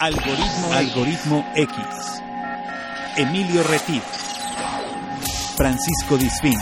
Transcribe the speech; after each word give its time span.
Algoritmo, 0.00 0.72
Algoritmo 0.74 1.52
X. 1.56 1.76
Emilio 3.16 3.64
Retif. 3.64 4.04
Francisco 5.56 6.16
Disfín. 6.16 6.54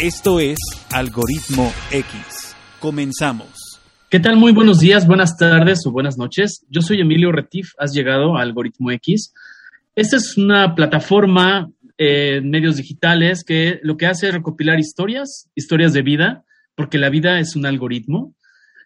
Esto 0.00 0.40
es 0.40 0.58
Algoritmo 0.92 1.72
X. 1.92 2.56
Comenzamos. 2.80 3.80
¿Qué 4.10 4.18
tal? 4.18 4.36
Muy 4.36 4.50
buenos 4.50 4.80
días, 4.80 5.06
buenas 5.06 5.36
tardes 5.36 5.86
o 5.86 5.92
buenas 5.92 6.18
noches. 6.18 6.66
Yo 6.70 6.82
soy 6.82 7.00
Emilio 7.00 7.30
Retif. 7.30 7.74
Has 7.78 7.92
llegado 7.92 8.36
a 8.36 8.42
Algoritmo 8.42 8.90
X. 8.90 9.32
Esta 9.94 10.16
es 10.16 10.36
una 10.36 10.74
plataforma 10.74 11.70
eh, 11.98 12.38
en 12.38 12.50
medios 12.50 12.78
digitales 12.78 13.44
que 13.44 13.78
lo 13.84 13.96
que 13.96 14.06
hace 14.06 14.26
es 14.26 14.34
recopilar 14.34 14.80
historias, 14.80 15.48
historias 15.54 15.92
de 15.92 16.02
vida, 16.02 16.44
porque 16.74 16.98
la 16.98 17.10
vida 17.10 17.38
es 17.38 17.54
un 17.54 17.64
algoritmo 17.64 18.34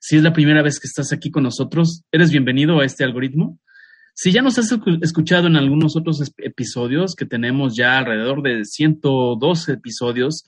si 0.01 0.17
es 0.17 0.23
la 0.23 0.33
primera 0.33 0.63
vez 0.63 0.81
que 0.81 0.87
estás 0.87 1.13
aquí 1.13 1.31
con 1.31 1.43
nosotros, 1.43 2.05
eres 2.11 2.31
bienvenido 2.31 2.81
a 2.81 2.87
este 2.87 3.05
algoritmo. 3.05 3.59
Si 4.15 4.33
ya 4.33 4.41
nos 4.41 4.59
has 4.59 4.75
escuchado 5.03 5.47
en 5.47 5.57
algunos 5.57 5.95
otros 5.95 6.23
episodios, 6.39 7.15
que 7.15 7.27
tenemos 7.27 7.77
ya 7.77 7.99
alrededor 7.99 8.43
de 8.43 8.65
112 8.65 9.73
episodios, 9.73 10.47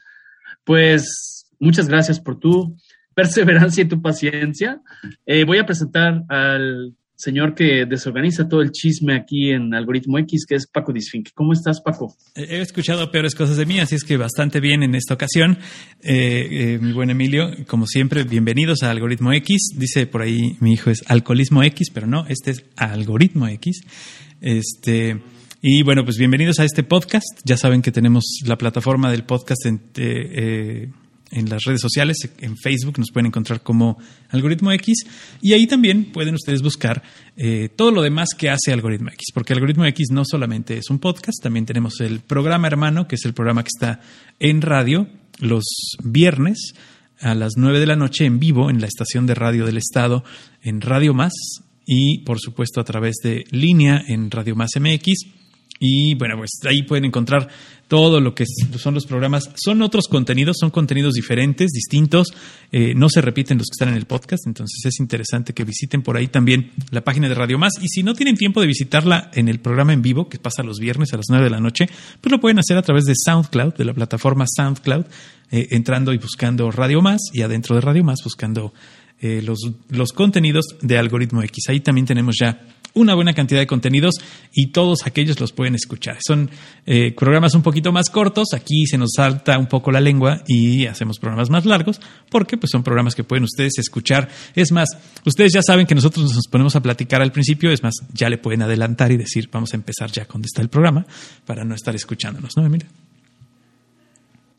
pues 0.65 1.45
muchas 1.61 1.87
gracias 1.87 2.19
por 2.19 2.39
tu 2.39 2.77
perseverancia 3.15 3.85
y 3.85 3.89
tu 3.89 4.01
paciencia. 4.01 4.81
Eh, 5.27 5.45
voy 5.45 5.59
a 5.59 5.67
presentar 5.67 6.25
al 6.29 6.97
señor 7.23 7.55
que 7.55 7.87
desorganiza 7.87 8.49
todo 8.49 8.63
el 8.63 8.73
chisme 8.73 9.15
aquí 9.15 9.51
en 9.51 9.73
Algoritmo 9.75 10.19
X, 10.19 10.45
que 10.47 10.57
es 10.57 10.67
Paco 10.67 10.93
Disfink. 10.93 11.29
¿Cómo 11.35 11.53
estás, 11.53 11.81
Paco? 11.81 12.17
He 12.35 12.61
escuchado 12.61 13.11
peores 13.13 13.37
cosas 13.37 13.57
de 13.57 13.65
mí, 13.65 13.79
así 13.79 13.95
es 13.95 14.03
que 14.03 14.17
bastante 14.17 14.59
bien 14.59 14.83
en 14.83 14.97
esta 14.97 15.15
ocasión. 15.15 15.59
Eh, 16.03 16.49
eh, 16.51 16.79
mi 16.83 16.93
buen 16.93 17.11
Emilio, 17.11 17.51
como 17.69 17.87
siempre, 17.87 18.25
bienvenidos 18.25 18.83
a 18.83 18.91
Algoritmo 18.91 19.33
X. 19.35 19.75
Dice 19.77 20.07
por 20.07 20.23
ahí 20.23 20.57
mi 20.59 20.73
hijo 20.73 20.91
es 20.91 21.05
Alcoholismo 21.07 21.63
X, 21.63 21.91
pero 21.95 22.09
no, 22.09 22.27
este 22.27 22.51
es 22.51 22.65
Algoritmo 22.77 23.47
X. 23.47 23.83
Este. 24.41 25.23
Y 25.61 25.85
bueno, 25.85 26.05
pues 26.05 26.19
bienvenidos 26.19 26.59
a 26.59 26.65
este 26.65 26.83
podcast. 26.83 27.41
Ya 27.45 27.57
saben 27.57 27.83
que 27.83 27.93
tenemos 27.93 28.25
la 28.45 28.59
plataforma 28.59 29.13
del 29.13 29.23
podcast 29.23 29.65
en, 29.65 29.81
eh, 29.97 30.91
en 31.33 31.49
las 31.49 31.65
redes 31.65 31.81
sociales, 31.81 32.19
en 32.39 32.57
Facebook 32.57 32.99
nos 32.99 33.11
pueden 33.11 33.27
encontrar 33.27 33.63
como 33.63 33.99
Algoritmo 34.29 34.71
X. 34.73 35.05
Y 35.41 35.55
ahí 35.55 35.67
también 35.67 36.13
pueden 36.13 36.35
ustedes 36.35 36.63
buscar 36.63 37.03
eh, 37.37 37.71
todo 37.75 37.91
lo 37.91 38.03
demás 38.03 38.29
que 38.37 38.51
hace 38.51 38.73
Algoritmo 38.73 39.09
X, 39.09 39.29
porque 39.35 39.55
Algoritmo 39.55 39.85
X 39.87 40.09
no 40.11 40.25
solamente 40.25 40.77
es 40.77 40.91
un 40.91 40.99
podcast, 40.99 41.43
también 41.43 41.67
tenemos 41.67 42.01
el 42.01 42.21
programa 42.21 42.67
hermano, 42.69 43.09
que 43.09 43.17
es 43.17 43.25
el 43.25 43.35
programa 43.35 43.65
que 43.65 43.71
está 43.75 44.01
en 44.39 44.61
radio 44.61 45.09
los 45.41 45.65
viernes 46.05 46.75
a 47.21 47.35
las 47.35 47.53
9 47.57 47.81
de 47.81 47.87
la 47.87 47.97
noche 47.97 48.27
en 48.27 48.39
vivo 48.39 48.69
en 48.69 48.81
la 48.81 48.87
estación 48.87 49.27
de 49.27 49.35
radio 49.35 49.65
del 49.65 49.79
Estado 49.79 50.25
en 50.61 50.81
Radio 50.81 51.15
Más 51.15 51.33
y 51.87 52.19
por 52.21 52.39
supuesto 52.41 52.81
a 52.81 52.85
través 52.85 53.17
de 53.23 53.45
línea 53.51 54.03
en 54.07 54.31
Radio 54.31 54.55
Más 54.55 54.71
MX 54.79 55.42
y 55.85 56.15
bueno, 56.15 56.37
pues 56.37 56.53
ahí 56.65 56.85
pueden 56.85 57.07
encontrar 57.07 57.49
todo 57.89 58.21
lo 58.21 58.37
que 58.37 58.45
son 58.79 58.95
los 58.95 59.05
programas. 59.05 59.51
Son 59.57 59.83
otros 59.83 60.07
contenidos, 60.07 60.59
son 60.61 60.71
contenidos 60.71 61.15
diferentes, 61.15 61.73
distintos. 61.73 62.29
Eh, 62.71 62.95
no 62.95 63.09
se 63.09 63.21
repiten 63.21 63.59
los 63.59 63.67
que 63.67 63.75
están 63.75 63.89
en 63.89 63.97
el 63.97 64.07
podcast, 64.07 64.47
entonces 64.47 64.79
es 64.85 65.01
interesante 65.01 65.53
que 65.55 65.65
visiten 65.65 66.03
por 66.03 66.17
ahí 66.17 66.29
también 66.29 66.71
la 66.93 67.01
página 67.01 67.29
de 67.29 67.35
Radio 67.35 67.59
Más. 67.59 67.73
Y 67.83 67.89
si 67.89 68.05
no 68.05 68.15
tienen 68.15 68.37
tiempo 68.37 68.61
de 68.61 68.69
visitarla 68.69 69.33
en 69.35 69.49
el 69.49 69.59
programa 69.59 69.93
en 69.93 70.03
vivo, 70.03 70.29
que 70.29 70.39
pasa 70.39 70.63
los 70.63 70.79
viernes 70.79 71.13
a 71.15 71.17
las 71.17 71.27
9 71.29 71.47
de 71.47 71.51
la 71.51 71.59
noche, 71.59 71.87
pues 72.21 72.31
lo 72.31 72.41
pueden 72.41 72.61
hacer 72.61 72.77
a 72.77 72.83
través 72.83 73.03
de 73.03 73.15
SoundCloud, 73.17 73.75
de 73.75 73.85
la 73.85 73.93
plataforma 73.93 74.45
SoundCloud, 74.47 75.07
eh, 75.51 75.67
entrando 75.73 76.13
y 76.13 76.19
buscando 76.19 76.71
Radio 76.71 77.03
Más 77.03 77.21
y 77.33 77.43
adentro 77.43 77.75
de 77.75 77.81
Radio 77.81 78.05
Más 78.05 78.21
buscando 78.23 78.73
eh, 79.21 79.43
los, 79.43 79.59
los 79.89 80.13
contenidos 80.13 80.77
de 80.81 80.97
Algoritmo 80.97 81.43
X. 81.43 81.65
Ahí 81.71 81.81
también 81.81 82.07
tenemos 82.07 82.37
ya 82.41 82.69
una 82.95 83.15
buena 83.15 83.35
cantidad 83.35 83.61
de 83.61 83.67
contenidos 83.67 84.15
y 84.53 84.69
todos 84.69 85.07
aquellos 85.07 85.41
los 85.41 85.53
pueden 85.53 85.75
escuchar. 85.75 86.19
Son 86.27 86.51
eh, 86.87 87.13
programas 87.13 87.55
un 87.55 87.63
poquito 87.63 87.93
más 87.93 88.11
cortos, 88.11 88.49
aquí 88.55 88.87
se 88.87 88.99
nos 88.99 89.13
salta 89.17 89.59
un 89.59 89.67
poco 89.67 89.91
la 89.93 90.01
lengua 90.01 90.43
y 90.47 90.87
hacemos 90.87 91.19
programas 91.19 91.51
más 91.51 91.65
largos 91.65 92.01
porque 92.31 92.57
pues 92.57 92.71
son 92.71 92.83
programas 92.83 93.15
que 93.15 93.25
pueden 93.25 93.45
ustedes 93.45 93.79
escuchar. 93.79 94.29
Es 94.55 94.73
más, 94.73 94.89
ustedes 95.25 95.53
ya 95.53 95.63
saben 95.63 95.87
que 95.87 95.95
nosotros 95.95 96.35
nos 96.35 96.47
ponemos 96.49 96.77
a 96.77 96.83
platicar 96.83 97.23
al 97.23 97.33
principio, 97.33 97.71
es 97.71 97.83
más, 97.83 97.95
ya 98.13 98.29
le 98.29 98.39
pueden 98.39 98.63
adelantar 98.63 99.13
y 99.13 99.17
decir, 99.17 99.49
vamos 99.51 99.73
a 99.73 99.77
empezar 99.77 100.11
ya 100.11 100.27
cuando 100.27 100.47
está 100.47 100.63
el 100.63 100.69
programa 100.69 101.07
para 101.47 101.65
no 101.65 101.75
estar 101.75 101.95
escuchándonos, 101.95 102.57
¿no, 102.57 102.67
Emilia? 102.67 102.89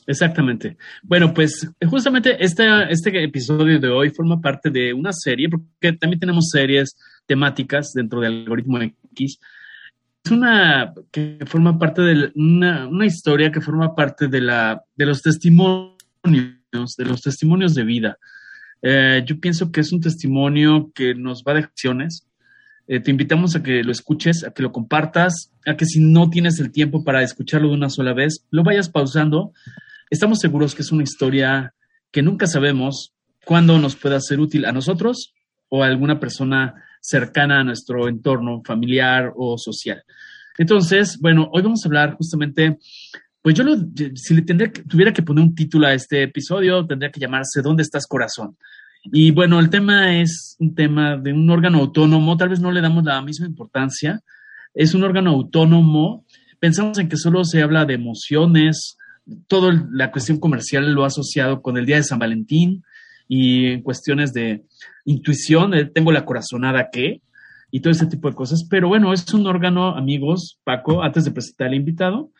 Exactamente. 0.06 0.78
Bueno, 1.02 1.34
pues 1.34 1.70
justamente 1.88 2.36
este, 2.44 2.66
este 2.90 3.24
episodio 3.24 3.80
de 3.80 3.88
hoy 3.88 4.10
forma 4.10 4.42
parte 4.42 4.70
de 4.70 4.94
una 4.94 5.12
serie, 5.14 5.48
porque 5.50 5.94
también 5.94 6.20
tenemos 6.20 6.50
series 6.52 6.96
temáticas 7.26 7.94
dentro 7.94 8.22
del 8.22 8.42
algoritmo 8.42 8.80
X. 8.82 9.40
Es 10.26 10.32
una 10.32 10.94
que 11.12 11.40
forma 11.46 11.78
parte 11.78 12.02
de 12.02 12.32
una, 12.36 12.88
una 12.88 13.06
historia 13.06 13.52
que 13.52 13.62
forma 13.62 13.94
parte 13.96 14.28
de, 14.28 14.42
la, 14.42 14.84
de 14.96 15.06
los 15.06 15.22
testimonios, 15.22 15.96
de 16.98 17.06
los 17.06 17.22
testimonios 17.22 17.76
de 17.76 17.84
vida. 17.84 18.18
Eh, 18.82 19.24
yo 19.26 19.40
pienso 19.40 19.72
que 19.72 19.82
es 19.82 19.92
un 19.92 20.02
testimonio 20.02 20.92
que 20.94 21.16
nos 21.16 21.44
va 21.44 21.54
de 21.54 21.60
acciones. 21.60 22.28
Eh, 22.88 23.00
te 23.00 23.12
invitamos 23.12 23.56
a 23.56 23.64
que 23.64 23.84
lo 23.84 23.92
escuches, 23.92 24.44
a 24.44 24.52
que 24.52 24.62
lo 24.64 24.72
compartas, 24.72 25.52
a 25.66 25.76
que 25.76 25.86
si 25.86 26.00
no 26.00 26.30
tienes 26.30 26.60
el 26.60 26.72
tiempo 26.72 27.04
para 27.04 27.24
escucharlo 27.24 27.70
de 27.70 27.76
una 27.76 27.90
sola 27.90 28.14
vez, 28.14 28.46
lo 28.52 28.64
vayas 28.64 28.90
pausando. 28.90 29.54
Estamos 30.10 30.40
seguros 30.40 30.76
que 30.76 30.82
es 30.82 30.92
una 30.92 31.04
historia 31.04 31.74
que 32.12 32.22
nunca 32.22 32.46
sabemos 32.48 33.14
cuándo 33.46 33.80
nos 33.80 33.96
pueda 33.96 34.20
ser 34.20 34.40
útil 34.40 34.66
a 34.66 34.72
nosotros 34.72 35.34
o 35.70 35.84
a 35.84 35.88
alguna 35.88 36.20
persona 36.20 36.84
cercana 37.03 37.59
a 37.59 37.64
nuestro 37.66 38.08
entorno 38.08 38.62
familiar 38.66 39.34
o 39.36 39.58
social. 39.58 40.02
Entonces, 40.58 41.19
bueno, 41.19 41.50
hoy 41.52 41.62
vamos 41.62 41.84
a 41.84 41.90
hablar 41.90 42.16
justamente, 42.16 42.78
pues 43.41 43.56
yo 43.56 43.64
lo, 43.64 43.75
si 44.16 44.34
le 44.34 44.41
tendría, 44.44 44.72
tuviera 44.72 45.12
que 45.12 45.22
poner 45.22 45.44
un 45.44 45.53
título 45.53 45.88
a 45.88 45.94
este 45.94 46.24
episodio, 46.24 46.86
tendría 46.86 47.12
que 47.12 47.19
llamarse 47.19 47.62
¿Dónde 47.62 47.84
estás 47.84 48.08
corazón? 48.08 48.58
Y 49.03 49.31
bueno, 49.31 49.59
el 49.59 49.69
tema 49.69 50.18
es 50.18 50.56
un 50.59 50.74
tema 50.75 51.18
de 51.18 51.34
un 51.34 51.50
órgano 51.50 51.80
autónomo, 51.80 52.38
tal 52.38 52.50
vez 52.50 52.62
no 52.62 52.72
le 52.72 52.80
damos 52.80 53.03
la 53.03 53.22
misma 53.22 53.47
importancia, 53.47 54.22
es 54.74 54.94
un 54.94 55.03
órgano 55.03 55.31
autónomo, 55.31 56.25
pensamos 56.59 56.97
en 57.00 57.09
que 57.09 57.18
solo 57.18 57.44
se 57.44 57.62
habla 57.62 57.84
de 57.84 57.96
emociones, 57.96 58.97
toda 59.47 59.74
la 59.92 60.09
cuestión 60.09 60.40
comercial 60.40 60.94
lo 60.94 61.03
ha 61.03 61.08
asociado 61.08 61.62
con 61.62 61.78
el 61.78 61.86
Día 61.86 61.97
de 61.97 62.03
San 62.03 62.19
Valentín 62.19 62.84
y 63.28 63.68
en 63.68 63.82
cuestiones 63.82 64.34
de, 64.34 64.64
intuición, 65.06 65.74
eh, 65.74 65.86
tengo 65.86 66.12
la 66.12 66.26
corazonada 66.26 66.90
que, 66.92 67.22
y 67.72 67.80
todo 67.80 67.92
ese 67.92 68.06
tipo 68.06 68.30
de 68.30 68.36
cosas. 68.36 68.66
Pero 68.70 68.88
bueno, 68.88 69.14
es 69.14 69.32
un 69.34 69.48
órgano, 69.48 69.96
amigos, 69.96 70.60
Paco, 70.64 71.04
antes 71.04 71.26
de 71.26 71.32
presentar 71.32 71.68
al 71.68 71.76
invitado, 71.76 72.32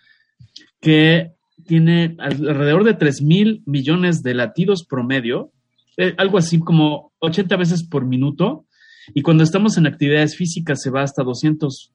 que 0.80 1.32
tiene 1.66 2.16
alrededor 2.20 2.84
de 2.84 2.94
3 2.94 3.22
mil 3.22 3.64
millones 3.66 4.22
de 4.22 4.34
latidos 4.34 4.86
promedio, 4.86 5.52
eh, 5.98 6.14
algo 6.18 6.38
así 6.38 6.60
como 6.60 7.14
80 7.20 7.56
veces 7.58 7.84
por 7.84 8.06
minuto. 8.06 8.66
Y 9.14 9.22
cuando 9.22 9.44
estamos 9.44 9.78
en 9.78 9.88
actividades 9.88 10.36
físicas 10.36 10.82
se 10.82 10.90
va 10.90 11.04
hasta 11.04 11.24
200 11.24 11.94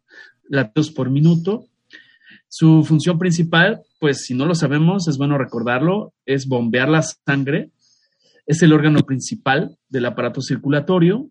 latidos 0.48 0.90
por 0.90 1.10
minuto. 1.10 1.66
Su 2.48 2.82
función 2.82 3.18
principal, 3.18 3.82
pues 4.00 4.24
si 4.24 4.34
no 4.34 4.46
lo 4.46 4.54
sabemos, 4.54 5.06
es 5.06 5.18
bueno 5.18 5.36
recordarlo, 5.36 6.14
es 6.24 6.46
bombear 6.46 6.88
la 6.88 7.02
sangre 7.02 7.70
es 8.48 8.62
el 8.62 8.72
órgano 8.72 9.00
principal 9.00 9.76
del 9.90 10.06
aparato 10.06 10.40
circulatorio. 10.40 11.30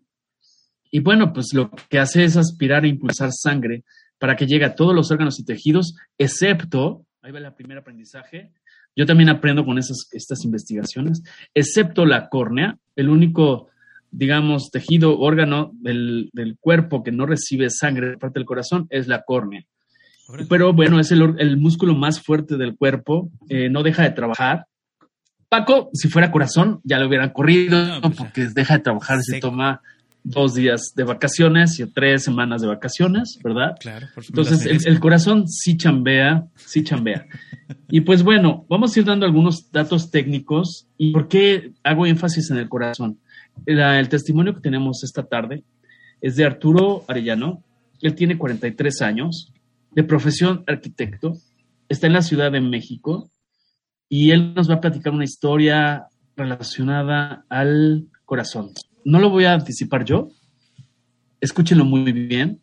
Y 0.90 1.00
bueno, 1.00 1.32
pues 1.32 1.48
lo 1.52 1.70
que 1.90 1.98
hace 1.98 2.24
es 2.24 2.36
aspirar 2.36 2.84
e 2.84 2.88
impulsar 2.88 3.32
sangre 3.32 3.84
para 4.18 4.36
que 4.36 4.46
llegue 4.46 4.64
a 4.64 4.74
todos 4.74 4.94
los 4.94 5.10
órganos 5.10 5.38
y 5.38 5.44
tejidos, 5.44 5.96
excepto, 6.16 7.04
ahí 7.20 7.32
va 7.32 7.40
el 7.40 7.54
primer 7.54 7.78
aprendizaje, 7.78 8.52
yo 8.96 9.04
también 9.04 9.28
aprendo 9.28 9.64
con 9.64 9.78
esas, 9.78 10.08
estas 10.12 10.44
investigaciones, 10.44 11.22
excepto 11.54 12.06
la 12.06 12.28
córnea, 12.28 12.78
el 12.96 13.08
único, 13.08 13.68
digamos, 14.10 14.70
tejido, 14.70 15.18
órgano 15.18 15.72
del, 15.74 16.30
cuerpo 16.60 17.02
que 17.02 17.12
no 17.12 17.26
recibe 17.26 17.68
sangre 17.68 18.10
de 18.10 18.18
parte 18.18 18.38
del 18.38 18.46
corazón 18.46 18.86
es 18.90 19.08
la 19.08 19.22
córnea. 19.22 19.64
Pero 20.48 20.72
bueno, 20.72 21.00
es 21.00 21.10
el, 21.10 21.56
músculo 21.56 21.94
más 21.94 22.22
fuerte 22.22 22.56
del 22.56 22.76
cuerpo, 22.76 23.30
eh, 23.48 23.68
no 23.68 23.82
deja 23.82 24.02
de 24.02 24.10
trabajar, 24.10 24.66
Paco, 25.48 25.90
si 25.94 26.08
fuera 26.08 26.30
corazón, 26.30 26.80
ya 26.84 26.98
lo 26.98 27.08
hubieran 27.08 27.30
corrido 27.30 28.00
pues 28.02 28.16
porque 28.16 28.46
deja 28.54 28.74
de 28.74 28.80
trabajar, 28.80 29.22
se 29.22 29.40
toma 29.40 29.80
dos 30.22 30.54
días 30.54 30.92
de 30.94 31.04
vacaciones 31.04 31.80
y 31.80 31.86
tres 31.86 32.24
semanas 32.24 32.60
de 32.60 32.68
vacaciones, 32.68 33.38
¿verdad? 33.42 33.76
Claro, 33.80 34.08
por 34.14 34.24
supuesto. 34.24 34.54
Entonces, 34.54 34.86
el, 34.86 35.00
corazón 35.00 35.48
sí 35.48 35.76
chambea, 35.76 36.44
sí 36.54 36.84
chambea. 36.84 37.26
y 37.88 38.02
pues 38.02 38.22
bueno, 38.22 38.66
vamos 38.68 38.94
a 38.94 39.00
ir 39.00 39.06
dando 39.06 39.24
algunos 39.24 39.70
datos 39.72 40.10
técnicos 40.10 40.86
y 40.98 41.12
por 41.12 41.28
qué 41.28 41.72
hago 41.82 42.04
énfasis 42.06 42.50
en 42.50 42.58
el 42.58 42.68
corazón. 42.68 43.18
el 43.64 44.08
testimonio 44.08 44.54
que 44.54 44.60
tenemos 44.60 45.02
esta 45.02 45.22
tarde 45.22 45.64
es 46.20 46.36
de 46.36 46.44
Arturo 46.44 47.04
Arellano. 47.08 47.62
Él 48.02 48.14
tiene 48.14 48.36
43 48.36 49.02
años, 49.02 49.52
de 49.92 50.04
profesión 50.04 50.62
arquitecto, 50.66 51.32
está 51.88 52.06
en 52.06 52.12
la 52.12 52.22
Ciudad 52.22 52.52
de 52.52 52.60
México 52.60 53.30
y 54.08 54.30
él 54.30 54.54
nos 54.54 54.70
va 54.70 54.74
a 54.74 54.80
platicar 54.80 55.12
una 55.12 55.24
historia 55.24 56.06
relacionada 56.36 57.44
al 57.48 58.06
corazón. 58.24 58.70
No 59.04 59.18
lo 59.18 59.30
voy 59.30 59.44
a 59.44 59.52
anticipar 59.52 60.04
yo, 60.04 60.28
escúchenlo 61.40 61.84
muy 61.84 62.12
bien. 62.12 62.60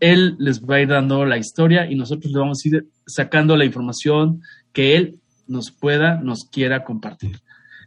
Él 0.00 0.36
les 0.38 0.62
va 0.62 0.76
a 0.76 0.80
ir 0.80 0.88
dando 0.88 1.24
la 1.24 1.38
historia 1.38 1.90
y 1.90 1.94
nosotros 1.94 2.32
le 2.32 2.38
vamos 2.38 2.60
a 2.64 2.68
ir 2.68 2.86
sacando 3.06 3.56
la 3.56 3.64
información 3.64 4.42
que 4.72 4.96
él 4.96 5.20
nos 5.46 5.70
pueda, 5.70 6.20
nos 6.20 6.44
quiera 6.44 6.84
compartir. 6.84 7.38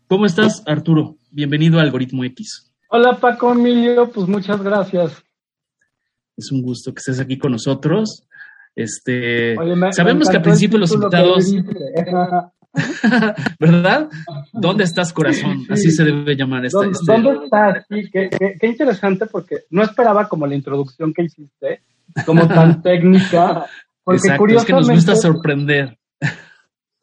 ¿Cómo 0.08 0.26
estás, 0.26 0.64
Arturo? 0.66 1.18
Bienvenido 1.30 1.78
a 1.78 1.84
Algoritmo 1.84 2.24
X. 2.24 2.72
Hola, 2.90 3.16
Paco 3.18 3.52
Emilio, 3.52 4.10
pues 4.10 4.28
muchas 4.28 4.62
gracias. 4.64 5.24
Es 6.36 6.52
un 6.52 6.64
gusto 6.64 6.94
que 6.94 7.00
estés 7.00 7.20
aquí 7.20 7.38
con 7.38 7.52
nosotros. 7.52 8.24
Este, 8.76 9.56
sabemos 9.92 10.30
que 10.30 10.38
al 10.38 10.42
principio 10.42 10.80
los 10.80 10.92
invitados, 10.94 11.54
¿verdad? 13.60 14.10
¿Dónde 14.54 14.84
estás, 14.84 15.12
corazón? 15.12 15.66
Así 15.70 15.92
se 15.92 16.04
debe 16.04 16.36
llamar 16.36 16.66
esta. 16.66 16.80
¿Dónde, 16.80 16.98
este... 17.00 17.12
¿dónde 17.12 17.46
estás? 17.46 17.86
Sí, 17.90 18.10
qué, 18.12 18.30
qué, 18.30 18.56
qué, 18.60 18.68
interesante 18.68 19.26
porque 19.26 19.64
no 19.70 19.82
esperaba 19.82 20.28
como 20.28 20.46
la 20.46 20.56
introducción 20.56 21.14
que 21.14 21.24
hiciste, 21.24 21.82
como 22.26 22.48
tan 22.48 22.82
técnica. 22.84 23.66
Porque 24.04 24.28
Exacto, 24.28 24.48
es 24.48 24.66
que 24.66 24.74
nos 24.74 24.90
gusta 24.90 25.16
sorprender. 25.16 25.98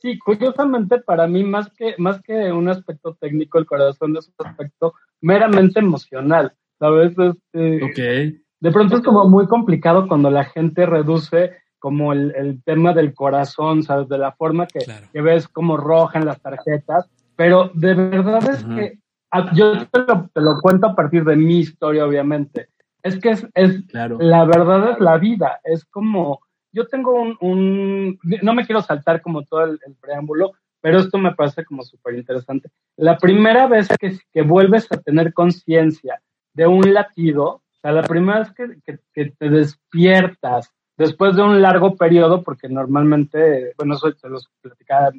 Sí, 0.00 0.18
curiosamente 0.18 0.98
para 0.98 1.26
mí 1.26 1.42
más 1.42 1.68
que 1.70 1.94
más 1.98 2.20
que 2.22 2.52
un 2.52 2.68
aspecto 2.68 3.16
técnico, 3.20 3.58
el 3.58 3.66
corazón 3.66 4.16
es 4.16 4.28
un 4.38 4.46
aspecto 4.46 4.94
meramente 5.20 5.80
emocional, 5.80 6.52
¿sabes? 6.78 7.12
Este, 7.18 7.84
okay. 7.84 8.42
De 8.60 8.72
pronto 8.72 8.96
es 8.96 9.02
como 9.02 9.28
muy 9.28 9.46
complicado 9.46 10.06
cuando 10.06 10.30
la 10.30 10.44
gente 10.44 10.86
reduce 10.86 11.52
como 11.86 12.12
el, 12.12 12.32
el 12.34 12.64
tema 12.64 12.92
del 12.92 13.14
corazón, 13.14 13.84
¿sabes? 13.84 14.08
De 14.08 14.18
la 14.18 14.32
forma 14.32 14.66
que, 14.66 14.80
Claro. 14.80 15.06
que 15.12 15.20
ves 15.22 15.46
como 15.46 15.76
roja 15.76 16.18
en 16.18 16.24
las 16.26 16.40
tarjetas, 16.42 17.08
pero 17.36 17.70
de 17.74 17.94
verdad 17.94 18.42
es 18.50 18.64
Ajá. 18.64 18.74
que 18.74 18.98
a- 19.30 19.54
yo 19.54 19.86
te 19.86 20.00
lo, 20.00 20.28
te 20.34 20.40
lo 20.40 20.60
cuento 20.60 20.88
a 20.88 20.96
partir 20.96 21.22
de 21.22 21.36
mi 21.36 21.58
historia, 21.60 22.04
obviamente. 22.04 22.70
Es 23.04 23.20
que 23.20 23.30
es, 23.30 23.46
es 23.54 23.84
Claro. 23.86 24.16
la 24.18 24.44
verdad 24.44 24.90
es 24.94 24.98
la 24.98 25.16
vida, 25.16 25.60
es 25.62 25.84
como, 25.84 26.40
yo 26.72 26.88
tengo 26.88 27.12
un, 27.22 27.36
un 27.40 28.18
no 28.42 28.52
me 28.52 28.66
quiero 28.66 28.82
saltar 28.82 29.22
como 29.22 29.44
todo 29.44 29.62
el, 29.62 29.78
el 29.86 29.94
preámbulo, 29.94 30.54
pero 30.80 30.98
esto 30.98 31.18
me 31.18 31.36
parece 31.36 31.64
como 31.64 31.84
súper 31.84 32.16
interesante. 32.16 32.68
La 32.96 33.16
primera 33.16 33.68
vez 33.68 33.86
que, 34.00 34.18
que 34.32 34.42
vuelves 34.42 34.90
a 34.90 34.96
tener 34.96 35.32
conciencia 35.32 36.20
de 36.52 36.66
un 36.66 36.92
latido, 36.92 37.44
o 37.46 37.62
sea, 37.80 37.92
la 37.92 38.02
primera 38.02 38.40
vez 38.40 38.50
que, 38.50 38.80
que, 38.84 38.98
que 39.14 39.30
te 39.38 39.50
despiertas 39.50 40.72
después 40.96 41.36
de 41.36 41.42
un 41.42 41.60
largo 41.60 41.96
periodo, 41.96 42.42
porque 42.42 42.68
normalmente, 42.68 43.72
bueno, 43.76 43.94
eso 43.94 44.12
te 44.12 44.28
los 44.28 44.48
platicaba 44.60 45.10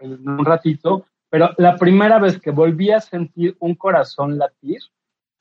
en 0.00 0.28
un 0.28 0.44
ratito, 0.44 1.06
pero 1.30 1.50
la 1.58 1.76
primera 1.76 2.18
vez 2.18 2.38
que 2.40 2.50
volví 2.50 2.90
a 2.90 3.00
sentir 3.00 3.56
un 3.60 3.74
corazón 3.74 4.38
latir, 4.38 4.78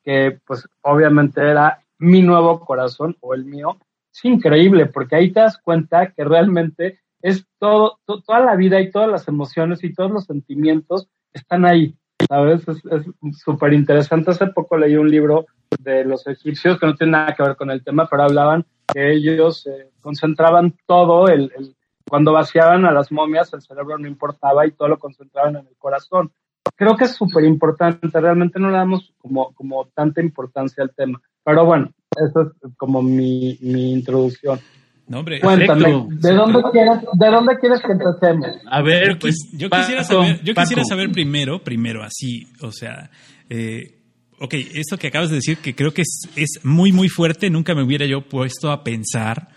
que 0.04 0.40
pues 0.46 0.68
obviamente 0.82 1.42
era 1.42 1.82
mi 2.00 2.22
nuevo 2.22 2.60
corazón 2.60 3.16
o 3.22 3.34
el 3.34 3.46
mío, 3.46 3.78
es 4.14 4.26
increíble 4.26 4.86
porque 4.88 5.16
ahí 5.16 5.32
te 5.32 5.40
das 5.40 5.58
cuenta 5.58 6.12
que 6.12 6.24
realmente 6.24 7.00
es 7.22 7.46
todo, 7.58 8.00
to- 8.06 8.22
toda 8.22 8.42
la 8.42 8.56
vida 8.56 8.80
y 8.82 8.92
todas 8.92 9.10
las 9.10 9.28
emociones 9.28 9.84
y 9.84 9.94
todos 9.94 10.12
los 10.12 10.26
sentimientos 10.26 11.08
están 11.34 11.66
ahí, 11.66 11.96
¿sabes? 12.28 12.68
Es 12.68 12.82
es 12.86 13.40
súper 13.44 13.74
interesante. 13.74 14.32
Hace 14.32 14.48
poco 14.48 14.78
leí 14.78 14.96
un 14.98 15.10
libro 15.10 15.46
de 15.80 16.04
los 16.04 16.28
egipcios 16.28 16.80
que 16.80 16.86
no 16.86 16.96
tiene 16.96 17.14
nada 17.14 17.34
que 17.34 17.44
ver 17.44 17.56
con 17.56 17.72
el 17.72 17.84
tema, 17.84 18.08
pero 18.10 18.24
hablaban 18.24 18.66
que 18.92 19.12
ellos 19.14 19.66
eh, 19.68 19.90
concentraban 20.02 20.76
todo, 20.86 21.28
el, 21.28 21.52
el- 21.58 21.76
cuando 22.10 22.34
vaciaban 22.34 22.86
a 22.86 22.92
las 22.92 23.12
momias 23.12 23.54
el 23.54 23.62
cerebro 23.62 23.98
no 23.98 24.08
importaba 24.08 24.68
y 24.68 24.72
todo 24.72 24.90
lo 24.90 25.00
concentraban 25.00 25.56
en 25.56 25.68
el 25.68 25.76
corazón. 25.78 26.32
Creo 26.76 26.96
que 26.98 27.06
es 27.06 27.12
súper 27.16 27.44
importante, 27.46 28.08
realmente 28.20 28.60
no 28.60 28.70
le 28.70 28.78
damos 28.78 29.14
como, 29.20 29.54
como 29.54 29.86
tanta 29.96 30.22
importancia 30.22 30.84
al 30.84 30.94
tema. 30.94 31.22
Pero 31.44 31.66
bueno, 31.66 31.92
eso 32.18 32.42
es 32.42 32.72
como 32.78 33.02
mi, 33.02 33.58
mi 33.62 33.94
introducción. 33.94 34.60
No, 35.08 35.20
hombre, 35.20 35.40
Cuéntame, 35.40 35.82
Perfecto. 35.84 36.08
¿de 36.28 36.34
dónde, 36.34 36.62
quieres, 36.72 37.00
¿de 37.14 37.28
dónde 37.28 37.58
quieres 37.60 37.82
que 37.82 37.92
empecemos? 37.92 38.48
A 38.70 38.82
ver, 38.82 39.14
yo, 39.14 39.20
pues. 39.20 39.36
yo 39.54 39.70
quisiera 39.70 40.04
saber, 40.04 40.42
yo 40.44 40.54
quisiera 40.54 40.84
saber 40.84 41.12
primero, 41.12 41.64
primero 41.64 42.04
así, 42.04 42.48
o 42.62 42.72
sea, 42.72 43.10
eh, 43.50 44.00
ok, 44.44 44.56
esto 44.74 44.98
que 44.98 45.08
acabas 45.08 45.30
de 45.30 45.38
decir 45.38 45.58
que 45.60 45.74
creo 45.74 45.94
que 45.94 46.02
es, 46.02 46.28
es 46.36 46.60
muy, 46.64 46.92
muy 46.92 47.08
fuerte, 47.08 47.50
nunca 47.50 47.74
me 47.74 47.84
hubiera 47.84 48.06
yo 48.06 48.28
puesto 48.28 48.72
a 48.72 48.84
pensar 48.84 49.48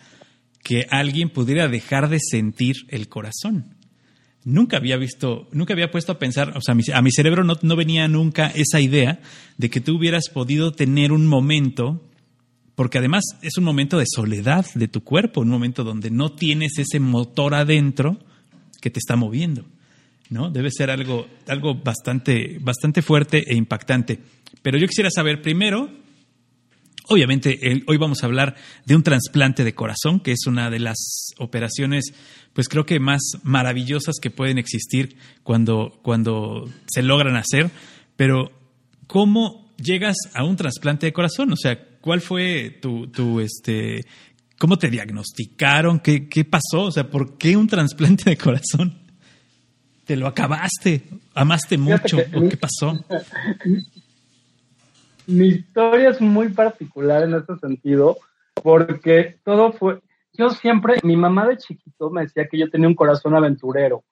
que 0.63 0.87
alguien 0.91 1.29
pudiera 1.29 1.67
dejar 1.67 2.09
de 2.09 2.19
sentir 2.21 2.77
el 2.89 3.09
corazón. 3.09 3.75
Nunca 4.45 4.77
había 4.77 4.97
visto, 4.97 5.49
nunca 5.51 5.75
había 5.75 5.91
puesto 5.91 6.13
a 6.13 6.21
pensar, 6.21 6.57
o 6.57 6.61
sea, 6.61 6.73
a 6.73 6.75
mi, 6.77 6.85
a 6.95 7.03
mi 7.03 7.11
cerebro 7.11 7.43
no, 7.43 7.55
no 7.63 7.75
venía 7.75 8.07
nunca 8.07 8.47
esa 8.55 8.81
idea 8.81 9.21
de 9.59 9.71
que 9.71 9.81
tú 9.81 9.97
hubieras 9.97 10.29
podido 10.29 10.71
tener 10.71 11.11
un 11.11 11.27
momento 11.27 12.01
porque 12.77 12.99
además 12.99 13.25
es 13.43 13.57
un 13.57 13.65
momento 13.65 13.99
de 13.99 14.05
soledad 14.07 14.67
de 14.75 14.87
tu 14.87 15.03
cuerpo, 15.03 15.41
un 15.41 15.49
momento 15.49 15.83
donde 15.83 16.11
no 16.11 16.31
tienes 16.31 16.79
ese 16.79 17.01
motor 17.01 17.55
adentro 17.55 18.19
que 18.81 18.91
te 18.91 19.01
está 19.01 19.17
moviendo, 19.17 19.65
¿no? 20.31 20.51
Debe 20.51 20.71
ser 20.71 20.91
algo, 20.91 21.27
algo 21.47 21.75
bastante, 21.75 22.59
bastante 22.61 23.03
fuerte 23.03 23.45
e 23.47 23.55
impactante. 23.55 24.19
Pero 24.63 24.79
yo 24.79 24.87
quisiera 24.87 25.11
saber 25.11 25.43
primero, 25.43 25.91
obviamente, 27.09 27.59
hoy 27.87 27.97
vamos 27.97 28.23
a 28.23 28.27
hablar 28.27 28.57
de 28.85 28.97
un 28.97 29.03
trasplante 29.03 29.65
de 29.65 29.75
corazón, 29.75 30.21
que 30.21 30.33
es 30.33 30.47
una 30.47 30.71
de 30.71 30.81
las 30.81 31.29
operaciones, 31.39 32.13
pues 32.53 32.69
creo 32.69 32.87
que 32.87 32.99
más 32.99 33.21
maravillosas 33.43 34.17
que 34.21 34.31
pueden 34.31 34.59
existir 34.59 35.17
cuando, 35.43 35.99
cuando 36.03 36.69
se 36.87 37.03
logran 37.03 37.37
hacer. 37.37 37.71
Pero, 38.17 38.51
¿cómo 39.07 39.75
llegas 39.77 40.17
a 40.35 40.45
un 40.45 40.57
trasplante 40.57 41.07
de 41.07 41.13
corazón? 41.13 41.53
O 41.53 41.57
sea, 41.57 41.79
¿cuál 42.01 42.21
fue 42.21 42.79
tu, 42.81 43.09
tu 43.09 43.41
este, 43.41 44.01
cómo 44.59 44.79
te 44.79 44.91
diagnosticaron? 44.91 46.01
¿Qué, 46.01 46.29
qué 46.29 46.45
pasó? 46.45 46.85
O 46.85 46.93
sea, 46.93 47.09
¿por 47.09 47.39
qué 47.39 47.57
un 47.57 47.69
trasplante 47.69 48.31
de 48.31 48.37
corazón? 48.37 49.06
¿Te 50.07 50.17
lo 50.17 50.27
acabaste? 50.27 51.03
¿Amaste 51.35 51.77
mucho? 51.77 52.17
que- 52.19 52.37
¿O 52.37 52.49
qué 52.49 52.57
pasó? 52.57 53.05
mi 55.27 55.49
historia 55.49 56.11
es 56.11 56.21
muy 56.21 56.51
particular 56.51 57.25
en 57.25 57.35
este 57.35 57.57
sentido, 57.57 58.17
porque 58.63 59.37
todo 59.45 59.73
fue, 59.73 60.01
yo 60.33 60.51
siempre, 60.51 60.99
mi 61.03 61.17
mamá 61.17 61.49
de 61.49 61.57
chiquito 61.57 62.11
me 62.11 62.23
decía 62.23 62.47
que 62.49 62.59
yo 62.59 62.71
tenía 62.71 62.87
un 62.89 62.95
corazón 62.95 63.35
aventurero. 63.35 64.05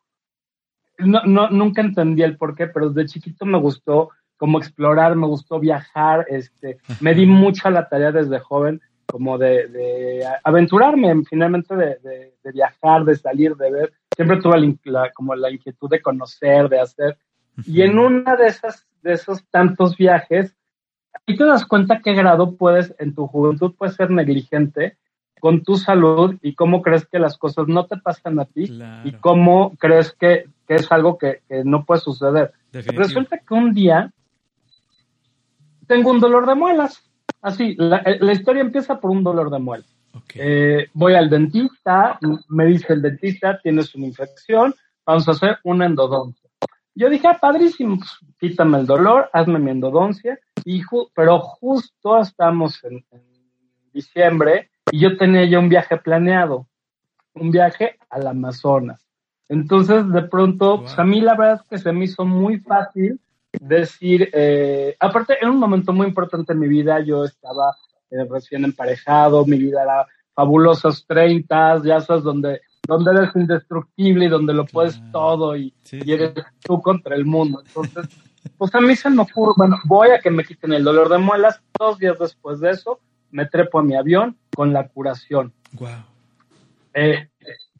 No, 0.99 1.23
no, 1.25 1.51
nunca 1.51 1.83
entendí 1.83 2.23
el 2.23 2.37
por 2.37 2.57
qué, 2.57 2.67
pero 2.67 2.91
desde 2.91 3.09
chiquito 3.13 3.47
me 3.47 3.59
gustó 3.59 4.11
como 4.37 4.59
explorar, 4.59 5.15
me 5.17 5.27
gustó 5.29 5.61
viajar, 5.61 6.27
este, 6.29 6.79
me 7.01 7.15
di 7.15 7.25
mucho 7.27 7.69
a 7.69 7.71
la 7.71 7.89
tarea 7.89 8.11
desde 8.13 8.41
joven, 8.41 8.81
como 9.07 9.39
de, 9.39 9.69
de 9.69 10.25
aventurarme, 10.43 11.15
finalmente 11.29 11.75
de, 11.77 11.97
de, 12.03 12.35
de 12.43 12.53
viajar, 12.53 13.05
de 13.05 13.15
salir, 13.17 13.55
de 13.57 13.71
ver. 13.71 13.93
Siempre 14.17 14.41
tuve 14.41 14.59
la, 14.61 14.75
la- 14.85 15.11
como 15.13 15.35
la 15.35 15.51
inquietud 15.51 15.89
de 15.91 16.01
conocer, 16.03 16.69
de 16.69 16.81
hacer. 16.81 17.17
Y 17.67 17.83
en 17.83 17.99
una 17.99 18.37
de 18.37 18.47
esas, 18.47 18.87
de 19.03 19.13
esos 19.13 19.45
tantos 19.51 19.97
viajes, 19.97 20.55
y 21.27 21.37
te 21.37 21.45
das 21.45 21.65
cuenta 21.65 22.01
qué 22.03 22.13
grado 22.15 22.57
puedes, 22.57 22.95
en 22.99 23.15
tu 23.15 23.27
juventud, 23.27 23.75
puedes 23.79 23.95
ser 23.95 24.11
negligente 24.11 24.97
con 25.41 25.63
tu 25.63 25.77
salud 25.77 26.37
y 26.43 26.55
cómo 26.55 26.81
crees 26.83 27.07
que 27.07 27.19
las 27.19 27.37
cosas 27.37 27.69
no 27.69 27.87
te 27.87 27.97
pasan 27.99 28.41
a 28.41 28.47
ti 28.47 28.67
Claro. 28.69 29.09
y 29.09 29.13
cómo 29.13 29.77
crees 29.79 30.13
que, 30.13 30.47
que 30.67 30.75
es 30.77 30.91
algo 30.91 31.19
que, 31.19 31.43
que 31.49 31.63
no 31.65 31.85
puede 31.85 32.01
suceder. 32.01 32.53
Definitivo. 32.73 33.03
Resulta 33.03 33.39
que 33.39 33.55
un 33.55 33.73
día 33.75 34.11
tengo 35.87 36.11
un 36.11 36.21
dolor 36.21 36.47
de 36.47 36.55
muelas. 36.55 37.03
Así, 37.45 37.75
la, 37.79 37.99
eh, 37.99 38.19
la 38.21 38.33
historia 38.33 38.63
empieza 38.63 38.99
por 38.99 39.11
un 39.11 39.23
dolor 39.23 39.51
de 39.51 39.59
muelas. 39.59 39.95
Ok. 40.15 40.33
Eh, 40.37 40.89
voy 40.95 41.15
al 41.15 41.29
dentista, 41.29 42.19
me 42.49 42.65
dice 42.67 42.95
el 42.95 43.03
dentista, 43.03 43.59
tienes 43.63 43.95
una 43.95 44.07
infección, 44.07 44.75
vamos 45.05 45.29
a 45.29 45.33
hacer 45.33 45.59
una 45.63 45.85
endodoncia. 45.85 46.49
Yo 46.95 47.11
dije, 47.11 47.27
ah, 47.29 47.37
padrísimo, 47.39 47.99
pues, 47.99 48.11
quítame 48.39 48.79
el 48.79 48.87
dolor, 48.87 49.29
hazme 49.33 49.59
mi 49.59 49.71
endodoncia, 49.73 50.39
y 50.65 50.81
ju- 50.83 51.11
pero 51.15 51.39
justo 51.41 52.19
estamos 52.21 52.83
en, 52.85 53.05
en 53.11 53.23
diciembre 53.93 54.71
y 54.91 55.01
yo 55.01 55.17
tenía 55.19 55.45
ya 55.45 55.59
un 55.59 55.69
viaje 55.69 55.97
planeado, 55.99 56.67
un 57.35 57.51
viaje 57.51 57.99
al 58.09 58.27
Amazonas. 58.27 59.05
Entonces, 59.51 60.09
de 60.11 60.23
pronto, 60.23 60.81
pues, 60.81 60.99
a 60.99 61.05
mí 61.05 61.21
la 61.21 61.35
verdad 61.35 61.61
es 61.63 61.69
que 61.69 61.79
se 61.79 61.93
me 61.93 62.07
hizo 62.07 62.25
muy 62.25 62.59
fácil 62.61 63.21
decir, 63.61 64.31
eh, 64.33 64.97
aparte, 65.01 65.37
en 65.41 65.51
un 65.51 65.59
momento 65.59 65.93
muy 65.93 66.07
importante 66.07 66.53
en 66.53 66.59
mi 66.59 66.69
vida, 66.69 67.01
yo 67.01 67.25
estaba 67.25 67.77
eh, 68.11 68.25
recién 68.31 68.65
emparejado, 68.65 69.45
mi 69.47 69.59
vida 69.59 69.83
era 69.83 70.07
fabulosos 70.35 71.07
30, 71.07 71.83
ya 71.85 72.01
sabes, 72.01 72.25
donde, 72.25 72.61
donde 72.87 73.11
eres 73.13 73.31
indestructible 73.37 74.27
y 74.27 74.29
donde 74.29 74.53
lo 74.53 74.67
puedes 74.67 74.97
Claro. 74.97 75.13
todo 75.13 75.57
y, 75.57 75.73
Sí, 75.83 76.01
y 76.05 76.13
eres 76.13 76.33
tú 76.61 76.81
contra 76.83 77.15
el 77.15 77.25
mundo. 77.25 77.63
Entonces, 77.67 78.09
pues 78.59 78.75
a 78.75 78.81
mí 78.81 78.95
se 78.97 79.11
me 79.11 79.23
ocurre, 79.23 79.53
bueno, 79.57 79.79
voy 79.85 80.11
a 80.11 80.21
que 80.21 80.31
me 80.31 80.45
quiten 80.45 80.73
el 80.73 80.85
dolor 80.85 81.09
de 81.09 81.19
muelas, 81.19 81.63
dos 81.79 81.99
días 81.99 82.19
después 82.19 82.61
de 82.61 82.71
eso, 82.71 83.01
me 83.31 83.47
trepo 83.47 83.79
a 83.79 83.83
mi 83.83 83.97
avión 83.97 84.37
con 84.55 84.73
la 84.73 84.89
curación. 84.89 85.53
Wow. 85.73 85.89
Eh, 86.95 87.29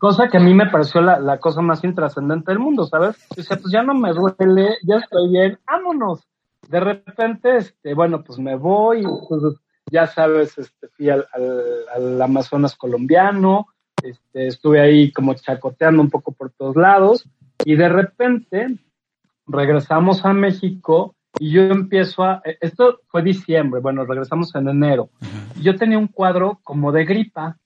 cosa 0.05 0.29
que 0.29 0.37
a 0.37 0.41
mí 0.41 0.53
me 0.53 0.67
pareció 0.67 1.01
la, 1.01 1.19
la 1.19 1.39
cosa 1.39 1.63
más 1.63 1.83
intrascendente 1.83 2.53
del 2.53 2.59
mundo, 2.59 2.85
¿sabes? 2.85 3.17
Dice, 3.35 3.57
pues 3.57 3.73
ya 3.73 3.83
no 3.83 3.95
me 3.95 4.13
duele, 4.13 4.77
ya 4.83 4.97
estoy 4.97 5.31
bien, 5.31 5.59
vámonos. 5.67 6.21
De 6.69 6.79
repente, 6.79 7.57
este, 7.57 7.95
bueno, 7.95 8.23
pues 8.23 8.39
me 8.39 8.55
voy, 8.55 8.99
entonces 8.99 9.59
ya 9.91 10.07
sabes, 10.07 10.59
este, 10.59 10.89
fui 10.89 11.09
al, 11.09 11.27
al, 11.33 12.21
Amazonas 12.21 12.77
colombiano, 12.77 13.69
este, 14.03 14.49
estuve 14.49 14.83
ahí 14.83 15.11
como 15.11 15.33
chacoteando 15.33 16.03
un 16.03 16.11
poco 16.11 16.33
por 16.33 16.51
todos 16.51 16.77
lados 16.77 17.27
y 17.65 17.75
de 17.75 17.89
repente 17.89 18.77
regresamos 19.47 20.23
a 20.27 20.35
México 20.35 21.15
y 21.39 21.51
yo 21.51 21.63
empiezo 21.63 22.25
a, 22.25 22.43
esto 22.61 23.01
fue 23.07 23.23
diciembre, 23.23 23.81
bueno, 23.81 24.05
regresamos 24.05 24.55
en 24.55 24.69
enero. 24.69 25.09
Yo 25.63 25.77
tenía 25.77 25.97
un 25.97 26.09
cuadro 26.09 26.61
como 26.63 26.93
de 26.93 27.07
gripa. 27.07 27.57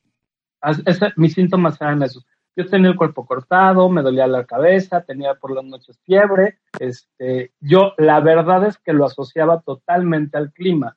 Mis 1.17 1.35
síntomas 1.35 1.81
eran 1.81 2.03
esos. 2.03 2.27
Yo 2.57 2.67
tenía 2.67 2.91
el 2.91 2.97
cuerpo 2.97 3.25
cortado, 3.25 3.89
me 3.89 4.03
dolía 4.03 4.27
la 4.27 4.45
cabeza, 4.45 5.03
tenía 5.03 5.35
por 5.35 5.55
las 5.55 5.65
noches 5.65 6.01
fiebre. 6.05 6.59
Este, 6.81 7.53
yo 7.61 7.93
la 7.99 8.19
verdad 8.21 8.67
es 8.67 8.79
que 8.79 8.93
lo 8.93 9.05
asociaba 9.05 9.61
totalmente 9.61 10.37
al 10.37 10.53
clima. 10.53 10.97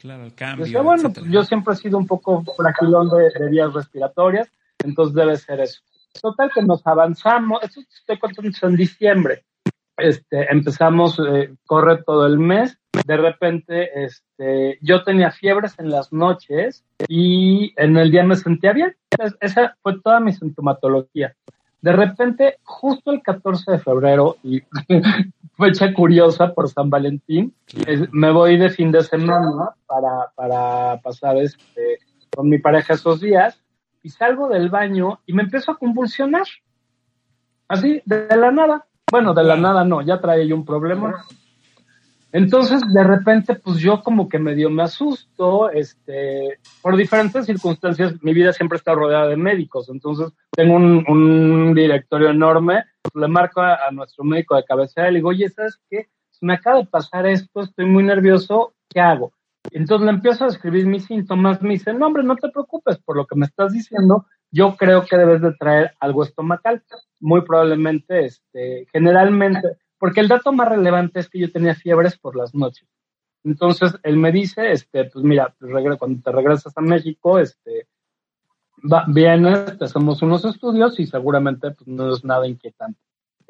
Claro, 0.00 0.24
el 0.24 0.34
cambio. 0.34 0.82
bueno, 0.82 1.12
yo 1.28 1.44
siempre 1.44 1.74
he 1.74 1.76
sido 1.76 1.98
un 1.98 2.06
poco 2.06 2.42
fragilón 2.56 3.08
de, 3.10 3.30
de, 3.38 3.50
vías 3.50 3.72
respiratorias, 3.72 4.50
entonces 4.82 5.14
debe 5.14 5.36
ser 5.36 5.60
eso. 5.60 5.80
Total 6.20 6.50
que 6.52 6.62
nos 6.62 6.84
avanzamos, 6.86 7.62
esto 7.62 7.80
estoy 7.80 8.18
contando 8.18 8.50
en 8.62 8.76
diciembre. 8.76 9.44
Este, 10.00 10.52
empezamos, 10.52 11.18
eh, 11.18 11.54
corre 11.66 12.02
todo 12.02 12.26
el 12.26 12.38
mes. 12.38 12.78
De 13.06 13.16
repente, 13.16 14.04
este, 14.04 14.78
yo 14.80 15.02
tenía 15.04 15.30
fiebres 15.30 15.78
en 15.78 15.90
las 15.90 16.12
noches 16.12 16.84
y 17.08 17.72
en 17.76 17.96
el 17.96 18.10
día 18.10 18.24
me 18.24 18.36
sentía 18.36 18.72
bien. 18.72 18.96
esa 19.40 19.76
fue 19.82 20.00
toda 20.00 20.20
mi 20.20 20.32
sintomatología. 20.32 21.34
De 21.82 21.92
repente, 21.92 22.58
justo 22.62 23.10
el 23.10 23.22
14 23.22 23.72
de 23.72 23.78
febrero, 23.78 24.36
y 24.42 24.60
fecha 25.56 25.94
curiosa 25.94 26.52
por 26.52 26.68
San 26.68 26.90
Valentín, 26.90 27.54
me 28.12 28.30
voy 28.30 28.58
de 28.58 28.68
fin 28.68 28.92
de 28.92 29.02
semana 29.02 29.70
para, 29.86 30.30
para 30.34 31.00
pasar 31.00 31.38
este, 31.38 31.98
con 32.34 32.48
mi 32.48 32.58
pareja 32.58 32.94
esos 32.94 33.20
días 33.20 33.62
y 34.02 34.10
salgo 34.10 34.48
del 34.48 34.68
baño 34.68 35.20
y 35.26 35.32
me 35.32 35.42
empiezo 35.42 35.72
a 35.72 35.78
convulsionar. 35.78 36.46
Así, 37.68 38.02
de 38.04 38.36
la 38.36 38.50
nada. 38.50 38.86
Bueno, 39.10 39.34
de 39.34 39.44
la 39.44 39.56
nada 39.56 39.84
no, 39.84 40.02
ya 40.02 40.20
traía 40.20 40.44
yo 40.44 40.54
un 40.54 40.64
problema. 40.64 41.24
Entonces, 42.32 42.80
de 42.92 43.02
repente, 43.02 43.56
pues 43.56 43.78
yo 43.78 44.02
como 44.02 44.28
que 44.28 44.38
medio 44.38 44.70
me 44.70 44.84
asusto, 44.84 45.68
este, 45.70 46.58
por 46.80 46.96
diferentes 46.96 47.46
circunstancias, 47.46 48.14
mi 48.22 48.32
vida 48.32 48.52
siempre 48.52 48.78
está 48.78 48.94
rodeada 48.94 49.26
de 49.26 49.36
médicos, 49.36 49.88
entonces 49.88 50.32
tengo 50.52 50.76
un, 50.76 51.74
directorio 51.74 52.30
enorme, 52.30 52.84
le 53.14 53.26
marco 53.26 53.60
a, 53.60 53.90
nuestro 53.90 54.22
médico 54.22 54.54
de 54.54 54.64
cabecera 54.64 55.08
y 55.08 55.12
le 55.12 55.18
digo, 55.18 55.30
oye, 55.30 55.48
¿sabes 55.48 55.80
qué? 55.90 56.08
Me 56.40 56.54
acaba 56.54 56.78
de 56.78 56.86
pasar 56.86 57.26
esto, 57.26 57.62
estoy 57.62 57.86
muy 57.86 58.04
nervioso, 58.04 58.74
¿qué 58.88 59.00
hago? 59.00 59.32
Entonces 59.72 60.04
le 60.04 60.12
empiezo 60.12 60.44
a 60.44 60.48
escribir 60.48 60.86
mis 60.86 61.06
síntomas, 61.06 61.60
me 61.62 61.70
dice, 61.70 61.92
no 61.92 62.06
hombre, 62.06 62.22
no 62.22 62.36
te 62.36 62.48
preocupes 62.48 62.98
por 62.98 63.16
lo 63.16 63.26
que 63.26 63.36
me 63.36 63.46
estás 63.46 63.72
diciendo, 63.72 64.26
yo 64.50 64.76
creo 64.76 65.04
que 65.04 65.16
debes 65.16 65.42
de 65.42 65.52
traer 65.54 65.92
algo 66.00 66.24
estomacal. 66.24 66.82
Muy 67.20 67.42
probablemente, 67.42 68.24
este, 68.24 68.86
generalmente, 68.92 69.76
porque 69.98 70.20
el 70.20 70.28
dato 70.28 70.52
más 70.52 70.68
relevante 70.68 71.20
es 71.20 71.28
que 71.28 71.38
yo 71.38 71.52
tenía 71.52 71.74
fiebres 71.74 72.18
por 72.18 72.36
las 72.36 72.54
noches. 72.54 72.88
Entonces 73.44 73.96
él 74.02 74.16
me 74.16 74.32
dice, 74.32 74.72
este, 74.72 75.04
pues 75.04 75.24
mira, 75.24 75.54
cuando 75.98 76.22
te 76.22 76.32
regresas 76.32 76.76
a 76.76 76.80
México, 76.80 77.38
este, 77.38 77.86
va, 78.80 79.04
vienes, 79.08 79.78
te 79.78 79.84
hacemos 79.84 80.22
unos 80.22 80.44
estudios 80.44 80.98
y 80.98 81.06
seguramente 81.06 81.70
pues, 81.70 81.86
no 81.86 82.12
es 82.12 82.24
nada 82.24 82.46
inquietante. 82.46 83.00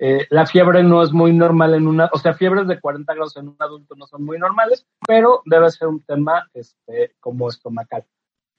Eh, 0.03 0.27
la 0.31 0.47
fiebre 0.47 0.83
no 0.83 1.03
es 1.03 1.13
muy 1.13 1.33
normal 1.33 1.75
en 1.75 1.87
una, 1.87 2.09
o 2.13 2.19
sea, 2.19 2.33
fiebres 2.33 2.67
de 2.67 2.81
40 2.81 3.13
grados 3.13 3.37
en 3.37 3.49
un 3.49 3.57
adulto 3.59 3.95
no 3.97 4.07
son 4.07 4.25
muy 4.25 4.39
normales, 4.39 4.87
pero 5.07 5.43
debe 5.45 5.71
ser 5.71 5.89
un 5.89 6.01
tema 6.03 6.49
este, 6.55 7.15
como 7.21 7.49
estomacal. 7.49 8.05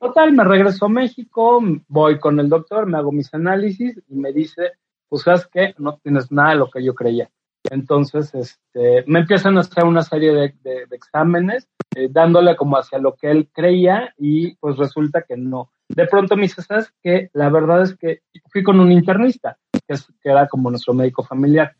Total, 0.01 0.33
me 0.33 0.43
regreso 0.43 0.85
a 0.85 0.89
México, 0.89 1.61
voy 1.87 2.19
con 2.19 2.39
el 2.39 2.49
doctor, 2.49 2.87
me 2.87 2.97
hago 2.97 3.11
mis 3.11 3.31
análisis 3.35 4.01
y 4.09 4.15
me 4.15 4.33
dice, 4.33 4.71
pues 5.07 5.21
sabes 5.21 5.45
que 5.45 5.75
no 5.77 5.99
tienes 6.01 6.31
nada 6.31 6.49
de 6.49 6.55
lo 6.55 6.71
que 6.71 6.83
yo 6.83 6.95
creía. 6.95 7.29
Entonces, 7.69 8.33
este, 8.33 9.03
me 9.05 9.19
empiezan 9.19 9.57
a 9.57 9.61
hacer 9.61 9.85
una 9.85 10.01
serie 10.01 10.33
de, 10.33 10.87
exámenes, 10.89 11.67
eh, 11.95 12.07
dándole 12.09 12.55
como 12.55 12.77
hacia 12.77 12.97
lo 12.97 13.13
que 13.15 13.29
él 13.29 13.49
creía 13.53 14.11
y 14.17 14.55
pues 14.55 14.75
resulta 14.77 15.21
que 15.21 15.37
no. 15.37 15.69
De 15.87 16.07
pronto 16.07 16.35
me 16.35 16.43
dice, 16.43 16.63
¿sabes 16.63 16.91
qué? 17.03 17.29
La 17.33 17.49
verdad 17.49 17.83
es 17.83 17.95
que 17.95 18.23
fui 18.51 18.63
con 18.63 18.79
un 18.79 18.91
internista 18.91 19.59
que, 19.87 19.93
era 20.23 20.47
como 20.47 20.71
nuestro 20.71 20.95
médico 20.95 21.21
familiar. 21.21 21.75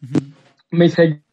Me 0.70 0.86
dice, 0.86 1.24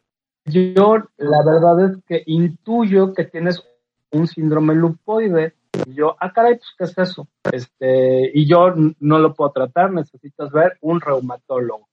yo 0.43 0.97
la 1.17 1.43
verdad 1.45 1.91
es 1.91 1.97
que 2.07 2.23
intuyo 2.25 3.13
que 3.13 3.25
tienes 3.25 3.63
un 4.09 4.25
síndrome 4.25 4.73
lupoide. 4.73 5.53
Y 5.85 5.95
yo, 5.95 6.15
ah, 6.19 6.31
caray, 6.31 6.55
pues, 6.55 6.69
¿qué 6.77 6.83
es 6.85 7.09
eso? 7.09 7.27
Este, 7.51 8.31
y 8.33 8.47
yo 8.47 8.73
no 8.99 9.19
lo 9.19 9.33
puedo 9.33 9.51
tratar, 9.51 9.91
necesitas 9.91 10.51
ver 10.51 10.77
un 10.81 11.01
reumatólogo. 11.01 11.87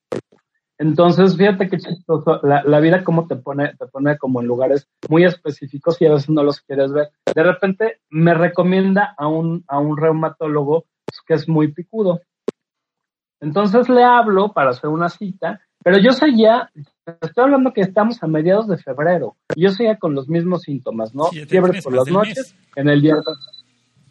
Entonces, 0.79 1.37
fíjate 1.37 1.69
qué 1.69 1.79
chistoso, 1.79 2.41
la, 2.43 2.63
la, 2.65 2.81
vida 2.81 3.03
como 3.03 3.27
te 3.27 3.37
pone, 3.37 3.75
te 3.79 3.87
pone 3.87 4.19
como 4.19 4.43
en 4.43 4.47
lugares 4.47 4.89
muy 5.09 5.25
específicos 5.25 6.01
y 6.01 6.07
a 6.07 6.13
veces 6.13 6.29
no 6.29 6.43
los 6.43 6.61
quieres 6.61 6.93
ver. 6.93 7.09
De 7.35 7.43
repente 7.43 8.01
me 8.11 8.35
recomienda 8.35 9.15
a 9.17 9.27
un, 9.27 9.65
a 9.69 9.79
un 9.79 9.97
reumatólogo 9.97 10.85
pues, 11.07 11.21
que 11.27 11.35
es 11.35 11.49
muy 11.49 11.73
picudo. 11.73 12.21
Entonces 13.41 13.89
le 13.89 14.05
hablo 14.05 14.53
para 14.53 14.71
hacer 14.71 14.91
una 14.91 15.09
cita, 15.09 15.61
pero 15.83 15.99
yo 15.99 16.13
seguía, 16.13 16.71
estoy 17.21 17.45
hablando 17.45 17.73
que 17.73 17.83
estamos 17.83 18.23
a 18.23 18.27
mediados 18.27 18.67
de 18.67 18.77
febrero, 18.77 19.37
y 19.55 19.63
yo 19.63 19.71
seguía 19.71 19.99
con 19.99 20.15
los 20.15 20.29
mismos 20.29 20.63
síntomas, 20.63 21.15
¿no? 21.15 21.27
Fiebres 21.27 21.85
por 21.85 21.95
las 21.95 22.09
noches, 22.09 22.57
en 22.75 22.89
el 22.89 23.01
día. 23.01 23.15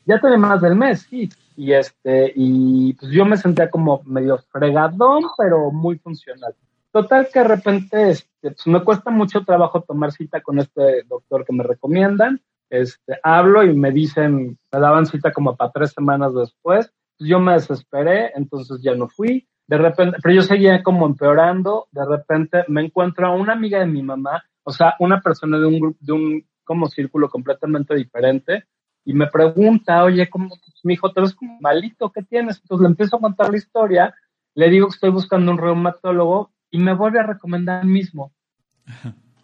Ya 0.05 0.19
tenía 0.19 0.38
más 0.38 0.62
del 0.62 0.75
mes, 0.75 1.07
sí. 1.09 1.29
Y 1.57 1.74
este, 1.74 2.31
y 2.35 2.93
pues 2.93 3.12
yo 3.12 3.25
me 3.25 3.38
sentía 3.38 3.69
como 3.69 4.01
medio 4.05 4.38
fregadón, 4.51 5.24
pero 5.38 5.71
muy 5.71 5.97
funcional. 5.97 6.53
Total 6.91 7.27
que 7.31 7.39
de 7.39 7.47
repente, 7.47 8.09
este, 8.09 8.51
pues 8.51 8.67
me 8.67 8.83
cuesta 8.83 9.09
mucho 9.09 9.43
trabajo 9.43 9.81
tomar 9.81 10.12
cita 10.12 10.41
con 10.41 10.59
este 10.59 11.03
doctor 11.03 11.45
que 11.45 11.53
me 11.53 11.63
recomiendan. 11.63 12.41
Este, 12.69 13.19
hablo 13.24 13.63
y 13.63 13.74
me 13.75 13.91
dicen, 13.91 14.57
me 14.71 14.79
daban 14.79 15.05
cita 15.05 15.31
como 15.31 15.55
para 15.55 15.71
tres 15.71 15.91
semanas 15.91 16.33
después 16.33 16.91
yo 17.19 17.39
me 17.39 17.53
desesperé, 17.53 18.31
entonces 18.35 18.81
ya 18.81 18.93
no 18.95 19.07
fui. 19.07 19.47
De 19.67 19.77
repente, 19.77 20.17
pero 20.21 20.35
yo 20.35 20.41
seguía 20.41 20.83
como 20.83 21.05
empeorando. 21.05 21.88
De 21.91 22.05
repente 22.05 22.63
me 22.67 22.81
encuentro 22.81 23.27
a 23.27 23.35
una 23.35 23.53
amiga 23.53 23.79
de 23.79 23.88
mi 23.88 24.03
mamá, 24.03 24.43
o 24.63 24.71
sea, 24.71 24.95
una 25.00 25.21
persona 25.21 25.57
de 25.57 25.65
un 25.65 25.79
grupo, 25.79 25.97
de 26.01 26.13
un 26.13 26.45
como 26.63 26.88
círculo 26.88 27.29
completamente 27.29 27.95
diferente, 27.95 28.65
y 29.05 29.13
me 29.13 29.27
pregunta, 29.27 30.03
oye, 30.03 30.27
¿cómo, 30.29 30.50
mi 30.83 30.93
hijo, 30.93 31.12
te 31.12 31.21
ves 31.21 31.35
como 31.35 31.59
malito, 31.62 32.12
¿qué 32.12 32.24
tienes? 32.24 32.59
Entonces 32.62 32.81
le 32.81 32.89
empiezo 32.89 33.15
a 33.15 33.21
contar 33.21 33.51
la 33.51 33.57
historia, 33.57 34.15
le 34.55 34.69
digo 34.69 34.88
que 34.88 34.95
estoy 34.95 35.12
buscando 35.12 35.51
un 35.51 35.59
reumatólogo 35.59 36.51
y 36.71 36.79
me 36.79 36.93
vuelve 36.93 37.19
a 37.19 37.24
recomendar 37.24 37.83
el 37.83 37.89
mismo. 37.89 38.33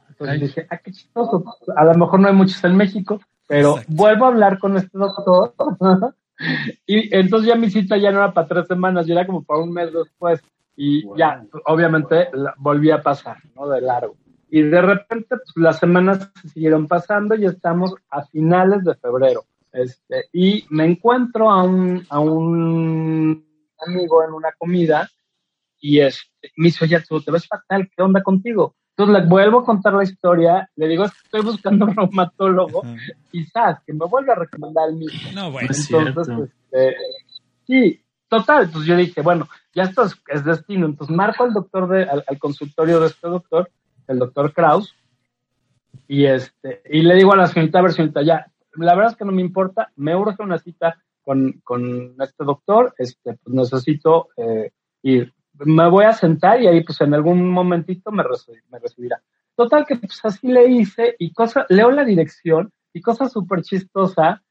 Entonces 0.10 0.42
dije, 0.42 0.68
ah, 0.70 0.78
qué 0.78 0.92
chistoso. 0.92 1.44
A 1.76 1.86
lo 1.86 1.94
mejor 1.94 2.20
no 2.20 2.28
hay 2.28 2.34
muchos 2.34 2.64
en 2.64 2.76
México, 2.76 3.22
pero 3.48 3.76
vuelvo 3.88 4.26
a 4.26 4.30
hablar 4.30 4.58
con 4.58 4.78
este 4.78 4.98
doctor 4.98 5.54
y 6.88 7.16
entonces 7.16 7.50
ya 7.50 7.56
mi 7.56 7.70
cita 7.70 7.98
ya 7.98 8.12
no 8.12 8.18
era 8.18 8.34
para 8.34 8.48
tres 8.48 8.68
semanas, 8.68 9.06
ya 9.06 9.14
era 9.14 9.28
como 9.28 9.44
para 9.44 9.62
un 9.62 9.72
mes 9.72 9.94
después. 9.94 10.42
Y 10.76 11.04
ya, 11.18 11.46
obviamente, 11.66 12.30
volví 12.58 12.90
a 12.90 13.02
pasar, 13.02 13.38
¿no? 13.56 13.68
De 13.68 13.82
largo. 13.82 14.16
Y 14.50 14.64
de 14.64 14.82
repente, 14.82 15.28
pues, 15.30 15.52
las 15.56 15.80
semanas 15.80 16.32
se 16.42 16.50
siguieron 16.50 16.88
pasando 16.88 17.36
y 17.36 17.46
estamos 17.46 17.94
a 18.10 18.26
finales 18.26 18.84
de 18.84 18.96
febrero. 18.96 19.46
Este, 19.72 20.26
y 20.34 20.66
me 20.70 20.86
encuentro 20.86 21.50
a 21.50 21.64
un, 21.64 22.06
a 22.10 22.20
un 22.20 23.46
amigo 23.80 24.24
en 24.24 24.34
una 24.34 24.52
comida 24.58 25.10
y 25.80 26.00
este, 26.00 26.52
me 26.58 26.68
dice, 26.68 26.86
oye, 26.86 27.02
tú 27.08 27.22
te 27.22 27.32
ves 27.32 27.48
fatal, 27.48 27.90
¿qué 27.96 28.04
onda 28.04 28.22
contigo? 28.22 28.76
Entonces 28.96 29.24
le 29.24 29.30
vuelvo 29.30 29.60
a 29.60 29.66
contar 29.66 29.94
la 29.94 30.04
historia, 30.04 30.70
le 30.76 30.88
digo, 30.88 31.06
estoy 31.06 31.42
buscando 31.42 31.86
un 31.86 31.96
reumatólogo, 31.96 32.84
quizás 33.32 33.80
que 33.86 33.94
me 33.94 34.06
vuelva 34.06 34.34
a 34.34 34.40
recomendar 34.40 34.90
el 34.90 34.96
mismo. 34.96 35.32
No, 35.34 35.52
bueno, 35.52 35.70
Entonces, 35.72 36.50
este, 36.72 36.96
sí, 37.66 38.04
total, 38.28 38.70
pues 38.70 38.86
yo 38.86 38.96
dije, 38.96 39.22
bueno, 39.22 39.48
ya 39.74 39.84
esto 39.84 40.04
es, 40.04 40.46
destino. 40.46 40.86
Entonces 40.86 41.16
marco 41.16 41.44
al 41.44 41.54
doctor 41.54 41.88
de, 41.88 42.04
al, 42.04 42.38
consultorio 42.38 43.00
de 43.00 43.08
este 43.08 43.28
doctor, 43.28 43.72
el 44.08 44.20
doctor 44.20 44.54
Kraus, 44.54 44.94
y 46.08 46.26
este, 46.26 46.82
y 46.90 47.02
le 47.02 47.16
digo 47.16 47.34
a 47.34 47.38
la 47.38 47.48
señorita, 47.48 47.80
a 47.80 47.84
ver, 47.84 47.94
señorita, 47.94 48.22
ya, 48.22 48.51
la 48.76 48.96
verdad 48.96 49.12
es 49.12 49.18
que 49.18 49.26
no 49.26 49.32
me 49.32 49.42
importa, 49.42 49.92
me 49.96 50.16
urge 50.16 50.42
una 50.42 50.58
cita 50.58 50.98
con, 51.22 51.62
con 51.64 52.16
este 52.20 52.44
doctor, 52.44 52.94
este, 52.98 53.38
pues 53.44 53.56
necesito 53.56 54.30
eh, 54.38 54.72
ir 55.04 55.34
me 55.66 55.90
voy 55.90 56.06
a 56.06 56.14
sentar 56.14 56.62
y 56.62 56.68
ahí 56.68 56.84
pues 56.84 57.00
en 57.02 57.14
algún 57.14 57.50
momentito 57.50 58.12
me, 58.12 58.24
me 58.70 58.80
recibirá. 58.80 59.22
Total 59.56 59.86
que 59.86 59.96
pues 59.96 60.20
así 60.24 60.48
le 60.48 60.68
hice 60.70 61.16
y 61.20 61.34
cosa, 61.34 61.66
leo 61.70 61.92
la 61.92 62.04
dirección 62.04 62.72
y 62.94 63.02
cosa 63.02 63.30
súper 63.30 63.62
chistosa, 63.62 64.42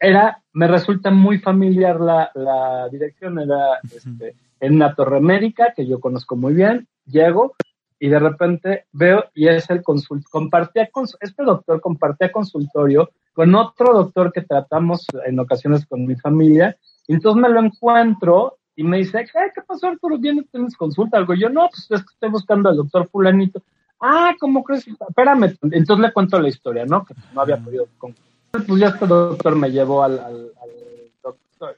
era, 0.00 0.42
me 0.52 0.66
resulta 0.66 1.10
muy 1.10 1.38
familiar 1.38 2.00
la, 2.00 2.88
dirección, 2.90 3.38
era 3.38 3.78
este, 3.84 4.34
en 4.58 4.78
la 4.78 4.94
Torre 4.94 5.20
Médica, 5.20 5.72
que 5.74 5.86
yo 5.86 6.00
conozco 6.00 6.36
muy 6.36 6.54
bien, 6.54 6.88
llego 7.06 7.54
y 8.00 8.08
de 8.08 8.18
repente 8.18 8.86
veo 8.90 9.26
y 9.34 9.46
es 9.46 9.70
el 9.70 9.82
consult 9.84 10.24
compartía 10.28 10.88
con 10.90 11.06
este 11.20 11.44
doctor 11.44 11.80
compartía 11.80 12.32
consultorio 12.32 13.10
con 13.32 13.54
otro 13.54 13.92
doctor 13.94 14.32
que 14.32 14.42
tratamos 14.42 15.06
en 15.24 15.38
ocasiones 15.38 15.86
con 15.86 16.04
mi 16.04 16.16
familia 16.16 16.76
entonces 17.06 17.42
me 17.42 17.48
lo 17.48 17.60
encuentro 17.60 18.58
y 18.76 18.84
me 18.84 18.98
dice, 18.98 19.24
¿qué, 19.24 19.62
pasó 19.66 19.88
Arturo? 19.88 20.16
¿Vienes, 20.16 20.48
tienes 20.50 20.76
consulta? 20.76 21.18
Algo. 21.18 21.34
yo, 21.34 21.48
no, 21.50 21.68
pues 21.68 21.90
es 21.90 22.00
que 22.02 22.12
estoy 22.14 22.30
buscando 22.30 22.68
al 22.68 22.76
doctor 22.76 23.08
fulanito. 23.10 23.62
Ah, 24.00 24.34
¿cómo 24.38 24.64
crees? 24.64 24.86
Espérame. 24.86 25.54
Entonces 25.70 25.98
le 25.98 26.12
cuento 26.12 26.40
la 26.40 26.48
historia, 26.48 26.86
¿no? 26.86 27.04
Que 27.04 27.14
no 27.34 27.40
había 27.42 27.58
podido. 27.58 27.88
Pues 27.98 28.80
ya 28.80 28.88
este 28.88 29.06
doctor 29.06 29.56
me 29.56 29.70
llevó 29.70 30.02
al, 30.02 30.52
doctor. 31.22 31.76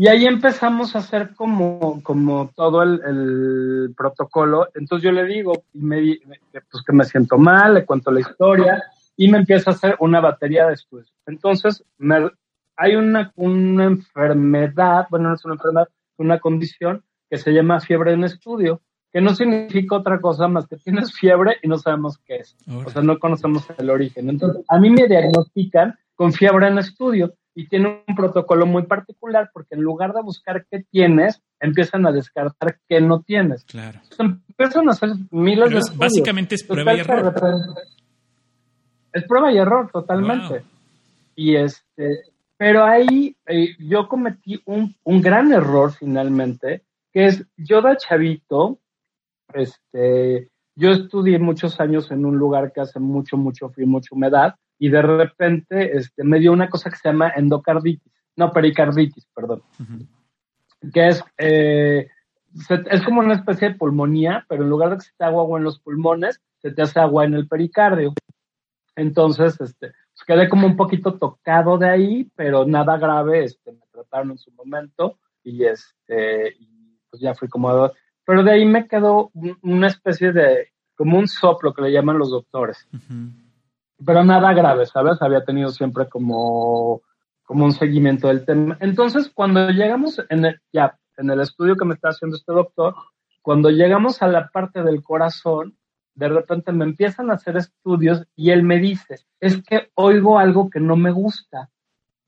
Y 0.00 0.08
ahí 0.08 0.24
empezamos 0.24 0.96
a 0.96 1.00
hacer 1.00 1.34
como, 1.34 2.02
como 2.02 2.50
todo 2.56 2.82
el, 2.82 3.92
protocolo. 3.94 4.66
Entonces 4.74 5.04
yo 5.04 5.12
le 5.12 5.26
digo, 5.26 5.52
y 5.74 5.78
me, 5.82 6.18
pues 6.70 6.82
que 6.86 6.94
me 6.94 7.04
siento 7.04 7.36
mal, 7.36 7.74
le 7.74 7.84
cuento 7.84 8.10
la 8.10 8.20
historia 8.20 8.82
y 9.14 9.30
me 9.30 9.36
empieza 9.36 9.70
a 9.70 9.74
hacer 9.74 9.96
una 9.98 10.20
batería 10.20 10.66
de 10.66 10.72
estudios. 10.72 11.12
Entonces 11.26 11.84
me, 11.98 12.30
hay 12.76 12.96
una, 12.96 13.30
una 13.36 13.84
enfermedad, 13.84 15.06
bueno, 15.10 15.28
no 15.28 15.34
es 15.34 15.44
una 15.44 15.56
enfermedad, 15.56 15.88
una 16.16 16.38
condición 16.38 17.04
que 17.28 17.36
se 17.36 17.52
llama 17.52 17.78
fiebre 17.78 18.14
en 18.14 18.24
estudio 18.24 18.80
que 19.12 19.20
no 19.20 19.34
significa 19.34 19.96
otra 19.96 20.18
cosa 20.18 20.48
más 20.48 20.66
que 20.66 20.78
tienes 20.78 21.12
fiebre 21.12 21.58
y 21.62 21.68
no 21.68 21.76
sabemos 21.76 22.16
qué 22.24 22.36
es. 22.36 22.56
O 22.86 22.88
sea, 22.88 23.02
no 23.02 23.18
conocemos 23.18 23.66
el 23.76 23.90
origen. 23.90 24.30
Entonces, 24.30 24.64
a 24.66 24.78
mí 24.78 24.88
me 24.88 25.06
diagnostican 25.06 25.94
con 26.14 26.32
fiebre 26.32 26.68
en 26.68 26.78
estudio 26.78 27.34
y 27.54 27.68
tiene 27.68 28.04
un 28.06 28.14
protocolo 28.14 28.66
muy 28.66 28.84
particular 28.84 29.50
porque 29.52 29.74
en 29.74 29.82
lugar 29.82 30.12
de 30.12 30.22
buscar 30.22 30.66
qué 30.70 30.84
tienes, 30.90 31.42
empiezan 31.58 32.06
a 32.06 32.12
descartar 32.12 32.78
qué 32.88 33.00
no 33.00 33.22
tienes. 33.22 33.64
Claro. 33.64 34.00
empiezan 34.18 34.88
a 34.88 34.92
hacer 34.92 35.10
miles 35.30 35.70
de 35.70 35.96
Básicamente 35.96 36.54
es 36.54 36.64
prueba 36.64 36.94
y 36.94 37.00
error. 37.00 37.34
Es 39.12 39.24
prueba 39.24 39.52
y 39.52 39.58
error, 39.58 39.90
totalmente. 39.92 40.62
Y 41.34 41.56
este, 41.56 42.20
pero 42.56 42.84
ahí 42.84 43.36
eh, 43.46 43.74
yo 43.78 44.06
cometí 44.06 44.60
un, 44.66 44.94
un 45.04 45.20
gran 45.20 45.52
error 45.52 45.92
finalmente, 45.92 46.84
que 47.12 47.26
es 47.26 47.44
yo 47.56 47.82
de 47.82 47.96
chavito, 47.96 48.78
este, 49.52 50.50
yo 50.76 50.90
estudié 50.90 51.38
muchos 51.38 51.80
años 51.80 52.10
en 52.10 52.24
un 52.24 52.36
lugar 52.38 52.72
que 52.72 52.80
hace 52.80 53.00
mucho, 53.00 53.36
mucho 53.36 53.68
frío, 53.70 53.86
mucha 53.86 54.14
humedad, 54.14 54.54
y 54.80 54.88
de 54.88 55.02
repente 55.02 55.96
este, 55.96 56.24
me 56.24 56.40
dio 56.40 56.52
una 56.52 56.70
cosa 56.70 56.90
que 56.90 56.96
se 56.96 57.10
llama 57.10 57.32
endocarditis, 57.36 58.12
no, 58.34 58.50
pericarditis, 58.50 59.28
perdón, 59.34 59.62
que 60.92 61.08
es, 61.08 61.22
eh, 61.36 62.08
es 62.90 63.02
como 63.02 63.20
una 63.20 63.34
especie 63.34 63.68
de 63.68 63.74
pulmonía, 63.74 64.46
pero 64.48 64.64
en 64.64 64.70
lugar 64.70 64.90
de 64.90 64.96
que 64.96 65.02
se 65.02 65.12
te 65.18 65.24
haga 65.24 65.38
agua 65.38 65.58
en 65.58 65.64
los 65.64 65.78
pulmones, 65.80 66.40
se 66.62 66.72
te 66.72 66.80
hace 66.80 66.98
agua 66.98 67.26
en 67.26 67.34
el 67.34 67.46
pericardio. 67.46 68.14
Entonces, 68.96 69.60
este, 69.60 69.88
pues 69.88 70.24
quedé 70.26 70.48
como 70.48 70.66
un 70.66 70.76
poquito 70.76 71.18
tocado 71.18 71.76
de 71.76 71.88
ahí, 71.88 72.30
pero 72.34 72.64
nada 72.64 72.96
grave, 72.96 73.44
este, 73.44 73.72
me 73.72 73.84
trataron 73.92 74.30
en 74.30 74.38
su 74.38 74.50
momento 74.52 75.18
y 75.44 75.64
este, 75.64 76.56
y 76.58 76.96
pues 77.10 77.20
ya 77.20 77.34
fui 77.34 77.48
como 77.48 77.92
pero 78.24 78.42
de 78.42 78.52
ahí 78.52 78.64
me 78.64 78.88
quedó 78.88 79.30
una 79.60 79.88
especie 79.88 80.32
de, 80.32 80.68
como 80.94 81.18
un 81.18 81.28
soplo 81.28 81.74
que 81.74 81.82
le 81.82 81.92
llaman 81.92 82.18
los 82.18 82.30
doctores. 82.30 82.88
Pero 84.04 84.24
nada 84.24 84.52
grave, 84.52 84.86
¿sabes? 84.86 85.20
Había 85.20 85.44
tenido 85.44 85.70
siempre 85.70 86.08
como, 86.08 87.02
como 87.44 87.64
un 87.64 87.72
seguimiento 87.72 88.28
del 88.28 88.44
tema. 88.44 88.76
Entonces, 88.80 89.30
cuando 89.32 89.70
llegamos 89.70 90.20
en 90.28 90.44
el, 90.46 90.60
ya, 90.72 90.98
en 91.16 91.30
el 91.30 91.40
estudio 91.40 91.76
que 91.76 91.84
me 91.84 91.94
está 91.94 92.08
haciendo 92.08 92.36
este 92.36 92.52
doctor, 92.52 92.94
cuando 93.42 93.70
llegamos 93.70 94.22
a 94.22 94.28
la 94.28 94.48
parte 94.48 94.82
del 94.82 95.02
corazón, 95.02 95.76
de 96.14 96.28
repente 96.28 96.72
me 96.72 96.84
empiezan 96.84 97.30
a 97.30 97.34
hacer 97.34 97.56
estudios 97.56 98.26
y 98.36 98.50
él 98.50 98.62
me 98.62 98.78
dice, 98.78 99.20
es 99.40 99.62
que 99.62 99.90
oigo 99.94 100.38
algo 100.38 100.68
que 100.68 100.80
no 100.80 100.96
me 100.96 101.10
gusta. 101.10 101.70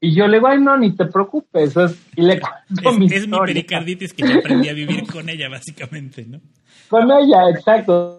Y 0.01 0.15
yo 0.15 0.27
le 0.27 0.39
digo, 0.39 0.49
ay, 0.49 0.61
no, 0.61 0.77
ni 0.77 0.97
te 0.97 1.07
preocupes. 1.07 1.75
y 2.17 2.23
le 2.23 2.35
es, 2.35 2.99
mi, 2.99 3.07
es 3.07 3.29
mi 3.29 3.39
pericarditis 3.39 4.13
que 4.13 4.27
yo 4.27 4.39
aprendí 4.41 4.69
a 4.69 4.73
vivir 4.73 5.07
con 5.07 5.29
ella, 5.29 5.49
básicamente, 5.49 6.27
¿no? 6.27 6.41
Con 6.89 7.11
ella, 7.13 7.49
exacto. 7.51 8.19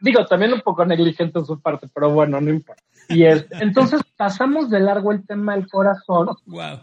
Digo, 0.00 0.24
también 0.26 0.52
un 0.52 0.60
poco 0.60 0.84
negligente 0.84 1.38
en 1.38 1.44
su 1.44 1.60
parte, 1.60 1.88
pero 1.92 2.10
bueno, 2.10 2.40
no 2.40 2.50
importa. 2.50 2.82
Y 3.08 3.24
es, 3.24 3.46
entonces 3.60 4.00
pasamos 4.16 4.70
de 4.70 4.80
largo 4.80 5.12
el 5.12 5.26
tema 5.26 5.54
del 5.54 5.68
corazón. 5.68 6.28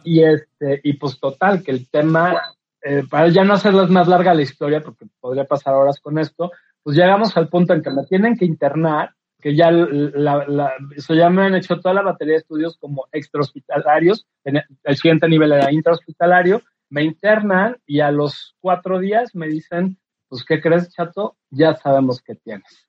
Y 0.03 0.23
este, 0.23 0.81
y 0.83 0.93
pues 0.93 1.19
total, 1.19 1.63
que 1.63 1.71
el 1.71 1.89
tema, 1.89 2.39
eh, 2.83 3.03
para 3.09 3.27
ya 3.29 3.43
no 3.43 3.53
hacerles 3.53 3.89
más 3.89 4.07
larga 4.07 4.33
la 4.33 4.41
historia, 4.41 4.81
porque 4.81 5.05
podría 5.19 5.45
pasar 5.45 5.73
horas 5.73 5.99
con 5.99 6.19
esto, 6.19 6.51
pues 6.83 6.95
llegamos 6.95 7.35
al 7.37 7.47
punto 7.47 7.73
en 7.73 7.81
que 7.81 7.91
me 7.91 8.03
tienen 8.05 8.37
que 8.37 8.45
internar 8.45 9.13
que 9.41 9.55
ya 9.55 9.71
la, 9.71 10.75
se 10.97 11.15
ya 11.15 11.29
me 11.29 11.43
han 11.43 11.55
hecho 11.55 11.79
toda 11.79 11.95
la 11.95 12.03
batería 12.03 12.33
de 12.33 12.39
estudios 12.41 12.77
como 12.77 13.07
extrahospitalarios, 13.11 14.27
el, 14.43 14.95
siguiente 14.95 15.27
nivel 15.27 15.51
era 15.51 15.71
intrahospitalario, 15.71 16.61
me 16.89 17.03
internan 17.03 17.77
y 17.85 18.01
a 18.01 18.11
los 18.11 18.55
cuatro 18.61 18.99
días 18.99 19.33
me 19.33 19.47
dicen, 19.47 19.97
pues, 20.29 20.45
¿qué 20.45 20.61
crees, 20.61 20.93
chato? 20.93 21.35
Ya 21.49 21.75
sabemos 21.75 22.21
qué 22.21 22.35
tienes. 22.35 22.87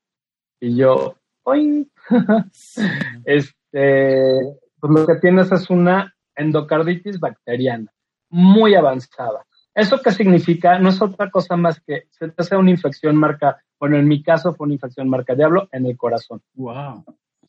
Y 0.63 0.77
yo, 0.77 1.17
¡oin! 1.43 1.91
este, 3.25 4.39
pues 4.79 4.93
lo 4.93 5.07
que 5.09 5.17
tienes 5.17 5.51
es 5.51 5.69
una 5.71 6.15
endocarditis 6.37 7.19
bacteriana, 7.19 7.93
muy 8.31 8.77
avanzada. 8.77 9.45
¿Eso 9.75 10.01
qué 10.01 10.13
significa? 10.13 10.79
No 10.79 10.91
es 10.91 11.03
otra 11.03 11.33
cosa 11.33 11.57
más 11.57 11.81
que 11.81 12.05
se 12.11 12.29
te 12.29 12.35
hace 12.43 12.55
una 12.55 12.71
infección 12.71 13.17
marca, 13.17 13.61
bueno, 13.81 13.97
en 13.97 14.07
mi 14.07 14.23
caso 14.23 14.55
fue 14.55 14.67
una 14.67 14.75
infección 14.75 15.09
marca 15.09 15.35
diablo 15.35 15.69
en 15.73 15.85
el 15.87 15.97
corazón. 15.97 16.41
Wow. 16.55 17.05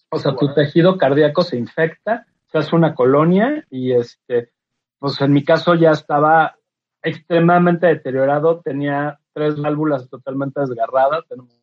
O 0.09 0.17
sea, 0.17 0.35
tu 0.35 0.51
tejido 0.55 0.97
cardíaco 0.97 1.43
se 1.43 1.57
infecta, 1.57 2.25
se 2.51 2.57
hace 2.57 2.75
una 2.75 2.95
colonia 2.95 3.63
y 3.69 3.91
este, 3.91 4.49
pues 4.97 5.21
en 5.21 5.33
mi 5.33 5.43
caso 5.45 5.75
ya 5.75 5.91
estaba 5.91 6.55
extremadamente 7.03 7.85
deteriorado, 7.85 8.61
tenía 8.61 9.19
tres 9.33 9.61
válvulas 9.61 10.09
totalmente 10.09 10.61
desgarradas, 10.61 11.27
tenemos 11.27 11.62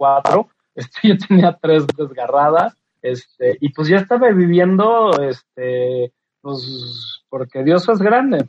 cuatro, 0.00 0.48
este, 0.74 1.08
yo 1.08 1.14
tenía 1.28 1.58
tres 1.60 1.86
desgarradas, 1.86 2.74
este, 3.02 3.58
y 3.60 3.70
pues 3.72 3.88
ya 3.88 3.98
estaba 3.98 4.30
viviendo, 4.30 5.10
este, 5.22 6.12
pues, 6.40 7.22
porque 7.28 7.62
Dios 7.62 7.86
es 7.88 7.98
grande. 7.98 8.48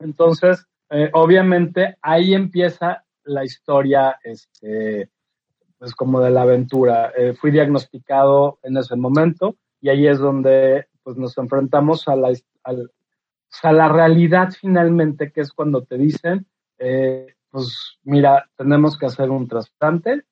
Entonces, 0.00 0.66
eh, 0.90 1.10
obviamente 1.12 1.96
ahí 2.02 2.34
empieza 2.34 3.04
la 3.24 3.44
historia, 3.44 4.18
este, 4.24 5.10
pues 5.78 5.94
como 5.94 6.20
de 6.20 6.30
la 6.30 6.42
aventura. 6.42 7.12
Eh, 7.16 7.34
fui 7.34 7.50
diagnosticado 7.50 8.58
en 8.62 8.76
ese 8.76 8.96
momento 8.96 9.56
y 9.80 9.90
ahí 9.90 10.06
es 10.06 10.18
donde 10.18 10.86
pues 11.02 11.16
nos 11.16 11.36
enfrentamos 11.38 12.08
a 12.08 12.16
la, 12.16 12.32
a 12.64 13.72
la 13.72 13.88
realidad 13.88 14.50
finalmente, 14.58 15.30
que 15.30 15.42
es 15.42 15.52
cuando 15.52 15.82
te 15.82 15.96
dicen, 15.96 16.46
eh, 16.78 17.34
pues 17.50 17.98
mira, 18.04 18.48
tenemos 18.56 18.98
que 18.98 19.06
hacer 19.06 19.30
un 19.30 19.48
trasplante, 19.48 20.22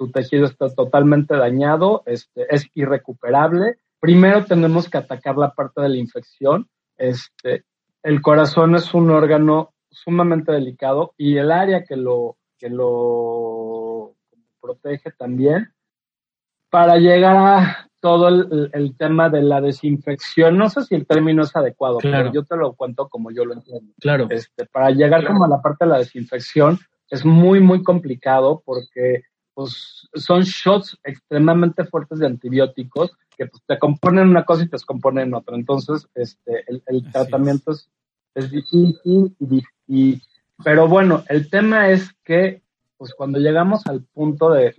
tu 0.00 0.10
tejido 0.10 0.46
está 0.46 0.70
totalmente 0.70 1.36
dañado, 1.36 2.02
este, 2.06 2.46
es 2.48 2.66
irrecuperable. 2.72 3.76
Primero 4.00 4.46
tenemos 4.46 4.88
que 4.88 4.96
atacar 4.96 5.36
la 5.36 5.52
parte 5.52 5.82
de 5.82 5.90
la 5.90 5.98
infección, 5.98 6.66
este, 6.96 7.64
el 8.02 8.22
corazón 8.22 8.74
es 8.76 8.94
un 8.94 9.10
órgano 9.10 9.74
sumamente 9.90 10.52
delicado 10.52 11.12
y 11.18 11.36
el 11.36 11.52
área 11.52 11.84
que 11.84 11.96
lo, 11.96 12.38
que 12.56 12.70
lo 12.70 14.14
protege 14.58 15.10
también 15.10 15.70
para 16.70 16.96
llegar 16.96 17.36
a 17.36 17.90
todo 18.00 18.28
el, 18.28 18.96
tema 18.96 19.28
de 19.28 19.42
la 19.42 19.60
desinfección. 19.60 20.56
No 20.56 20.70
sé 20.70 20.82
si 20.84 20.94
el 20.94 21.06
término 21.06 21.42
es 21.42 21.54
adecuado, 21.54 21.98
pero 22.00 22.32
yo 22.32 22.42
te 22.44 22.56
lo 22.56 22.72
cuento 22.72 23.06
como 23.10 23.30
yo 23.30 23.44
lo 23.44 23.52
entiendo. 23.52 23.92
Claro. 24.00 24.28
Este, 24.30 24.64
para 24.64 24.92
llegar 24.92 25.26
como 25.26 25.44
a 25.44 25.48
la 25.48 25.60
parte 25.60 25.84
de 25.84 25.90
la 25.90 25.98
desinfección 25.98 26.78
es 27.10 27.26
muy, 27.26 27.60
muy 27.60 27.82
complicado 27.82 28.62
porque 28.64 29.24
pues, 29.60 30.08
son 30.14 30.40
shots 30.40 30.98
extremadamente 31.04 31.84
fuertes 31.84 32.18
de 32.18 32.26
antibióticos 32.26 33.10
que 33.36 33.44
pues, 33.44 33.62
te 33.66 33.78
componen 33.78 34.30
una 34.30 34.46
cosa 34.46 34.62
y 34.62 34.68
te 34.68 34.76
descomponen 34.76 35.34
otra. 35.34 35.54
Entonces, 35.54 36.08
este, 36.14 36.64
el, 36.66 37.12
tratamiento 37.12 37.72
es. 37.72 37.90
es, 38.34 38.50
difícil 38.50 39.36
y, 39.86 40.22
pero 40.64 40.88
bueno, 40.88 41.24
el 41.28 41.50
tema 41.50 41.90
es 41.90 42.10
que, 42.24 42.62
pues 42.96 43.12
cuando 43.12 43.38
llegamos 43.38 43.86
al 43.86 44.02
punto 44.02 44.48
de, 44.48 44.74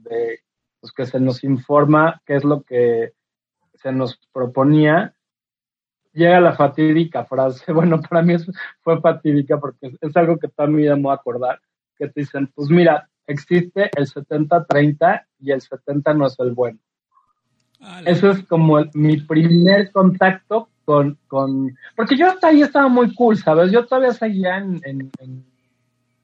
pues, 0.80 0.92
que 0.94 1.06
se 1.06 1.20
nos 1.20 1.44
informa 1.44 2.20
qué 2.26 2.38
es 2.38 2.44
lo 2.44 2.64
que 2.64 3.14
se 3.76 3.92
nos 3.92 4.20
proponía, 4.34 5.14
llega 6.12 6.42
la 6.42 6.56
fatídica 6.56 7.26
frase, 7.26 7.72
bueno, 7.72 8.02
para 8.02 8.24
mí 8.24 8.34
fue 8.80 9.00
fatídica 9.00 9.60
porque 9.60 9.96
es 10.02 10.18
algo 10.18 10.40
que 10.40 10.48
toda 10.48 10.68
mi 10.68 10.78
vida 10.78 10.96
me 10.96 11.04
voy 11.04 11.12
a 11.12 11.16
acordar, 11.18 11.62
que 11.96 12.08
te 12.08 12.22
dicen, 12.22 12.52
pues 12.56 12.72
mira, 12.72 13.11
existe 13.28 13.90
el 13.96 14.08
70-30 14.08 15.26
y 15.40 15.52
el 15.52 15.62
70 15.62 16.14
no 16.14 16.28
es 16.28 16.40
el 16.40 16.52
bueno. 16.52 16.80
Eso 18.06 18.30
es 18.30 18.44
como 18.44 18.80
mi 18.94 19.18
primer 19.22 19.92
contacto 19.92 20.70
con, 20.86 21.18
con, 21.28 21.76
porque 21.96 22.16
yo 22.16 22.28
hasta 22.28 22.48
ahí 22.48 22.62
estaba 22.62 22.88
muy 22.88 23.14
cool, 23.16 23.38
¿sabes? 23.38 23.72
Yo 23.72 23.86
todavía 23.86 24.14
seguía 24.14 24.58
en, 24.58 24.82
en, 24.84 25.46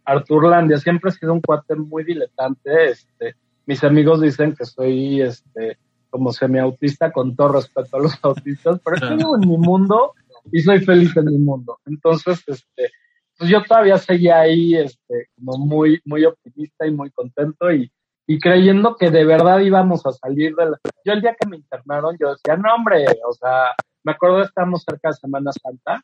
Arturlandia, 0.06 0.78
siempre 0.78 1.10
he 1.10 1.14
sido 1.14 1.34
un 1.34 1.42
cuate 1.42 1.76
muy 1.76 2.06
diletante, 2.06 2.92
este, 2.92 3.36
mis 3.66 3.84
amigos 3.84 4.22
dicen 4.22 4.56
que 4.56 4.64
soy, 4.64 5.22
este, 5.22 5.78
como 6.10 6.32
semiautista, 6.32 7.12
con 7.12 7.36
todo 7.36 7.54
respeto 7.54 7.98
a 7.98 8.00
los 8.00 8.18
autistas, 8.24 8.80
pero 8.86 8.96
estoy 8.96 9.20
en 9.20 9.50
mi 9.50 9.58
mundo 9.58 10.14
y 10.52 10.62
soy 10.62 10.80
feliz 10.80 11.16
en 11.18 11.26
mi 11.26 11.38
mundo. 11.38 11.80
Entonces, 11.86 12.42
este, 12.48 12.92
pues 13.38 13.50
yo 13.50 13.64
todavía 13.64 13.98
seguía 13.98 14.40
ahí, 14.40 14.76
este, 14.76 15.28
como 15.36 15.58
muy, 15.58 16.02
muy 16.06 16.26
optimista 16.26 16.86
y 16.86 16.92
muy 16.92 17.12
contento 17.12 17.72
y, 17.72 17.92
y 18.26 18.40
creyendo 18.40 18.96
que 18.96 19.10
de 19.10 19.26
verdad 19.26 19.60
íbamos 19.60 20.06
a 20.06 20.12
salir 20.12 20.56
de 20.56 20.72
la... 20.72 20.80
Yo 21.06 21.14
el 21.14 21.22
día 21.22 21.36
que 21.40 21.48
me 21.48 21.58
internaron, 21.58 22.18
yo 22.20 22.32
decía, 22.32 22.58
no 22.58 22.74
hombre, 22.74 23.06
o 23.28 23.34
sea, 23.34 23.74
me 24.04 24.12
acuerdo 24.14 24.42
estábamos 24.42 24.84
cerca 24.84 25.10
de 25.10 25.16
Semana 25.16 25.52
Santa, 25.52 26.02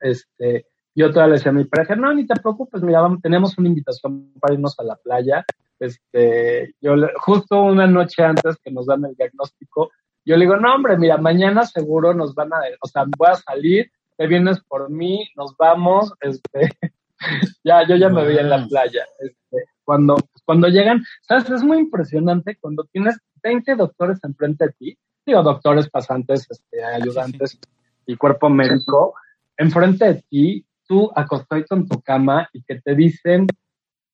este, 0.00 0.66
yo 0.94 1.10
todavía 1.10 1.28
le 1.28 1.38
decía 1.38 1.50
a 1.50 1.54
mi 1.54 1.64
pareja, 1.64 1.96
no, 1.96 2.12
ni 2.12 2.26
te 2.26 2.38
preocupes, 2.40 2.82
mira, 2.82 3.00
vamos, 3.00 3.20
tenemos 3.22 3.56
una 3.58 3.68
invitación 3.68 4.32
para 4.40 4.54
irnos 4.54 4.78
a 4.78 4.84
la 4.84 4.96
playa, 4.96 5.44
este, 5.78 6.74
yo 6.80 6.94
justo 7.16 7.62
una 7.62 7.86
noche 7.86 8.22
antes 8.22 8.56
que 8.62 8.70
nos 8.70 8.86
dan 8.86 9.04
el 9.04 9.14
diagnóstico, 9.14 9.90
yo 10.24 10.36
le 10.36 10.44
digo, 10.44 10.56
no, 10.56 10.74
hombre, 10.74 10.98
mira, 10.98 11.16
mañana 11.16 11.64
seguro 11.64 12.12
nos 12.12 12.34
van 12.34 12.52
a, 12.52 12.58
o 12.80 12.86
sea, 12.86 13.04
voy 13.16 13.28
a 13.28 13.36
salir, 13.36 13.90
te 14.20 14.26
vienes 14.26 14.60
por 14.68 14.90
mí, 14.90 15.26
nos 15.34 15.56
vamos, 15.56 16.12
este, 16.20 16.76
ya, 17.64 17.88
yo 17.88 17.96
ya 17.96 18.10
me 18.10 18.22
veía 18.22 18.42
en 18.42 18.50
la 18.50 18.66
playa, 18.68 19.06
este, 19.18 19.64
cuando, 19.82 20.18
cuando 20.44 20.68
llegan, 20.68 21.02
sabes, 21.22 21.48
es 21.48 21.62
muy 21.62 21.78
impresionante 21.78 22.58
cuando 22.60 22.84
tienes 22.92 23.16
20 23.42 23.76
doctores 23.76 24.18
enfrente 24.22 24.66
de 24.66 24.72
ti, 24.72 24.98
digo, 25.24 25.42
doctores 25.42 25.88
pasantes, 25.88 26.46
este, 26.50 26.84
ayudantes 26.84 27.58
y 28.04 28.14
cuerpo 28.16 28.50
médico, 28.50 29.14
enfrente 29.56 30.12
de 30.12 30.24
ti, 30.28 30.66
tú 30.86 31.10
acostadito 31.16 31.74
en 31.74 31.88
tu 31.88 32.02
cama 32.02 32.46
y 32.52 32.62
que 32.62 32.78
te 32.78 32.94
dicen, 32.94 33.46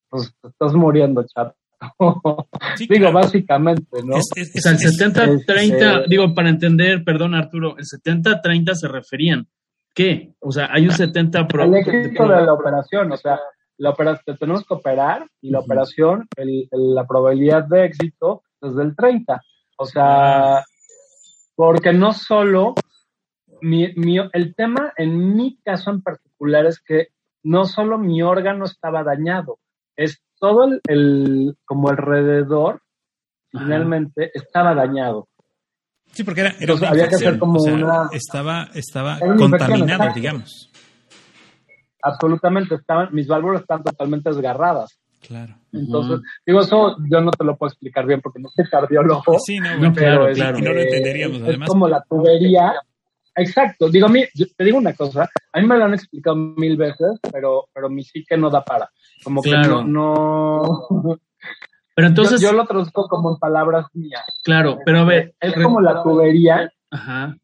pues 0.07 0.33
te 0.41 0.47
estás 0.47 0.73
muriendo, 0.73 1.25
chato. 1.25 1.53
digo, 2.89 3.11
básicamente, 3.11 4.01
¿no? 4.05 4.15
o 4.15 4.21
sea, 4.21 4.71
el 4.71 4.77
70-30, 4.77 6.07
digo, 6.07 6.33
para 6.33 6.47
entender, 6.47 7.03
perdón 7.03 7.35
Arturo, 7.35 7.75
el 7.77 7.83
70-30 7.83 8.73
se 8.73 8.87
referían, 8.87 9.49
¿qué? 9.97 10.31
O 10.39 10.51
sea, 10.51 10.69
hay 10.71 10.85
un 10.85 10.91
70 10.93 11.47
pro. 11.47 11.63
El 11.63 11.75
éxito 11.75 12.27
de 12.27 12.45
la 12.45 12.53
operación, 12.53 13.11
o 13.11 13.17
sea, 13.17 13.39
la 13.77 13.89
operación, 13.89 14.37
tenemos 14.37 14.65
que 14.65 14.73
operar 14.75 15.27
y 15.41 15.49
la 15.49 15.59
operación, 15.59 16.27
el, 16.37 16.67
la 16.71 17.05
probabilidad 17.05 17.65
de 17.65 17.85
éxito 17.85 18.43
es 18.61 18.75
del 18.75 18.95
30. 18.95 19.41
O 19.77 19.85
sea, 19.85 20.63
porque 21.55 21.93
no 21.93 22.13
solo, 22.13 22.75
mi, 23.61 23.91
mi, 23.95 24.17
el 24.33 24.55
tema 24.55 24.93
en 24.97 25.35
mi 25.35 25.59
caso 25.63 25.89
en 25.91 26.01
particular 26.01 26.65
es 26.65 26.79
que 26.79 27.07
no 27.43 27.65
solo 27.65 27.97
mi 27.97 28.21
órgano 28.21 28.65
estaba 28.65 29.03
dañado, 29.03 29.59
es 29.95 30.21
todo 30.39 30.65
el, 30.65 30.81
el 30.87 31.57
como 31.65 31.89
alrededor, 31.89 32.81
finalmente, 33.51 34.31
estaba 34.33 34.75
dañado. 34.75 35.27
Sí, 36.11 36.23
porque 36.23 36.41
era, 36.41 36.55
era 36.59 36.73
una 36.73 36.89
había 36.89 37.07
que 37.07 37.15
hacer 37.15 37.37
como 37.37 37.57
o 37.57 37.59
sea, 37.59 37.73
una... 37.73 38.09
Estaba, 38.11 38.69
estaba 38.73 39.19
contaminado, 39.37 40.13
digamos. 40.13 40.71
Absolutamente, 42.01 42.75
estaban, 42.75 43.09
mis 43.11 43.27
válvulas 43.27 43.61
están 43.61 43.83
totalmente 43.83 44.29
desgarradas. 44.29 44.99
Claro. 45.27 45.55
Entonces, 45.73 46.19
uh 46.19 46.21
-huh. 46.21 46.23
digo, 46.45 46.61
eso 46.61 46.95
yo 47.09 47.21
no 47.21 47.31
te 47.31 47.43
lo 47.43 47.57
puedo 47.57 47.69
explicar 47.69 48.05
bien 48.05 48.21
porque 48.21 48.39
no 48.39 48.49
soy 48.49 48.65
cardiólogo. 48.69 49.39
Sí, 49.45 49.57
no, 49.59 49.77
bueno, 49.77 49.93
pero 49.93 50.07
claro, 50.07 50.27
es, 50.29 50.37
claro. 50.37 50.57
Y 50.57 50.61
no 50.61 50.73
lo 50.73 50.81
entenderíamos, 50.81 51.37
es 51.37 51.43
además. 51.43 51.69
como 51.69 51.87
la 51.87 52.03
tubería. 52.07 52.73
Exacto. 53.35 53.89
Digo, 53.89 54.07
a 54.07 54.09
mí, 54.09 54.23
yo 54.33 54.45
te 54.55 54.63
digo 54.63 54.77
una 54.77 54.93
cosa, 54.93 55.29
a 55.53 55.59
mí 55.59 55.67
me 55.67 55.77
lo 55.77 55.85
han 55.85 55.93
explicado 55.93 56.35
mil 56.35 56.77
veces, 56.77 57.19
pero, 57.31 57.67
pero 57.73 57.89
mi 57.89 58.03
psique 58.03 58.37
no 58.37 58.49
da 58.49 58.63
para. 58.63 58.89
Como 59.23 59.41
Claro. 59.41 59.61
que 59.61 59.69
no, 59.69 59.83
no... 59.83 61.19
Pero 61.97 62.09
entonces, 62.09 62.39
yo, 62.39 62.51
yo 62.51 62.57
lo 62.57 62.67
traduzco 62.67 63.07
como 63.07 63.31
en 63.31 63.37
palabras 63.37 63.87
mías. 63.93 64.21
claro, 64.43 64.77
pero 64.85 64.99
a 64.99 65.03
ver, 65.03 65.33
Es 65.39 65.55
como 65.55 65.81
la 65.81 66.03
tubería. 66.03 66.71
Ajá. 66.91 67.35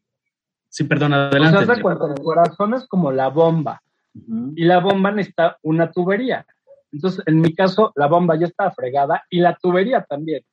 Sí, 0.68 0.84
perdón, 0.84 1.12
O 1.12 1.16
sea, 1.16 1.26
adelante. 1.26 1.58
haz 1.58 1.76
de 1.76 1.82
cuenta, 1.82 2.04
el 2.06 2.22
corazón 2.22 2.74
es 2.74 2.86
como 2.86 3.10
la 3.10 3.30
bomba. 3.30 3.82
Y 4.54 4.64
la 4.64 4.78
bomba 4.78 5.10
necesita 5.10 5.58
una 5.62 5.90
tubería. 5.90 6.46
Entonces, 6.92 7.24
en 7.26 7.40
mi 7.40 7.52
caso, 7.52 7.92
la 7.96 8.06
bomba 8.06 8.38
ya 8.38 8.46
estaba 8.46 8.70
fregada 8.70 9.24
y 9.28 9.40
la 9.40 9.56
tubería 9.60 10.06
también. 10.08 10.44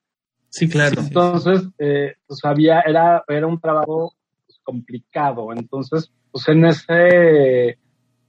Sí, 0.49 0.67
claro. 0.67 0.99
Entonces, 0.99 1.69
eh, 1.77 2.15
pues 2.25 2.39
había, 2.43 2.79
era, 2.81 3.23
era 3.27 3.45
un 3.45 3.61
trabajo 3.61 4.15
pues, 4.47 4.59
complicado. 4.63 5.53
Entonces, 5.53 6.11
pues 6.31 6.47
en 6.47 6.65
ese, 6.65 7.77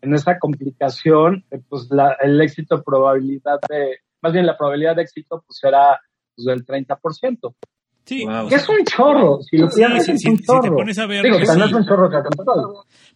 en 0.02 0.14
esa 0.14 0.38
complicación, 0.38 1.46
eh, 1.50 1.62
pues 1.66 1.88
la, 1.90 2.12
el 2.20 2.38
éxito, 2.42 2.82
probabilidad 2.82 3.58
de, 3.70 4.00
más 4.22 4.32
bien 4.32 4.46
la 4.46 4.56
probabilidad 4.56 4.96
de 4.96 5.02
éxito, 5.02 5.42
pues 5.46 5.58
era 5.62 6.00
pues, 6.35 6.46
del 6.46 6.64
30%. 6.64 7.54
Sí, 8.04 8.24
Wow. 8.26 8.48
Que 8.48 8.56
es 8.56 8.68
un 8.68 8.85
chorro, 8.85 9.38
si 9.48 9.56
lo 9.58 9.68
Sí, 9.70 9.76
piensas, 9.76 10.04
sí, 10.06 10.12
es 10.12 10.24
un 10.26 10.37
si 10.37 10.42
te 10.42 10.46
chorro. 10.46 10.74
pones 10.74 10.98
a 10.98 11.06
ver, 11.06 11.22
Digo, 11.22 11.38
que 11.38 11.46
no 11.46 11.52
sí. 11.54 11.61
es 11.61 11.72
un 11.72 11.85
chorro 11.87 12.11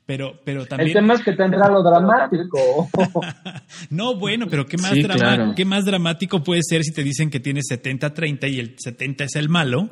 pero, 0.06 0.34
pero 0.44 0.60
El 0.62 0.68
también. 0.68 0.92
tema 0.92 1.14
es 1.14 1.22
que 1.24 1.32
te 1.32 1.42
entra 1.42 1.68
lo 1.68 1.82
dramático. 1.82 2.88
No, 3.90 4.14
bueno, 4.16 4.46
pero 4.48 4.64
¿qué 4.66 4.76
más, 4.76 4.92
Sí, 4.92 5.02
drama- 5.02 5.18
claro. 5.18 5.52
¿qué 5.56 5.64
más 5.64 5.84
dramático 5.84 6.42
puede 6.44 6.60
ser 6.62 6.84
si 6.84 6.92
te 6.92 7.02
dicen 7.02 7.30
que 7.30 7.40
tienes 7.40 7.64
70-30 7.68 8.48
y 8.48 8.60
el 8.60 8.76
70 8.78 9.24
es 9.24 9.34
el 9.34 9.48
malo? 9.48 9.88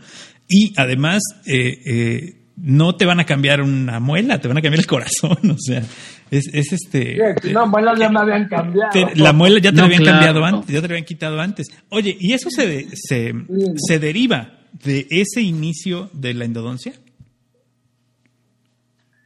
Y 0.49 0.73
además, 0.77 1.23
eh, 1.47 1.79
eh, 1.87 2.44
no 2.57 2.95
te 2.97 3.05
van 3.05 3.21
a 3.21 3.27
cambiar 3.27 3.61
una 3.63 3.99
muela, 4.01 4.41
te 4.41 4.49
van 4.49 4.59
a 4.59 4.63
cambiar 4.63 4.81
el 4.81 4.87
corazón. 4.87 5.39
O 5.51 5.59
sea, 5.59 5.83
es, 6.31 6.49
es 6.53 6.73
este. 6.73 7.19
no, 7.53 7.69
bueno, 7.71 7.95
ya 7.97 8.09
me 8.09 8.21
habían 8.21 8.49
cambiado. 8.49 8.91
te- 8.93 9.15
la 9.17 9.33
muela 9.33 9.59
ya 9.61 9.71
te 9.71 9.77
No, 9.77 9.83
la 9.83 9.87
habían 9.87 10.03
claro. 10.03 10.19
cambiado 10.19 10.45
antes, 10.45 10.75
ya 10.75 10.81
te 10.81 10.89
la 10.89 10.95
habían 10.95 11.05
quitado 11.05 11.41
antes. 11.41 11.67
Oye, 11.91 12.17
¿y 12.19 12.33
eso 12.33 12.51
se, 12.51 12.67
de- 12.67 12.89
se, 12.95 13.33
se 13.77 13.99
deriva 13.99 14.59
de 14.85 15.07
ese 15.11 15.43
inicio 15.43 16.11
de 16.13 16.35
la 16.35 16.45
endodoncia? 16.45 16.93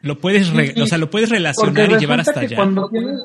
Lo 0.03 0.19
puedes, 0.19 0.49
re- 0.51 0.69
Sí, 0.69 0.73
sí. 0.77 0.81
o 0.83 0.87
sea, 0.87 0.99
lo 0.99 1.11
puedes 1.11 1.29
relacionar 1.31 1.91
y 1.93 1.97
llevar 1.99 2.21
hasta 2.21 2.41
allá. 2.41 2.57
Cuando 2.57 2.89
tienes... 2.89 3.19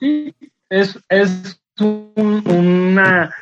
Sí, 0.00 0.34
es, 0.70 0.98
es 1.08 1.60
un- 1.80 2.42
una... 2.46 3.32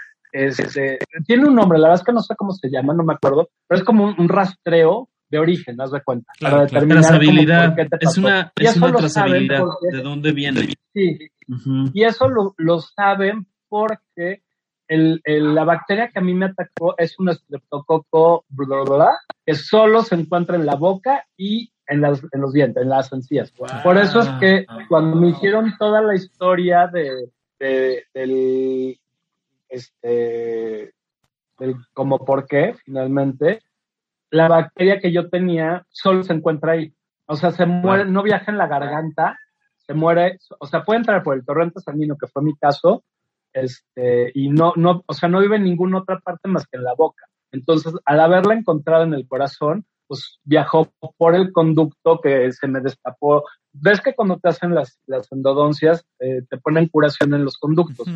este, 0.44 0.98
tiene 1.26 1.46
un 1.48 1.54
nombre, 1.54 1.78
la 1.78 1.88
verdad 1.88 2.00
es 2.02 2.06
que 2.06 2.12
no 2.12 2.20
sé 2.20 2.34
cómo 2.36 2.52
se 2.52 2.68
llama, 2.70 2.92
no 2.94 3.02
me 3.04 3.14
acuerdo, 3.14 3.48
pero 3.66 3.78
es 3.78 3.84
como 3.84 4.04
un, 4.04 4.14
un 4.18 4.28
rastreo 4.28 5.08
de 5.28 5.38
origen, 5.38 5.80
haz 5.80 5.90
de 5.90 6.02
cuenta. 6.02 6.32
Claro, 6.38 6.56
para 6.56 6.68
claro. 6.68 6.86
Trazabilidad. 6.88 7.74
te 7.74 7.88
Es 8.00 8.16
una, 8.18 8.52
Y 8.60 8.64
es 8.66 8.76
una 8.76 8.92
trazabilidad. 8.94 9.60
porque- 9.60 9.96
¿De 9.96 10.02
dónde 10.02 10.32
viene? 10.32 10.68
Sí, 10.94 11.18
y 11.94 12.04
eso 12.04 12.28
lo, 12.28 12.54
lo 12.58 12.80
saben 12.80 13.46
porque 13.68 14.42
el, 14.88 15.20
el- 15.24 15.54
la 15.54 15.64
bacteria 15.64 16.08
que 16.10 16.18
a 16.20 16.22
mí 16.22 16.32
me 16.34 16.46
atacó 16.46 16.94
es 16.96 17.18
un 17.18 17.28
estreptococo 17.30 18.44
bla, 18.48 18.66
bla, 18.82 18.94
bla, 18.96 19.18
que 19.44 19.54
solo 19.54 20.02
se 20.02 20.14
encuentra 20.14 20.54
en 20.56 20.64
la 20.66 20.76
boca 20.76 21.24
y 21.36 21.72
en, 21.88 22.00
las, 22.02 22.22
en 22.32 22.40
los 22.40 22.52
dientes, 22.52 22.82
en 22.82 22.88
las 22.90 23.12
encías. 23.12 23.52
Por 23.82 23.96
eso 23.98 24.20
es 24.20 24.28
que 24.40 24.64
cuando 24.88 25.16
me 25.16 25.30
hicieron 25.30 25.72
toda 25.78 26.02
la 26.02 26.14
historia 26.14 26.86
de, 26.86 27.30
de- 27.58 28.04
del, 28.14 28.98
este, 29.68 30.92
del 31.58 31.76
como 31.92 32.24
por 32.24 32.46
qué, 32.46 32.74
finalmente, 32.84 33.60
la 34.30 34.48
bacteria 34.48 35.00
que 35.00 35.12
yo 35.12 35.28
tenía 35.28 35.86
solo 35.90 36.22
se 36.22 36.32
encuentra 36.32 36.72
ahí. 36.72 36.92
O 37.26 37.36
sea, 37.36 37.50
se 37.50 37.66
muere, 37.66 38.04
no 38.04 38.22
viaja 38.22 38.50
en 38.50 38.58
la 38.58 38.66
garganta, 38.66 39.38
se 39.78 39.94
muere, 39.94 40.38
o 40.58 40.66
sea, 40.66 40.84
puede 40.84 41.00
entrar 41.00 41.22
por 41.22 41.36
el 41.36 41.44
torrente 41.44 41.80
sanguíneo, 41.80 42.16
que 42.18 42.26
fue 42.26 42.42
mi 42.42 42.56
caso, 42.56 43.04
este, 43.52 44.30
y 44.34 44.48
no, 44.48 44.72
no, 44.76 45.02
o 45.06 45.14
sea, 45.14 45.28
no 45.28 45.40
vive 45.40 45.56
en 45.56 45.64
ninguna 45.64 45.98
otra 45.98 46.18
parte 46.20 46.48
más 46.48 46.66
que 46.66 46.76
en 46.76 46.84
la 46.84 46.94
boca. 46.94 47.24
Entonces, 47.52 47.94
al 48.04 48.20
haberla 48.20 48.54
encontrado 48.54 49.04
en 49.04 49.14
el 49.14 49.26
corazón, 49.26 49.86
pues 50.06 50.38
viajó 50.44 50.92
por 51.16 51.34
el 51.34 51.52
conducto 51.52 52.20
que 52.20 52.52
se 52.52 52.68
me 52.68 52.80
destapó. 52.80 53.44
¿Ves 53.72 54.00
que 54.00 54.14
cuando 54.14 54.38
te 54.38 54.48
hacen 54.48 54.74
las, 54.74 55.00
las 55.06 55.30
endodoncias, 55.32 56.04
eh, 56.20 56.42
te 56.48 56.58
ponen 56.58 56.88
curación 56.88 57.34
en 57.34 57.44
los 57.44 57.56
conductos? 57.56 58.06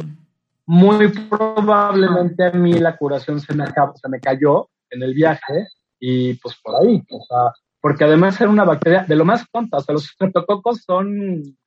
Muy 0.72 1.08
probablemente 1.08 2.44
a 2.44 2.52
mí 2.52 2.74
la 2.74 2.96
curación 2.96 3.40
se 3.40 3.52
me, 3.56 3.64
acabó, 3.64 3.92
se 3.96 4.08
me 4.08 4.20
cayó 4.20 4.70
en 4.88 5.02
el 5.02 5.14
viaje 5.14 5.66
y 5.98 6.34
pues 6.34 6.54
por 6.62 6.76
ahí, 6.76 7.02
o 7.10 7.20
sea, 7.24 7.52
porque 7.80 8.04
además 8.04 8.40
era 8.40 8.48
una 8.50 8.62
bacteria 8.62 9.02
de 9.02 9.16
lo 9.16 9.24
más 9.24 9.44
tonta, 9.50 9.78
o 9.78 9.80
sea, 9.80 9.94
los 9.94 10.04
estreptococos 10.10 10.84
son 10.84 11.58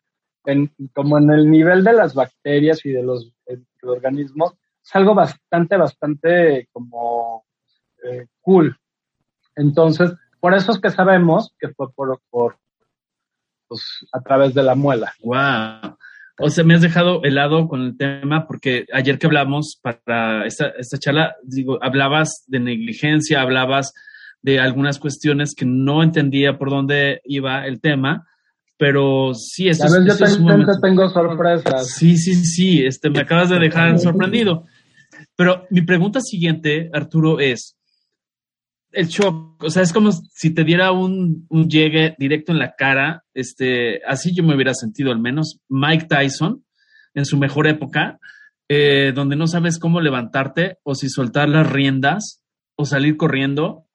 en- 0.45 0.73
como 0.95 1.17
en 1.17 1.29
el 1.31 1.51
nivel 1.51 1.83
de 1.83 1.91
las 1.91 2.15
bacterias 2.15 2.85
y 2.85 2.91
de 2.91 3.03
los, 3.03 3.25
eh, 3.47 3.57
de 3.57 3.65
los 3.81 3.97
organismos, 3.97 4.53
es 4.81 4.95
algo 4.95 5.13
bastante, 5.13 5.75
bastante 5.75 6.69
como 6.71 7.43
eh, 8.05 8.27
cool. 8.39 8.77
Entonces, 9.57 10.13
por 10.39 10.53
eso 10.53 10.71
es 10.71 10.79
que 10.79 10.89
sabemos 10.89 11.53
que 11.59 11.67
fue 11.73 11.91
por, 11.91 12.21
por 12.29 12.57
pues, 13.67 14.07
a 14.13 14.21
través 14.21 14.53
de 14.53 14.63
la 14.63 14.75
muela. 14.75 15.13
Wow. 15.21 15.97
O 16.39 16.49
sea, 16.49 16.63
me 16.63 16.73
has 16.73 16.81
dejado 16.81 17.23
helado 17.23 17.67
con 17.67 17.81
el 17.81 17.95
tema 17.97 18.47
porque 18.47 18.85
ayer 18.91 19.19
que 19.19 19.27
hablamos 19.27 19.79
para 19.81 20.45
esta, 20.47 20.69
esta 20.79 20.97
charla, 20.97 21.35
digo, 21.43 21.77
hablabas 21.81 22.43
de 22.47 22.59
negligencia, 22.59 23.41
hablabas 23.41 23.93
de 24.41 24.59
algunas 24.59 24.97
cuestiones 24.99 25.53
que 25.55 25.65
no 25.65 26.01
entendía 26.03 26.57
por 26.57 26.69
dónde 26.69 27.21
iba 27.25 27.65
el 27.67 27.79
tema 27.79 28.25
Pero 28.75 29.33
sí, 29.35 29.69
eso, 29.69 29.85
es, 29.85 29.93
Yo 29.93 29.99
eso 29.99 30.11
es 30.11 30.17
también 30.19 30.37
sumamente- 30.37 30.71
te 30.73 30.87
tengo 30.87 31.09
sorpresas. 31.09 31.87
Sí, 31.95 32.17
sí, 32.17 32.33
sí, 32.43 32.83
este, 32.85 33.09
me 33.09 33.19
acabas 33.19 33.49
de 33.49 33.59
dejar 33.59 33.97
sorprendido. 33.99 34.65
Pero 35.35 35.67
mi 35.69 35.83
pregunta 35.83 36.19
siguiente, 36.19 36.89
Arturo, 36.91 37.39
es 37.39 37.77
el 38.93 39.07
shock, 39.07 39.63
o 39.63 39.69
sea, 39.69 39.81
es 39.83 39.91
como 39.91 40.11
si 40.11 40.53
te 40.53 40.63
diera 40.63 40.91
un, 40.91 41.45
un 41.49 41.69
llegue 41.69 42.15
directo 42.17 42.51
en 42.51 42.59
la 42.59 42.75
cara, 42.75 43.23
este, 43.33 44.01
así 44.05 44.33
yo 44.35 44.43
me 44.43 44.55
hubiera 44.55 44.73
sentido 44.73 45.11
al 45.11 45.19
menos. 45.19 45.59
Mike 45.69 46.05
Tyson, 46.07 46.63
en 47.13 47.25
su 47.25 47.37
mejor 47.37 47.67
época, 47.67 48.19
eh, 48.69 49.11
donde 49.13 49.35
no 49.35 49.47
sabes 49.47 49.77
cómo 49.79 49.99
levantarte 50.01 50.77
o 50.83 50.95
si 50.95 51.09
soltar 51.09 51.49
las 51.49 51.71
riendas 51.71 52.41
o 52.75 52.85
salir 52.85 53.17
corriendo. 53.17 53.85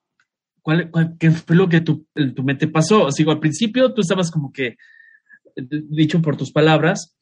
¿Cuál, 0.62 0.90
cuál- 0.90 1.16
qué 1.18 1.30
fue 1.30 1.56
lo 1.56 1.68
que 1.68 1.80
tu, 1.80 2.06
tu 2.36 2.42
mente 2.44 2.68
pasó? 2.68 3.04
O 3.06 3.12
sea, 3.12 3.26
al 3.32 3.40
principio 3.40 3.94
tú 3.94 4.02
estabas 4.02 4.30
como 4.30 4.52
que, 4.52 4.76
dicho 5.56 6.20
por 6.20 6.36
tus 6.36 6.52
palabras, 6.52 7.16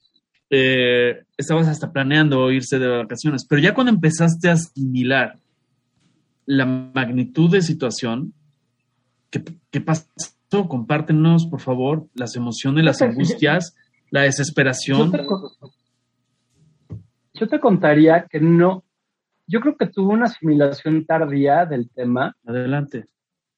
eh, 0.50 1.24
estabas 1.36 1.68
hasta 1.68 1.92
planeando 1.92 2.50
irse 2.50 2.78
de 2.78 2.88
vacaciones, 2.88 3.46
pero 3.48 3.60
ya 3.62 3.74
cuando 3.74 3.92
empezaste 3.92 4.48
a 4.48 4.52
asimilar 4.54 5.38
la 6.46 6.64
magnitud 6.64 7.50
de 7.50 7.60
situación, 7.62 8.32
¿qué, 9.30 9.42
qué 9.70 9.80
pasó? 9.80 10.06
Compártenos, 10.68 11.46
por 11.46 11.60
favor, 11.60 12.06
las 12.14 12.36
emociones, 12.36 12.84
las 12.84 13.02
angustias, 13.02 13.74
la 14.10 14.20
Yo 14.20 14.26
desesperación. 14.26 15.10
te, 15.12 15.26
yo 17.34 17.48
te 17.48 17.60
contaría 17.60 18.26
que 18.30 18.40
no, 18.40 18.84
yo 19.46 19.60
creo 19.60 19.76
que 19.76 19.86
tuve 19.88 20.14
una 20.14 20.26
asimilación 20.26 21.04
tardía 21.04 21.66
del 21.66 21.90
tema. 21.90 22.34
Adelante. 22.46 23.06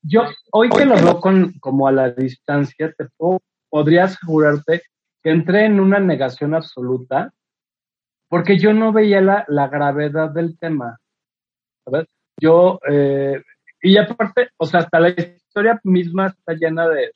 Yo, 0.03 0.23
hoy 0.53 0.71
que 0.71 0.85
lo 0.87 0.95
veo 0.95 1.21
con, 1.21 1.53
como 1.61 1.87
a 1.87 1.93
la 1.93 2.11
distancia, 2.11 2.93
te 2.97 3.07
puedo- 3.17 3.41
podría 3.69 4.05
asegurarte 4.05 4.83
que 5.23 5.31
entré 5.31 5.67
en 5.67 5.81
una 5.81 5.99
negación 6.01 6.55
absoluta 6.55 7.33
porque 8.29 8.59
yo 8.59 8.73
no 8.73 8.93
veía 8.93 9.21
la, 9.21 9.45
la 9.49 9.69
gravedad 9.69 10.31
del 10.31 10.59
tema. 10.59 10.99
¿sabes? 11.85 12.07
Yo, 12.41 12.79
eh, 12.91 13.43
y 13.83 13.97
aparte, 13.97 14.49
o 14.57 14.67
sea, 14.67 14.81
hasta 14.81 15.01
la 15.01 15.11
historia 15.11 15.81
misma 15.85 16.29
está 16.29 16.55
llena 16.55 16.89
de, 16.89 16.97
de- 16.97 17.13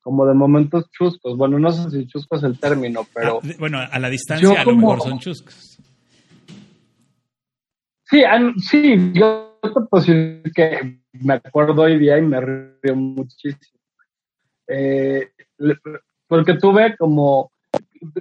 como 0.00 0.24
de 0.26 0.34
momentos 0.34 0.88
chuscos. 0.90 1.36
Bueno, 1.36 1.58
no 1.58 1.70
sé 1.72 1.90
si 1.90 2.06
chusco 2.06 2.36
es 2.36 2.42
el 2.44 2.58
término, 2.60 3.06
pero... 3.12 3.40
Ah, 3.42 3.48
bueno, 3.58 3.78
a 3.80 3.98
la 3.98 4.08
distancia 4.08 4.48
a 4.60 4.64
lo 4.64 4.64
como- 4.64 4.80
mejor 4.92 5.00
son 5.02 5.18
chuscos. 5.18 5.78
Sí, 8.04 8.22
an- 8.22 8.58
sí, 8.58 9.12
yo 9.14 9.58
te 9.62 9.70
puedo 9.90 10.04
decir 10.04 10.42
que 10.54 11.00
me 11.12 11.34
acuerdo 11.34 11.82
hoy 11.82 11.98
día 11.98 12.18
y 12.18 12.22
me 12.22 12.40
río 12.40 12.94
muchísimo. 12.94 13.80
Eh, 14.68 15.30
porque 16.28 16.54
tuve 16.54 16.96
como 16.96 17.50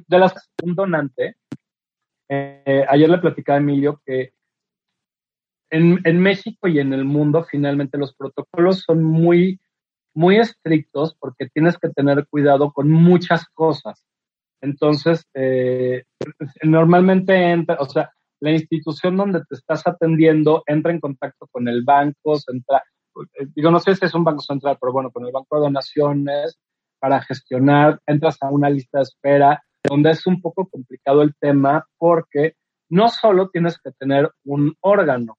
de 0.07 0.19
las 0.19 0.33
un 0.63 0.73
donante. 0.75 1.35
eh, 2.27 2.83
ayer 2.89 3.07
le 3.09 3.19
platicaba 3.19 3.57
a 3.59 3.61
Emilio 3.61 4.01
que 4.03 4.33
en, 5.75 5.99
en 6.05 6.19
México 6.19 6.67
y 6.69 6.79
en 6.79 6.93
el 6.93 7.03
mundo 7.03 7.43
finalmente 7.43 7.97
los 7.97 8.15
protocolos 8.15 8.83
son 8.88 9.03
muy, 9.03 9.59
muy 10.13 10.38
estrictos 10.38 11.15
porque 11.19 11.49
tienes 11.49 11.77
que 11.77 11.89
tener 11.89 12.25
cuidado 12.29 12.71
con 12.71 12.89
muchas 12.89 13.45
cosas. 13.53 14.05
Entonces, 14.61 15.25
eh, 15.33 16.03
normalmente 16.63 17.51
entra, 17.51 17.75
o 17.79 17.89
sea, 17.89 18.09
la 18.39 18.51
institución 18.51 19.17
donde 19.17 19.41
te 19.41 19.55
estás 19.55 19.85
atendiendo 19.85 20.63
entra 20.65 20.93
en 20.93 21.01
contacto 21.01 21.47
con 21.51 21.67
el 21.67 21.83
banco 21.83 22.38
central, 22.38 22.81
digo, 23.53 23.69
no 23.69 23.79
sé 23.79 23.95
si 23.95 24.05
es 24.05 24.13
un 24.13 24.23
banco 24.23 24.41
central, 24.41 24.77
pero 24.79 24.93
bueno, 24.93 25.11
con 25.11 25.25
el 25.25 25.31
banco 25.33 25.57
de 25.57 25.63
donaciones 25.63 26.57
para 26.99 27.21
gestionar, 27.21 27.99
entras 28.05 28.38
a 28.41 28.49
una 28.49 28.69
lista 28.69 28.99
de 28.99 29.03
espera, 29.03 29.61
donde 29.83 30.11
es 30.11 30.25
un 30.25 30.41
poco 30.41 30.67
complicado 30.67 31.21
el 31.21 31.35
tema 31.35 31.85
porque 31.97 32.53
no 32.89 33.09
solo 33.09 33.49
tienes 33.49 33.77
que 33.77 33.91
tener 33.91 34.31
un 34.45 34.73
órgano, 34.81 35.38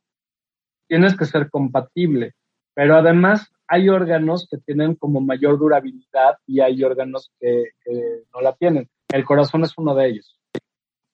tienes 0.89 1.17
que 1.17 1.25
ser 1.25 1.51
compatible, 1.51 2.35
pero 2.75 2.97
además 2.97 3.51
hay 3.69 3.89
órganos 3.89 4.47
que 4.51 4.59
tienen 4.59 4.95
como 4.95 5.21
mayor 5.21 5.59
durabilidad 5.59 6.37
y 6.47 6.61
hay 6.61 6.83
órganos 6.85 7.33
que, 7.41 7.71
que 7.85 8.23
no 8.33 8.41
la 8.41 8.55
tienen. 8.55 8.89
El 9.13 9.25
corazón 9.25 9.65
es 9.65 9.73
uno 9.77 9.95
de 9.95 10.09
ellos. 10.09 10.39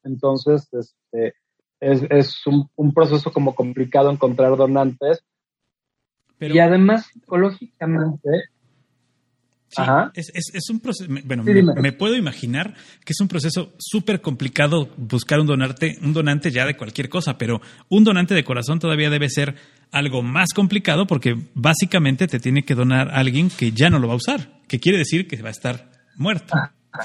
Entonces, 0.05 0.69
este, 0.73 1.35
es, 1.81 2.03
es 2.11 2.47
un, 2.47 2.69
un 2.77 2.93
proceso 2.93 3.33
como 3.33 3.55
complicado 3.55 4.11
encontrar 4.11 4.57
donantes. 4.57 5.25
Pero 6.39 6.55
y 6.55 6.59
además, 6.59 7.07
psicológicamente, 7.07 8.45
sí, 9.75 9.83
es, 10.15 10.31
es- 10.35 10.55
es 10.55 10.71
un 10.71 10.81
proceso, 10.81 11.11
bueno, 11.25 11.45
Sí, 11.45 11.53
me, 11.81 11.93
puedo 11.93 12.15
imaginar 12.17 12.75
que 13.05 13.13
es 13.13 13.21
un 13.21 13.29
proceso 13.29 13.73
súper 13.79 14.21
complicado 14.21 14.91
buscar 14.97 15.41
un 15.41 15.47
donante, 15.47 15.97
un 16.03 16.13
donante 16.13 16.51
ya 16.51 16.67
de 16.67 16.77
cualquier 16.77 17.09
cosa, 17.09 17.39
pero 17.39 17.61
un 17.89 18.05
donante 18.05 18.35
de 18.35 18.45
corazón 18.45 18.79
todavía 18.79 19.11
debe 19.11 19.29
ser 19.31 19.55
algo 19.91 20.23
más 20.23 20.51
complicado 20.55 21.07
porque 21.07 21.37
básicamente 21.55 22.27
te 22.29 22.39
tiene 22.41 22.65
que 22.65 22.75
donar 22.75 23.11
alguien 23.13 23.51
que 23.51 23.73
ya 23.73 23.91
no 23.91 23.99
lo 23.99 24.09
va 24.09 24.15
a 24.15 24.17
usar, 24.17 24.61
que 24.69 24.79
quiere 24.79 24.99
decir 24.99 25.27
que 25.27 25.41
va 25.43 25.49
a 25.49 25.53
estar 25.53 25.91
muerto. 26.17 26.55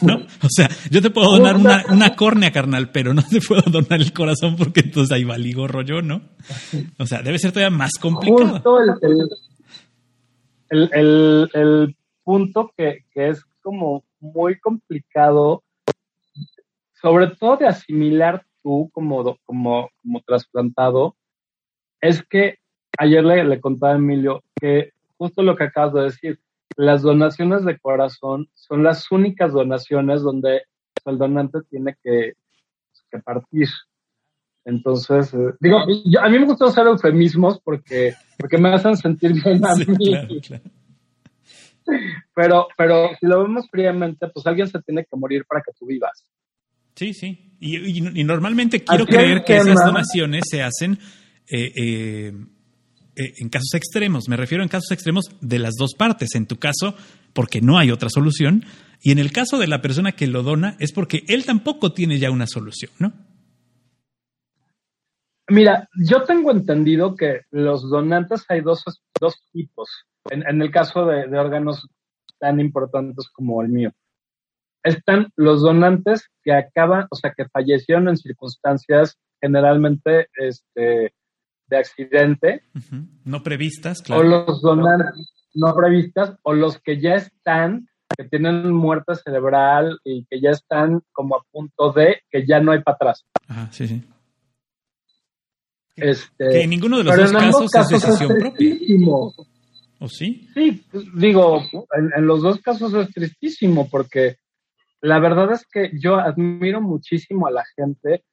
¿No? 0.02 0.16
O 0.42 0.50
sea, 0.50 0.70
yo 0.92 1.02
te 1.02 1.10
puedo 1.10 1.32
donar 1.38 1.56
una, 1.56 1.86
una 1.90 2.14
córnea, 2.14 2.52
carnal, 2.52 2.92
pero 2.92 3.14
no 3.14 3.24
te 3.24 3.40
puedo 3.40 3.62
donar 3.72 4.02
el 4.02 4.12
corazón 4.12 4.58
porque 4.58 4.82
entonces 4.82 5.14
ahí 5.16 5.24
valigo 5.24 5.66
rollo, 5.66 6.02
¿no? 6.02 6.22
O 6.98 7.06
sea, 7.06 7.22
debe 7.22 7.40
ser 7.40 7.54
todavía 7.54 7.76
más 7.78 7.94
complicado. 7.94 8.50
justo 8.50 8.80
el, 8.82 8.90
el, 9.02 9.30
el, 10.70 10.90
el- 10.94 11.50
el 11.54 11.96
punto 12.28 12.74
que, 12.76 13.06
que 13.14 13.30
es 13.30 13.42
como 13.62 14.04
muy 14.20 14.60
complicado, 14.60 15.64
sobre 17.02 17.28
todo 17.28 17.56
de 17.56 17.68
asimilar 17.68 18.46
tú 18.62 18.90
como, 18.94 19.38
como, 19.46 19.90
como 20.02 20.22
trasplantado, 20.26 21.16
es 22.02 22.22
que 22.24 22.58
ayer 22.98 23.24
le, 23.24 23.46
le 23.46 23.62
contaba 23.62 23.94
a 23.94 23.96
Emilio 23.96 24.44
que 24.60 24.92
justo 25.18 25.42
lo 25.42 25.56
que 25.56 25.64
acabas 25.64 25.94
de 25.94 26.02
decir, 26.04 26.40
las 26.76 27.02
donaciones 27.02 27.64
de 27.64 27.80
corazón 27.80 28.50
son 28.56 28.84
las 28.84 29.10
únicas 29.10 29.54
donaciones 29.54 30.22
donde 30.22 30.64
el 31.06 31.18
donante 31.18 31.60
tiene 31.70 31.96
que, 32.04 32.34
que 33.10 33.20
partir. 33.20 33.70
Entonces, 34.66 35.34
eh, 35.34 35.54
digo, 35.62 35.78
yo- 36.06 36.20
a 36.22 36.28
mí 36.28 36.38
me 36.40 36.46
gusta 36.46 36.66
usar 36.66 36.88
eufemismos 36.88 37.62
porque, 37.62 38.14
porque 38.38 38.58
me 38.58 38.68
hacen 38.74 38.98
sentir 38.98 39.32
bien 39.32 39.64
a 39.66 39.76
Sí, 39.76 39.86
mí. 39.88 39.96
claro, 40.10 40.28
claro. 40.46 40.64
Pero, 42.36 42.68
pero 42.78 43.10
si 43.20 43.26
lo 43.26 43.42
vemos 43.44 43.68
fríamente, 43.72 44.28
pues 44.28 44.46
alguien 44.46 44.68
se 44.68 44.82
tiene 44.82 45.04
que 45.10 45.16
morir 45.18 45.46
para 45.48 45.62
que 45.62 45.72
tú 45.78 45.86
vivas. 45.88 46.26
Sí, 46.96 47.14
sí. 47.14 47.54
Y, 47.60 47.78
y- 47.78 48.22
y 48.22 48.24
normalmente 48.24 48.84
quiero 48.84 49.06
creer 49.06 49.44
que 49.44 49.58
esas 49.58 49.76
donaciones 49.86 50.44
se 50.50 50.62
hacen 50.64 51.00
eh, 51.50 51.72
eh, 51.76 52.34
eh, 53.16 53.34
en 53.40 53.50
casos 53.50 53.74
extremos. 53.74 54.28
Me 54.30 54.36
refiero 54.38 54.64
en 54.64 54.70
casos 54.70 54.92
extremos 54.92 55.26
de 55.42 55.60
las 55.60 55.74
dos 55.78 55.94
partes. 55.96 56.36
En 56.36 56.46
tu 56.46 56.58
caso, 56.58 56.96
porque 57.34 57.62
no 57.62 57.78
hay 57.78 57.90
otra 57.92 58.10
solución. 58.10 58.66
Y 59.02 59.12
en 59.12 59.20
el 59.20 59.32
caso 59.32 59.58
de 59.60 59.68
la 59.68 59.82
persona 59.82 60.12
que 60.14 60.28
lo 60.28 60.44
dona, 60.44 60.76
es 60.80 60.92
porque 60.92 61.24
él 61.28 61.46
tampoco 61.46 61.94
tiene 61.94 62.18
ya 62.20 62.30
una 62.32 62.48
solución, 62.48 62.92
¿no? 63.00 63.14
Mira, 65.50 65.88
yo 65.96 66.24
tengo 66.24 66.52
entendido 66.52 67.16
que 67.16 67.42
los 67.52 67.90
donantes 67.90 68.44
hay 68.50 68.62
dos, 68.62 68.84
dos 69.20 69.36
tipos. 69.54 69.90
En, 70.30 70.48
en 70.48 70.62
el 70.62 70.72
caso 70.72 71.06
de, 71.06 71.28
de 71.28 71.38
órganos 71.38 71.88
tan 72.40 72.60
importantes 72.60 73.28
como 73.30 73.62
el 73.62 73.70
mío. 73.70 73.92
Están 74.84 75.30
los 75.36 75.62
donantes 75.62 76.30
que 76.44 76.54
acaban, 76.54 77.08
o 77.10 77.16
sea, 77.16 77.34
que 77.36 77.48
fallecieron 77.50 78.08
en 78.10 78.18
circunstancias 78.18 79.18
generalmente 79.42 80.28
este, 80.36 81.14
de 81.68 81.78
accidente. 81.78 82.64
No 83.26 83.44
previstas, 83.44 84.00
o 84.02 84.04
claro. 84.04 84.24
los 84.24 84.62
donantes 84.62 85.34
no 85.54 85.74
previstas, 85.76 86.38
o 86.44 86.54
los 86.54 86.80
que 86.80 87.02
ya 87.02 87.16
están, 87.16 87.88
que 88.16 88.24
tienen 88.26 88.72
muerte 88.72 89.16
cerebral 89.16 90.00
y 90.04 90.26
que 90.30 90.40
ya 90.40 90.52
están 90.52 91.02
como 91.12 91.36
a 91.36 91.44
punto 91.52 91.92
de 91.92 92.22
que 92.30 92.46
ya 92.46 92.60
no 92.60 92.72
hay 92.72 92.84
para 92.84 92.96
atrás. 92.96 93.26
Ajá, 93.48 93.70
sí, 93.72 93.88
sí. 93.88 94.04
Este, 95.96 96.50
Que 96.50 96.62
en 96.62 96.70
ninguno 96.70 97.00
de 97.00 97.06
los 97.06 97.32
dos 97.32 97.72
casos, 97.72 97.92
es 97.92 98.02
decisión 98.04 98.38
propia. 98.38 98.76
¿O 100.00 100.08
sí? 100.08 100.48
Sí, 100.54 100.84
pues, 100.92 101.06
digo, 101.16 101.62
en, 101.98 102.12
en 102.16 102.28
los 102.28 102.42
dos 102.42 102.62
casos 102.62 102.94
es 102.94 103.14
tristísimo 103.14 103.90
porque 103.90 104.36
la 105.02 105.20
verdad 105.20 105.52
es 105.54 105.66
que 105.72 105.92
yo 106.00 106.16
admiro 106.16 106.82
muchísimo 106.82 107.48
a 107.48 107.52
la 107.52 107.64
gente, 107.76 108.24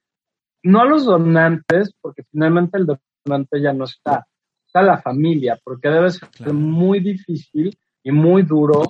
no 0.62 0.80
a 0.80 0.86
los 0.86 1.04
donantes, 1.04 1.92
porque 2.00 2.22
finalmente 2.30 2.78
el 2.78 2.86
donante 3.24 3.60
ya 3.60 3.72
no 3.72 3.84
está, 3.84 4.26
está 4.66 4.82
la 4.82 5.00
familia, 5.00 5.58
porque 5.62 5.88
debe 5.88 6.10
ser 6.10 6.28
Claro. 6.30 6.54
muy 6.54 7.00
difícil 7.00 7.76
y 8.02 8.10
muy 8.12 8.42
duro 8.42 8.82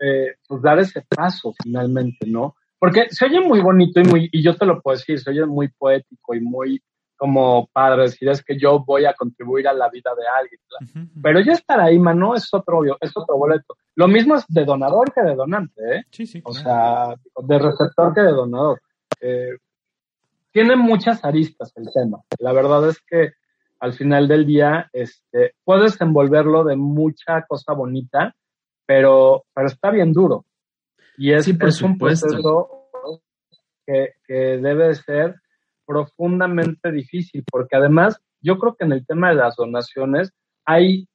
eh, 0.00 0.34
pues 0.48 0.62
dar 0.62 0.78
ese 0.78 1.02
paso 1.08 1.54
finalmente, 1.62 2.26
¿no? 2.26 2.54
Porque 2.78 3.06
se 3.10 3.26
oye 3.26 3.40
muy 3.40 3.60
bonito 3.60 4.00
y 4.00 4.04
muy, 4.04 4.28
y 4.32 4.42
yo 4.42 4.56
te 4.56 4.66
lo 4.66 4.80
puedo 4.80 4.96
decir, 4.96 5.18
se 5.20 5.30
oye 5.30 5.46
muy 5.46 5.68
poético 5.68 6.34
y 6.34 6.40
muy 6.40 6.82
como 7.22 7.68
padre 7.72 8.02
decir 8.02 8.28
es 8.30 8.42
que 8.42 8.58
yo 8.58 8.80
voy 8.84 9.04
a 9.04 9.14
contribuir 9.14 9.68
a 9.68 9.72
la 9.72 9.88
vida 9.88 10.10
de 10.16 10.24
alguien. 10.26 11.08
Pero 11.22 11.38
ya 11.38 11.52
estar 11.52 11.78
ahí, 11.78 11.96
mano, 11.96 12.34
es 12.34 12.52
otro, 12.52 12.82
es 13.00 13.12
otro 13.14 13.36
boleto. 13.38 13.76
Lo 13.94 14.08
mismo 14.08 14.34
es 14.34 14.44
de 14.48 14.64
donador 14.64 15.12
que 15.12 15.22
de 15.22 15.36
donante, 15.36 15.98
¿eh? 15.98 16.02
Sí, 16.10 16.26
sí. 16.26 16.40
O 16.44 16.50
claro. 16.50 17.14
sea, 17.14 17.44
de 17.46 17.58
receptor 17.60 18.12
que 18.12 18.22
de 18.22 18.32
donador. 18.32 18.80
Eh, 19.20 19.50
tiene 20.50 20.74
muchas 20.74 21.24
aristas 21.24 21.72
el 21.76 21.92
tema. 21.94 22.18
La 22.40 22.52
verdad 22.52 22.88
es 22.88 23.00
que 23.02 23.30
al 23.78 23.92
final 23.92 24.26
del 24.26 24.44
día 24.44 24.90
este, 24.92 25.54
puedes 25.62 26.00
envolverlo 26.00 26.64
de 26.64 26.74
mucha 26.74 27.42
cosa 27.46 27.72
bonita, 27.72 28.34
pero, 28.84 29.44
pero 29.54 29.68
está 29.68 29.92
bien 29.92 30.12
duro. 30.12 30.44
Y 31.18 31.32
es, 31.34 31.44
Sí, 31.44 31.52
por 31.52 31.68
es 31.68 31.80
un 31.82 31.92
supuesto. 31.92 32.26
proceso 32.26 32.88
que, 33.86 34.14
que 34.26 34.58
debe 34.58 34.92
ser 34.96 35.36
profundamente 35.86 36.90
difícil, 36.92 37.44
porque 37.50 37.76
además 37.76 38.20
yo 38.40 38.58
creo 38.58 38.74
que 38.74 38.84
en 38.84 38.92
el 38.92 39.06
tema 39.06 39.30
de 39.30 39.36
las 39.36 39.56
donaciones 39.56 40.32
hay 40.64 41.08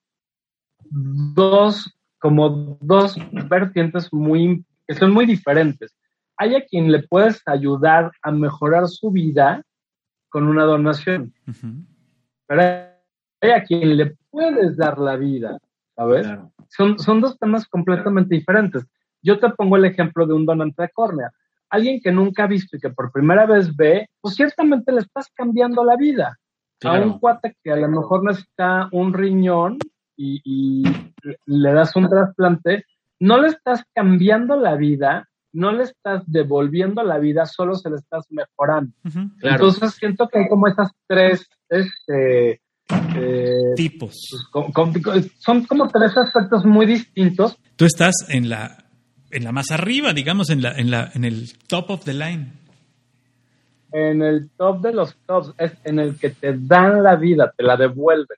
dos, 0.89 1.97
como 2.19 2.77
dos 2.81 3.17
vertientes 3.49 4.11
muy, 4.11 4.65
que 4.87 4.95
son 4.95 5.11
muy 5.11 5.25
diferentes. 5.25 5.95
Hay 6.37 6.55
a 6.55 6.65
quien 6.65 6.91
le 6.91 7.03
puedes 7.03 7.41
ayudar 7.45 8.11
a 8.21 8.31
mejorar 8.31 8.87
su 8.87 9.11
vida 9.11 9.63
con 10.29 10.47
una 10.47 10.63
donación, 10.63 11.33
pero 12.45 12.61
hay 13.41 13.51
a 13.51 13.63
quien 13.63 13.97
le 13.97 14.15
puedes 14.29 14.77
dar 14.77 14.97
la 14.99 15.15
vida, 15.15 15.57
¿sabes? 15.95 16.27
Claro. 16.27 16.51
Son, 16.69 16.99
son 16.99 17.21
dos 17.21 17.37
temas 17.39 17.65
completamente 17.67 18.35
diferentes. 18.35 18.85
Yo 19.21 19.39
te 19.39 19.49
pongo 19.49 19.77
el 19.77 19.85
ejemplo 19.85 20.25
de 20.27 20.33
un 20.33 20.45
donante 20.45 20.83
de 20.83 20.89
córnea. 20.89 21.31
Alguien 21.69 21.99
que 22.01 22.11
nunca 22.11 22.43
ha 22.43 22.47
visto 22.47 22.77
y 22.77 22.79
que 22.79 22.89
por 22.89 23.11
primera 23.11 23.45
vez 23.45 23.75
ve, 23.75 24.07
pues 24.21 24.35
ciertamente 24.35 24.91
le 24.91 24.99
estás 25.01 25.27
cambiando 25.33 25.83
la 25.83 25.95
vida. 25.95 26.27
A 26.29 26.79
Claro. 26.79 27.05
un 27.07 27.19
cuate 27.19 27.55
que 27.63 27.71
a 27.71 27.75
lo 27.75 27.87
mejor 27.87 28.23
necesita 28.23 28.87
un 28.91 29.11
riñón 29.13 29.79
y, 30.15 30.41
y 30.43 30.83
le 31.45 31.73
das 31.73 31.95
un 31.95 32.07
trasplante, 32.07 32.85
no 33.19 33.41
le 33.41 33.47
estás 33.47 33.83
cambiando 33.93 34.55
la 34.55 34.75
vida, 34.75 35.27
no 35.53 35.71
le 35.71 35.83
estás 35.83 36.21
devolviendo 36.27 37.01
la 37.03 37.17
vida, 37.17 37.45
solo 37.47 37.73
se 37.75 37.89
le 37.89 37.95
estás 37.95 38.25
mejorando. 38.29 38.93
Claro. 39.39 39.55
Entonces 39.55 39.93
siento 39.95 40.27
que 40.27 40.39
hay 40.39 40.47
como 40.49 40.67
esas 40.67 40.91
tres, 41.07 41.47
este, 41.67 42.61
eh, 43.15 43.73
Tipos. 43.75 44.13
pues, 45.03 45.31
son 45.39 45.65
como 45.65 45.87
tres 45.87 46.15
aspectos 46.15 46.63
muy 46.65 46.85
distintos. 46.85 47.57
Tú 47.75 47.85
estás 47.85 48.13
en 48.29 48.49
la, 48.49 48.85
en 49.31 49.43
la 49.43 49.51
más 49.51 49.71
arriba, 49.71 50.13
digamos, 50.13 50.49
en 50.49 50.61
la, 50.61 50.71
en 50.71 50.89
la, 50.91 51.11
en 51.13 51.23
el 51.25 51.57
top 51.67 51.89
of 51.91 52.03
the 52.05 52.13
line. 52.13 52.53
En 53.91 54.21
el 54.21 54.49
top 54.57 54.81
de 54.81 54.93
los 54.93 55.15
tops 55.25 55.53
es 55.57 55.71
en 55.83 55.99
el 55.99 56.17
que 56.19 56.29
te 56.29 56.53
dan 56.57 57.03
la 57.03 57.15
vida, 57.15 57.53
te 57.55 57.63
la 57.63 57.77
devuelven. 57.77 58.37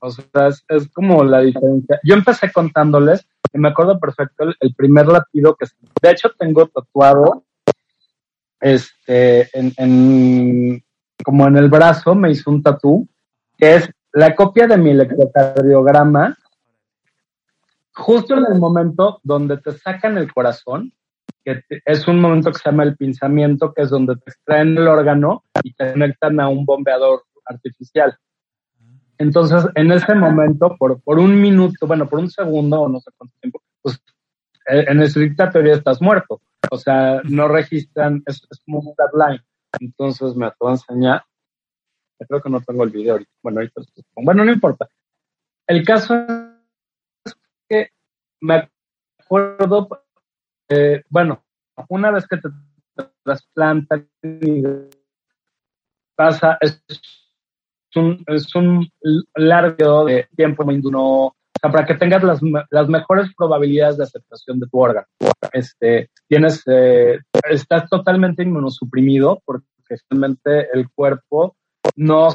O 0.00 0.10
sea, 0.10 0.48
es, 0.48 0.88
como 0.92 1.22
la 1.24 1.40
diferencia. 1.40 2.00
Yo 2.02 2.14
empecé 2.14 2.50
contándoles, 2.50 3.26
y 3.52 3.58
me 3.58 3.68
acuerdo 3.68 3.98
perfecto, 4.00 4.44
el, 4.44 4.56
el 4.60 4.74
primer 4.74 5.06
latido 5.06 5.54
que, 5.56 5.66
de 6.02 6.10
hecho, 6.10 6.30
tengo 6.38 6.66
tatuado, 6.66 7.44
este, 8.60 9.48
en, 9.58 9.72
en- 9.76 10.84
como 11.22 11.46
en 11.46 11.56
el 11.56 11.68
brazo, 11.68 12.14
me 12.14 12.30
hizo 12.30 12.50
un 12.50 12.62
tatú, 12.62 13.06
que 13.58 13.76
es 13.76 13.90
la 14.12 14.34
copia 14.34 14.66
de 14.66 14.78
mi 14.78 14.90
electrocardiograma, 14.90 16.36
justo 17.94 18.36
en 18.36 18.46
el 18.52 18.58
momento 18.58 19.20
donde 19.22 19.58
te 19.58 19.72
sacan 19.72 20.18
el 20.18 20.32
corazón, 20.32 20.92
que 21.44 21.62
te- 21.68 21.82
es 21.84 22.06
un 22.08 22.20
momento 22.20 22.52
que 22.52 22.58
se 22.58 22.70
llama 22.70 22.84
el 22.84 22.96
pinzamiento, 22.96 23.72
que 23.72 23.82
es 23.82 23.90
donde 23.90 24.16
te 24.16 24.30
extraen 24.30 24.76
el 24.76 24.88
órgano 24.88 25.44
y 25.62 25.72
te 25.74 25.92
conectan 25.92 26.40
a 26.40 26.48
un 26.48 26.64
bombeador 26.64 27.24
artificial. 27.44 28.16
Entonces, 29.18 29.66
en 29.74 29.92
ese 29.92 30.14
momento, 30.14 30.76
por, 30.78 31.00
por 31.02 31.18
un 31.18 31.40
minuto, 31.40 31.86
bueno, 31.86 32.08
por 32.08 32.20
un 32.20 32.30
segundo 32.30 32.80
o 32.80 32.88
no 32.88 33.00
sé 33.00 33.10
cuánto 33.16 33.34
tiempo, 33.40 33.62
pues 33.82 34.00
eh, 34.66 34.86
en 34.88 35.02
estricta 35.02 35.50
teoría 35.50 35.74
estás 35.74 36.00
muerto. 36.00 36.40
O 36.70 36.78
sea, 36.78 37.20
no 37.24 37.48
registran, 37.48 38.22
es, 38.26 38.40
como 38.64 38.80
un 38.80 38.94
deadline. 38.96 39.42
Entonces 39.78 40.34
me 40.36 40.46
acabo 40.46 40.70
de 40.70 40.76
enseñar. 40.76 41.22
Creo 42.18 42.40
que 42.40 42.50
no 42.50 42.60
tengo 42.60 42.84
el 42.84 42.90
video 42.90 43.12
ahorita. 43.12 43.30
Bueno, 43.42 43.60
ahorita. 43.60 43.82
Bueno, 44.14 44.44
no 44.44 44.52
importa. 44.52 44.88
El 45.66 45.84
caso 45.84 46.14
que 47.70 47.90
me 48.40 48.68
acuerdo, 49.18 49.88
eh, 50.68 51.04
bueno, 51.08 51.44
una 51.88 52.10
vez 52.10 52.26
que 52.26 52.36
te 52.36 52.48
trasplantan 53.22 54.08
pasa, 56.16 56.58
es 56.60 56.82
un, 57.94 58.22
es 58.26 58.54
un 58.54 58.86
largo 59.36 60.04
de 60.04 60.28
tiempo 60.36 60.64
o 60.64 61.34
sea, 61.60 61.70
para 61.70 61.86
que 61.86 61.94
tengas 61.94 62.22
las, 62.22 62.40
las 62.70 62.88
mejores 62.88 63.30
probabilidades 63.36 63.98
de 63.98 64.04
aceptación 64.04 64.58
de 64.58 64.66
tu 64.66 64.78
órgano. 64.78 65.06
Este, 65.52 66.10
tienes, 66.26 66.62
eh, 66.66 67.20
estás 67.48 67.88
totalmente 67.88 68.42
inmunosuprimido 68.42 69.40
porque 69.44 69.66
realmente 70.08 70.68
el 70.72 70.90
cuerpo 70.90 71.56
no 71.96 72.28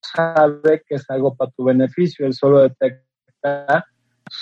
sabe 0.00 0.82
que 0.86 0.94
es 0.94 1.10
algo 1.10 1.34
para 1.34 1.50
tu 1.50 1.64
beneficio, 1.64 2.26
él 2.26 2.34
solo 2.34 2.60
detecta 2.60 3.86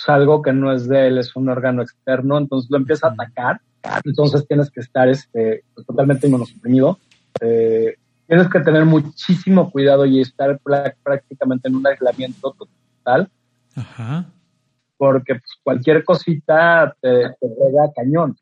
es 0.01 0.09
algo 0.09 0.41
que 0.41 0.53
no 0.53 0.71
es 0.71 0.87
de 0.87 1.07
él, 1.07 1.17
es 1.17 1.35
un 1.35 1.49
órgano 1.49 1.81
externo, 1.81 2.37
entonces 2.37 2.69
lo 2.69 2.77
empieza 2.77 3.07
a 3.07 3.11
atacar, 3.11 3.61
entonces 4.03 4.45
tienes 4.47 4.69
que 4.69 4.81
estar 4.81 5.07
este, 5.07 5.63
totalmente 5.85 6.27
inmunosuprimido. 6.27 6.99
Eh, 7.41 7.95
tienes 8.27 8.49
que 8.49 8.59
tener 8.59 8.85
muchísimo 8.85 9.71
cuidado 9.71 10.05
y 10.05 10.21
estar 10.21 10.59
prá- 10.59 10.93
prácticamente 11.03 11.67
en 11.69 11.75
un 11.75 11.87
aislamiento 11.87 12.55
total, 12.57 13.29
Ajá. 13.75 14.25
porque 14.97 15.35
pues, 15.35 15.51
cualquier 15.63 16.03
cosita 16.03 16.95
te, 17.01 17.29
te 17.39 17.47
pega 17.47 17.91
cañón. 17.95 18.35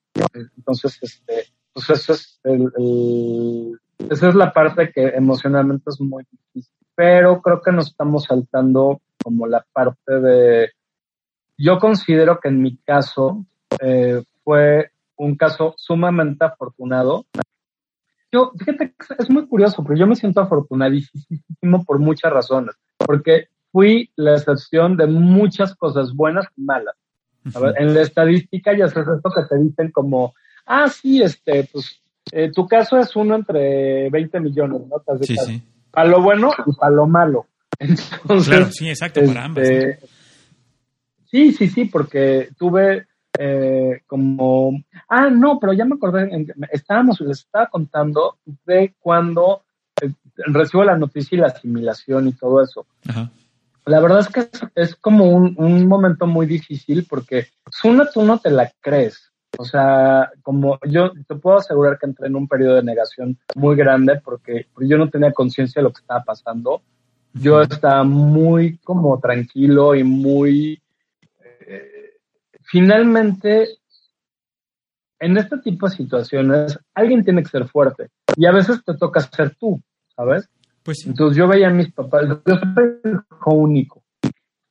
Entonces, 0.57 0.97
este, 1.01 1.45
pues 1.73 1.89
eso 1.89 2.13
es 2.13 2.39
el, 2.43 2.71
el- 2.77 3.79
esa 4.09 4.29
es 4.29 4.35
la 4.35 4.51
parte 4.51 4.91
que 4.93 5.07
emocionalmente 5.09 5.89
es 5.89 5.99
muy 6.01 6.23
difícil. 6.31 6.73
Pero 6.95 7.41
creo 7.41 7.61
que 7.61 7.71
nos 7.71 7.87
estamos 7.87 8.23
saltando 8.23 9.01
como 9.23 9.47
la 9.47 9.65
parte 9.73 10.19
de, 10.19 10.69
yo 11.57 11.79
considero 11.79 12.39
que 12.39 12.49
en 12.49 12.61
mi 12.61 12.77
caso 12.77 13.45
eh, 13.81 14.23
fue 14.43 14.89
un 15.17 15.35
caso 15.35 15.73
sumamente 15.77 16.45
afortunado. 16.45 17.25
Yo, 18.31 18.51
fíjate 18.57 18.93
es- 18.99 19.19
es 19.19 19.29
muy 19.29 19.47
curioso, 19.47 19.83
pero 19.83 19.97
yo 19.97 20.07
me 20.07 20.15
siento 20.15 20.41
afortunadísimo 20.41 21.83
por 21.85 21.99
muchas 21.99 22.31
razones, 22.33 22.75
porque 22.97 23.47
fui 23.71 24.09
la 24.15 24.33
excepción 24.35 24.97
de 24.97 25.07
muchas 25.07 25.75
cosas 25.75 26.13
buenas 26.13 26.45
y 26.57 26.61
malas. 26.61 26.95
A 27.53 27.59
ver, 27.59 27.75
en 27.77 27.93
la 27.93 28.01
estadística 28.01 28.75
ya 28.75 28.87
sabes 28.87 29.17
esto 29.17 29.29
que 29.29 29.43
te 29.47 29.61
dicen 29.61 29.91
como, 29.91 30.33
ah, 30.65 30.89
sí, 30.89 31.21
este, 31.21 31.69
pues, 31.71 32.01
eh, 32.31 32.51
tu 32.51 32.67
caso 32.67 32.97
es 32.97 33.15
uno 33.15 33.35
entre 33.35 34.09
20 34.09 34.39
millones, 34.39 34.81
¿no? 34.87 34.95
Sí, 35.23 35.35
sí. 35.37 35.61
Para 35.91 36.09
lo 36.09 36.21
bueno 36.21 36.49
y 36.65 36.73
para 36.75 36.91
lo 36.91 37.05
malo. 37.07 37.45
Entonces, 37.79 38.47
Claro, 38.49 38.65
sí, 38.71 38.89
exacto, 38.89 39.21
para 39.25 39.45
ambas. 39.45 39.69
¿no? 39.69 39.75
Sí, 41.35 41.51
sí, 41.51 41.67
sí, 41.67 41.83
porque 41.83 42.47
tuve 42.57 43.07
eh, 43.37 43.99
como... 44.07 44.71
Ah, 45.09 45.29
no, 45.29 45.59
pero 45.59 45.73
ya 45.73 45.83
me 45.83 45.95
acordé, 45.95 46.33
en- 46.33 46.47
estábamos, 46.71 47.19
les 47.19 47.39
estaba 47.39 47.67
contando 47.67 48.37
de 48.65 48.95
cuando 48.99 49.63
eh, 50.01 50.11
recibo 50.47 50.85
la 50.85 50.97
noticia 50.97 51.35
y 51.35 51.41
la 51.41 51.47
asimilación 51.47 52.29
y 52.29 52.31
todo 52.31 52.63
eso. 52.63 52.85
Ajá. 53.09 53.29
La 53.85 53.99
verdad 53.99 54.21
es 54.21 54.29
que 54.29 54.39
es, 54.39 54.49
es 54.75 54.95
como 54.95 55.25
un, 55.25 55.55
un 55.57 55.85
momento 55.89 56.25
muy 56.25 56.45
difícil 56.45 57.05
porque 57.09 57.47
una 57.83 58.09
tú 58.09 58.23
no 58.23 58.39
te 58.39 58.49
la 58.49 58.71
crees. 58.79 59.33
O 59.57 59.65
sea, 59.65 60.31
como 60.41 60.79
yo 60.87 61.11
te 61.27 61.35
puedo 61.35 61.57
asegurar 61.57 61.97
que 61.99 62.05
entré 62.05 62.27
en 62.27 62.37
un 62.37 62.47
periodo 62.47 62.75
de 62.75 62.83
negación 62.83 63.37
muy 63.55 63.75
grande 63.75 64.21
porque, 64.23 64.67
porque 64.73 64.87
yo 64.87 64.97
no 64.97 65.09
tenía 65.09 65.33
conciencia 65.33 65.81
de 65.81 65.83
lo 65.83 65.91
que 65.91 65.99
estaba 65.99 66.23
pasando. 66.23 66.81
Yo 67.33 67.61
estaba 67.61 68.05
muy 68.05 68.77
como 68.77 69.19
tranquilo 69.19 69.95
y 69.95 70.05
muy... 70.05 70.81
finalmente, 72.65 73.67
en 75.19 75.37
este 75.37 75.57
tipo 75.59 75.87
de 75.87 75.95
situaciones, 75.95 76.79
alguien 76.93 77.23
tiene 77.23 77.43
que 77.43 77.49
ser 77.49 77.67
fuerte 77.67 78.09
y 78.35 78.45
a 78.45 78.51
veces 78.51 78.83
te 78.83 78.95
toca 78.95 79.21
ser 79.21 79.55
tú, 79.55 79.81
¿sabes? 80.15 80.49
Pues 80.83 80.99
sí. 80.99 81.09
Entonces 81.09 81.37
yo 81.37 81.47
veía 81.47 81.67
a 81.67 81.71
mis 81.71 81.91
papás, 81.91 82.27
yo 82.27 82.55
soy 82.75 82.99
hijo 83.03 83.53
único. 83.53 84.03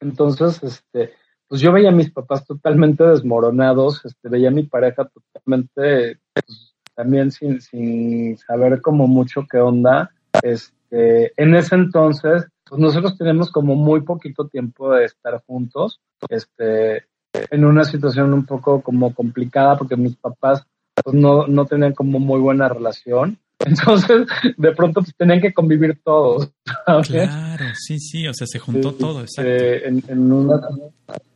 Entonces, 0.00 0.62
este, 0.62 1.14
pues 1.48 1.60
yo 1.60 1.72
veía 1.72 1.88
a 1.88 1.92
mis 1.92 2.10
papás 2.10 2.44
totalmente 2.44 3.04
desmoronados, 3.04 4.04
este, 4.04 4.28
veía 4.28 4.48
a 4.48 4.52
mi 4.52 4.64
pareja 4.64 5.08
totalmente, 5.08 6.20
pues, 6.32 6.74
también 6.94 7.30
sin, 7.30 7.60
sin 7.60 8.36
saber 8.38 8.80
como 8.80 9.06
mucho 9.06 9.46
qué 9.50 9.58
onda. 9.58 10.10
Este, 10.42 11.32
en 11.40 11.54
ese 11.54 11.74
entonces, 11.74 12.46
pues 12.64 12.80
nosotros 12.80 13.16
tenemos 13.18 13.50
como 13.50 13.74
muy 13.74 14.02
poquito 14.02 14.46
tiempo 14.48 14.92
de 14.92 15.06
estar 15.06 15.42
juntos, 15.46 16.00
este, 16.28 17.06
en 17.50 17.64
una 17.64 17.84
situación 17.84 18.32
un 18.32 18.44
poco 18.46 18.80
como 18.82 19.14
complicada 19.14 19.76
porque 19.76 19.96
mis 19.96 20.16
papás 20.16 20.64
pues 21.02 21.14
no, 21.14 21.46
no 21.46 21.66
tenían 21.66 21.92
como 21.92 22.18
muy 22.20 22.40
buena 22.40 22.68
relación. 22.68 23.38
Entonces, 23.64 24.26
de 24.56 24.72
pronto 24.72 25.00
pues, 25.00 25.14
tenían 25.16 25.40
que 25.40 25.52
convivir 25.54 26.00
todos. 26.04 26.50
¿sabes? 26.86 27.08
Claro, 27.08 27.64
sí, 27.74 27.98
sí, 27.98 28.26
o 28.28 28.34
sea, 28.34 28.46
se 28.46 28.58
juntó 28.58 28.90
Sí, 28.92 28.98
todo, 28.98 29.20
exacto. 29.20 29.50
eh, 29.50 29.86
en, 29.88 30.02
en 30.08 30.32
una, 30.32 30.60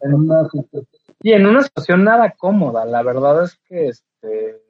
en 0.02 0.14
una 0.14 0.42
situación- 0.44 0.86
y 1.20 1.32
en 1.32 1.46
una 1.46 1.62
situación 1.62 2.04
nada 2.04 2.32
cómoda. 2.38 2.84
La 2.84 3.02
verdad 3.02 3.44
es 3.44 3.58
que 3.68 3.88
este 3.88 4.60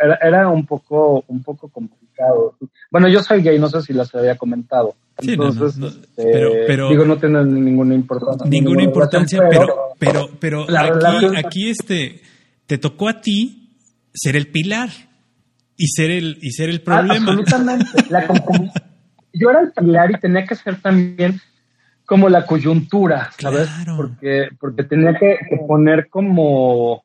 Era, 0.00 0.18
era 0.22 0.48
un 0.48 0.66
poco 0.66 1.24
un 1.28 1.42
poco 1.42 1.68
complicado. 1.68 2.56
Bueno, 2.90 3.08
yo 3.08 3.22
soy 3.22 3.42
gay, 3.42 3.58
no 3.58 3.68
sé 3.68 3.82
si 3.82 3.92
las 3.92 4.14
había 4.14 4.36
comentado. 4.36 4.94
Sí, 5.18 5.36
no, 5.36 5.44
no, 5.44 5.50
Entonces, 5.52 5.78
no, 5.78 5.86
este, 5.88 6.06
pero- 6.16 6.50
pero- 6.66 6.88
digo, 6.90 7.04
no 7.04 7.16
tiene 7.18 7.44
ninguna 7.44 7.94
importancia. 7.94 8.46
Ninguna 8.48 8.82
importancia, 8.82 9.40
relación, 9.40 9.68
pero, 9.98 10.30
pero, 10.38 10.66
pero 10.66 11.36
aquí, 11.38 11.70
este, 11.70 12.20
te 12.66 12.78
tocó 12.78 13.08
a 13.08 13.20
ti 13.20 13.70
ser 14.12 14.36
el 14.36 14.48
pilar 14.48 14.88
y 15.76 15.86
ser 15.88 16.10
el, 16.10 16.38
y 16.40 16.50
ser 16.50 16.70
el 16.70 16.76
Ah, 16.78 16.84
problema. 16.84 17.14
absolutamente. 17.32 17.86
La 18.10 18.26
yo 19.32 19.50
era 19.50 19.60
el 19.60 19.72
pilar 19.72 20.10
y 20.10 20.20
tenía 20.20 20.44
que 20.44 20.54
ser 20.54 20.80
también 20.80 21.40
como 22.06 22.28
la 22.28 22.44
coyuntura, 22.44 23.30
¿sabes? 23.38 23.68
Claro. 23.68 23.96
Porque, 23.96 24.48
porque 24.60 24.82
tenía 24.84 25.14
que, 25.18 25.38
que 25.48 25.56
poner 25.66 26.08
como 26.08 27.02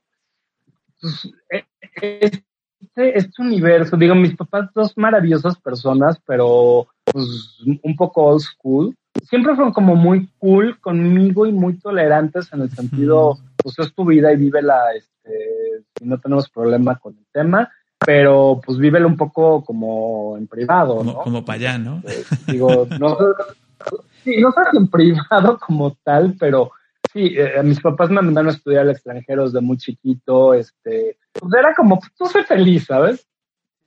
pues, 1.00 1.30
e- 1.52 1.64
este, 2.02 3.18
este 3.18 3.42
universo. 3.42 3.98
Digo, 3.98 4.16
mis 4.16 4.36
papás, 4.36 4.70
dos 4.74 4.94
maravillosas 4.98 5.58
personas, 5.58 6.20
pero 6.26 6.88
pues 7.06 7.58
un 7.84 7.96
poco 7.96 8.24
old 8.24 8.42
school. 8.42 8.96
Siempre 9.24 9.56
fueron 9.56 9.74
como 9.74 9.96
muy 9.96 10.30
cool 10.38 10.80
conmigo 10.80 11.46
y 11.46 11.52
muy 11.52 11.78
tolerantes 11.80 12.52
en 12.54 12.62
el 12.62 12.70
sentido, 12.70 13.38
pues 13.58 13.78
es 13.80 13.94
tu 13.94 14.06
vida 14.06 14.32
y 14.32 14.38
vívela, 14.38 14.94
este, 14.96 15.84
si 15.98 16.06
no 16.06 16.20
tenemos 16.20 16.50
problema 16.50 16.98
con 16.98 17.18
el 17.18 17.26
tema, 17.32 17.70
pero 18.06 18.62
pues 18.66 18.78
vívela 18.78 19.08
un 19.08 19.18
poco 19.18 19.64
como 19.66 20.38
en 20.38 20.48
privado, 20.48 20.98
como, 20.98 21.12
¿no? 21.12 21.20
como 21.20 21.44
para 21.44 21.56
allá, 21.58 21.78
¿no? 21.78 22.02
Eh, 22.08 22.24
digo, 22.48 22.88
no 23.00 23.18
sí, 24.24 24.38
no 24.38 24.52
sé 24.52 24.62
en 24.74 24.88
privado 24.88 25.58
como 25.60 25.98
tal, 26.04 26.36
pero 26.40 26.72
sí, 27.12 27.36
eh, 27.38 27.62
mis 27.64 27.80
papás 27.80 28.10
me 28.10 28.22
mandaron 28.22 28.50
a 28.50 28.54
estudiar 28.54 28.84
al 28.84 28.92
extranjero 28.92 29.46
desde 29.46 29.62
muy 29.62 29.78
chiquito, 29.78 30.54
este, 30.54 31.18
pues 31.34 31.54
era 31.58 31.74
como, 31.74 32.00
tú 32.18 32.26
soy 32.26 32.44
feliz, 32.44 32.86
¿sabes? 32.86 33.28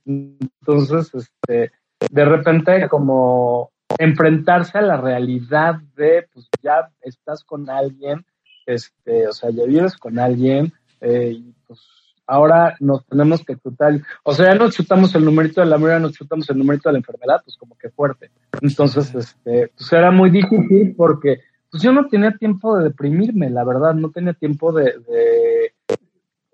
Entonces, 0.05 1.13
este, 1.15 1.73
de 2.11 2.25
repente 2.25 2.89
como 2.89 3.71
enfrentarse 3.99 4.79
a 4.79 4.83
la 4.83 4.97
realidad 4.97 5.77
de, 5.95 6.27
pues 6.33 6.49
ya 6.63 6.91
estás 7.01 7.45
con 7.45 7.69
alguien, 7.71 8.25
este, 8.67 9.29
o 9.29 9.33
sea, 9.33 9.51
ya 9.51 9.65
vives 9.65 9.97
con 9.97 10.19
alguien, 10.19 10.73
eh, 11.01 11.33
y 11.35 11.55
pues 11.67 11.81
ahora 12.27 12.77
nos 12.81 13.05
tenemos 13.07 13.45
que 13.45 13.57
chutar, 13.57 14.01
o 14.25 14.33
sea, 14.33 14.47
ya 14.47 14.55
no 14.55 14.71
chutamos 14.71 15.15
el 15.15 15.25
numerito 15.25 15.61
de 15.61 15.67
la 15.67 15.79
mira, 15.79 15.99
nos 15.99 16.13
chutamos 16.13 16.49
el 16.51 16.59
numerito 16.59 16.89
de 16.89 16.95
la 16.95 16.99
enfermedad, 16.99 17.43
pues 17.45 17.57
como 17.57 17.77
que 17.77 17.91
fuerte. 17.91 18.31
Entonces, 18.61 19.15
este, 19.15 19.71
pues 19.77 19.93
era 19.93 20.11
muy 20.11 20.31
difícil 20.31 20.95
porque 20.97 21.41
pues 21.73 21.83
yo 21.83 21.91
no 21.91 22.07
tenía 22.07 22.31
tiempo 22.37 22.77
de 22.79 22.85
deprimirme, 22.85 23.49
la 23.51 23.65
verdad, 23.65 23.95
no 23.95 24.11
tenía 24.11 24.35
tiempo 24.35 24.73
de, 24.73 24.85
de 25.09 25.73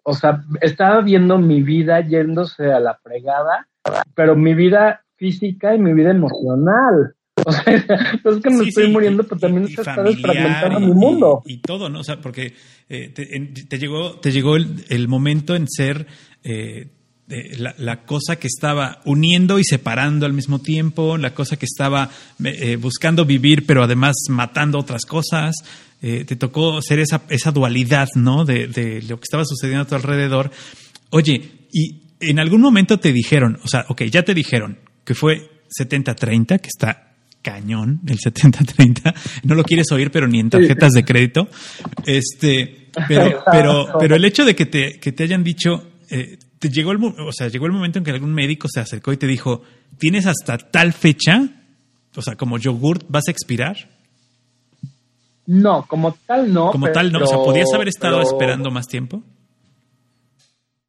o 0.05 0.15
sea, 0.15 0.43
estaba 0.63 1.03
viendo 1.03 1.37
mi 1.39 1.61
vida 1.61 2.01
yéndose 2.01 2.73
a 2.73 2.81
la 2.81 2.95
fregada, 3.03 3.69
pero 4.15 4.35
mi 4.37 4.55
vida 4.55 5.03
física 5.17 5.75
y 5.75 5.79
mi 5.79 5.93
vida 5.93 6.11
emocional. 6.13 7.15
O 7.45 7.53
sea, 7.53 7.73
es 7.73 8.43
que 8.43 8.51
me 8.51 8.65
Sí, 8.65 8.69
estoy 8.71 8.87
sí, 8.87 8.93
muriendo, 8.93 9.23
y- 9.23 9.27
pero 9.27 9.41
también 9.41 9.63
y- 9.69 9.71
y 9.73 9.75
se 9.77 9.81
está 9.83 10.03
desfragmentando 10.03 10.81
mi 10.81 10.93
mundo. 10.93 11.43
Y, 11.47 11.59
todo, 11.61 11.89
¿no? 11.89 12.01
O 12.01 12.03
sea, 12.05 12.21
porque 12.21 12.53
eh, 12.89 13.11
te, 13.11 13.37
en- 13.37 13.55
te 13.55 13.79
llegó, 13.79 14.19
te 14.19 14.33
llegó 14.33 14.57
el, 14.57 14.85
el 14.89 15.07
momento 15.07 15.55
en 15.55 15.69
ser 15.69 16.07
eh, 16.43 16.91
eh, 17.31 17.57
la, 17.59 17.75
la 17.77 18.05
cosa 18.05 18.37
que 18.37 18.47
estaba 18.47 19.01
uniendo 19.05 19.59
y 19.59 19.65
separando 19.65 20.25
al 20.25 20.33
mismo 20.33 20.61
tiempo, 20.61 21.19
la 21.19 21.35
cosa 21.35 21.57
que 21.57 21.67
estaba 21.67 22.11
eh, 22.43 22.77
buscando 22.77 23.27
vivir, 23.27 23.67
pero 23.67 23.83
además 23.83 24.17
matando 24.31 24.79
otras 24.79 25.05
cosas. 25.05 25.57
Eh, 26.01 26.25
te 26.25 26.37
tocó 26.37 26.81
ser 26.81 27.01
esa, 27.01 27.23
esa 27.29 27.51
dualidad, 27.51 28.09
¿no? 28.15 28.45
De, 28.45 28.69
de 28.69 29.03
lo 29.03 29.19
que 29.19 29.25
estaba 29.25 29.45
sucediendo 29.45 29.83
a 29.83 29.87
tu 29.87 29.95
alrededor. 29.95 30.51
Oye, 31.11 31.67
y 31.73 32.03
en 32.21 32.39
algún 32.39 32.61
momento 32.61 32.99
te 32.99 33.13
dijeron, 33.13 33.59
o 33.63 33.69
sea, 33.69 33.85
ok, 33.89 34.05
ya 34.05 34.23
te 34.23 34.33
dijeron 34.33 34.79
que 35.05 35.15
fue 35.15 35.51
70-30, 35.79 36.61
que 36.61 36.69
está 36.69 37.15
cañón, 37.43 38.01
el 38.07 38.19
70-30. 38.19 39.15
No 39.45 39.55
lo 39.55 39.65
quieres 39.65 39.91
oír, 39.93 40.11
pero 40.11 40.27
ni 40.27 40.41
en 40.41 40.51
tarjetas 40.51 40.93
de 40.93 41.05
crédito. 41.05 41.49
Este, 42.07 42.89
pero, 43.07 43.43
pero, 43.53 43.89
pero 43.99 44.17
el 44.17 44.25
hecho 44.25 44.45
de 44.45 44.55
que 44.55 44.67
te, 44.67 44.99
que 44.99 45.13
te 45.13 45.25
hayan 45.25 45.45
dicho, 45.45 45.91
eh, 46.11 46.39
te 46.59 46.69
llegó 46.71 46.93
el, 46.93 46.99
o 47.03 47.33
sea, 47.33 47.49
llegó 47.49 47.67
el 47.67 47.73
momento 47.73 47.99
en 47.99 48.05
que 48.05 48.11
algún 48.11 48.35
médico 48.35 48.69
se 48.69 48.81
acercó 48.81 49.13
y 49.13 49.17
te 49.17 49.27
dijo, 49.27 49.63
tienes 49.99 50.27
hasta 50.27 50.59
tal 50.59 50.93
fecha, 50.93 51.49
o 52.17 52.23
sea, 52.23 52.37
como 52.37 52.59
yogurt, 52.59 53.05
vas 53.09 53.25
a 53.29 53.31
expirar. 53.31 53.77
No, 55.47 55.87
como 55.87 56.13
tal 56.27 56.53
no. 56.53 56.71
Como 56.73 56.85
pero- 56.87 56.95
tal, 56.95 57.13
no. 57.13 57.21
O 57.25 57.27
sea, 57.27 57.39
¿podías 57.39 57.73
haber 57.75 57.89
estado 57.89 58.19
pero- 58.19 58.29
esperando 58.29 58.71
más 58.71 58.87
tiempo? 58.87 59.23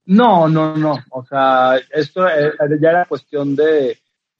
No, 0.06 0.48
no, 0.50 0.76
no. 0.76 0.96
O 1.12 1.24
sea, 1.26 1.76
esto 1.94 2.28
eh, 2.28 2.52
ya 2.82 2.90
era 2.90 3.06
cuestión 3.06 3.56
de, 3.56 3.64
de 3.64 3.98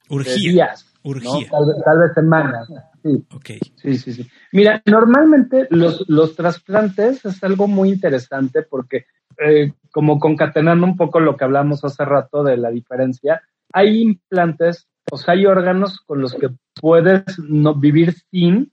Urgía. 0.08 0.34
días. 0.52 0.86
¿no? 1.04 1.10
Urgía. 1.12 1.48
Tal, 1.48 1.64
vez- 1.66 1.84
tal 1.84 1.98
vez 2.00 2.10
semanas. 2.14 2.68
Sí. 3.02 3.24
Ok. 3.34 3.50
Sí, 3.80 3.96
sí, 3.96 4.12
sí. 4.12 4.30
Mira, 4.52 4.82
normalmente 4.84 5.68
los, 5.70 6.04
los 6.08 6.34
trasplantes 6.36 7.24
es 7.24 7.42
algo 7.44 7.66
muy 7.68 7.90
interesante 7.90 8.62
porque, 8.68 9.06
eh, 9.40 9.72
como 9.90 10.18
concatenando 10.18 10.86
un 10.86 10.96
poco 10.96 11.20
lo 11.20 11.36
que 11.36 11.44
hablamos 11.44 11.84
hace 11.84 12.04
rato 12.04 12.42
de 12.44 12.56
la 12.56 12.70
diferencia, 12.70 13.42
hay 13.72 14.00
implantes, 14.00 14.88
o 15.10 15.16
sea, 15.16 15.34
hay 15.34 15.46
órganos 15.46 16.00
con 16.00 16.20
los 16.20 16.34
que 16.34 16.50
puedes 16.80 17.24
no 17.38 17.74
vivir 17.74 18.14
sin, 18.30 18.72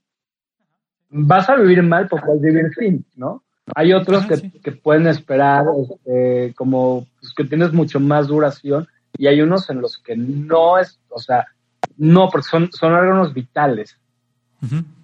vas 1.10 1.48
a 1.48 1.56
vivir 1.56 1.82
mal, 1.82 2.08
pero 2.08 2.24
puedes 2.24 2.42
vivir 2.42 2.70
sin, 2.78 3.04
¿no? 3.16 3.42
Hay 3.74 3.92
otros 3.92 4.24
Ah, 4.24 4.28
que, 4.28 4.36
sí. 4.36 4.50
que 4.62 4.72
pueden 4.72 5.06
esperar, 5.06 5.66
este, 5.82 6.54
como 6.54 7.06
pues, 7.20 7.34
que 7.34 7.44
tienes 7.44 7.72
mucho 7.72 8.00
más 8.00 8.28
duración, 8.28 8.86
y 9.16 9.26
hay 9.26 9.40
unos 9.40 9.68
en 9.70 9.80
los 9.80 9.98
que 9.98 10.16
no 10.16 10.78
es, 10.78 11.00
o 11.08 11.18
sea, 11.18 11.46
no, 11.96 12.28
porque 12.30 12.48
son, 12.48 12.70
son 12.72 12.92
órganos 12.92 13.34
vitales. 13.34 13.98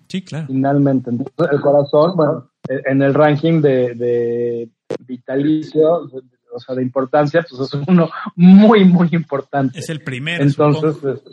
Sí, 0.08 0.22
claro. 0.22 0.46
finalmente. 0.46 1.10
Entonces, 1.10 1.34
el 1.50 1.60
corazón, 1.60 2.16
bueno, 2.16 2.50
en 2.68 3.02
el 3.02 3.14
ranking 3.14 3.60
de, 3.60 3.94
de 3.94 4.68
vitalicio, 5.00 6.08
o 6.52 6.60
sea, 6.60 6.74
de 6.74 6.82
importancia, 6.82 7.44
pues 7.48 7.62
es 7.62 7.74
uno 7.88 8.10
muy, 8.36 8.84
muy 8.84 9.08
importante. 9.12 9.78
Es 9.78 9.88
el 9.88 10.00
primero. 10.02 10.42
Entonces, 10.42 10.96
este, 10.96 11.30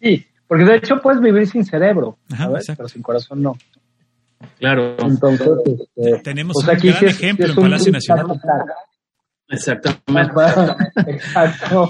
sí, 0.00 0.26
porque 0.46 0.64
de 0.64 0.76
hecho 0.76 0.96
puedes 1.00 1.20
vivir 1.20 1.46
sin 1.46 1.64
cerebro, 1.64 2.18
Ajá, 2.32 2.44
¿sabes? 2.44 2.60
exacto. 2.62 2.78
Pero 2.78 2.88
sin 2.88 3.02
corazón 3.02 3.42
no. 3.42 3.56
Claro, 4.58 4.96
Entonces, 4.98 5.48
este, 5.96 6.18
Tenemos 6.22 6.54
pues 6.54 6.66
un 6.68 6.74
aquí 6.74 6.88
gran 6.88 7.00
sí 7.00 7.06
es- 7.06 7.16
ejemplo 7.16 7.46
sí 7.46 7.52
en 7.52 7.60
Palacio 7.62 7.92
Nacional. 7.92 8.26
exactamente. 9.48 10.32
Exacto. 11.06 11.86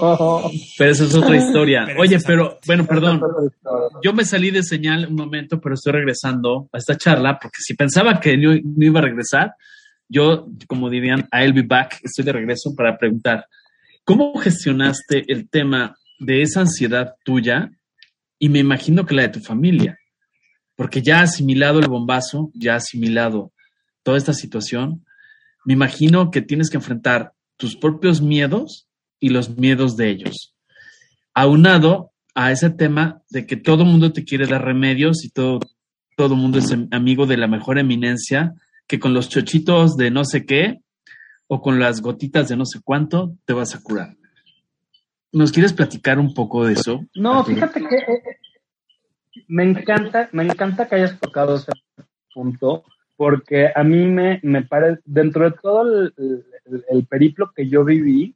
Pero 0.77 0.91
esa 0.91 1.03
es 1.05 1.15
otra 1.15 1.35
historia. 1.35 1.83
Pero 1.85 2.01
Oye, 2.01 2.17
pero, 2.25 2.59
bueno, 2.67 2.85
perdón. 2.85 3.19
Yo 3.21 3.89
Yo 4.03 4.13
me 4.13 4.23
salí 4.25 4.51
de 4.51 4.63
señal 4.63 5.07
un 5.07 5.15
momento, 5.15 5.59
pero 5.59 5.75
estoy 5.75 5.93
regresando 5.93 6.69
a 6.71 6.77
esta 6.77 6.95
charla 6.97 7.37
porque 7.41 7.57
si 7.59 7.73
pensaba 7.73 8.19
que 8.19 8.37
no, 8.37 8.53
no 8.53 8.85
iba 8.85 8.99
a 8.99 9.03
regresar, 9.03 9.55
yo, 10.07 10.47
como 10.67 10.89
dirían, 10.89 11.27
I'll 11.31 11.53
be 11.53 11.61
back, 11.61 11.99
estoy 12.03 12.25
de 12.25 12.33
regreso 12.33 12.73
para 12.75 12.97
preguntar, 12.97 13.47
¿cómo 14.03 14.37
gestionaste 14.37 15.31
el 15.31 15.49
tema 15.49 15.97
de 16.19 16.41
esa 16.41 16.61
ansiedad 16.61 17.15
tuya 17.23 17.71
y 18.39 18.49
me 18.49 18.59
imagino 18.59 19.05
que 19.05 19.15
la 19.15 19.23
de 19.23 19.29
tu 19.29 19.39
familia? 19.39 19.97
Porque 20.75 21.01
ya 21.01 21.21
asimilado 21.21 21.79
el 21.79 21.87
bombazo, 21.87 22.51
ya 22.53 22.75
asimilado 22.75 23.51
toda 24.03 24.17
esta 24.17 24.33
situación, 24.33 25.05
me 25.63 25.73
imagino 25.73 26.29
que 26.29 26.41
tienes 26.41 26.69
que 26.69 26.77
enfrentar 26.77 27.33
tus 27.57 27.75
propios 27.75 28.21
miedos 28.21 28.87
y 29.19 29.29
los 29.29 29.57
miedos 29.57 29.95
de 29.97 30.09
ellos. 30.09 30.55
Aunado 31.33 32.11
a 32.35 32.51
ese 32.51 32.69
tema 32.69 33.21
de 33.29 33.45
que 33.45 33.55
todo 33.55 33.85
mundo 33.85 34.11
te 34.11 34.25
quiere 34.25 34.45
dar 34.45 34.63
remedios 34.63 35.23
y 35.23 35.29
todo 35.29 35.59
todo 36.15 36.35
mundo 36.35 36.59
es 36.59 36.73
amigo 36.91 37.25
de 37.25 37.37
la 37.37 37.47
mejor 37.47 37.77
eminencia, 37.77 38.53
que 38.87 38.99
con 38.99 39.13
los 39.13 39.29
chochitos 39.29 39.97
de 39.97 40.11
no 40.11 40.25
sé 40.25 40.45
qué 40.45 40.81
o 41.47 41.61
con 41.61 41.79
las 41.79 42.01
gotitas 42.01 42.49
de 42.49 42.57
no 42.57 42.65
sé 42.65 42.79
cuánto 42.83 43.35
te 43.45 43.53
vas 43.53 43.75
a 43.75 43.81
curar. 43.81 44.15
¿Nos 45.31 45.51
quieres 45.51 45.73
platicar 45.73 46.17
un 46.19 46.33
poco 46.33 46.65
de 46.65 46.73
eso? 46.73 47.01
No, 47.13 47.43
fíjate 47.43 47.81
que 47.81 47.95
eh, 47.97 48.23
me 49.47 49.63
encanta, 49.63 50.29
me 50.31 50.43
encanta 50.43 50.87
que 50.87 50.95
hayas 50.95 51.19
tocado 51.19 51.55
ese 51.55 51.71
punto, 52.33 52.83
porque 53.15 53.69
a 53.73 53.83
mí 53.83 54.05
me, 54.07 54.39
me 54.43 54.63
parece, 54.63 55.01
dentro 55.05 55.49
de 55.49 55.57
todo 55.61 56.11
el 56.13 57.05
periplo 57.07 57.51
que 57.53 57.67
yo 57.67 57.83
viví, 57.83 58.35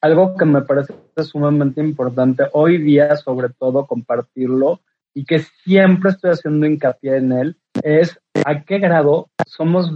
algo 0.00 0.36
que 0.36 0.44
me 0.44 0.62
parece 0.62 0.92
sumamente 1.22 1.80
importante 1.80 2.44
hoy 2.52 2.78
día, 2.78 3.16
sobre 3.16 3.48
todo 3.48 3.86
compartirlo, 3.86 4.80
y 5.14 5.24
que 5.24 5.38
siempre 5.64 6.10
estoy 6.10 6.32
haciendo 6.32 6.66
hincapié 6.66 7.16
en 7.16 7.32
él, 7.32 7.56
es 7.84 8.18
a 8.46 8.62
qué 8.62 8.78
grado 8.78 9.28
somos 9.46 9.92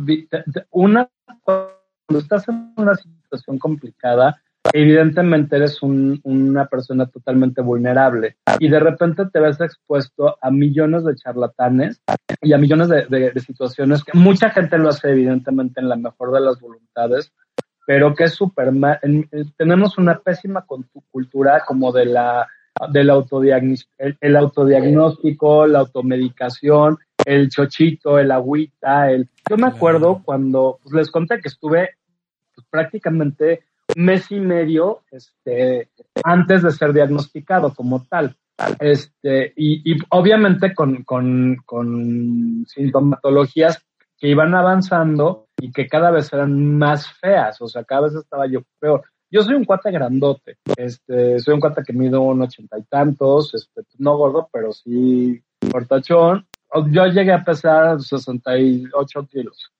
una 0.71 1.09
cuando 1.43 2.19
estás 2.19 2.47
en 2.49 2.75
una 2.77 2.95
situación 2.95 3.59
complicada, 3.59 4.41
evidentemente 4.75 5.57
eres 5.57 5.83
un, 5.83 6.21
una 6.23 6.67
persona 6.67 7.07
totalmente 7.07 7.63
vulnerable 7.63 8.37
y 8.59 8.69
de 8.69 8.79
repente 8.79 9.25
te 9.33 9.41
ves 9.41 9.59
expuesto 9.61 10.37
a 10.43 10.51
millones 10.51 11.05
de 11.05 11.17
charlatanes 11.17 12.03
y 12.43 12.53
a 12.53 12.59
millones 12.59 12.89
de, 12.89 13.07
de, 13.09 13.41
situaciones 13.41 14.05
que 14.05 14.17
mucha 14.17 14.51
gente 14.51 14.77
lo 14.77 14.91
hace 14.91 15.11
evidentemente 15.11 15.81
en 15.81 15.89
la 15.89 15.97
mejor 15.97 16.33
de 16.33 16.41
las 16.41 16.61
voluntades, 16.61 17.33
pero 17.87 18.15
que 18.15 18.25
es 18.25 18.35
súper. 18.35 18.71
Tenemos 19.57 19.97
una 19.97 20.19
pésima 20.19 20.67
cultura 21.11 21.65
como 21.67 21.91
de 21.91 22.05
la 22.05 22.47
del 22.91 23.11
autodiagnóstico, 23.11 23.93
el, 24.21 24.37
autodiagnóstico, 24.37 25.67
la 25.67 25.81
automedicación, 25.81 26.99
el 27.29 27.51
chochito, 27.51 28.19
el 28.19 28.31
agüita, 28.31 29.11
el... 29.11 29.29
Yo 29.51 29.57
me 29.57 29.67
acuerdo 29.67 30.23
cuando 30.25 30.79
pues, 30.83 30.95
les 30.95 31.11
conté 31.11 31.41
que 31.41 31.49
estuve 31.49 31.91
pues, 32.55 32.67
prácticamente 32.71 33.65
mes 33.97 34.31
y 34.31 34.41
medio 34.41 35.03
este, 35.11 35.91
antes 36.25 36.63
de 36.63 36.71
ser 36.71 36.93
diagnosticado 36.93 37.75
como 37.75 38.05
tal. 38.09 38.35
Este, 38.81 39.53
y, 39.57 39.93
y 39.93 39.99
obviamente 40.11 40.75
con, 40.75 41.05
con, 41.05 41.57
con 41.65 42.65
sintomatologías 42.67 43.85
que 44.19 44.29
iban 44.29 44.55
avanzando 44.55 45.47
y 45.61 45.71
que 45.71 45.87
cada 45.87 46.11
vez 46.11 46.33
eran 46.33 46.77
más 46.77 47.13
feas, 47.21 47.61
o 47.61 47.69
sea, 47.69 47.85
cada 47.85 48.03
vez 48.03 48.15
estaba 48.15 48.47
yo 48.47 48.63
peor. 48.81 49.03
Yo 49.31 49.43
soy 49.43 49.55
un 49.55 49.65
cuate 49.65 49.91
grandote, 49.91 50.57
este, 50.77 51.39
soy 51.39 51.55
un 51.55 51.61
cuate 51.61 51.83
que 51.87 51.93
mido 51.93 52.23
un 52.23 52.41
ochenta 52.43 52.79
y 52.79 52.83
tantos, 52.85 53.55
este, 53.55 53.83
no 53.99 54.17
gordo, 54.17 54.49
pero 54.53 54.73
sí 54.73 55.41
cortachón. 55.71 56.47
Yo 56.91 57.07
llegué 57.07 57.33
a 57.33 57.43
pesar 57.43 58.01
68 58.01 59.27
kilos. 59.31 59.73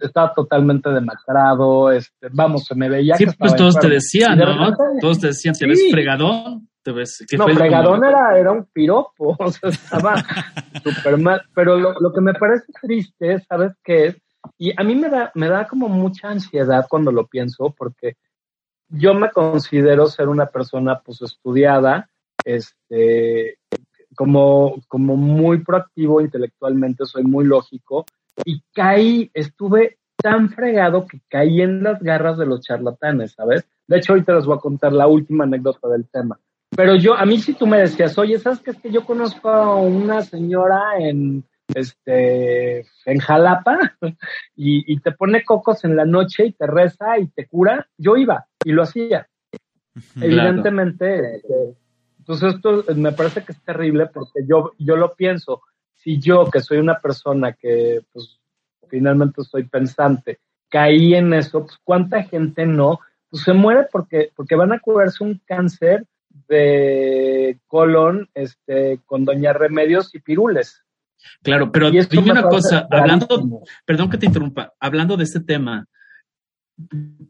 Estaba 0.00 0.34
totalmente 0.34 0.90
demacrado, 0.90 1.92
este, 1.92 2.28
vamos, 2.32 2.64
se 2.64 2.74
me 2.74 2.88
veía. 2.88 3.14
Sí, 3.16 3.26
pues 3.38 3.54
todos 3.54 3.78
te 3.78 3.88
decían, 3.88 4.38
¿no? 4.38 4.72
todos 5.00 5.20
te 5.20 5.28
decían, 5.28 5.54
te 5.54 5.66
ves 5.66 5.80
fregadón, 5.90 6.68
te 6.82 6.90
ves. 6.90 7.24
no, 7.38 7.46
fregadón 7.48 8.04
era, 8.04 8.36
era 8.36 8.50
un 8.50 8.64
piropo, 8.64 9.36
o 9.38 9.52
sea, 9.52 9.70
estaba 9.70 10.16
súper 10.82 11.18
mal. 11.18 11.42
Pero 11.54 11.78
lo, 11.78 11.92
lo 12.00 12.12
que 12.12 12.20
me 12.20 12.34
parece 12.34 12.66
triste, 12.82 13.40
¿sabes 13.48 13.72
qué 13.84 14.06
es? 14.06 14.16
Y 14.58 14.72
a 14.76 14.82
mí 14.82 14.96
me 14.96 15.08
da, 15.08 15.30
me 15.34 15.48
da 15.48 15.66
como 15.66 15.88
mucha 15.88 16.28
ansiedad 16.28 16.86
cuando 16.88 17.12
lo 17.12 17.26
pienso, 17.26 17.74
porque 17.76 18.16
yo 18.88 19.14
me 19.14 19.30
considero 19.30 20.06
ser 20.06 20.28
una 20.28 20.46
persona 20.46 21.00
pues 21.04 21.22
estudiada, 21.22 22.08
este, 22.44 23.58
como, 24.16 24.82
como 24.88 25.16
muy 25.16 25.58
proactivo 25.58 26.20
intelectualmente, 26.20 27.06
soy 27.06 27.22
muy 27.22 27.44
lógico, 27.44 28.04
y 28.44 28.62
caí, 28.74 29.30
estuve 29.32 29.98
tan 30.16 30.48
fregado 30.50 31.06
que 31.06 31.20
caí 31.28 31.60
en 31.60 31.82
las 31.82 32.02
garras 32.02 32.38
de 32.38 32.46
los 32.46 32.62
charlatanes, 32.62 33.32
¿sabes? 33.32 33.64
De 33.86 33.98
hecho, 33.98 34.12
ahorita 34.12 34.34
les 34.34 34.46
voy 34.46 34.56
a 34.56 34.60
contar 34.60 34.92
la 34.92 35.06
última 35.06 35.44
anécdota 35.44 35.88
del 35.88 36.08
tema. 36.08 36.40
Pero 36.74 36.96
yo, 36.96 37.14
a 37.14 37.24
mí 37.24 37.38
si 37.38 37.54
tú 37.54 37.66
me 37.66 37.78
decías, 37.78 38.18
oye, 38.18 38.38
¿sabes 38.38 38.60
qué 38.60 38.72
es 38.72 38.80
que 38.80 38.90
yo 38.90 39.04
conozco 39.04 39.48
a 39.48 39.76
una 39.76 40.22
señora 40.22 40.98
en, 40.98 41.44
este, 41.74 42.80
en 43.04 43.18
Jalapa 43.20 43.78
y, 44.56 44.98
te 45.00 45.12
pone 45.12 45.44
cocos 45.44 45.84
en 45.84 45.96
la 45.96 46.04
noche 46.04 46.46
y 46.46 46.52
te 46.52 46.66
reza 46.66 47.18
y 47.18 47.28
te 47.28 47.46
cura, 47.46 47.88
yo 47.96 48.16
iba 48.16 48.46
y 48.64 48.72
lo 48.72 48.82
hacía. 48.82 49.28
Evidentemente, 50.20 51.36
este, 51.36 51.76
entonces 52.26 52.56
esto 52.56 52.84
me 52.96 53.12
parece 53.12 53.44
que 53.44 53.52
es 53.52 53.62
terrible 53.62 54.06
porque 54.06 54.40
yo, 54.48 54.72
yo 54.78 54.96
lo 54.96 55.14
pienso. 55.14 55.62
Si 55.94 56.18
yo, 56.18 56.50
que 56.50 56.60
soy 56.60 56.78
una 56.78 56.98
persona 56.98 57.52
que 57.52 58.00
pues 58.12 58.40
finalmente 58.88 59.44
soy 59.44 59.62
pensante, 59.62 60.40
caí 60.68 61.14
en 61.14 61.32
eso, 61.32 61.60
pues 61.60 61.78
cuánta 61.84 62.24
gente 62.24 62.66
no, 62.66 62.98
pues 63.30 63.44
se 63.44 63.52
muere 63.52 63.86
porque, 63.92 64.32
porque 64.34 64.56
van 64.56 64.72
a 64.72 64.80
curarse 64.80 65.22
un 65.22 65.40
cáncer 65.44 66.04
de 66.48 67.60
colon 67.68 68.28
este, 68.34 68.98
con 69.06 69.24
doña 69.24 69.52
remedios 69.52 70.12
y 70.12 70.18
pirules. 70.18 70.82
Claro, 71.44 71.70
pero 71.70 71.92
dime 71.92 72.32
una 72.32 72.48
cosa, 72.48 72.88
hablando, 72.90 73.62
perdón 73.84 74.10
que 74.10 74.18
te 74.18 74.26
interrumpa, 74.26 74.74
hablando 74.80 75.16
de 75.16 75.22
este 75.22 75.38
tema, 75.38 75.86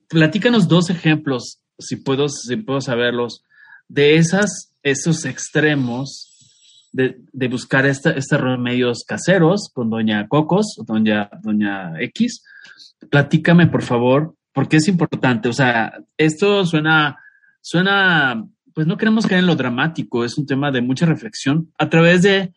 platícanos 0.09 0.69
dos 0.69 0.89
ejemplos, 0.89 1.61
si 1.79 1.97
puedo, 1.97 2.31
si 2.31 2.57
puedo 2.57 2.81
saberlos, 2.81 3.45
de 3.89 4.16
esas, 4.16 4.72
esos 4.82 5.24
extremos 5.24 6.32
de, 6.93 7.20
de 7.32 7.49
buscar 7.49 7.87
estos 7.87 8.41
remedios 8.41 9.05
caseros 9.07 9.70
con 9.72 9.91
doña 9.91 10.28
Cocos, 10.28 10.76
doña, 10.87 11.30
doña 11.43 12.01
X. 12.01 12.43
Platícame, 13.11 13.66
por 13.66 13.82
favor, 13.82 14.34
porque 14.53 14.78
es 14.78 14.89
importante. 14.89 15.49
O 15.49 15.53
sea, 15.53 15.93
esto 16.16 16.64
suena, 16.64 17.18
suena, 17.61 18.47
pues 18.72 18.87
no 18.87 18.97
queremos 18.97 19.26
caer 19.26 19.41
en 19.41 19.47
lo 19.47 19.57
dramático, 19.57 20.24
es 20.24 20.39
un 20.39 20.47
tema 20.47 20.70
de 20.70 20.80
mucha 20.80 21.05
reflexión 21.05 21.70
a 21.78 21.91
través 21.91 22.22
de, 22.22 22.55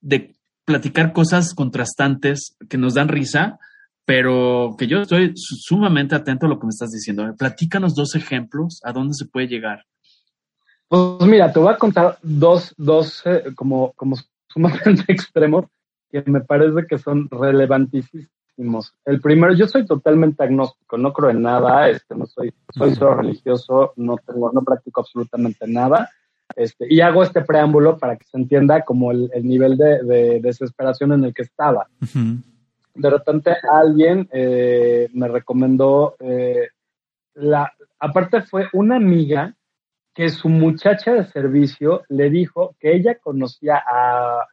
de 0.00 0.36
platicar 0.64 1.12
cosas 1.12 1.52
contrastantes 1.54 2.56
que 2.68 2.78
nos 2.78 2.94
dan 2.94 3.08
risa, 3.08 3.58
pero 4.04 4.76
que 4.78 4.86
yo 4.86 5.02
estoy 5.02 5.32
sumamente 5.34 6.14
atento 6.14 6.46
a 6.46 6.48
lo 6.48 6.60
que 6.60 6.66
me 6.66 6.70
estás 6.70 6.90
diciendo. 6.90 7.34
Platícanos 7.36 7.94
dos 7.94 8.14
ejemplos 8.14 8.80
a 8.84 8.92
dónde 8.92 9.14
se 9.14 9.26
puede 9.26 9.48
llegar. 9.48 9.86
Pues 10.90 11.20
mira, 11.20 11.52
te 11.52 11.60
voy 11.60 11.72
a 11.72 11.78
contar 11.78 12.18
dos, 12.20 12.74
dos 12.76 13.22
eh, 13.24 13.44
como, 13.54 13.92
como 13.92 14.16
sumamente 14.48 15.04
extremos 15.08 15.66
que 16.10 16.20
me 16.26 16.40
parece 16.40 16.84
que 16.88 16.98
son 16.98 17.28
relevantísimos. 17.30 18.92
El 19.04 19.20
primero, 19.20 19.54
yo 19.54 19.68
soy 19.68 19.86
totalmente 19.86 20.42
agnóstico, 20.42 20.98
no 20.98 21.12
creo 21.12 21.30
en 21.30 21.42
nada, 21.42 21.88
este, 21.88 22.16
no 22.16 22.26
soy, 22.26 22.52
soy 22.76 22.96
solo 22.96 23.14
religioso, 23.14 23.92
no 23.94 24.16
tengo, 24.16 24.50
no 24.52 24.62
practico 24.62 25.02
absolutamente 25.02 25.68
nada. 25.68 26.10
Este, 26.56 26.92
y 26.92 27.00
hago 27.00 27.22
este 27.22 27.42
preámbulo 27.42 27.96
para 27.96 28.16
que 28.16 28.24
se 28.24 28.36
entienda 28.36 28.82
como 28.84 29.12
el, 29.12 29.30
nivel 29.44 29.76
de, 29.76 30.40
desesperación 30.42 31.12
en 31.12 31.22
el 31.22 31.32
que 31.32 31.42
estaba. 31.42 31.86
De 32.96 33.10
repente 33.10 33.54
alguien 33.70 34.28
eh, 34.32 35.08
me 35.12 35.28
recomendó, 35.28 36.16
eh, 36.18 36.70
la, 37.34 37.72
aparte 38.00 38.42
fue 38.42 38.66
una 38.72 38.96
amiga 38.96 39.54
que 40.20 40.28
su 40.28 40.50
muchacha 40.50 41.14
de 41.14 41.24
servicio 41.24 42.02
le 42.10 42.28
dijo 42.28 42.76
que 42.78 42.94
ella 42.94 43.14
conocía 43.14 43.82
a 43.90 44.46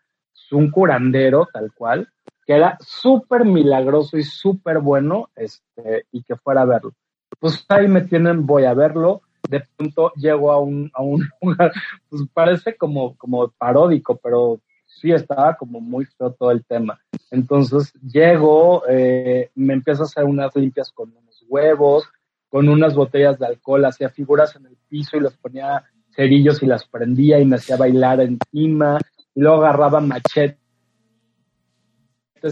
un 0.51 0.71
curandero 0.71 1.45
tal 1.51 1.73
cual, 1.73 2.07
que 2.45 2.53
era 2.53 2.77
súper 2.79 3.43
milagroso 3.43 4.17
y 4.17 4.23
súper 4.23 4.79
bueno, 4.79 5.29
este, 5.35 6.05
y 6.13 6.23
que 6.23 6.37
fuera 6.37 6.61
a 6.61 6.65
verlo. 6.65 6.93
Pues 7.37 7.65
ahí 7.67 7.89
me 7.89 7.99
tienen, 7.99 8.45
voy 8.45 8.63
a 8.63 8.73
verlo 8.73 9.23
de 9.49 9.61
pronto 9.75 10.13
llego 10.15 10.53
a 10.53 10.59
un, 10.61 10.89
a 10.93 11.01
un 11.01 11.27
lugar, 11.41 11.73
pues 12.07 12.21
parece 12.33 12.77
como, 12.77 13.17
como 13.17 13.49
paródico, 13.57 14.15
pero 14.23 14.61
sí 14.85 15.11
estaba 15.11 15.57
como 15.57 15.81
muy 15.81 16.05
feo 16.05 16.31
todo 16.31 16.51
el 16.51 16.63
tema. 16.63 16.97
Entonces 17.29 17.91
llego, 18.01 18.83
eh, 18.87 19.51
me 19.53 19.73
empiezo 19.73 20.03
a 20.03 20.05
hacer 20.05 20.23
unas 20.23 20.55
limpias 20.55 20.93
con 20.93 21.09
unos 21.09 21.43
huevos, 21.49 22.09
con 22.49 22.69
unas 22.69 22.95
botellas 22.95 23.37
de 23.39 23.47
alcohol, 23.47 23.85
hacía 23.85 24.09
figuras 24.09 24.55
en 24.55 24.65
el 24.67 24.77
piso 24.87 25.17
y 25.17 25.21
les 25.21 25.35
ponía 25.37 25.83
cerillos 26.15 26.63
y 26.63 26.65
las 26.65 26.85
prendía 26.87 27.39
y 27.39 27.45
me 27.45 27.57
hacía 27.57 27.77
bailar 27.77 28.21
encima, 28.21 28.97
y 29.35 29.41
luego 29.41 29.57
agarraba 29.57 29.99
machetes 29.99 30.57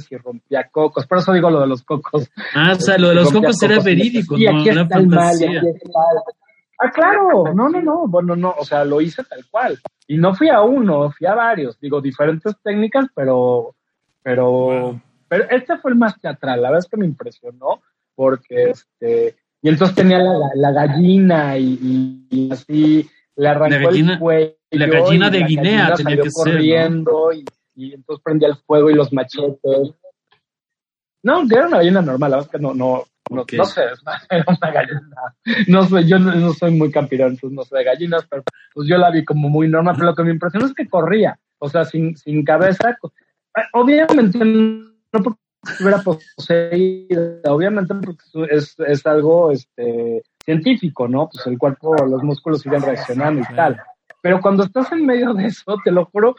y 0.10 0.18
rompía 0.18 0.68
cocos. 0.72 1.08
Por 1.08 1.20
eso 1.20 1.34
digo 1.34 1.50
lo 1.50 1.62
de 1.62 1.68
los 1.68 1.84
cocos. 1.84 2.30
Ah, 2.54 2.74
o 2.74 2.80
sea, 2.80 2.98
lo 2.98 3.10
de 3.10 3.16
los 3.16 3.32
cocos 3.32 3.62
era 3.64 3.80
verídico, 3.80 4.38
y 4.38 4.48
aquí 4.48 4.70
está 4.70 4.98
el 4.98 5.08
mal, 5.08 5.36
y 5.40 5.46
aquí 5.46 5.68
está 5.68 6.00
Ah, 6.78 6.92
claro, 6.92 7.54
no, 7.54 7.70
no, 7.70 7.82
no, 7.82 8.08
bueno, 8.08 8.36
no, 8.36 8.54
o 8.58 8.66
sea, 8.66 8.84
lo 8.84 9.00
hice 9.00 9.24
tal 9.24 9.46
cual. 9.50 9.80
Y 10.08 10.18
no 10.18 10.36
fui 10.36 10.50
a 10.50 10.62
uno, 10.62 11.10
fui 11.10 11.26
a 11.26 11.34
varios, 11.34 11.80
digo, 11.80 12.02
diferentes 12.02 12.54
técnicas, 12.62 13.06
pero, 13.16 13.76
pero, 14.22 15.00
pero 15.28 15.50
este 15.50 15.78
fue 15.78 15.92
el 15.92 15.98
más 15.98 16.20
teatral, 16.20 16.62
la 16.62 16.70
verdad 16.70 16.84
es 16.84 16.90
que 16.90 16.98
me 16.98 17.06
impresionó, 17.06 17.82
porque 18.14 18.72
este, 18.72 19.38
y 19.66 19.70
entonces 19.70 19.96
tenía 19.96 20.20
la, 20.20 20.72
gallina 20.72 21.58
y, 21.58 22.50
así, 22.52 23.10
le 23.36 23.48
arrancó 23.48 23.90
el 23.90 24.20
cuello. 24.20 24.56
La 24.70 24.86
gallina 24.86 25.32
de 25.32 25.44
Guinea 25.44 25.96
tenía 25.96 26.22
que 26.22 26.30
corriendo 26.30 27.34
y, 27.34 27.44
y 27.74 27.94
entonces 27.96 28.22
prendía 28.24 28.50
el 28.50 28.58
fuego 28.58 28.92
y 28.92 28.94
los 28.94 29.12
machetes. 29.12 29.96
No, 31.24 31.42
era 31.50 31.66
una 31.66 31.78
gallina 31.78 32.04
normal, 32.04 32.30
la 32.30 32.38
verdad 32.38 32.52
es 32.54 32.60
que 32.60 32.62
no, 32.62 32.76
no, 32.76 33.06
no, 33.32 33.66
sé, 33.66 33.82
era 34.30 34.46
una 34.48 34.72
gallina. 34.72 35.36
No 35.68 35.84
sé, 35.86 36.06
yo 36.06 36.20
no, 36.20 36.54
soy 36.54 36.70
muy 36.70 36.92
campirón, 36.92 37.32
entonces 37.32 37.56
no 37.56 37.64
sé 37.64 37.78
de 37.78 37.86
gallinas, 37.86 38.24
pero 38.30 38.44
pues 38.72 38.88
yo 38.88 39.00
la 39.00 39.10
vi 39.10 39.26
como 39.26 39.50
muy 39.50 39.68
normal. 39.68 39.96
Pero 39.96 40.10
lo 40.10 40.16
que 40.16 40.26
me 40.26 40.32
impresionó 40.32 40.68
es 40.68 40.76
que 40.76 40.88
corría, 40.88 41.40
o 41.58 41.68
sea, 41.70 41.86
sin, 41.86 42.16
sin 42.16 42.46
cabeza. 42.46 42.96
Obviamente 43.74 44.38
no 44.46 45.24
porque 45.24 45.40
estuviera 45.70 46.02
poseída, 46.02 47.52
obviamente 47.52 47.94
porque 47.96 48.24
es, 48.52 48.76
es 48.80 49.06
algo 49.06 49.52
este, 49.52 50.24
científico, 50.44 51.08
¿no? 51.08 51.30
Pues 51.30 51.46
el 51.48 51.58
cuerpo, 51.58 51.96
los 52.06 52.24
músculos 52.24 52.62
siguen 52.62 52.82
reaccionando 52.82 53.42
y 53.42 53.56
tal. 53.56 53.82
Pero 54.22 54.42
cuando 54.42 54.64
estás 54.64 54.92
en 54.92 55.06
medio 55.06 55.34
de 55.34 55.46
eso, 55.46 55.76
te 55.84 55.92
lo 55.92 56.06
juro, 56.06 56.36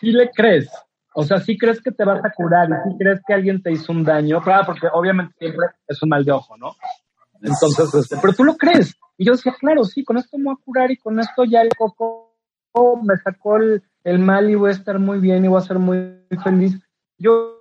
sí 0.00 0.12
le 0.12 0.30
crees. 0.30 0.68
O 1.14 1.24
sea, 1.24 1.38
si 1.38 1.58
crees 1.58 1.80
que 1.80 1.90
te 1.90 2.04
vas 2.04 2.24
a 2.24 2.30
curar 2.30 2.68
y 2.68 2.90
si 2.90 2.98
crees 2.98 3.20
que 3.26 3.34
alguien 3.34 3.62
te 3.62 3.72
hizo 3.72 3.92
un 3.92 4.04
daño, 4.04 4.40
claro, 4.40 4.66
porque 4.66 4.86
obviamente 4.92 5.34
siempre 5.38 5.66
es 5.86 6.02
un 6.02 6.08
mal 6.08 6.24
de 6.24 6.32
ojo, 6.32 6.56
¿no? 6.56 6.74
Entonces, 7.42 7.94
este, 7.94 8.16
pero 8.20 8.32
tú 8.32 8.44
lo 8.44 8.56
crees. 8.56 8.96
Y 9.16 9.24
yo 9.26 9.32
decía, 9.32 9.54
claro, 9.58 9.84
sí, 9.84 10.04
con 10.04 10.18
esto 10.18 10.38
me 10.38 10.44
voy 10.44 10.54
a 10.54 10.64
curar 10.64 10.90
y 10.90 10.96
con 10.96 11.18
esto 11.18 11.44
ya 11.44 11.62
el 11.62 11.70
coco 11.76 12.30
me 13.02 13.16
sacó 13.16 13.58
el 13.58 14.18
mal 14.18 14.48
y 14.48 14.54
voy 14.54 14.70
a 14.70 14.74
estar 14.74 14.98
muy 14.98 15.18
bien 15.18 15.44
y 15.44 15.48
voy 15.48 15.58
a 15.58 15.66
ser 15.66 15.78
muy 15.78 16.24
feliz. 16.42 16.80
Yo 17.18 17.60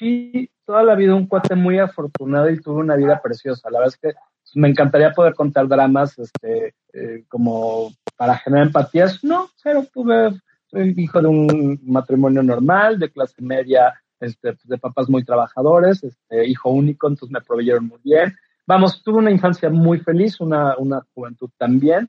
fui 0.00 0.50
toda 0.64 0.82
la 0.82 0.94
vida 0.94 1.14
un 1.14 1.26
cuate 1.26 1.54
muy 1.54 1.78
afortunado 1.78 2.48
y 2.50 2.58
tuve 2.58 2.80
una 2.80 2.96
vida 2.96 3.20
preciosa. 3.22 3.70
La 3.70 3.80
verdad 3.80 3.94
es 3.94 4.00
que 4.00 4.18
me 4.54 4.68
encantaría 4.68 5.12
poder 5.12 5.34
contar 5.34 5.68
dramas 5.68 6.18
este, 6.18 6.74
eh, 6.94 7.24
como 7.28 7.92
para 8.16 8.38
generar 8.38 8.66
empatías. 8.66 9.22
No, 9.22 9.50
pero 9.62 9.84
tuve, 9.92 10.30
soy 10.66 10.94
hijo 10.96 11.20
de 11.20 11.28
un 11.28 11.78
matrimonio 11.84 12.42
normal, 12.42 12.98
de 12.98 13.10
clase 13.10 13.42
media, 13.42 13.94
este, 14.18 14.56
de 14.64 14.78
papás 14.78 15.08
muy 15.10 15.22
trabajadores, 15.22 16.02
este, 16.02 16.48
hijo 16.48 16.70
único, 16.70 17.06
entonces 17.06 17.30
me 17.30 17.42
proveyeron 17.42 17.86
muy 17.86 17.98
bien. 18.02 18.34
Vamos, 18.66 19.02
tuve 19.02 19.18
una 19.18 19.30
infancia 19.30 19.68
muy 19.68 19.98
feliz, 19.98 20.40
una, 20.40 20.76
una 20.78 21.06
juventud 21.14 21.50
también. 21.58 22.08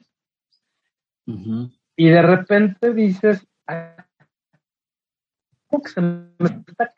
Y 1.95 2.09
de 2.09 2.21
repente 2.21 2.93
dices, 2.93 3.45
¿cómo 5.67 5.83
que 5.83 5.89
se 5.89 6.01
me 6.01 6.27
está 6.39 6.93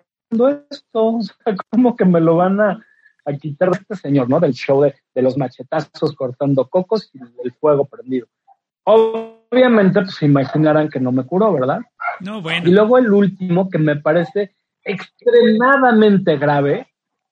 esto? 0.50 1.06
O 1.06 1.22
sea, 1.22 1.56
¿cómo 1.70 1.96
que 1.96 2.06
me 2.06 2.22
lo 2.22 2.38
van 2.38 2.60
a, 2.60 2.86
a 3.26 3.34
quitar 3.34 3.72
de 3.72 3.78
este 3.80 3.96
señor, 3.96 4.30
¿no? 4.30 4.40
Del 4.40 4.54
show 4.54 4.82
de, 4.82 4.96
de, 5.14 5.22
los 5.22 5.38
machetazos 5.38 6.16
cortando 6.16 6.68
cocos 6.68 7.10
y 7.14 7.20
el 7.44 7.54
fuego 7.54 7.86
prendido. 7.86 8.28
Obviamente, 8.86 10.02
pues 10.02 10.16
se 10.16 10.26
imaginarán 10.26 10.90
que 10.90 11.00
no 11.00 11.12
me 11.12 11.26
curó, 11.26 11.54
¿verdad? 11.54 11.80
No, 12.20 12.42
bueno. 12.42 12.68
Y 12.68 12.72
luego 12.72 12.98
el 12.98 13.12
último 13.12 13.70
que 13.70 13.78
me 13.78 13.96
parece 13.96 14.56
extremadamente 14.84 16.38
grave, 16.38 16.88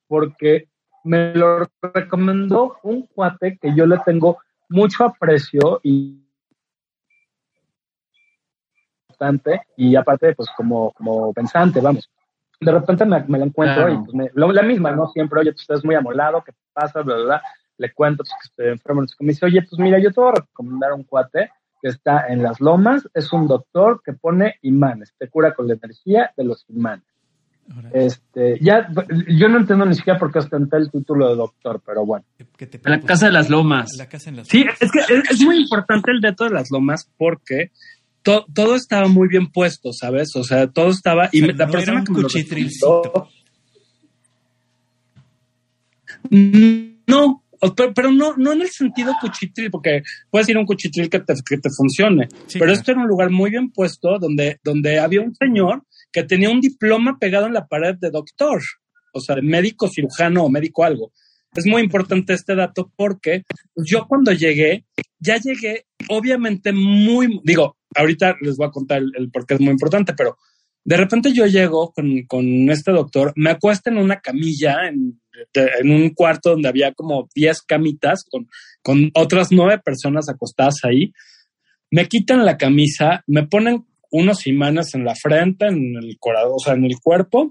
porque 0.07 0.69
me 1.03 1.33
lo 1.33 1.67
recomendó 1.81 2.77
un 2.83 3.07
cuate 3.07 3.57
que 3.61 3.75
yo 3.75 3.85
le 3.85 3.97
tengo 4.05 4.39
mucho 4.69 5.03
aprecio 5.03 5.81
y 5.83 6.21
y 9.77 9.95
aparte 9.95 10.33
pues 10.35 10.49
como, 10.55 10.91
como 10.93 11.33
pensante, 11.33 11.79
vamos. 11.79 12.09
De 12.61 12.71
repente 12.71 13.05
me, 13.05 13.23
me 13.27 13.39
la 13.39 13.45
encuentro 13.45 13.89
y 13.91 13.97
pues 13.97 14.13
me, 14.13 14.29
lo, 14.33 14.51
la 14.51 14.61
misma, 14.61 14.91
¿no? 14.91 15.07
Siempre, 15.07 15.39
oye, 15.39 15.51
pues 15.51 15.61
estás 15.61 15.83
muy 15.83 15.95
amolado, 15.95 16.43
¿qué 16.45 16.53
pasa? 16.71 17.01
Bla, 17.01 17.15
bla, 17.15 17.23
bla. 17.23 17.41
Le 17.77 17.91
cuento 17.91 18.23
pues, 18.23 18.31
que 18.31 18.47
estoy 18.47 18.67
enfermo. 18.67 19.01
Entonces 19.01 19.21
me 19.21 19.29
dice, 19.29 19.45
oye, 19.45 19.61
pues 19.63 19.79
mira, 19.79 19.99
yo 19.99 20.11
te 20.11 20.21
voy 20.21 20.29
a 20.29 20.41
recomendar 20.41 20.93
un 20.93 21.03
cuate 21.03 21.49
que 21.81 21.89
está 21.89 22.27
en 22.27 22.43
las 22.43 22.61
lomas, 22.61 23.09
es 23.13 23.33
un 23.33 23.47
doctor 23.47 24.01
que 24.05 24.13
pone 24.13 24.55
imanes, 24.61 25.13
te 25.17 25.27
cura 25.27 25.55
con 25.55 25.67
la 25.67 25.73
energía 25.73 26.31
de 26.37 26.43
los 26.43 26.63
imanes. 26.69 27.05
Este, 27.93 28.59
ya, 28.59 28.89
yo 29.27 29.47
no 29.47 29.59
entiendo 29.59 29.85
ni 29.85 29.95
siquiera 29.95 30.19
por 30.19 30.31
qué 30.31 30.39
ostenté 30.39 30.77
el 30.77 30.91
título 30.91 31.29
de 31.29 31.35
doctor, 31.35 31.81
pero 31.85 32.05
bueno. 32.05 32.25
la 32.83 32.99
Casa 32.99 33.27
de 33.27 33.31
las 33.31 33.49
Lomas. 33.49 33.91
La 33.97 34.07
casa 34.07 34.29
en 34.29 34.37
las 34.37 34.47
sí, 34.47 34.65
es 34.79 34.91
que 34.91 34.99
es, 34.99 35.31
es, 35.31 35.41
muy 35.41 35.57
importante 35.57 36.11
el 36.11 36.21
dato 36.21 36.43
de 36.43 36.49
las 36.49 36.69
lomas 36.69 37.09
porque 37.17 37.71
to, 38.23 38.45
todo 38.53 38.75
estaba 38.75 39.07
muy 39.07 39.27
bien 39.27 39.51
puesto, 39.51 39.93
¿sabes? 39.93 40.35
O 40.35 40.43
sea, 40.43 40.67
todo 40.67 40.89
estaba. 40.89 41.29
Y 41.31 41.43
o 41.43 41.45
sea, 41.45 41.55
la 41.55 41.65
no 41.65 41.71
persona 41.71 42.03
que 42.03 42.11
me 42.11 42.21
lo 42.21 42.29
No, 47.07 47.43
pero, 47.75 47.93
pero 47.93 48.11
no, 48.11 48.35
no 48.37 48.53
en 48.53 48.61
el 48.61 48.69
sentido 48.69 49.13
cuchitril, 49.19 49.69
porque 49.69 50.01
puedes 50.29 50.49
ir 50.49 50.57
a 50.57 50.59
un 50.59 50.65
cuchitril 50.65 51.09
que 51.09 51.19
te, 51.19 51.33
que 51.45 51.57
te 51.57 51.69
funcione. 51.69 52.27
Sí, 52.47 52.59
pero 52.59 52.65
claro. 52.65 52.73
esto 52.73 52.91
era 52.91 53.01
un 53.01 53.07
lugar 53.07 53.29
muy 53.29 53.51
bien 53.51 53.71
puesto 53.71 54.17
donde, 54.19 54.59
donde 54.63 54.99
había 54.99 55.21
un 55.21 55.35
señor 55.35 55.83
que 56.11 56.23
tenía 56.23 56.49
un 56.49 56.59
diploma 56.59 57.17
pegado 57.19 57.47
en 57.47 57.53
la 57.53 57.67
pared 57.67 57.95
de 57.99 58.09
doctor, 58.09 58.61
o 59.13 59.19
sea, 59.19 59.35
de 59.35 59.41
médico 59.41 59.87
cirujano 59.87 60.43
o 60.43 60.49
médico 60.49 60.83
algo. 60.83 61.11
Es 61.53 61.65
muy 61.65 61.81
importante 61.81 62.33
este 62.33 62.55
dato 62.55 62.91
porque 62.95 63.43
yo 63.75 64.07
cuando 64.07 64.31
llegué, 64.31 64.85
ya 65.19 65.37
llegué 65.37 65.85
obviamente 66.09 66.71
muy, 66.71 67.41
digo, 67.43 67.77
ahorita 67.95 68.37
les 68.41 68.57
voy 68.57 68.67
a 68.67 68.71
contar 68.71 68.99
el, 68.99 69.11
el 69.17 69.29
por 69.31 69.45
qué 69.45 69.55
es 69.55 69.59
muy 69.59 69.71
importante, 69.71 70.13
pero 70.13 70.37
de 70.83 70.97
repente 70.97 71.31
yo 71.33 71.45
llego 71.45 71.91
con, 71.91 72.23
con 72.23 72.45
este 72.69 72.91
doctor, 72.91 73.33
me 73.35 73.51
acuesto 73.51 73.89
en 73.89 73.97
una 73.97 74.19
camilla, 74.19 74.87
en, 74.87 75.21
en 75.53 75.91
un 75.91 76.09
cuarto 76.11 76.51
donde 76.51 76.69
había 76.69 76.93
como 76.93 77.29
10 77.35 77.61
camitas 77.63 78.25
con, 78.29 78.47
con 78.81 79.11
otras 79.13 79.49
nueve 79.51 79.79
personas 79.83 80.29
acostadas 80.29 80.83
ahí, 80.83 81.13
me 81.91 82.07
quitan 82.07 82.45
la 82.45 82.57
camisa, 82.57 83.23
me 83.27 83.45
ponen 83.45 83.85
unos 84.09 84.47
imanes 84.47 84.95
en 84.95 85.05
la 85.05 85.15
frente, 85.15 85.67
en 85.67 85.95
el 86.01 86.17
corazón, 86.19 86.53
o 86.55 86.59
sea, 86.59 86.73
en 86.73 86.85
el 86.85 86.99
cuerpo, 86.99 87.49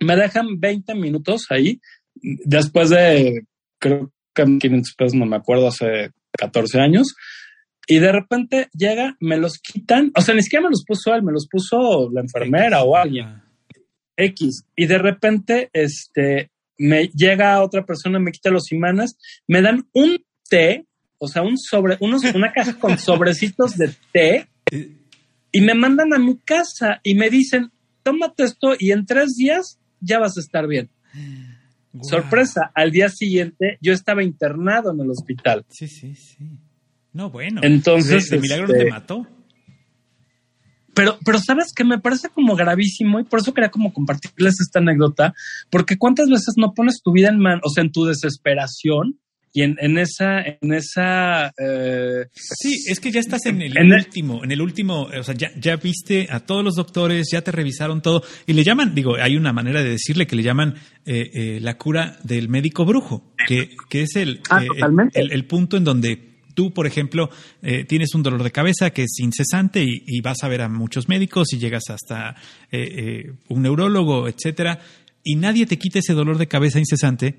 me 0.00 0.16
dejan 0.16 0.60
20 0.60 0.94
minutos 0.94 1.46
ahí, 1.50 1.80
después 2.22 2.90
de, 2.90 3.44
creo 3.78 4.12
que 4.34 4.44
500 4.44 4.94
pesos, 4.96 5.14
no 5.14 5.26
me 5.26 5.36
acuerdo, 5.36 5.68
hace 5.68 6.10
14 6.32 6.80
años, 6.80 7.14
y 7.86 7.98
de 7.98 8.12
repente 8.12 8.68
llega, 8.72 9.16
me 9.20 9.36
los 9.36 9.58
quitan, 9.58 10.12
o 10.14 10.20
sea, 10.20 10.34
ni 10.34 10.42
siquiera 10.42 10.64
me 10.64 10.70
los 10.70 10.84
puso 10.86 11.14
él, 11.14 11.22
me 11.22 11.32
los 11.32 11.48
puso 11.48 12.08
la 12.12 12.20
enfermera 12.20 12.82
o 12.82 12.96
alguien. 12.96 13.42
X. 14.16 14.64
Y 14.76 14.86
de 14.86 14.98
repente, 14.98 15.70
este, 15.72 16.50
me 16.78 17.08
llega 17.08 17.62
otra 17.62 17.84
persona, 17.84 18.18
me 18.18 18.32
quita 18.32 18.50
los 18.50 18.70
imanes, 18.70 19.16
me 19.48 19.60
dan 19.62 19.88
un 19.92 20.24
té, 20.48 20.86
o 21.18 21.26
sea, 21.26 21.42
un 21.42 21.58
sobre, 21.58 21.96
unos, 22.00 22.22
una 22.34 22.52
caja 22.52 22.78
con 22.78 22.98
sobrecitos 22.98 23.76
de 23.76 23.92
té, 24.12 24.46
y 25.52 25.60
me 25.60 25.74
mandan 25.74 26.14
a 26.14 26.18
mi 26.18 26.36
casa 26.38 27.00
y 27.02 27.14
me 27.14 27.28
dicen, 27.28 27.70
tómate 28.02 28.44
esto 28.44 28.74
y 28.78 28.92
en 28.92 29.04
tres 29.04 29.34
días 29.36 29.78
ya 30.00 30.18
vas 30.18 30.36
a 30.36 30.40
estar 30.40 30.66
bien. 30.66 30.90
Sorpresa, 32.02 32.70
al 32.74 32.90
día 32.90 33.08
siguiente 33.08 33.78
yo 33.80 33.92
estaba 33.92 34.22
internado 34.22 34.92
en 34.92 35.00
el 35.00 35.10
hospital. 35.10 35.64
Sí, 35.68 35.88
sí, 35.88 36.14
sí. 36.14 36.58
No, 37.12 37.30
bueno. 37.30 37.60
Entonces, 37.64 38.30
de, 38.30 38.36
de 38.36 38.42
milagro 38.42 38.66
este- 38.66 38.84
te 38.84 38.90
mató. 38.90 39.26
Pero, 40.92 41.18
pero 41.24 41.38
sabes 41.38 41.72
que 41.72 41.84
me 41.84 42.00
parece 42.00 42.28
como 42.30 42.56
gravísimo 42.56 43.20
y 43.20 43.24
por 43.24 43.38
eso 43.40 43.54
quería 43.54 43.70
como 43.70 43.92
compartirles 43.92 44.60
esta 44.60 44.80
anécdota, 44.80 45.32
porque 45.70 45.96
cuántas 45.96 46.28
veces 46.28 46.54
no 46.56 46.74
pones 46.74 47.00
tu 47.00 47.12
vida 47.12 47.28
en 47.28 47.38
man, 47.38 47.60
o 47.64 47.70
sea, 47.70 47.84
en 47.84 47.92
tu 47.92 48.04
desesperación 48.04 49.19
y 49.52 49.62
en, 49.62 49.76
en 49.80 49.98
esa, 49.98 50.40
en 50.42 50.72
esa, 50.72 51.48
eh, 51.58 52.26
Sí, 52.32 52.84
es 52.88 53.00
que 53.00 53.10
ya 53.10 53.20
estás 53.20 53.46
en 53.46 53.60
el 53.62 53.76
En 53.76 53.86
el- 53.92 53.94
último, 53.94 54.44
en 54.44 54.52
el 54.52 54.60
último, 54.62 55.02
o 55.02 55.22
sea, 55.22 55.34
ya, 55.34 55.50
ya 55.58 55.76
viste 55.76 56.28
a 56.30 56.40
todos 56.40 56.64
los 56.64 56.74
doctores, 56.76 57.28
ya 57.32 57.42
te 57.42 57.50
revisaron 57.50 58.00
todo 58.02 58.22
y 58.46 58.52
le 58.52 58.62
llaman, 58.64 58.94
digo, 58.94 59.16
hay 59.16 59.36
una 59.36 59.52
manera 59.52 59.82
de 59.82 59.90
decirle 59.90 60.26
que 60.26 60.36
le 60.36 60.42
llaman 60.42 60.74
eh, 61.06 61.30
eh, 61.34 61.58
la 61.60 61.76
cura 61.78 62.16
del 62.22 62.48
médico 62.48 62.84
brujo, 62.84 63.34
que, 63.46 63.70
que 63.88 64.02
es 64.02 64.16
el, 64.16 64.40
Ah, 64.50 64.62
eh, 64.62 64.68
totalmente. 64.68 65.20
el, 65.20 65.32
el 65.32 65.44
punto 65.46 65.76
en 65.76 65.84
donde 65.84 66.30
tú, 66.54 66.72
por 66.74 66.86
ejemplo, 66.86 67.30
eh, 67.62 67.84
tienes 67.84 68.14
un 68.14 68.22
dolor 68.22 68.42
de 68.42 68.50
cabeza 68.50 68.90
que 68.90 69.04
es 69.04 69.18
incesante 69.20 69.82
y, 69.82 70.02
y 70.06 70.20
vas 70.20 70.42
a 70.42 70.48
ver 70.48 70.60
a 70.62 70.68
muchos 70.68 71.08
médicos 71.08 71.52
y 71.52 71.58
llegas 71.58 71.84
hasta 71.88 72.36
eh, 72.70 72.82
eh, 73.26 73.32
un 73.48 73.62
neurólogo, 73.62 74.28
etcétera, 74.28 74.78
y 75.24 75.36
nadie 75.36 75.66
te 75.66 75.78
quita 75.78 75.98
ese 76.00 76.12
dolor 76.12 76.38
de 76.38 76.48
cabeza 76.48 76.78
incesante, 76.78 77.36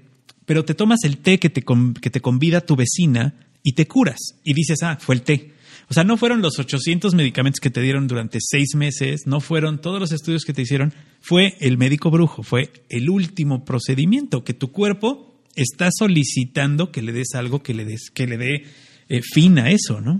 pero 0.52 0.66
te 0.66 0.76
tomas 0.76 1.06
el 1.06 1.20
té 1.20 1.40
que 1.40 1.50
te, 1.50 1.64
que 1.64 2.10
te 2.10 2.20
convida 2.20 2.60
tu 2.60 2.76
vecina 2.76 3.36
y 3.64 3.72
te 3.72 3.88
curas. 3.88 4.20
Y 4.44 4.54
dices, 4.54 4.84
ah, 4.84 4.98
fue 5.00 5.16
el 5.16 5.22
té. 5.22 5.54
O 5.90 5.94
sea, 5.94 6.04
no 6.04 6.18
fueron 6.18 6.42
los 6.42 6.60
800 6.60 7.16
medicamentos 7.16 7.62
que 7.62 7.70
te 7.70 7.80
dieron 7.80 8.06
durante 8.06 8.40
seis 8.42 8.76
meses, 8.76 9.22
no 9.26 9.40
fueron 9.40 9.80
todos 9.80 10.02
los 10.02 10.12
estudios 10.12 10.44
que 10.44 10.52
te 10.52 10.64
hicieron, 10.64 10.94
fue 11.22 11.56
el 11.62 11.78
médico 11.78 12.12
brujo, 12.12 12.44
fue 12.44 12.70
el 12.90 13.10
último 13.10 13.64
procedimiento 13.64 14.44
que 14.44 14.54
tu 14.54 14.74
cuerpo 14.74 15.42
está 15.56 15.88
solicitando 15.90 16.92
que 16.92 17.02
le 17.02 17.14
des 17.14 17.34
algo 17.34 17.64
que 17.64 17.74
le 17.74 17.86
des, 17.86 18.12
que 18.14 18.28
le 18.28 18.36
dé 18.36 18.66
eh, 19.08 19.22
fin 19.22 19.58
a 19.58 19.72
eso, 19.72 20.02
¿no? 20.02 20.20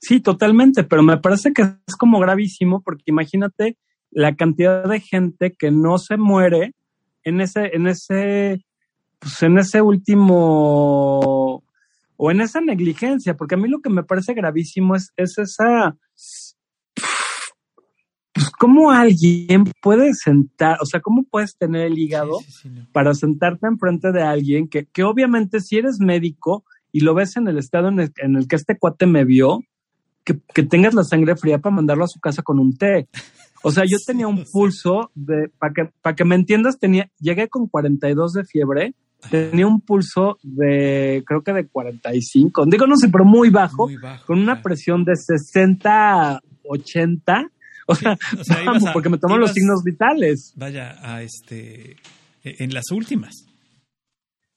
sí, 0.00 0.18
totalmente, 0.18 0.82
pero 0.82 1.04
me 1.04 1.18
parece 1.18 1.52
que 1.52 1.62
es 1.62 1.94
como 1.96 2.18
gravísimo 2.18 2.82
porque 2.82 3.04
imagínate 3.06 3.78
la 4.10 4.34
cantidad 4.34 4.88
de 4.88 4.98
gente 4.98 5.54
que 5.56 5.70
no 5.70 5.98
se 5.98 6.16
muere 6.16 6.72
en 7.24 7.40
ese, 7.40 7.70
en 7.74 7.86
ese, 7.86 8.64
pues 9.18 9.42
en 9.42 9.58
ese 9.58 9.82
último 9.82 11.62
o 12.16 12.30
en 12.30 12.40
esa 12.40 12.60
negligencia, 12.60 13.36
porque 13.36 13.56
a 13.56 13.58
mí 13.58 13.68
lo 13.68 13.80
que 13.80 13.90
me 13.90 14.04
parece 14.04 14.34
gravísimo 14.34 14.94
es, 14.94 15.12
es 15.16 15.36
esa, 15.38 15.96
pues 18.32 18.50
cómo 18.58 18.90
alguien 18.90 19.64
puede 19.80 20.14
sentar, 20.14 20.78
o 20.80 20.86
sea, 20.86 21.00
cómo 21.00 21.24
puedes 21.24 21.56
tener 21.56 21.86
el 21.86 21.98
hígado 21.98 22.38
Sí, 22.40 22.44
sí, 22.46 22.58
sí, 22.62 22.68
no. 22.68 22.86
para 22.92 23.14
sentarte 23.14 23.66
enfrente 23.66 24.12
de 24.12 24.22
alguien 24.22 24.68
que, 24.68 24.86
que 24.86 25.02
obviamente 25.02 25.60
si 25.60 25.78
eres 25.78 25.98
médico 26.00 26.64
y 26.92 27.00
lo 27.00 27.14
ves 27.14 27.36
en 27.36 27.48
el 27.48 27.58
estado 27.58 27.88
en 27.88 28.00
el, 28.00 28.12
en 28.16 28.36
el 28.36 28.46
que 28.46 28.56
este 28.56 28.78
cuate 28.78 29.06
me 29.06 29.24
vio, 29.24 29.60
que, 30.24 30.38
que 30.54 30.62
tengas 30.62 30.94
la 30.94 31.04
sangre 31.04 31.36
fría 31.36 31.58
para 31.58 31.74
mandarlo 31.74 32.04
a 32.04 32.08
su 32.08 32.20
casa 32.20 32.42
con 32.42 32.58
un 32.58 32.76
té. 32.76 33.08
O 33.64 33.70
sea, 33.72 33.84
yo 33.86 33.96
tenía 34.06 34.28
un 34.28 34.44
pulso 34.52 35.10
de, 35.14 35.48
para 35.58 35.72
que, 35.72 35.90
para 36.02 36.14
que 36.14 36.24
me 36.24 36.34
entiendas, 36.34 36.78
tenía, 36.78 37.10
llegué 37.18 37.48
con 37.48 37.66
42 37.66 38.32
de 38.34 38.44
fiebre, 38.44 38.94
tenía 39.30 39.66
un 39.66 39.80
pulso 39.80 40.36
de, 40.42 41.24
creo 41.26 41.42
que 41.42 41.52
de 41.54 41.66
45, 41.66 42.66
digo 42.66 42.86
no 42.86 42.96
sé, 42.96 43.08
pero 43.08 43.24
muy 43.24 43.48
bajo, 43.50 43.86
Muy 43.86 43.96
bajo. 43.96 44.26
con 44.26 44.38
una 44.38 44.60
presión 44.62 45.04
de 45.04 45.16
60, 45.16 46.40
80, 46.68 47.50
o 47.86 47.94
sea, 47.94 48.18
o 48.38 48.44
sea, 48.44 48.56
vamos, 48.66 48.86
a- 48.86 48.92
porque 48.92 49.08
me 49.08 49.18
toman 49.18 49.40
los 49.40 49.52
signos 49.52 49.82
vitales. 49.82 50.52
Vaya, 50.56 50.96
a 51.02 51.22
este, 51.22 51.92
eh, 52.44 52.56
en 52.58 52.74
las 52.74 52.90
últimas. 52.90 53.46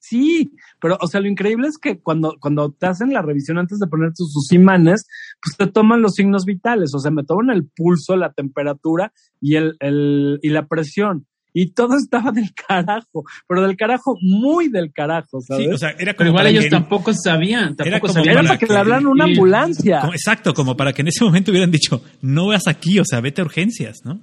Sí, 0.08 0.52
pero, 0.80 0.96
o 1.00 1.06
sea, 1.06 1.20
lo 1.20 1.28
increíble 1.28 1.68
es 1.68 1.76
que 1.78 1.98
cuando, 2.00 2.36
cuando 2.40 2.70
te 2.72 2.86
hacen 2.86 3.12
la 3.12 3.20
revisión 3.22 3.58
antes 3.58 3.78
de 3.78 3.86
poner 3.86 4.12
tus, 4.14 4.32
sus 4.32 4.52
imanes, 4.52 5.06
pues 5.42 5.56
te 5.56 5.66
toman 5.66 6.00
los 6.02 6.14
signos 6.14 6.44
vitales, 6.44 6.94
o 6.94 6.98
sea, 6.98 7.10
me 7.10 7.24
toman 7.24 7.50
el 7.50 7.66
pulso, 7.66 8.16
la 8.16 8.32
temperatura 8.32 9.12
y 9.40 9.56
el, 9.56 9.76
el, 9.80 10.38
y 10.42 10.48
la 10.50 10.66
presión. 10.66 11.26
Y 11.52 11.72
todo 11.72 11.96
estaba 12.02 12.30
del 12.30 12.50
carajo, 12.54 13.24
pero 13.48 13.62
del 13.66 13.76
carajo, 13.76 14.16
muy 14.20 14.68
del 14.68 14.92
carajo, 14.92 15.40
¿sabes? 15.40 15.66
Sí, 15.66 15.72
o 15.72 15.78
sea, 15.78 15.90
era 15.98 16.12
como 16.14 16.18
Pero 16.18 16.30
igual 16.30 16.46
ellos 16.46 16.64
que- 16.64 16.70
tampoco 16.70 17.12
sabían, 17.14 17.76
tampoco 17.76 17.88
Era 17.88 18.00
como 18.00 18.12
sabían. 18.14 18.32
Era 18.32 18.38
para 18.40 18.48
para 18.48 18.58
que 18.58 18.66
que- 18.66 18.72
le 18.72 18.78
hablaran 18.78 19.06
una 19.06 19.24
ambulancia. 19.24 20.00
como- 20.00 20.12
exacto, 20.14 20.54
como 20.54 20.76
para 20.76 20.92
que 20.92 21.02
en 21.02 21.08
ese 21.08 21.24
momento 21.24 21.50
hubieran 21.50 21.70
dicho, 21.70 22.02
no 22.22 22.48
vas 22.48 22.66
aquí, 22.66 22.98
o 22.98 23.04
sea, 23.04 23.20
vete 23.20 23.40
a 23.40 23.44
urgencias, 23.44 23.98
¿no? 24.04 24.20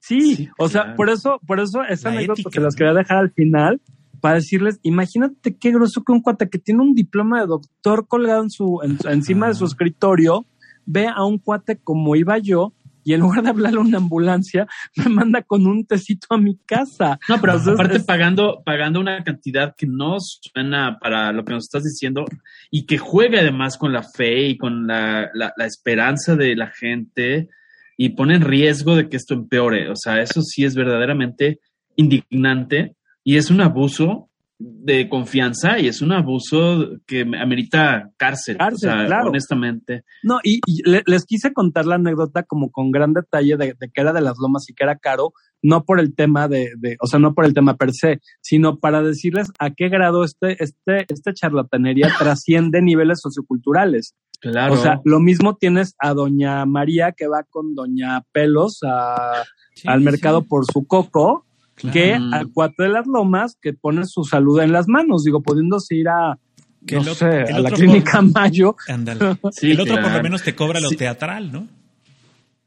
Sí, 0.00 0.36
Sí, 0.36 0.48
o 0.58 0.68
sea, 0.68 0.82
claro. 0.82 0.96
por 0.96 1.08
eso, 1.10 1.40
por 1.46 1.60
eso 1.60 1.82
esa 1.88 2.10
La 2.10 2.16
anécdota 2.16 2.40
ética, 2.42 2.50
se 2.54 2.60
las 2.60 2.74
quería 2.76 2.92
dejar 2.92 3.18
al 3.18 3.32
final 3.32 3.80
para 4.24 4.36
decirles, 4.36 4.80
imagínate 4.82 5.54
qué 5.58 5.70
groso 5.70 6.02
que 6.02 6.10
un 6.12 6.22
cuate 6.22 6.48
que 6.48 6.58
tiene 6.58 6.80
un 6.80 6.94
diploma 6.94 7.42
de 7.42 7.46
doctor 7.46 8.08
colgado 8.08 8.42
en 8.42 8.48
su, 8.48 8.80
en- 8.82 8.96
encima 9.12 9.48
de 9.48 9.54
su 9.54 9.66
escritorio, 9.66 10.46
ve 10.86 11.08
a 11.08 11.26
un 11.26 11.36
cuate 11.36 11.76
como 11.76 12.16
iba 12.16 12.38
yo 12.38 12.72
y 13.04 13.12
en 13.12 13.20
lugar 13.20 13.42
de 13.42 13.50
hablarle 13.50 13.80
a 13.80 13.82
una 13.82 13.98
ambulancia, 13.98 14.66
me 14.96 15.10
manda 15.10 15.42
con 15.42 15.66
un 15.66 15.84
tecito 15.84 16.28
a 16.30 16.38
mi 16.38 16.56
casa. 16.56 17.18
No, 17.28 17.38
pero 17.38 17.52
Entonces, 17.52 17.74
aparte 17.74 17.96
es- 17.98 18.04
pagando, 18.04 18.62
pagando 18.64 18.98
una 18.98 19.22
cantidad 19.24 19.74
que 19.76 19.86
no 19.86 20.16
suena 20.20 20.96
para 21.02 21.30
lo 21.30 21.44
que 21.44 21.52
nos 21.52 21.64
estás 21.64 21.84
diciendo 21.84 22.24
y 22.70 22.86
que 22.86 22.96
juega 22.96 23.40
además 23.40 23.76
con 23.76 23.92
la 23.92 24.02
fe 24.04 24.46
y 24.48 24.56
con 24.56 24.86
la, 24.86 25.28
la, 25.34 25.52
la 25.54 25.66
esperanza 25.66 26.34
de 26.34 26.56
la 26.56 26.68
gente 26.68 27.50
y 27.98 28.08
pone 28.08 28.36
en 28.36 28.40
riesgo 28.40 28.96
de 28.96 29.10
que 29.10 29.18
esto 29.18 29.34
empeore. 29.34 29.90
O 29.90 29.96
sea, 29.96 30.22
eso 30.22 30.40
sí 30.40 30.64
es 30.64 30.74
verdaderamente 30.74 31.60
indignante 31.96 32.96
y 33.24 33.36
es 33.36 33.50
un 33.50 33.60
abuso 33.60 34.28
de 34.56 35.08
confianza 35.08 35.80
y 35.80 35.88
es 35.88 36.00
un 36.00 36.12
abuso 36.12 36.98
que 37.06 37.22
amerita 37.22 38.10
cárcel, 38.16 38.56
Cárcel, 38.56 38.90
o 38.90 38.94
sea, 38.96 39.06
claro. 39.06 39.28
honestamente. 39.30 40.04
No, 40.22 40.38
y, 40.44 40.60
y 40.66 40.88
le- 40.88 41.02
les 41.06 41.24
quise 41.26 41.52
contar 41.52 41.86
la 41.86 41.96
anécdota 41.96 42.44
como 42.44 42.70
con 42.70 42.92
gran 42.92 43.12
detalle 43.14 43.56
de, 43.56 43.74
de 43.78 43.90
que 43.92 44.00
era 44.00 44.12
de 44.12 44.20
las 44.20 44.36
lomas 44.40 44.64
y 44.70 44.74
que 44.74 44.84
era 44.84 44.96
caro, 44.96 45.32
no 45.60 45.84
por 45.84 45.98
el 45.98 46.14
tema 46.14 46.46
de, 46.46 46.70
de, 46.78 46.96
o 47.00 47.06
sea, 47.08 47.18
no 47.18 47.34
por 47.34 47.44
el 47.46 47.52
tema 47.52 47.76
per 47.76 47.92
se, 47.92 48.20
sino 48.40 48.78
para 48.78 49.02
decirles 49.02 49.50
a 49.58 49.70
qué 49.70 49.88
grado 49.88 50.22
este, 50.24 50.62
este, 50.62 51.04
esta 51.12 51.34
charlatanería 51.34 52.08
trasciende 52.18 52.80
niveles 52.80 53.20
socioculturales. 53.22 54.14
Claro. 54.40 54.74
O 54.74 54.76
sea, 54.76 55.00
lo 55.04 55.20
mismo 55.20 55.56
tienes 55.56 55.94
a 55.98 56.12
doña 56.14 56.64
María 56.66 57.12
que 57.12 57.26
va 57.26 57.42
con 57.48 57.74
doña 57.74 58.22
Pelos 58.32 58.80
a- 58.86 59.42
Sí, 59.74 59.88
al 59.88 59.98
sí, 59.98 60.04
mercado 60.04 60.42
por 60.42 60.64
su 60.72 60.86
coco, 60.86 61.44
claro. 61.74 61.92
que 61.92 62.14
al 62.14 62.48
cuate 62.52 62.82
de 62.84 62.88
las 62.88 63.06
lomas 63.06 63.56
que 63.60 63.72
pone 63.72 64.04
su 64.06 64.24
salud 64.24 64.60
en 64.60 64.72
las 64.72 64.88
manos, 64.88 65.24
digo, 65.24 65.42
pudiéndose 65.42 65.96
ir 65.96 66.08
a, 66.08 66.38
Que 66.86 66.96
no 66.96 67.02
el 67.02 67.08
otro- 67.08 67.30
sé, 67.30 67.42
el 67.42 67.54
a 67.56 67.58
la 67.60 67.70
clínica 67.70 68.20
Mayo. 68.22 68.76
Ándale. 68.88 69.20
Sí, 69.52 69.70
el 69.72 69.80
otro 69.80 70.00
por 70.00 70.10
lo 70.12 70.22
menos 70.22 70.42
te 70.42 70.54
cobra 70.54 70.80
lo 70.80 70.88
Sí. 70.90 70.96
teatral, 70.96 71.50
¿no? 71.52 71.66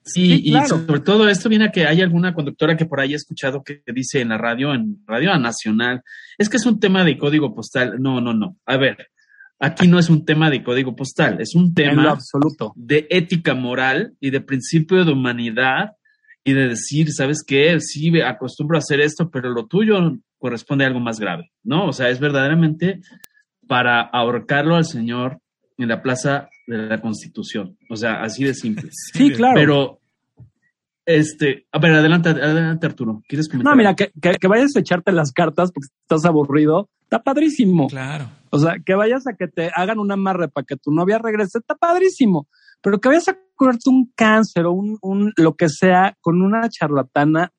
Sí, 0.04 0.38
Sí, 0.38 0.42
y 0.56 0.68
sobre 0.68 1.02
todo 1.02 1.28
esto 1.28 1.50
viene 1.50 1.66
a 1.66 1.72
que 1.72 1.86
hay 1.86 2.02
alguna 2.02 2.34
conductora 2.34 2.78
que 2.78 2.86
por 2.86 3.02
ahí 3.02 3.12
he 3.12 3.18
escuchado 3.18 3.62
que 3.62 3.82
dice 3.94 4.22
en 4.22 4.30
la 4.30 4.38
radio, 4.38 4.74
en 4.74 5.00
Radio 5.06 5.38
Nacional, 5.38 6.02
es 6.38 6.48
que 6.48 6.56
es 6.56 6.66
un 6.66 6.80
tema 6.80 7.04
de 7.04 7.18
código 7.18 7.54
postal. 7.54 7.98
No, 8.00 8.22
no, 8.22 8.34
no. 8.34 8.56
A 8.66 8.78
ver, 8.78 9.10
aquí 9.60 9.86
no 9.90 10.00
es 10.00 10.10
un 10.10 10.24
tema 10.24 10.50
de 10.50 10.64
código 10.64 10.96
postal, 10.96 11.42
es 11.42 11.56
un 11.56 11.74
tema 11.74 12.10
absoluto. 12.12 12.72
de 12.78 13.06
ética 13.10 13.54
moral 13.54 14.14
y 14.22 14.30
de 14.30 14.40
principio 14.40 15.04
de 15.04 15.12
humanidad 15.12 15.97
y 16.48 16.54
de 16.54 16.70
decir, 16.70 17.12
¿sabes 17.12 17.44
qué? 17.46 17.78
Sí, 17.82 18.10
acostumbro 18.22 18.78
a 18.78 18.80
hacer 18.80 19.02
esto, 19.02 19.30
pero 19.30 19.50
lo 19.50 19.68
tuyo 19.68 19.98
corresponde 20.38 20.86
a 20.86 20.88
algo 20.88 21.02
más 21.02 21.20
grave, 21.20 21.52
¿no? 21.62 21.88
O 21.88 21.92
sea, 21.92 22.08
es 22.08 22.22
verdaderamente 22.22 23.02
para 23.68 24.00
ahorcarlo 24.00 24.78
al 24.78 24.86
señor 24.86 25.42
en 25.78 25.90
la 25.90 26.02
plaza 26.02 26.48
de 26.66 26.78
la 26.78 27.02
Constitución. 27.02 27.78
O 27.90 27.98
sea, 27.98 28.22
así 28.22 28.46
de 28.46 28.54
simple. 28.54 28.90
Sí, 29.14 29.34
claro. 29.34 29.56
Pero, 29.56 30.00
este, 31.06 31.68
a 31.70 31.80
ver, 31.80 31.96
adelante, 31.96 32.30
adelante 32.30 32.86
Arturo. 32.86 33.22
¿Quieres 33.28 33.50
comentar? 33.50 33.70
No, 33.70 33.76
mira, 33.76 33.94
que, 33.94 34.14
que, 34.22 34.32
que 34.40 34.48
vayas 34.48 34.74
a 34.78 34.80
echarte 34.80 35.12
las 35.12 35.34
cartas 35.34 35.74
porque 35.74 35.88
estás 36.02 36.24
aburrido, 36.24 36.90
está 37.02 37.22
padrísimo. 37.22 37.88
Claro. 37.88 38.30
O 38.52 38.60
sea, 38.60 38.78
que 38.86 38.96
vayas 38.96 39.28
a 39.28 39.34
que 39.34 39.50
te 39.50 39.70
hagan 39.76 40.00
un 40.00 40.14
amarre 40.14 40.48
para 40.48 40.64
que 40.64 40.78
tu 40.78 40.94
novia 40.94 41.18
regrese, 41.18 41.58
está 41.58 41.76
padrísimo. 41.76 42.48
Pero 42.82 43.00
que 43.00 43.10
vayas 43.10 43.28
a 43.28 43.38
curarte 43.56 43.90
un 43.90 44.12
cáncer 44.16 44.66
o 44.66 44.72
un, 44.72 44.98
un 45.02 45.34
lo 45.36 45.56
que 45.56 45.70
sea 45.70 46.16
con 46.22 46.42
una 46.42 46.70
charlatana, 46.70 47.52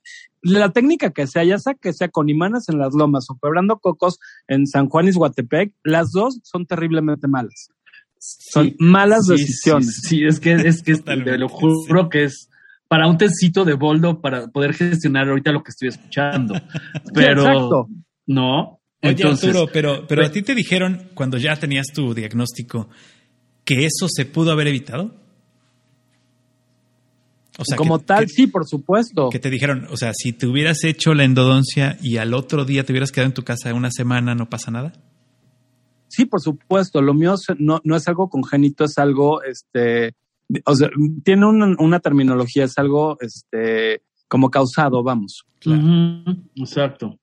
la 0.42 0.70
técnica 0.70 1.10
que 1.10 1.26
sea, 1.26 1.44
ya 1.44 1.58
sea 1.58 1.74
que 1.74 1.92
sea 1.92 2.08
con 2.08 2.28
imanes 2.28 2.68
en 2.68 2.78
las 2.78 2.94
lomas 2.94 3.26
o 3.28 3.38
quebrando 3.42 3.78
cocos 3.78 4.18
en 4.46 4.66
San 4.66 4.88
Juan 4.88 5.08
y 5.08 5.12
Guatepec, 5.12 5.74
las 5.82 6.12
dos 6.12 6.40
son 6.44 6.66
terriblemente 6.66 7.26
malas. 7.28 7.70
Son 8.20 8.74
malas 8.78 9.26
sí, 9.26 9.32
decisiones. 9.32 10.00
Sí, 10.02 10.08
sí, 10.08 10.24
es 10.24 10.40
que, 10.40 10.52
es 10.54 10.82
que 10.82 10.96
te 10.96 11.16
lo 11.16 11.48
juro 11.48 12.08
que 12.08 12.24
es 12.24 12.48
para 12.88 13.06
un 13.06 13.18
tecito 13.18 13.64
de 13.64 13.74
boldo 13.74 14.20
para 14.20 14.48
poder 14.48 14.74
gestionar 14.74 15.28
ahorita 15.28 15.52
lo 15.52 15.62
que 15.62 15.70
estoy 15.70 15.88
escuchando. 15.88 16.54
Pero, 17.14 17.42
exacto. 17.42 17.88
no. 18.26 18.80
Oye, 19.00 19.12
Entonces, 19.12 19.50
Arturo, 19.50 19.70
pero, 19.72 20.06
pero 20.08 20.22
a 20.22 20.24
pues- 20.24 20.32
ti 20.32 20.42
te 20.42 20.56
dijeron 20.56 21.10
cuando 21.14 21.38
ya 21.38 21.54
tenías 21.54 21.86
tu 21.94 22.14
diagnóstico 22.14 22.88
que 23.68 23.84
eso 23.84 24.06
se 24.08 24.24
pudo 24.24 24.50
haber 24.50 24.68
evitado. 24.68 25.14
O 27.58 27.64
sea, 27.66 27.76
Como 27.76 27.98
que- 27.98 28.04
tal, 28.06 28.24
que- 28.24 28.28
sí, 28.32 28.46
por 28.46 28.66
supuesto. 28.66 29.28
Que 29.28 29.38
te 29.38 29.50
dijeron, 29.50 29.86
o 29.90 29.96
sea, 29.98 30.12
si 30.14 30.32
te 30.32 30.46
hubieras 30.46 30.84
hecho 30.84 31.12
la 31.12 31.24
endodoncia 31.24 31.98
y 32.00 32.16
al 32.16 32.32
otro 32.32 32.64
día 32.64 32.84
te 32.84 32.92
hubieras 32.92 33.12
quedado 33.12 33.26
en 33.26 33.34
tu 33.34 33.42
casa 33.44 33.74
una 33.74 33.90
semana, 33.90 34.34
¿no 34.34 34.48
pasa 34.48 34.70
nada? 34.70 34.92
Sí, 36.06 36.24
por 36.24 36.40
supuesto. 36.40 37.02
Lo 37.02 37.12
mío 37.12 37.34
no, 37.58 37.80
no 37.84 37.96
es 37.96 38.08
algo 38.08 38.30
congénito, 38.30 38.84
es 38.84 38.96
algo, 38.96 39.42
este, 39.42 40.14
o 40.64 40.74
sea, 40.74 40.88
tiene 41.24 41.44
una, 41.46 41.74
una 41.78 42.00
terminología, 42.00 42.64
es 42.64 42.78
algo, 42.78 43.18
este, 43.20 44.00
como 44.28 44.50
causado, 44.50 45.02
vamos. 45.02 45.42
Ujú, 45.66 46.36
exacto. 46.56 47.18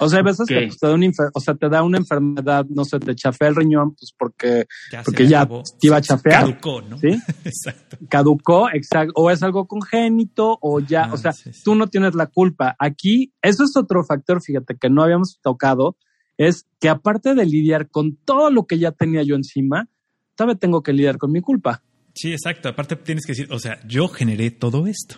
O 0.00 0.08
sea, 0.08 0.18
hay 0.18 0.24
veces 0.24 0.46
que 0.46 0.54
pues, 0.66 0.78
te 0.78 0.86
da 0.86 0.94
una, 0.94 1.06
infer- 1.06 1.30
o 1.34 1.40
sea, 1.40 1.54
te 1.54 1.68
da 1.68 1.82
una 1.82 1.98
enfermedad, 1.98 2.64
no 2.68 2.84
sé, 2.84 2.98
te 3.00 3.14
chafea 3.14 3.48
el 3.48 3.56
riñón, 3.56 3.94
pues 3.94 4.12
porque 4.16 4.66
Ya 4.92 5.02
Porque 5.02 5.26
ya 5.26 5.40
acabó, 5.42 5.62
te 5.80 5.86
iba 5.88 5.96
a 5.96 6.00
chafear, 6.00 6.42
Caducó, 6.44 6.82
¿no? 6.82 6.98
¿sí? 6.98 7.08
Exacto. 7.44 7.96
caducó, 8.08 8.68
exacto, 8.72 9.12
o 9.16 9.30
es 9.30 9.42
algo 9.42 9.66
congénito, 9.66 10.58
o 10.60 10.80
ya, 10.80 11.04
Ah, 11.04 11.14
o 11.14 11.16
sea, 11.16 11.32
sí, 11.32 11.52
sí. 11.52 11.62
tú 11.64 11.74
no 11.74 11.88
tienes 11.88 12.14
la 12.14 12.26
culpa. 12.26 12.76
Aquí, 12.78 13.32
eso 13.42 13.64
es 13.64 13.76
otro 13.76 14.04
factor, 14.04 14.42
fíjate, 14.42 14.76
que 14.76 14.88
no 14.90 15.02
habíamos 15.02 15.38
tocado, 15.42 15.96
es 16.36 16.66
que 16.80 16.88
aparte 16.88 17.34
de 17.34 17.44
lidiar 17.44 17.88
con 17.90 18.14
todo 18.16 18.50
lo 18.50 18.66
que 18.66 18.78
ya 18.78 18.92
tenía 18.92 19.22
yo 19.24 19.34
encima, 19.34 19.88
todavía 20.36 20.56
tengo 20.58 20.82
que 20.84 20.92
lidiar 20.92 21.18
con 21.18 21.32
mi 21.32 21.40
culpa. 21.40 21.82
Sí, 22.14 22.32
exacto. 22.32 22.68
Aparte 22.68 22.94
tienes 22.96 23.26
que 23.26 23.32
decir, 23.32 23.48
o 23.52 23.58
sea, 23.58 23.80
yo 23.86 24.06
generé 24.08 24.50
todo 24.52 24.86
esto. 24.86 25.16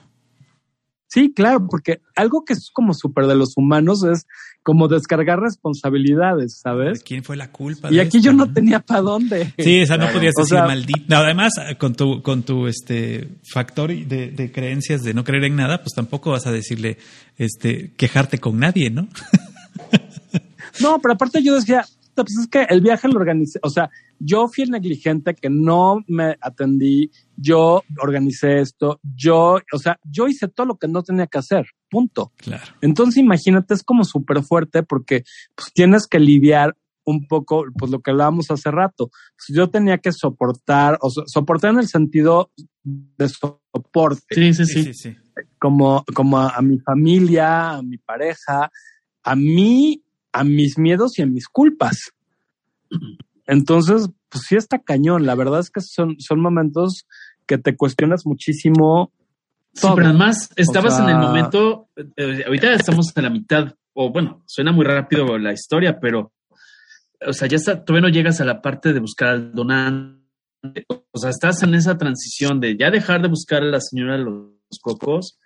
Sí, 1.06 1.32
claro, 1.34 1.66
porque 1.68 2.00
algo 2.14 2.44
que 2.44 2.52
es 2.52 2.70
como 2.72 2.94
súper 2.94 3.26
de 3.26 3.34
los 3.34 3.56
humanos 3.56 4.04
es 4.04 4.26
como 4.62 4.88
descargar 4.88 5.40
responsabilidades, 5.40 6.52
¿De 6.52 6.60
¿sabes? 6.70 7.02
quién 7.02 7.24
fue 7.24 7.36
la 7.36 7.50
culpa? 7.50 7.90
Y 7.90 7.94
de 7.96 8.00
aquí 8.02 8.18
esto, 8.18 8.30
yo 8.30 8.32
no 8.32 8.52
tenía 8.52 8.80
para 8.80 9.00
dónde. 9.00 9.52
Sí, 9.58 9.82
o 9.82 9.86
sea, 9.86 9.96
no 9.96 10.08
podías 10.12 10.34
O 10.36 10.42
decir 10.42 10.56
sea- 10.58 10.66
maldito. 10.66 11.00
No, 11.08 11.16
además, 11.16 11.52
con 11.78 11.94
tu, 11.94 12.22
con 12.22 12.42
tu 12.42 12.66
este 12.66 13.28
factor 13.52 13.90
de, 13.94 14.30
de 14.30 14.52
creencias 14.52 15.02
de 15.02 15.14
no 15.14 15.24
creer 15.24 15.44
en 15.44 15.56
nada, 15.56 15.78
pues 15.78 15.92
tampoco 15.94 16.30
vas 16.32 16.46
a 16.46 16.52
decirle, 16.52 16.98
este, 17.38 17.92
quejarte 17.96 18.38
con 18.38 18.58
nadie, 18.58 18.90
¿no? 18.90 19.08
No, 20.80 20.98
pero 21.00 21.14
aparte 21.14 21.42
yo 21.42 21.54
decía, 21.56 21.84
pues 22.14 22.36
es 22.40 22.46
que 22.48 22.62
el 22.68 22.80
viaje 22.80 23.08
lo 23.08 23.18
organicé, 23.18 23.58
o 23.62 23.70
sea, 23.70 23.90
yo 24.18 24.48
fui 24.48 24.64
el 24.64 24.70
negligente 24.70 25.34
que 25.34 25.50
no 25.50 26.02
me 26.06 26.36
atendí, 26.40 27.10
yo 27.36 27.82
organicé 28.00 28.60
esto, 28.60 29.00
yo, 29.14 29.58
o 29.72 29.78
sea, 29.78 29.98
yo 30.04 30.28
hice 30.28 30.48
todo 30.48 30.66
lo 30.66 30.76
que 30.78 30.88
no 30.88 31.02
tenía 31.02 31.26
que 31.26 31.38
hacer, 31.38 31.66
punto. 31.90 32.32
Claro. 32.36 32.72
Entonces 32.80 33.18
imagínate, 33.18 33.74
es 33.74 33.82
como 33.82 34.04
súper 34.04 34.42
fuerte 34.42 34.82
porque 34.82 35.24
pues, 35.54 35.72
tienes 35.74 36.06
que 36.06 36.18
lidiar 36.18 36.76
un 37.04 37.26
poco, 37.26 37.64
pues 37.76 37.90
lo 37.90 38.00
que 38.00 38.10
hablábamos 38.12 38.50
hace 38.50 38.70
rato. 38.70 39.08
Pues, 39.36 39.56
yo 39.56 39.68
tenía 39.68 39.98
que 39.98 40.12
soportar, 40.12 40.98
o 41.00 41.10
so- 41.10 41.24
soportar 41.26 41.72
en 41.72 41.80
el 41.80 41.88
sentido 41.88 42.50
de 42.84 43.28
soporte 43.28 44.34
Sí, 44.34 44.54
sí, 44.54 44.64
Sí, 44.66 44.72
sí. 44.84 44.94
sí, 44.94 44.94
sí. 44.94 45.16
como, 45.58 46.04
como 46.14 46.38
a, 46.38 46.50
a 46.50 46.62
mi 46.62 46.78
familia, 46.78 47.70
a 47.70 47.82
mi 47.82 47.98
pareja, 47.98 48.70
a 49.22 49.34
mí, 49.36 50.02
a 50.32 50.44
mis 50.44 50.78
miedos 50.78 51.18
y 51.18 51.22
a 51.22 51.26
mis 51.26 51.48
culpas. 51.48 52.12
Entonces, 53.46 54.08
pues 54.28 54.44
sí 54.46 54.56
está 54.56 54.78
cañón. 54.78 55.26
La 55.26 55.34
verdad 55.34 55.60
es 55.60 55.70
que 55.70 55.80
son, 55.80 56.16
son 56.20 56.40
momentos 56.40 57.06
que 57.46 57.58
te 57.58 57.76
cuestionas 57.76 58.26
muchísimo. 58.26 59.12
Sí, 59.72 59.86
pero 59.94 60.08
además 60.08 60.50
estabas 60.56 60.96
sea- 60.96 61.04
en 61.04 61.10
el 61.10 61.16
momento, 61.18 61.88
eh, 62.16 62.42
ahorita 62.46 62.72
estamos 62.74 63.16
en 63.16 63.22
la 63.22 63.30
mitad, 63.30 63.74
o 63.92 64.10
bueno, 64.10 64.42
suena 64.46 64.72
muy 64.72 64.84
rápido 64.84 65.38
la 65.38 65.52
historia, 65.52 65.98
pero, 66.00 66.32
o 67.26 67.32
sea, 67.32 67.46
ya 67.48 67.56
está, 67.56 67.84
todavía 67.84 68.08
no 68.08 68.12
llegas 68.14 68.40
a 68.40 68.44
la 68.44 68.60
parte 68.60 68.92
de 68.92 69.00
buscar 69.00 69.28
al 69.28 69.52
donante. 69.52 70.18
O 71.12 71.18
sea, 71.18 71.30
estás 71.30 71.62
en 71.62 71.74
esa 71.74 71.96
transición 71.96 72.60
de 72.60 72.76
ya 72.76 72.90
dejar 72.90 73.22
de 73.22 73.28
buscar 73.28 73.62
a 73.62 73.66
la 73.66 73.80
señora 73.80 74.18
de 74.18 74.24
los 74.24 74.78
cocos, 74.82 75.38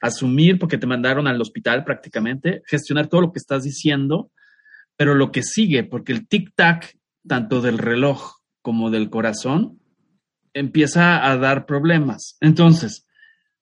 asumir 0.00 0.58
porque 0.58 0.78
te 0.78 0.86
mandaron 0.86 1.26
al 1.26 1.40
hospital 1.40 1.84
prácticamente, 1.84 2.62
gestionar 2.66 3.06
todo 3.08 3.20
lo 3.22 3.32
que 3.32 3.38
estás 3.38 3.64
diciendo, 3.64 4.30
pero 4.96 5.14
lo 5.14 5.30
que 5.30 5.42
sigue, 5.42 5.84
porque 5.84 6.12
el 6.12 6.28
tic-tac, 6.28 6.96
tanto 7.26 7.60
del 7.60 7.78
reloj 7.78 8.36
como 8.62 8.90
del 8.90 9.10
corazón, 9.10 9.78
empieza 10.54 11.28
a 11.30 11.36
dar 11.36 11.66
problemas. 11.66 12.36
Entonces, 12.40 13.06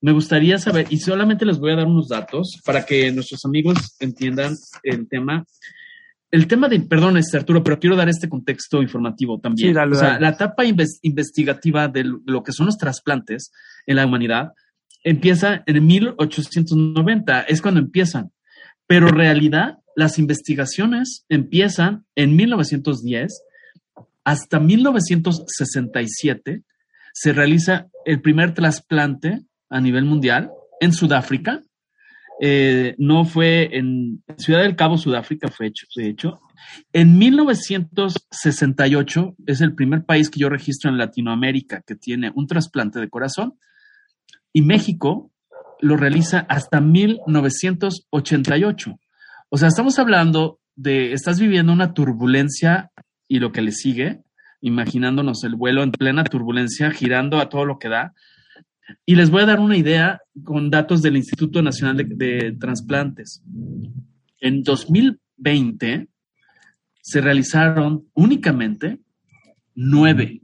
me 0.01 0.11
gustaría 0.11 0.57
saber, 0.59 0.87
y 0.89 0.97
solamente 0.97 1.45
les 1.45 1.59
voy 1.59 1.71
a 1.71 1.75
dar 1.77 1.87
unos 1.87 2.07
datos 2.07 2.59
para 2.65 2.85
que 2.85 3.11
nuestros 3.11 3.43
amigos 3.45 3.95
entiendan 3.99 4.55
el 4.83 5.07
tema. 5.07 5.45
El 6.29 6.47
tema 6.47 6.67
de, 6.67 6.79
perdón, 6.81 7.17
este 7.17 7.37
Arturo, 7.37 7.63
pero 7.63 7.79
quiero 7.79 7.95
dar 7.95 8.09
este 8.09 8.27
contexto 8.29 8.81
informativo 8.81 9.39
también. 9.39 9.69
Sí, 9.69 9.73
dale, 9.73 9.95
o 9.95 9.99
sea, 9.99 10.09
dale. 10.09 10.21
la 10.21 10.29
etapa 10.29 10.65
inves- 10.65 10.99
investigativa 11.01 11.87
de 11.87 12.03
lo 12.25 12.43
que 12.43 12.51
son 12.51 12.65
los 12.65 12.77
trasplantes 12.77 13.51
en 13.85 13.95
la 13.95 14.05
humanidad 14.05 14.49
empieza 15.03 15.63
en 15.65 15.85
1890, 15.85 17.41
es 17.43 17.61
cuando 17.61 17.79
empiezan. 17.79 18.31
Pero 18.87 19.07
en 19.07 19.15
realidad, 19.15 19.77
las 19.95 20.19
investigaciones 20.19 21.23
empiezan 21.29 22.05
en 22.15 22.35
1910 22.35 23.41
hasta 24.25 24.59
1967 24.59 26.63
se 27.13 27.33
realiza 27.33 27.87
el 28.05 28.21
primer 28.21 28.53
trasplante 28.53 29.41
a 29.69 29.81
nivel 29.81 30.05
mundial 30.05 30.51
en 30.79 30.93
Sudáfrica. 30.93 31.61
Eh, 32.39 32.93
no 32.99 33.25
fue 33.25 33.75
en 33.77 34.23
Ciudad 34.37 34.61
del 34.61 34.75
Cabo, 34.75 34.95
Sudáfrica, 34.97 35.47
fue 35.49 35.65
hecho, 35.67 35.87
de 35.95 36.09
hecho. 36.09 36.39
En 36.93 37.17
1968 37.17 39.35
es 39.47 39.61
el 39.61 39.73
primer 39.73 40.05
país 40.05 40.29
que 40.29 40.39
yo 40.39 40.49
registro 40.49 40.91
en 40.91 40.97
Latinoamérica 40.97 41.81
que 41.85 41.95
tiene 41.95 42.33
un 42.35 42.47
trasplante 42.47 42.99
de 42.99 43.09
corazón 43.09 43.53
y 44.53 44.61
México 44.61 45.31
lo 45.79 45.97
realiza 45.97 46.45
hasta 46.49 46.81
1988. 46.81 48.99
O 49.49 49.57
sea, 49.57 49.67
estamos 49.67 49.99
hablando 49.99 50.59
de, 50.75 51.13
estás 51.13 51.39
viviendo 51.39 51.71
una 51.71 51.93
turbulencia 51.93 52.91
y 53.27 53.37
lo 53.39 53.51
que 53.51 53.61
le 53.61 53.71
sigue, 53.71 54.23
imaginándonos 54.61 55.43
el 55.43 55.55
vuelo 55.55 55.83
en 55.83 55.91
plena 55.91 56.23
turbulencia, 56.23 56.89
girando 56.91 57.39
a 57.39 57.49
todo 57.49 57.65
lo 57.65 57.77
que 57.79 57.89
da. 57.89 58.13
Y 59.05 59.15
les 59.15 59.29
voy 59.29 59.43
a 59.43 59.47
dar 59.47 59.59
una 59.59 59.77
idea 59.77 60.21
con 60.43 60.69
datos 60.69 61.01
del 61.01 61.17
Instituto 61.17 61.61
Nacional 61.61 61.97
de, 61.97 62.05
de 62.05 62.51
Transplantes. 62.53 63.41
En 64.39 64.63
2020 64.63 66.07
se 67.01 67.21
realizaron 67.21 68.07
únicamente 68.13 68.99
nueve, 69.75 70.41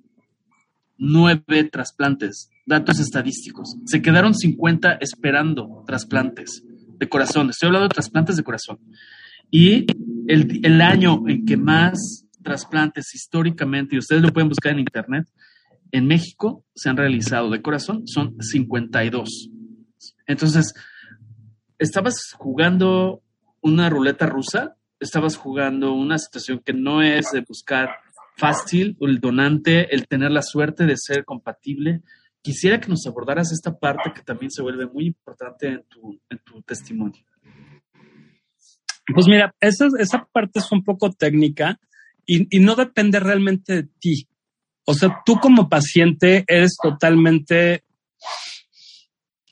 nueve 0.97 1.63
trasplantes, 1.71 2.49
datos 2.65 2.99
estadísticos. 2.99 3.75
Se 3.85 4.01
quedaron 4.01 4.33
50 4.33 4.93
esperando 5.01 5.83
trasplantes 5.85 6.63
de 6.97 7.09
corazón. 7.09 7.49
Estoy 7.49 7.67
hablando 7.67 7.89
de 7.89 7.93
trasplantes 7.93 8.37
de 8.37 8.43
corazón. 8.43 8.79
Y 9.51 9.85
el, 10.27 10.61
el 10.63 10.81
año 10.81 11.23
en 11.27 11.45
que 11.45 11.57
más 11.57 12.25
trasplantes 12.41 13.13
históricamente, 13.13 13.95
y 13.95 13.99
ustedes 13.99 14.21
lo 14.21 14.31
pueden 14.31 14.49
buscar 14.49 14.73
en 14.73 14.79
internet, 14.79 15.27
en 15.93 16.07
México 16.07 16.65
se 16.75 16.89
han 16.89 16.97
realizado 16.97 17.49
de 17.51 17.61
corazón, 17.61 18.07
son 18.07 18.35
52. 18.41 19.49
Entonces, 20.25 20.73
estabas 21.77 22.33
jugando 22.35 23.21
una 23.61 23.89
ruleta 23.89 24.25
rusa, 24.25 24.75
estabas 24.99 25.37
jugando 25.37 25.93
una 25.93 26.17
situación 26.17 26.61
que 26.65 26.73
no 26.73 27.03
es 27.03 27.31
de 27.31 27.41
buscar 27.47 27.89
fácil, 28.35 28.97
el 29.01 29.19
donante, 29.19 29.93
el 29.93 30.07
tener 30.07 30.31
la 30.31 30.41
suerte 30.41 30.85
de 30.87 30.97
ser 30.97 31.25
compatible. 31.25 32.01
Quisiera 32.41 32.79
que 32.79 32.89
nos 32.89 33.05
abordaras 33.05 33.51
esta 33.51 33.77
parte 33.77 34.13
que 34.15 34.23
también 34.23 34.49
se 34.49 34.63
vuelve 34.63 34.87
muy 34.87 35.05
importante 35.05 35.67
en 35.67 35.83
tu, 35.83 36.19
en 36.27 36.39
tu 36.39 36.59
testimonio. 36.63 37.23
Pues 39.13 39.27
mira, 39.27 39.53
esa, 39.59 39.87
esa 39.99 40.27
parte 40.31 40.57
es 40.57 40.71
un 40.71 40.83
poco 40.83 41.11
técnica 41.11 41.79
y, 42.25 42.47
y 42.57 42.59
no 42.61 42.75
depende 42.75 43.19
realmente 43.19 43.75
de 43.75 43.83
ti. 43.99 44.27
O 44.85 44.93
sea, 44.93 45.21
tú 45.25 45.37
como 45.39 45.69
paciente 45.69 46.43
eres 46.47 46.75
totalmente 46.81 47.83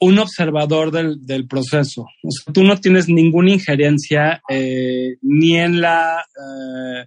un 0.01 0.17
observador 0.17 0.91
del, 0.91 1.25
del 1.25 1.47
proceso. 1.47 2.01
O 2.23 2.31
sea, 2.31 2.51
tú 2.51 2.63
no 2.63 2.75
tienes 2.77 3.07
ninguna 3.07 3.51
injerencia 3.51 4.41
eh, 4.49 5.17
ni 5.21 5.55
en 5.55 5.79
la, 5.79 6.19
eh, 6.21 7.05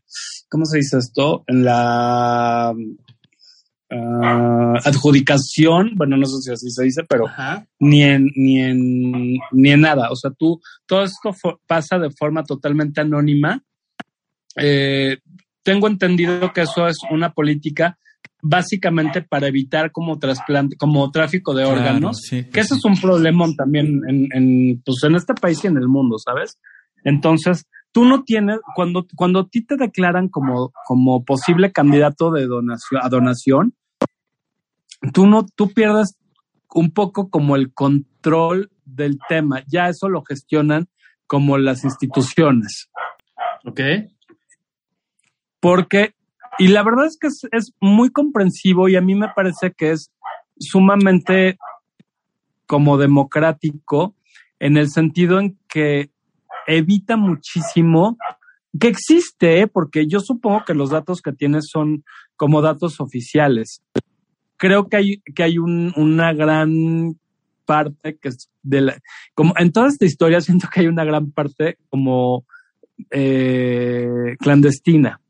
¿cómo 0.49 0.65
se 0.65 0.79
dice 0.79 0.99
esto? 0.99 1.43
En 1.49 1.65
la 1.65 2.73
ah, 3.91 4.75
adjudicación, 4.85 5.95
bueno, 5.97 6.17
no 6.17 6.25
sé 6.25 6.41
si 6.41 6.53
así 6.53 6.71
se 6.71 6.85
dice, 6.85 7.03
pero 7.09 7.27
Ajá. 7.27 7.67
ni 7.81 8.05
en, 8.05 8.31
ni 8.37 8.63
en, 8.63 9.39
ni 9.51 9.71
en 9.73 9.81
nada. 9.81 10.13
O 10.13 10.17
sea, 10.17 10.31
tú, 10.31 10.61
todo 10.87 11.03
esto 11.03 11.35
pasa 11.67 11.99
de 11.99 12.11
forma 12.11 12.45
totalmente 12.45 13.01
anónima. 13.01 13.61
Eh, 14.57 15.19
tengo 15.65 15.89
entendido 15.89 16.53
que 16.53 16.61
eso 16.61 16.87
es 16.87 16.99
una 17.11 17.33
política 17.33 17.99
básicamente 18.43 19.23
para 19.23 19.49
evitar 19.49 19.91
como 19.91 20.19
trasplante, 20.19 20.77
como 20.77 21.11
tráfico 21.11 21.55
de 21.55 21.65
Claro, 21.65 21.79
órganos, 21.81 22.19
sí, 22.21 22.45
que 22.45 22.51
pues 22.51 22.67
eso 22.67 22.75
sí. 22.75 22.81
es 22.81 22.85
un 22.85 23.01
problemón 23.01 23.57
también 23.57 24.01
en, 24.09 24.29
en, 24.33 24.83
pues 24.85 25.03
en 25.05 25.15
este 25.15 25.35
país 25.35 25.63
y 25.65 25.67
en 25.67 25.77
el 25.77 25.89
mundo, 25.89 26.19
¿sabes? 26.19 26.59
Entonces, 27.05 27.67
tú 27.93 28.05
no 28.05 28.25
tienes, 28.25 28.59
cuando, 28.75 29.07
cuando 29.15 29.41
a 29.41 29.49
ti 29.49 29.65
te 29.65 29.77
declaran 29.77 30.29
como, 30.29 30.73
como 30.87 31.25
posible 31.25 31.73
candidato 31.73 32.31
de 32.33 32.47
donación, 32.47 33.01
a 33.03 33.09
donación, 33.09 33.75
tú 35.13 35.27
no, 35.27 35.47
tú 35.55 35.71
pierdes 35.73 36.17
un 36.75 36.91
poco 36.91 37.31
como 37.31 37.57
el 37.57 37.73
control 37.73 38.71
del 38.85 39.19
tema. 39.29 39.63
Ya 39.69 39.89
eso 39.89 40.09
lo 40.09 40.23
gestionan 40.23 40.89
como 41.27 41.57
las 41.57 41.85
instituciones. 41.85 42.91
¿Ok? 43.65 43.81
Porque, 45.61 46.15
y 46.59 46.69
la 46.69 46.83
verdad 46.83 47.07
es 47.07 47.19
que 47.19 47.29
es, 47.29 47.47
es 47.53 47.73
muy 47.81 48.11
comprensivo 48.11 48.89
y 48.89 48.97
a 48.97 49.01
mí 49.01 49.15
me 49.15 49.29
parece 49.35 49.73
que 49.73 49.93
es 49.93 50.11
sumamente 50.59 51.59
como 52.67 52.97
democrático 52.97 54.15
en 54.59 54.77
el 54.77 54.89
sentido 54.89 55.39
en 55.39 55.59
que 55.69 56.11
evita 56.67 57.17
muchísimo 57.17 58.17
que 58.79 58.89
existe, 58.89 59.61
¿eh? 59.61 59.67
porque 59.67 60.07
yo 60.07 60.21
supongo 60.21 60.65
que 60.65 60.75
los 60.75 60.91
datos 60.91 61.23
que 61.23 61.33
tienes 61.33 61.69
son 61.71 62.05
como 62.37 62.61
datos 62.61 63.01
oficiales. 63.01 63.83
Creo 64.57 64.89
que 64.89 64.97
hay, 64.97 65.23
que 65.35 65.43
hay 65.43 65.59
un, 65.59 65.93
una 65.97 66.33
gran 66.33 67.19
parte 67.65 68.17
que 68.17 68.29
es 68.29 68.51
de 68.63 68.81
la, 68.81 68.99
como 69.35 69.55
en 69.57 69.73
toda 69.73 69.89
esta 69.89 70.05
historia 70.05 70.41
siento 70.41 70.69
que 70.73 70.81
hay 70.81 70.87
una 70.87 71.05
gran 71.05 71.31
parte 71.31 71.79
como 71.89 72.45
eh, 73.11 74.37
clandestina, 74.39 75.21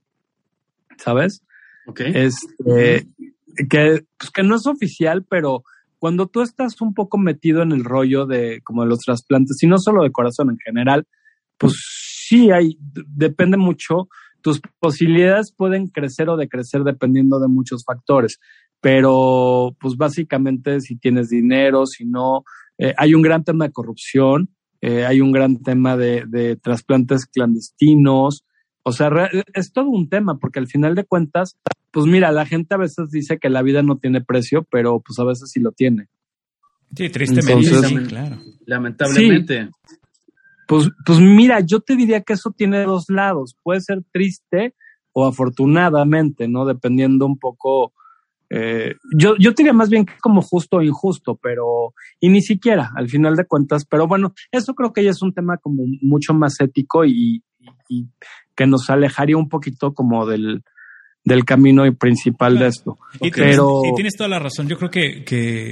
¿sabes? 0.99 1.43
¿Ok? 1.87 2.01
Este, 2.01 3.07
que, 3.69 4.05
pues 4.19 4.31
que 4.33 4.43
no 4.43 4.57
es 4.57 4.67
oficial, 4.67 5.25
pero 5.29 5.65
cuando 5.99 6.27
tú 6.27 6.43
estás 6.43 6.81
un 6.81 6.93
poco 6.93 7.19
metido 7.19 7.63
en 7.63 7.73
el 7.73 7.85
rollo 7.85 8.27
de 8.27 8.61
como 8.63 8.83
de 8.83 8.89
los 8.89 9.01
trasplantes, 9.01 9.63
y 9.63 9.67
no 9.67 9.79
solo 9.79 10.03
de 10.03 10.13
corazón 10.13 10.51
en 10.51 10.59
general, 10.59 11.07
pues 11.59 11.75
sí 12.29 12.51
hay, 12.51 12.77
depende 12.81 13.57
mucho, 13.57 14.09
tus 14.43 14.61
posibilidades 14.79 15.53
pueden 15.53 15.89
crecer 15.89 16.29
o 16.29 16.37
decrecer 16.37 16.83
dependiendo 16.85 17.41
de 17.41 17.49
muchos 17.49 17.85
factores, 17.85 18.39
pero 18.81 19.75
pues 19.81 19.97
básicamente 19.97 20.81
si 20.81 20.97
tienes 20.97 21.31
dinero, 21.31 21.87
si 21.87 22.05
no, 22.05 22.45
eh, 22.77 22.93
hay 22.99 23.15
un 23.15 23.23
gran 23.23 23.45
tema 23.45 23.67
de 23.67 23.73
corrupción, 23.73 24.51
eh, 24.83 25.07
hay 25.07 25.23
un 25.23 25.33
gran 25.33 25.63
tema 25.63 25.97
de, 25.97 26.25
de 26.27 26.57
trasplantes 26.57 27.25
clandestinos, 27.25 28.45
o 28.85 28.93
sea, 28.93 29.11
re- 29.11 29.43
es 29.55 29.73
todo 29.73 29.89
un 29.89 30.09
tema, 30.09 30.39
porque 30.39 30.61
al 30.61 30.69
final 30.69 30.95
de 30.95 31.05
cuentas, 31.05 31.57
pues 31.91 32.07
mira, 32.07 32.31
la 32.33 32.47
gente 32.47 32.75
a 32.75 32.79
veces 32.79 33.11
dice 33.11 33.39
que 33.39 33.51
la 33.51 33.63
vida 33.63 33.83
no 33.83 33.99
tiene 33.99 34.21
precio, 34.23 34.67
pero 34.71 35.01
pues 35.01 35.19
a 35.19 35.25
veces 35.25 35.51
sí 35.51 35.59
lo 35.61 35.73
tiene. 35.73 36.09
Sí, 36.97 37.09
tristemente, 37.11 37.53
Entonces- 37.53 37.89
sí, 37.89 37.97
claro. 38.07 38.37
Lamentablemente. 38.67 39.71
Pues, 40.67 40.89
pues 41.05 41.19
mira, 41.19 41.61
yo 41.61 41.81
te 41.81 41.97
diría 41.97 42.23
que 42.23 42.33
eso 42.35 42.51
tiene 42.57 42.85
dos 42.85 43.07
lados. 43.09 43.57
Puede 43.63 43.81
ser 43.81 44.03
triste 44.13 44.75
o 45.13 45.27
afortunadamente, 45.27 46.49
¿no? 46.49 46.65
Dependiendo 46.65 47.27
un 47.27 47.39
poco. 47.39 47.93
eh, 48.51 48.95
yo, 49.19 49.35
yo 49.39 49.55
te 49.55 49.63
diría 49.63 49.73
más 49.73 49.89
bien 49.91 50.05
que 50.07 50.15
como 50.21 50.41
justo 50.43 50.77
o 50.79 50.83
injusto, 50.83 51.35
pero. 51.43 51.93
Y 52.21 52.29
ni 52.29 52.41
siquiera, 52.41 52.93
al 52.97 53.09
final 53.09 53.37
de 53.37 53.47
cuentas. 53.47 53.85
Pero 53.85 54.07
bueno, 54.07 54.33
eso 54.53 54.75
creo 54.75 54.93
que 54.93 55.03
ya 55.05 55.11
es 55.11 55.23
un 55.23 55.33
tema 55.35 55.57
como 55.59 55.83
mucho 56.03 56.33
más 56.35 56.61
ético 56.61 57.05
y, 57.05 57.43
y- 57.59 57.69
y 57.89 58.07
que 58.55 58.67
nos 58.67 58.91
alejaría 58.91 59.37
un 59.37 59.49
poquito 59.49 59.93
como 59.95 60.27
del, 60.27 60.63
del 61.25 61.45
camino 61.45 61.85
principal 61.95 62.59
de 62.59 62.67
esto. 62.69 62.99
Y, 63.21 63.31
tienes, 63.31 63.57
Pero- 63.57 63.83
y 63.91 63.95
tienes 63.95 64.15
toda 64.17 64.29
la 64.29 64.39
razón. 64.39 64.69
Yo 64.69 64.77
creo 64.79 64.91
que, 64.91 65.25
que 65.25 65.71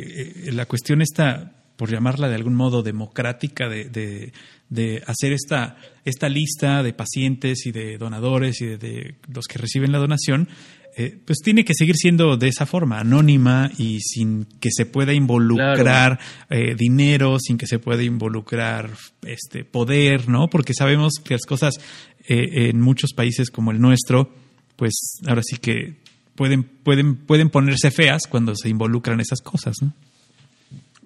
eh, 0.48 0.52
la 0.52 0.66
cuestión 0.66 1.02
está, 1.02 1.52
por 1.76 1.90
llamarla 1.90 2.28
de 2.28 2.34
algún 2.36 2.54
modo, 2.54 2.82
democrática 2.82 3.68
de, 3.68 3.84
de, 3.86 4.32
de 4.68 5.02
hacer 5.06 5.32
esta, 5.32 5.76
esta 6.04 6.28
lista 6.28 6.82
de 6.82 6.92
pacientes 6.92 7.66
y 7.66 7.72
de 7.72 7.98
donadores 7.98 8.60
y 8.60 8.66
de, 8.66 8.78
de 8.78 9.14
los 9.32 9.46
que 9.46 9.58
reciben 9.58 9.92
la 9.92 9.98
donación, 9.98 10.48
eh, 10.94 11.16
pues 11.24 11.38
tiene 11.42 11.64
que 11.64 11.72
seguir 11.72 11.96
siendo 11.96 12.36
de 12.36 12.48
esa 12.48 12.66
forma, 12.66 13.00
anónima 13.00 13.70
y 13.78 14.00
sin 14.00 14.44
que 14.60 14.68
se 14.70 14.84
pueda 14.84 15.14
involucrar 15.14 16.18
eh, 16.50 16.74
dinero, 16.76 17.38
sin 17.38 17.56
que 17.56 17.66
se 17.66 17.78
pueda 17.78 18.02
involucrar 18.02 18.90
este 19.26 19.64
poder, 19.64 20.28
¿no? 20.28 20.48
Porque 20.48 20.74
sabemos 20.74 21.14
que 21.24 21.32
las 21.32 21.46
cosas 21.46 21.80
eh, 22.28 22.68
en 22.68 22.80
muchos 22.80 23.12
países 23.12 23.50
como 23.50 23.70
el 23.70 23.80
nuestro, 23.80 24.30
pues 24.76 25.20
ahora 25.26 25.42
sí 25.44 25.56
que 25.56 25.96
pueden, 26.34 26.64
pueden, 26.64 27.16
pueden 27.16 27.50
ponerse 27.50 27.90
feas 27.90 28.22
cuando 28.28 28.54
se 28.54 28.68
involucran 28.68 29.20
esas 29.20 29.40
cosas, 29.40 29.76
¿no? 29.82 29.92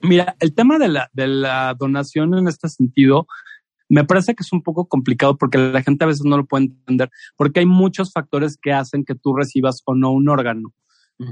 Mira, 0.03 0.37
el 0.41 0.55
tema 0.55 0.79
de 0.79 0.89
la, 0.89 1.11
de 1.12 1.27
la 1.27 1.75
donación 1.75 2.37
en 2.37 2.49
este 2.49 2.69
sentido 2.69 3.27
me 3.89 4.05
parece 4.05 4.35
que 4.35 4.43
es 4.43 4.53
un 4.53 4.62
poco 4.62 4.87
complicado 4.87 5.37
porque 5.37 5.59
la 5.59 5.83
gente 5.83 6.05
a 6.05 6.09
veces 6.09 6.25
no 6.25 6.37
lo 6.37 6.47
puede 6.47 6.64
entender, 6.64 7.11
porque 7.37 7.61
hay 7.61 7.67
muchos 7.67 8.12
factores 8.12 8.57
que 8.61 8.73
hacen 8.73 9.05
que 9.05 9.14
tú 9.14 9.35
recibas 9.35 9.83
o 9.85 9.95
no 9.95 10.11
un 10.11 10.29
órgano. 10.29 10.73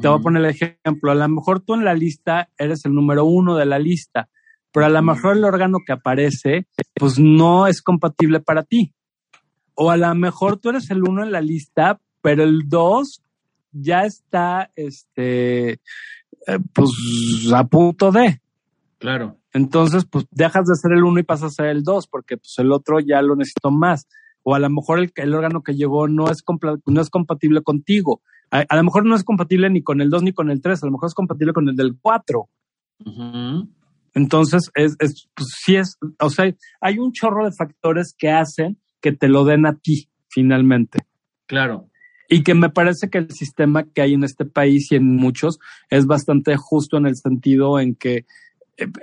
Te 0.01 0.09
voy 0.09 0.19
a 0.19 0.23
poner 0.23 0.43
el 0.43 0.51
ejemplo, 0.51 1.11
a 1.11 1.15
lo 1.15 1.29
mejor 1.29 1.61
tú 1.61 1.75
en 1.75 1.85
la 1.85 1.93
lista 1.93 2.49
eres 2.57 2.87
el 2.87 2.95
número 2.95 3.27
uno 3.27 3.55
de 3.57 3.67
la 3.67 3.79
lista, 3.79 4.31
pero 4.73 4.87
a 4.87 4.89
lo 4.89 5.03
mejor 5.03 5.37
el 5.37 5.45
órgano 5.45 5.79
que 5.87 5.93
aparece, 5.93 6.69
pues 6.95 7.19
no 7.19 7.67
es 7.67 7.83
compatible 7.83 8.41
para 8.41 8.63
ti. 8.63 8.95
O 9.75 9.91
a 9.91 9.97
lo 9.97 10.15
mejor 10.15 10.59
tú 10.59 10.71
eres 10.71 10.91
el 10.91 11.03
uno 11.03 11.23
en 11.23 11.33
la 11.33 11.41
lista, 11.41 12.01
pero 12.21 12.45
el 12.45 12.69
dos 12.69 13.23
ya 13.73 14.05
está, 14.05 14.71
este, 14.77 15.73
eh, 15.73 16.59
pues 16.73 16.91
a 17.53 17.65
punto 17.65 18.13
de. 18.13 18.41
Claro. 18.99 19.37
Entonces, 19.53 20.05
pues 20.05 20.27
dejas 20.31 20.67
de 20.67 20.75
ser 20.75 20.93
el 20.93 21.05
uno 21.05 21.21
y 21.21 21.25
pasas 21.25 21.53
a 21.53 21.63
ser 21.63 21.67
el 21.67 21.83
dos, 21.83 22.07
porque 22.07 22.37
pues 22.37 22.55
el 22.59 22.73
otro 22.73 23.01
ya 23.01 23.21
lo 23.23 23.37
necesito 23.37 23.71
más. 23.71 24.09
O 24.43 24.55
a 24.55 24.59
lo 24.59 24.69
mejor 24.71 24.99
el, 24.99 25.13
el 25.17 25.35
órgano 25.35 25.63
que 25.63 25.75
llegó 25.75 26.09
no 26.09 26.31
es, 26.31 26.43
no 26.87 27.01
es 27.01 27.11
compatible 27.11 27.63
contigo. 27.63 28.21
A, 28.51 28.65
a, 28.69 28.77
lo 28.77 28.85
mejor 28.85 29.05
no 29.05 29.15
es 29.15 29.25
compatible 29.25 29.71
ni 29.71 29.83
con 29.83 30.01
el 30.01 30.11
dos 30.11 30.23
ni 30.23 30.33
con 30.33 30.51
el 30.51 30.61
tres, 30.61 30.83
a 30.83 30.87
lo 30.87 30.93
mejor 30.93 31.09
es 31.09 31.15
compatible 31.15 31.53
con 31.53 31.69
el 31.69 31.77
del 31.77 31.97
cuatro. 32.01 32.49
Uh 33.05 33.11
-huh. 33.11 33.69
Entonces, 34.15 34.71
es, 34.75 34.97
es, 35.01 35.29
pues, 35.35 35.49
sí 35.63 35.77
es, 35.77 35.99
o 36.21 36.31
sea, 36.31 36.53
hay 36.81 36.99
un 36.99 37.13
chorro 37.13 37.45
de 37.45 37.53
factores 37.53 38.15
que 38.17 38.31
hacen 38.31 38.79
que 39.05 39.13
te 39.13 39.29
lo 39.29 39.45
den 39.45 39.67
a 39.67 39.75
ti, 39.75 40.09
finalmente. 40.29 41.01
Claro. 41.45 41.91
Y 42.27 42.43
que 42.43 42.55
me 42.55 42.71
parece 42.71 43.11
que 43.11 43.19
el 43.19 43.31
sistema 43.33 43.83
que 43.85 44.01
hay 44.01 44.15
en 44.15 44.25
este 44.25 44.47
país 44.47 44.91
y 44.91 44.97
en 44.97 45.15
muchos 45.15 45.59
es 45.91 46.07
bastante 46.07 46.57
justo 46.57 46.97
en 46.97 47.05
el 47.05 47.15
sentido 47.15 47.79
en 47.79 47.97
que 47.97 48.25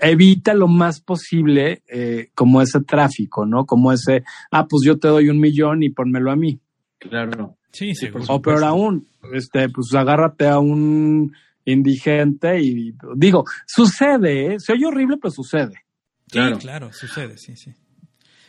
evita 0.02 0.56
lo 0.56 0.68
más 0.68 1.02
posible 1.02 1.84
eh, 1.88 2.32
como 2.34 2.64
ese 2.64 2.82
tráfico, 2.82 3.46
¿no? 3.46 3.68
Como 3.68 3.94
ese, 3.94 4.24
ah, 4.50 4.66
pues 4.68 4.82
yo 4.84 4.98
te 4.98 5.08
doy 5.08 5.30
un 5.30 5.40
millón 5.40 5.84
y 5.84 5.92
pónmelo 5.92 6.32
a 6.32 6.36
mí. 6.36 6.60
Claro. 6.98 7.60
Sí, 7.72 7.94
sí. 7.94 8.08
Por 8.08 8.24
o 8.28 8.42
peor 8.42 8.64
aún, 8.64 9.08
este, 9.34 9.70
pues 9.70 9.94
agárrate 9.94 10.48
a 10.48 10.58
un 10.58 11.32
indigente 11.64 12.60
y 12.60 12.96
digo, 13.16 13.46
sucede, 13.68 14.56
¿eh? 14.56 14.60
se 14.60 14.74
oye 14.74 14.88
horrible, 14.88 15.18
pero 15.22 15.30
sucede. 15.30 15.84
Claro, 16.28 16.56
sí, 16.56 16.62
claro, 16.62 16.92
sucede, 16.92 17.38
sí, 17.38 17.56
sí. 17.56 17.76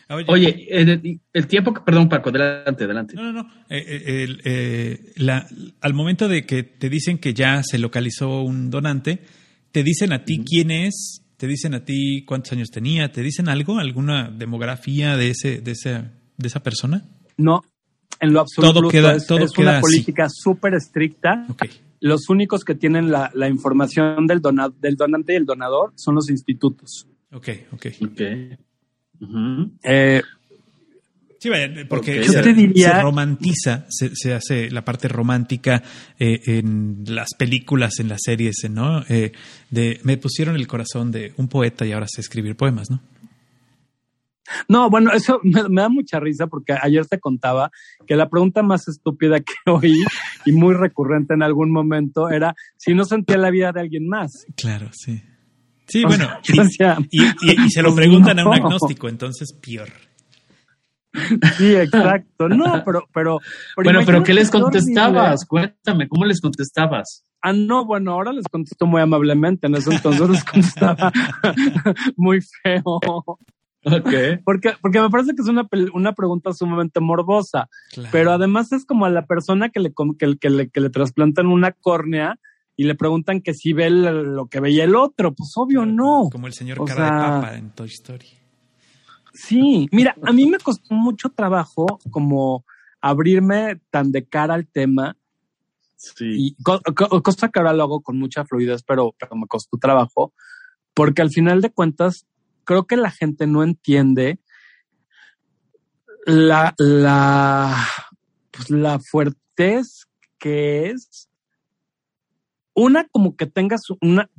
Oye, 0.08 0.24
Oye 0.28 0.66
el, 0.70 1.20
el, 1.32 1.46
tiempo 1.46 1.72
que, 1.72 1.80
perdón, 1.80 2.08
Paco, 2.08 2.30
adelante, 2.30 2.84
adelante. 2.84 3.14
No, 3.14 3.32
no, 3.32 3.42
no. 3.42 3.50
Eh, 3.68 4.24
el, 4.24 4.40
eh, 4.44 5.12
la, 5.16 5.46
al 5.80 5.94
momento 5.94 6.28
de 6.28 6.44
que 6.44 6.62
te 6.62 6.88
dicen 6.90 7.18
que 7.18 7.34
ya 7.34 7.62
se 7.62 7.78
localizó 7.78 8.42
un 8.42 8.70
donante, 8.70 9.20
te 9.70 9.82
dicen 9.82 10.12
a 10.12 10.24
ti 10.24 10.38
uh 10.38 10.42
-huh. 10.42 10.46
quién 10.46 10.70
es, 10.70 11.22
te 11.36 11.46
dicen 11.46 11.74
a 11.74 11.84
ti 11.84 12.24
cuántos 12.26 12.52
años 12.52 12.70
tenía, 12.70 13.10
te 13.10 13.22
dicen 13.22 13.48
algo, 13.48 13.78
alguna 13.78 14.30
demografía 14.30 15.16
de 15.16 15.30
ese, 15.30 15.60
de 15.60 15.72
ese, 15.72 15.90
de 16.36 16.46
esa 16.46 16.62
persona. 16.62 17.04
No, 17.36 17.62
en 18.20 18.32
lo 18.32 18.40
absoluto. 18.40 18.80
Todo 18.80 18.88
queda, 18.90 19.18
todo 19.18 19.40
es 19.40 19.52
queda 19.52 19.72
una 19.72 19.80
política 19.80 20.28
súper 20.28 20.74
estricta. 20.74 21.46
Okay. 21.48 21.70
Los 22.00 22.28
únicos 22.28 22.64
que 22.64 22.74
tienen 22.74 23.10
la, 23.10 23.30
la 23.34 23.48
información 23.48 24.26
del, 24.26 24.40
dona, 24.40 24.68
del 24.80 24.96
donante 24.96 25.32
y 25.32 25.36
el 25.36 25.44
donador 25.44 25.92
son 25.96 26.14
los 26.14 26.30
institutos. 26.30 27.08
Ok, 27.32 27.48
ok. 27.72 27.86
okay. 28.12 28.56
Uh 29.22 29.26
-huh. 29.26 29.70
eh, 29.82 30.22
Sí, 31.42 31.48
vaya, 31.48 31.68
porque 31.88 32.20
okay. 32.20 32.28
se, 32.28 32.40
te 32.40 32.54
diría... 32.54 32.94
se 32.94 33.02
romantiza, 33.02 33.84
se, 33.88 34.14
se, 34.14 34.32
hace 34.32 34.70
la 34.70 34.84
parte 34.84 35.08
romántica 35.08 35.82
eh, 36.16 36.40
en 36.46 37.02
las 37.04 37.30
películas, 37.36 37.98
en 37.98 38.08
las 38.08 38.20
series, 38.22 38.58
¿no? 38.70 39.02
Eh, 39.08 39.32
de 39.68 39.98
me 40.04 40.16
pusieron 40.18 40.54
el 40.54 40.68
corazón 40.68 41.10
de 41.10 41.32
un 41.38 41.48
poeta 41.48 41.84
y 41.84 41.90
ahora 41.90 42.06
sé 42.08 42.20
escribir 42.20 42.54
poemas, 42.54 42.92
¿no? 42.92 43.00
No, 44.68 44.88
bueno, 44.88 45.10
eso 45.12 45.40
me, 45.42 45.68
me, 45.68 45.80
da 45.82 45.88
mucha 45.88 46.20
risa 46.20 46.46
porque 46.46 46.76
ayer 46.80 47.06
te 47.06 47.18
contaba 47.18 47.72
que 48.06 48.14
la 48.14 48.28
pregunta 48.28 48.62
más 48.62 48.86
estúpida 48.86 49.40
que 49.40 49.54
oí 49.66 50.00
y 50.46 50.52
muy 50.52 50.74
recurrente 50.74 51.34
en 51.34 51.42
algún 51.42 51.72
momento 51.72 52.30
era 52.30 52.54
si 52.76 52.94
no 52.94 53.04
sentía 53.04 53.36
la 53.36 53.50
vida 53.50 53.72
de 53.72 53.80
alguien 53.80 54.06
más. 54.06 54.46
Claro, 54.54 54.90
sí. 54.92 55.20
Sí, 55.86 56.04
o 56.04 56.08
bueno, 56.08 56.28
sea, 56.42 56.54
y, 56.54 56.58
decía, 56.62 56.98
y, 57.10 57.22
y, 57.22 57.66
y, 57.66 57.70
se 57.70 57.82
lo 57.82 57.94
preguntan 57.94 58.36
no. 58.36 58.42
a 58.42 58.46
un 58.46 58.54
agnóstico, 58.54 59.08
entonces 59.08 59.52
peor. 59.54 59.88
Sí, 61.58 61.74
exacto. 61.76 62.48
No, 62.48 62.82
pero, 62.84 63.06
pero. 63.12 63.38
pero 63.76 63.84
bueno, 63.84 64.00
pero 64.06 64.22
¿qué 64.22 64.32
les 64.32 64.50
contestabas? 64.50 65.44
Cuéntame, 65.46 66.08
¿cómo 66.08 66.24
les 66.24 66.40
contestabas? 66.40 67.24
Ah, 67.42 67.52
no, 67.52 67.84
bueno, 67.84 68.12
ahora 68.12 68.32
les 68.32 68.46
contesto 68.46 68.86
muy 68.86 69.02
amablemente. 69.02 69.66
En 69.66 69.74
ese 69.74 69.92
entonces 69.92 70.30
les 70.30 70.44
contestaba 70.44 71.12
muy 72.16 72.40
feo. 72.40 73.00
Okay. 73.84 74.38
Porque, 74.44 74.74
porque 74.80 75.00
me 75.00 75.10
parece 75.10 75.34
que 75.34 75.42
es 75.42 75.48
una, 75.48 75.68
una 75.92 76.12
pregunta 76.12 76.52
sumamente 76.52 77.00
morbosa. 77.00 77.68
Claro. 77.92 78.08
Pero 78.12 78.32
además 78.32 78.70
es 78.72 78.86
como 78.86 79.06
a 79.06 79.10
la 79.10 79.26
persona 79.26 79.70
que 79.70 79.80
le, 79.80 79.92
que, 80.18 80.38
que, 80.38 80.50
le, 80.50 80.70
que 80.70 80.80
le 80.80 80.90
trasplantan 80.90 81.48
una 81.48 81.72
córnea 81.72 82.38
y 82.76 82.84
le 82.84 82.94
preguntan 82.94 83.40
que 83.40 83.54
si 83.54 83.72
ve 83.72 83.90
lo 83.90 84.46
que 84.46 84.60
veía 84.60 84.84
el 84.84 84.96
otro. 84.96 85.34
Pues 85.34 85.52
obvio 85.56 85.84
no. 85.84 86.28
Como 86.30 86.46
el 86.46 86.52
señor 86.52 86.80
o 86.80 86.84
cara 86.84 86.96
sea, 86.96 87.04
de 87.04 87.20
papa 87.20 87.54
en 87.56 87.70
Toy 87.70 87.88
Story. 87.88 88.28
Sí, 89.34 89.88
mira, 89.92 90.14
a 90.22 90.32
mí 90.32 90.46
me 90.46 90.58
costó 90.58 90.94
mucho 90.94 91.30
trabajo 91.30 91.86
como 92.10 92.64
abrirme 93.00 93.80
tan 93.90 94.12
de 94.12 94.24
cara 94.24 94.54
al 94.54 94.66
tema. 94.66 95.16
Sí. 95.96 96.24
Y 96.24 96.62
co 96.62 96.80
co 96.80 97.22
cosa 97.22 97.48
que 97.48 97.60
ahora 97.60 97.72
lo 97.72 97.84
hago 97.84 98.00
con 98.02 98.18
mucha 98.18 98.44
fluidez, 98.44 98.82
pero, 98.82 99.14
pero 99.18 99.36
me 99.36 99.46
costó 99.46 99.78
trabajo, 99.78 100.32
porque 100.94 101.22
al 101.22 101.30
final 101.30 101.60
de 101.60 101.70
cuentas 101.70 102.26
creo 102.64 102.86
que 102.86 102.96
la 102.96 103.10
gente 103.10 103.46
no 103.46 103.62
entiende 103.62 104.40
la, 106.26 106.74
la, 106.78 107.86
pues 108.50 108.70
la 108.70 108.98
fuertez 108.98 110.06
que 110.38 110.90
es 110.90 111.28
una 112.74 113.06
como 113.10 113.36
que 113.36 113.46
tengas 113.46 113.82
una, 114.00 114.30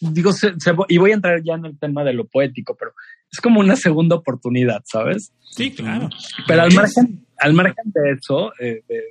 digo, 0.00 0.32
se, 0.32 0.52
se, 0.58 0.72
y 0.88 0.98
voy 0.98 1.12
a 1.12 1.14
entrar 1.14 1.42
ya 1.42 1.54
en 1.54 1.66
el 1.66 1.78
tema 1.78 2.04
de 2.04 2.12
lo 2.12 2.26
poético, 2.26 2.76
pero 2.78 2.92
es 3.30 3.40
como 3.40 3.60
una 3.60 3.76
segunda 3.76 4.16
oportunidad, 4.16 4.82
¿sabes? 4.84 5.32
Sí, 5.50 5.72
claro. 5.72 6.08
Pero 6.46 6.62
al 6.62 6.72
margen, 6.72 7.26
al 7.38 7.54
margen 7.54 7.92
de 7.92 8.12
eso, 8.12 8.52
eh, 8.60 8.82
de, 8.88 9.02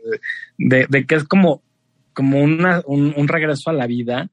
de, 0.57 0.88
de, 0.89 1.05
que 1.05 1.16
es 1.16 1.24
como, 1.24 1.64
como 2.14 2.41
una, 2.41 2.82
un, 2.86 3.14
un, 3.16 3.28
regreso 3.28 3.70
a 3.70 3.74
la 3.74 3.88
vida, 3.88 4.30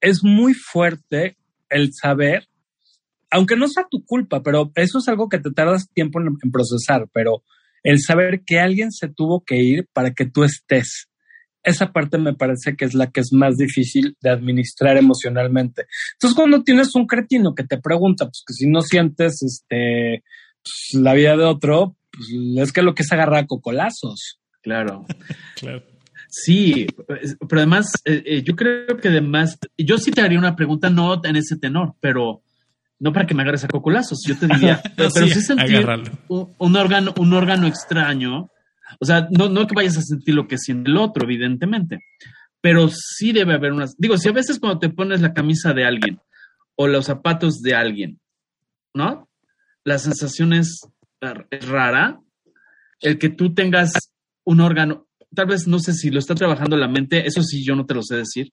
es 0.00 0.22
muy 0.22 0.54
fuerte 0.54 1.36
el 1.68 1.92
saber, 1.92 2.48
aunque 3.30 3.56
no 3.56 3.68
sea 3.68 3.86
tu 3.90 4.04
culpa, 4.04 4.42
pero 4.42 4.72
eso 4.74 4.98
es 4.98 5.08
algo 5.08 5.28
que 5.28 5.38
te 5.38 5.50
tardas 5.50 5.90
tiempo 5.92 6.20
en, 6.20 6.28
en 6.42 6.50
procesar, 6.50 7.08
pero 7.12 7.42
el 7.82 8.00
saber 8.00 8.42
que 8.44 8.60
alguien 8.60 8.90
se 8.90 9.08
tuvo 9.08 9.44
que 9.44 9.56
ir 9.56 9.88
para 9.92 10.12
que 10.12 10.26
tú 10.26 10.44
estés 10.44 11.08
esa 11.62 11.92
parte 11.92 12.18
me 12.18 12.34
parece 12.34 12.76
que 12.76 12.84
es 12.84 12.94
la 12.94 13.10
que 13.10 13.20
es 13.20 13.32
más 13.32 13.56
difícil 13.56 14.16
de 14.20 14.30
administrar 14.30 14.96
emocionalmente. 14.96 15.86
Entonces, 16.14 16.36
cuando 16.36 16.62
tienes 16.62 16.94
un 16.94 17.06
cretino 17.06 17.54
que 17.54 17.64
te 17.64 17.78
pregunta, 17.78 18.26
pues 18.26 18.42
que 18.46 18.54
si 18.54 18.68
no 18.68 18.80
sientes 18.80 19.42
este 19.42 20.22
pues, 20.62 21.02
la 21.02 21.14
vida 21.14 21.36
de 21.36 21.44
otro, 21.44 21.96
pues 22.10 22.68
es 22.68 22.72
que 22.72 22.82
lo 22.82 22.94
que 22.94 23.02
es 23.02 23.12
agarrar 23.12 23.46
cocolazos. 23.46 24.40
Claro. 24.62 25.06
claro. 25.56 25.82
Sí, 26.30 26.86
pero 27.06 27.60
además, 27.60 27.90
eh, 28.04 28.42
yo 28.44 28.54
creo 28.54 28.98
que 28.98 29.08
además, 29.08 29.58
yo 29.78 29.96
sí 29.96 30.10
te 30.10 30.20
haría 30.20 30.38
una 30.38 30.56
pregunta, 30.56 30.90
no 30.90 31.20
en 31.24 31.36
ese 31.36 31.56
tenor, 31.56 31.94
pero 32.00 32.42
no 32.98 33.12
para 33.14 33.26
que 33.26 33.34
me 33.34 33.42
agarres 33.42 33.64
a 33.64 33.68
cocolazos. 33.68 34.18
Yo 34.26 34.38
te 34.38 34.46
diría, 34.46 34.82
pero, 34.96 35.10
sí, 35.10 35.30
sí 35.30 35.40
sentir 35.40 35.86
un, 36.28 36.54
un, 36.58 36.76
órgano, 36.76 37.14
un 37.16 37.32
órgano 37.32 37.66
extraño 37.66 38.50
o 39.00 39.04
sea, 39.04 39.28
no, 39.30 39.48
no 39.48 39.66
que 39.66 39.74
vayas 39.74 39.98
a 39.98 40.02
sentir 40.02 40.34
lo 40.34 40.48
que 40.48 40.58
siente 40.58 40.90
el 40.90 40.96
otro, 40.96 41.24
evidentemente, 41.24 42.00
pero 42.60 42.88
sí 42.88 43.32
debe 43.32 43.54
haber 43.54 43.72
unas. 43.72 43.96
Digo, 43.96 44.16
si 44.16 44.28
a 44.28 44.32
veces 44.32 44.58
cuando 44.58 44.78
te 44.78 44.88
pones 44.88 45.20
la 45.20 45.32
camisa 45.32 45.72
de 45.72 45.84
alguien 45.84 46.20
o 46.76 46.86
los 46.86 47.06
zapatos 47.06 47.60
de 47.60 47.74
alguien, 47.74 48.20
¿no? 48.94 49.28
La 49.84 49.98
sensación 49.98 50.52
es, 50.52 50.80
rara. 51.20 52.20
El 53.00 53.18
que 53.18 53.28
tú 53.28 53.54
tengas 53.54 53.92
un 54.44 54.60
órgano, 54.60 55.08
tal 55.34 55.46
vez 55.46 55.66
no 55.66 55.78
sé 55.78 55.92
si 55.92 56.10
lo 56.10 56.18
está 56.18 56.34
trabajando 56.34 56.76
la 56.76 56.88
mente, 56.88 57.26
eso 57.26 57.42
sí 57.42 57.64
yo 57.64 57.76
no 57.76 57.86
te 57.86 57.94
lo 57.94 58.02
sé 58.02 58.16
decir, 58.16 58.52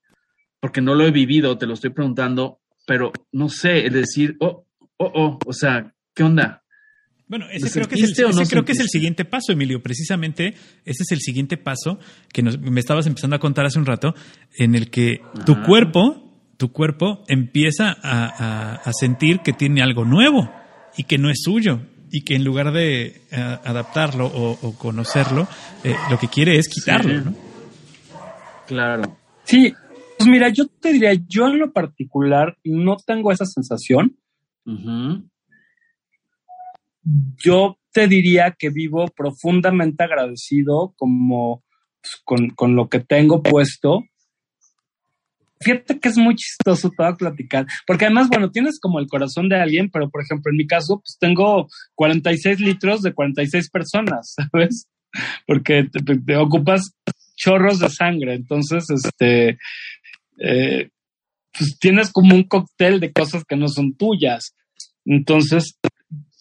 porque 0.59 0.81
no 0.81 0.93
lo 0.93 1.05
he 1.05 1.11
vivido, 1.11 1.57
te 1.57 1.65
lo 1.65 1.73
estoy 1.73 1.91
preguntando, 1.91 2.59
pero 2.85 3.11
no 3.31 3.49
sé, 3.49 3.85
el 3.85 3.93
decir, 3.93 4.35
oh, 4.39 4.65
oh, 4.97 5.11
oh, 5.13 5.39
o 5.45 5.53
sea, 5.53 5.93
¿qué 6.13 6.23
onda? 6.23 6.63
Bueno, 7.27 7.45
ese 7.51 7.65
¿Lo 7.65 7.71
creo, 7.71 7.87
que 7.87 7.95
es, 7.95 8.19
el, 8.19 8.35
no 8.35 8.43
creo 8.45 8.65
que 8.65 8.73
es 8.73 8.79
el 8.79 8.87
siguiente 8.89 9.25
paso, 9.25 9.51
Emilio. 9.51 9.81
Precisamente 9.81 10.49
ese 10.85 11.03
es 11.03 11.11
el 11.11 11.19
siguiente 11.21 11.57
paso 11.57 11.97
que 12.31 12.43
nos- 12.43 12.59
me 12.59 12.79
estabas 12.79 13.07
empezando 13.07 13.35
a 13.35 13.39
contar 13.39 13.65
hace 13.65 13.79
un 13.79 13.85
rato, 13.87 14.13
en 14.57 14.75
el 14.75 14.89
que 14.91 15.21
tu 15.45 15.53
Ajá. 15.53 15.63
cuerpo, 15.63 16.21
tu 16.57 16.71
cuerpo 16.71 17.23
empieza 17.27 17.89
a, 17.89 18.25
a- 18.27 18.75
a 18.75 18.93
sentir 18.93 19.39
que 19.39 19.53
tiene 19.53 19.81
algo 19.81 20.05
nuevo 20.05 20.51
y 20.97 21.03
que 21.05 21.17
no 21.17 21.29
es 21.31 21.39
suyo 21.43 21.79
y 22.11 22.21
que 22.21 22.35
en 22.35 22.43
lugar 22.43 22.71
de 22.71 23.07
eh, 23.07 23.21
adaptarlo 23.31 24.27
o, 24.27 24.51
o 24.61 24.77
conocerlo, 24.77 25.47
eh, 25.83 25.95
lo 26.11 26.19
que 26.19 26.27
quiere 26.27 26.57
es 26.57 26.69
quitarlo. 26.69 27.09
Sí. 27.17 27.25
¿no? 27.25 27.35
Claro. 28.67 29.17
Sí, 29.43 29.73
pues 30.17 30.29
mira, 30.29 30.49
yo 30.49 30.65
te 30.67 30.93
diría, 30.93 31.13
yo 31.27 31.47
en 31.47 31.57
lo 31.59 31.73
particular 31.73 32.55
no 32.63 32.97
tengo 32.97 33.31
esa 33.31 33.45
sensación. 33.45 34.15
Yo 37.43 37.77
te 37.91 38.07
diría 38.07 38.55
que 38.57 38.69
vivo 38.69 39.05
profundamente 39.15 40.03
agradecido 40.03 40.93
como 40.97 41.63
pues, 42.01 42.21
con, 42.23 42.49
con 42.49 42.75
lo 42.75 42.89
que 42.89 42.99
tengo 42.99 43.41
puesto. 43.41 44.03
Fíjate 45.61 45.99
que 45.99 46.09
es 46.09 46.17
muy 46.17 46.35
chistoso 46.35 46.91
todo 46.95 47.15
platicar, 47.15 47.65
porque 47.87 48.05
además, 48.05 48.27
bueno, 48.27 48.51
tienes 48.51 48.79
como 48.79 48.99
el 48.99 49.07
corazón 49.07 49.47
de 49.47 49.55
alguien, 49.55 49.89
pero 49.89 50.09
por 50.09 50.21
ejemplo, 50.21 50.51
en 50.51 50.57
mi 50.57 50.67
caso, 50.67 50.99
pues 50.99 51.17
tengo 51.19 51.67
46 51.95 52.59
litros 52.59 53.01
de 53.01 53.13
46 53.13 53.69
personas, 53.69 54.35
¿sabes? 54.51 54.87
Porque 55.47 55.87
te, 56.25 56.35
ocupas 56.35 56.91
chorros 57.37 57.79
de 57.79 57.89
sangre, 57.89 58.35
entonces, 58.35 58.85
este, 58.89 59.57
eh, 60.39 60.89
pues 61.57 61.79
tienes 61.79 62.11
como 62.11 62.35
un 62.35 62.43
cóctel 62.43 62.99
de 62.99 63.13
cosas 63.13 63.43
que 63.47 63.55
no 63.55 63.69
son 63.69 63.95
tuyas. 63.95 64.53
Entonces, 65.05 65.77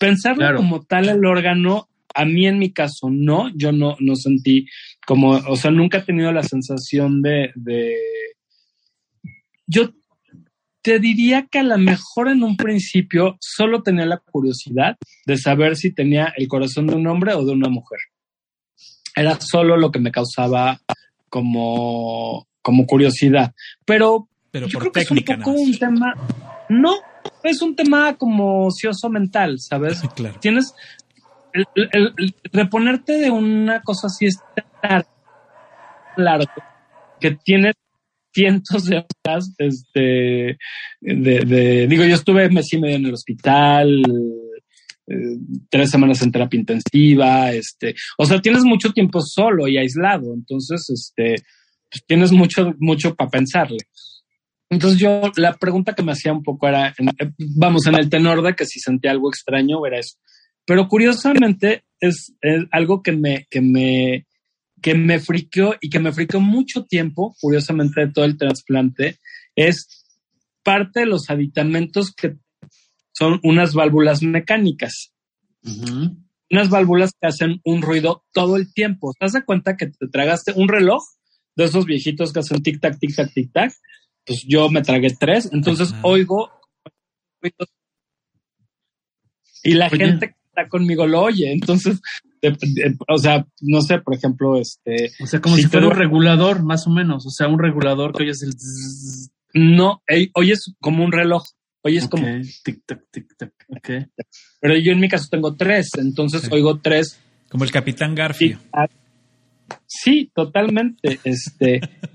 pensarlo 0.06 0.38
Claro. 0.38 0.56
como 0.58 0.82
tal 0.82 1.08
el 1.08 1.24
órgano, 1.24 1.88
a 2.14 2.24
mí 2.24 2.46
en 2.46 2.58
mi 2.58 2.72
caso 2.72 3.08
no, 3.10 3.50
yo 3.56 3.72
no, 3.72 3.96
no 4.00 4.16
sentí 4.16 4.66
como, 5.06 5.30
o 5.30 5.56
sea, 5.56 5.70
nunca 5.70 5.98
he 5.98 6.02
tenido 6.02 6.32
la 6.32 6.42
sensación 6.42 7.22
de, 7.22 7.50
de, 7.54 7.94
yo 9.66 9.90
te 10.82 10.98
diría 10.98 11.46
que 11.50 11.60
a 11.60 11.62
lo 11.62 11.78
mejor 11.78 12.28
en 12.28 12.42
un 12.42 12.56
principio 12.56 13.36
solo 13.40 13.82
tenía 13.82 14.04
la 14.04 14.18
curiosidad 14.18 14.96
de 15.26 15.38
saber 15.38 15.76
si 15.76 15.92
tenía 15.92 16.32
el 16.36 16.46
corazón 16.46 16.86
de 16.86 16.94
un 16.94 17.06
hombre 17.06 17.32
o 17.32 17.44
de 17.44 17.52
una 17.52 17.70
mujer. 17.70 17.98
Era 19.16 19.40
solo 19.40 19.76
lo 19.76 19.90
que 19.90 19.98
me 19.98 20.10
causaba 20.10 20.78
como, 21.30 22.46
como 22.60 22.84
curiosidad. 22.86 23.54
Pero 23.86 24.28
Pero 24.50 24.66
yo 24.66 24.78
por 24.78 24.90
creo 24.90 24.92
que 24.92 25.00
es 25.00 25.10
un 25.10 25.24
poco 25.24 25.50
un 25.52 25.78
tema. 25.78 26.14
No, 26.68 26.96
es 27.44 27.62
un 27.62 27.76
tema 27.76 28.16
como 28.16 28.66
ocioso 28.66 29.08
mental, 29.10 29.58
¿sabes? 29.58 30.02
Claro. 30.16 30.38
Tienes. 30.40 30.74
El, 31.52 31.66
el- 31.76 32.12
el 32.18 32.34
reponerte 32.52 33.12
de 33.18 33.30
una 33.30 33.80
cosa 33.82 34.08
así 34.08 34.26
es 34.26 34.38
tan 34.82 35.04
largo 36.16 36.50
que 37.20 37.32
tienes 37.44 37.74
cientos 38.32 38.86
de 38.86 39.04
horas 39.24 39.54
este, 39.58 40.58
de, 41.00 41.44
de- 41.46 41.86
digo, 41.86 42.04
yo 42.04 42.16
estuve 42.16 42.48
mes 42.50 42.72
y 42.72 42.78
medio 42.80 42.96
en 42.96 43.06
el 43.06 43.14
hospital, 43.14 44.02
eh, 45.06 45.36
tres 45.70 45.90
semanas 45.90 46.20
en 46.22 46.32
terapia 46.32 46.58
intensiva, 46.58 47.52
este, 47.52 47.94
o 48.18 48.26
sea, 48.26 48.40
tienes 48.40 48.64
mucho 48.64 48.90
tiempo 48.92 49.20
solo 49.20 49.68
y 49.68 49.78
aislado, 49.78 50.34
entonces, 50.34 50.90
este, 50.90 51.36
pues 51.90 52.04
tienes 52.06 52.32
mucho, 52.32 52.74
mucho 52.80 53.14
para 53.14 53.30
pensarle. 53.30 53.78
Entonces 54.74 54.98
yo, 54.98 55.32
la 55.36 55.56
pregunta 55.56 55.94
que 55.94 56.02
me 56.02 56.12
hacía 56.12 56.32
un 56.32 56.42
poco 56.42 56.68
era, 56.68 56.88
eh, 56.88 57.32
vamos, 57.56 57.86
en 57.86 57.94
el 57.94 58.08
tenor 58.08 58.42
de 58.42 58.54
que 58.54 58.66
si 58.66 58.80
sentía 58.80 59.10
algo 59.10 59.28
extraño, 59.28 59.84
era 59.86 59.98
eso. 59.98 60.18
Pero 60.66 60.88
curiosamente 60.88 61.84
es, 62.00 62.34
es 62.40 62.64
algo 62.70 63.02
que 63.02 63.12
me, 63.12 63.46
que 63.50 63.60
me, 63.60 64.26
que 64.80 64.94
me 64.94 65.20
friqueó 65.20 65.74
y 65.80 65.90
que 65.90 66.00
me 66.00 66.12
friqueó 66.12 66.40
mucho 66.40 66.84
tiempo, 66.84 67.34
curiosamente, 67.40 68.00
de 68.00 68.12
todo 68.12 68.24
el 68.24 68.36
trasplante, 68.36 69.18
es 69.54 70.04
parte 70.62 71.00
de 71.00 71.06
los 71.06 71.30
aditamentos 71.30 72.12
que 72.14 72.36
son 73.12 73.40
unas 73.42 73.74
válvulas 73.74 74.22
mecánicas 74.22 75.12
unas 76.50 76.70
válvulas 76.70 77.12
que 77.20 77.26
hacen 77.26 77.60
un 77.64 77.82
ruido 77.82 78.24
todo 78.32 78.56
el 78.56 78.72
tiempo. 78.72 79.12
¿Te 79.18 79.26
das 79.26 79.42
cuenta 79.44 79.76
que 79.76 79.86
te 79.86 80.08
tragaste 80.08 80.52
un 80.54 80.68
reloj 80.68 81.02
de 81.56 81.64
esos 81.64 81.84
viejitos 81.84 82.32
que 82.32 82.40
hacen 82.40 82.62
tic 82.62 82.80
tac, 82.80 82.98
tic 82.98 83.14
tac, 83.14 83.32
tic 83.32 83.52
tac? 83.52 83.72
Pues 84.26 84.44
yo 84.48 84.70
me 84.70 84.82
tragué 84.82 85.08
tres, 85.18 85.50
entonces 85.52 85.92
Ajá. 85.92 86.00
oigo 86.04 86.50
y 89.62 89.74
la 89.74 89.86
Oye. 89.88 89.96
gente 89.98 90.28
que 90.28 90.34
está 90.48 90.68
conmigo 90.68 91.06
lo 91.06 91.22
oye. 91.22 91.52
Entonces, 91.52 92.00
de- 92.42 92.50
de- 92.50 92.96
o 93.08 93.18
sea, 93.18 93.46
no 93.60 93.80
sé, 93.80 93.98
por 93.98 94.14
ejemplo, 94.14 94.58
este, 94.60 95.10
O 95.22 95.26
sea, 95.26 95.40
como 95.40 95.56
si 95.56 95.64
fuera 95.64 95.86
un 95.88 95.94
regulador, 95.94 96.62
más 96.62 96.86
o 96.86 96.90
menos. 96.90 97.26
O 97.26 97.30
sea, 97.30 97.48
un 97.48 97.58
regulador 97.58 98.12
que 98.14 98.24
oyes 98.24 98.42
el 98.42 98.52
zzzz. 98.52 99.30
no, 99.54 100.02
ey, 100.06 100.30
oyes 100.34 100.74
como 100.80 101.04
un 101.04 101.12
reloj, 101.12 101.44
oyes 101.82 102.08
como, 102.08 102.26
Ok, 102.26 102.44
Tic, 102.64 102.82
tac, 102.86 103.02
tic, 103.10 103.26
tac. 103.36 103.52
Ok. 103.68 103.90
pero 104.60 104.76
yo 104.76 104.92
en 104.92 105.00
mi 105.00 105.08
caso 105.08 105.28
tengo 105.30 105.54
tres, 105.54 105.90
entonces 105.96 106.50
oigo 106.50 106.80
tres 106.80 107.20
Como 107.50 107.64
el 107.64 107.70
Capitán 107.70 108.14
Garfio. 108.14 108.58
Sí, 109.86 110.30
totalmente. 110.34 111.20
Este, 111.24 111.80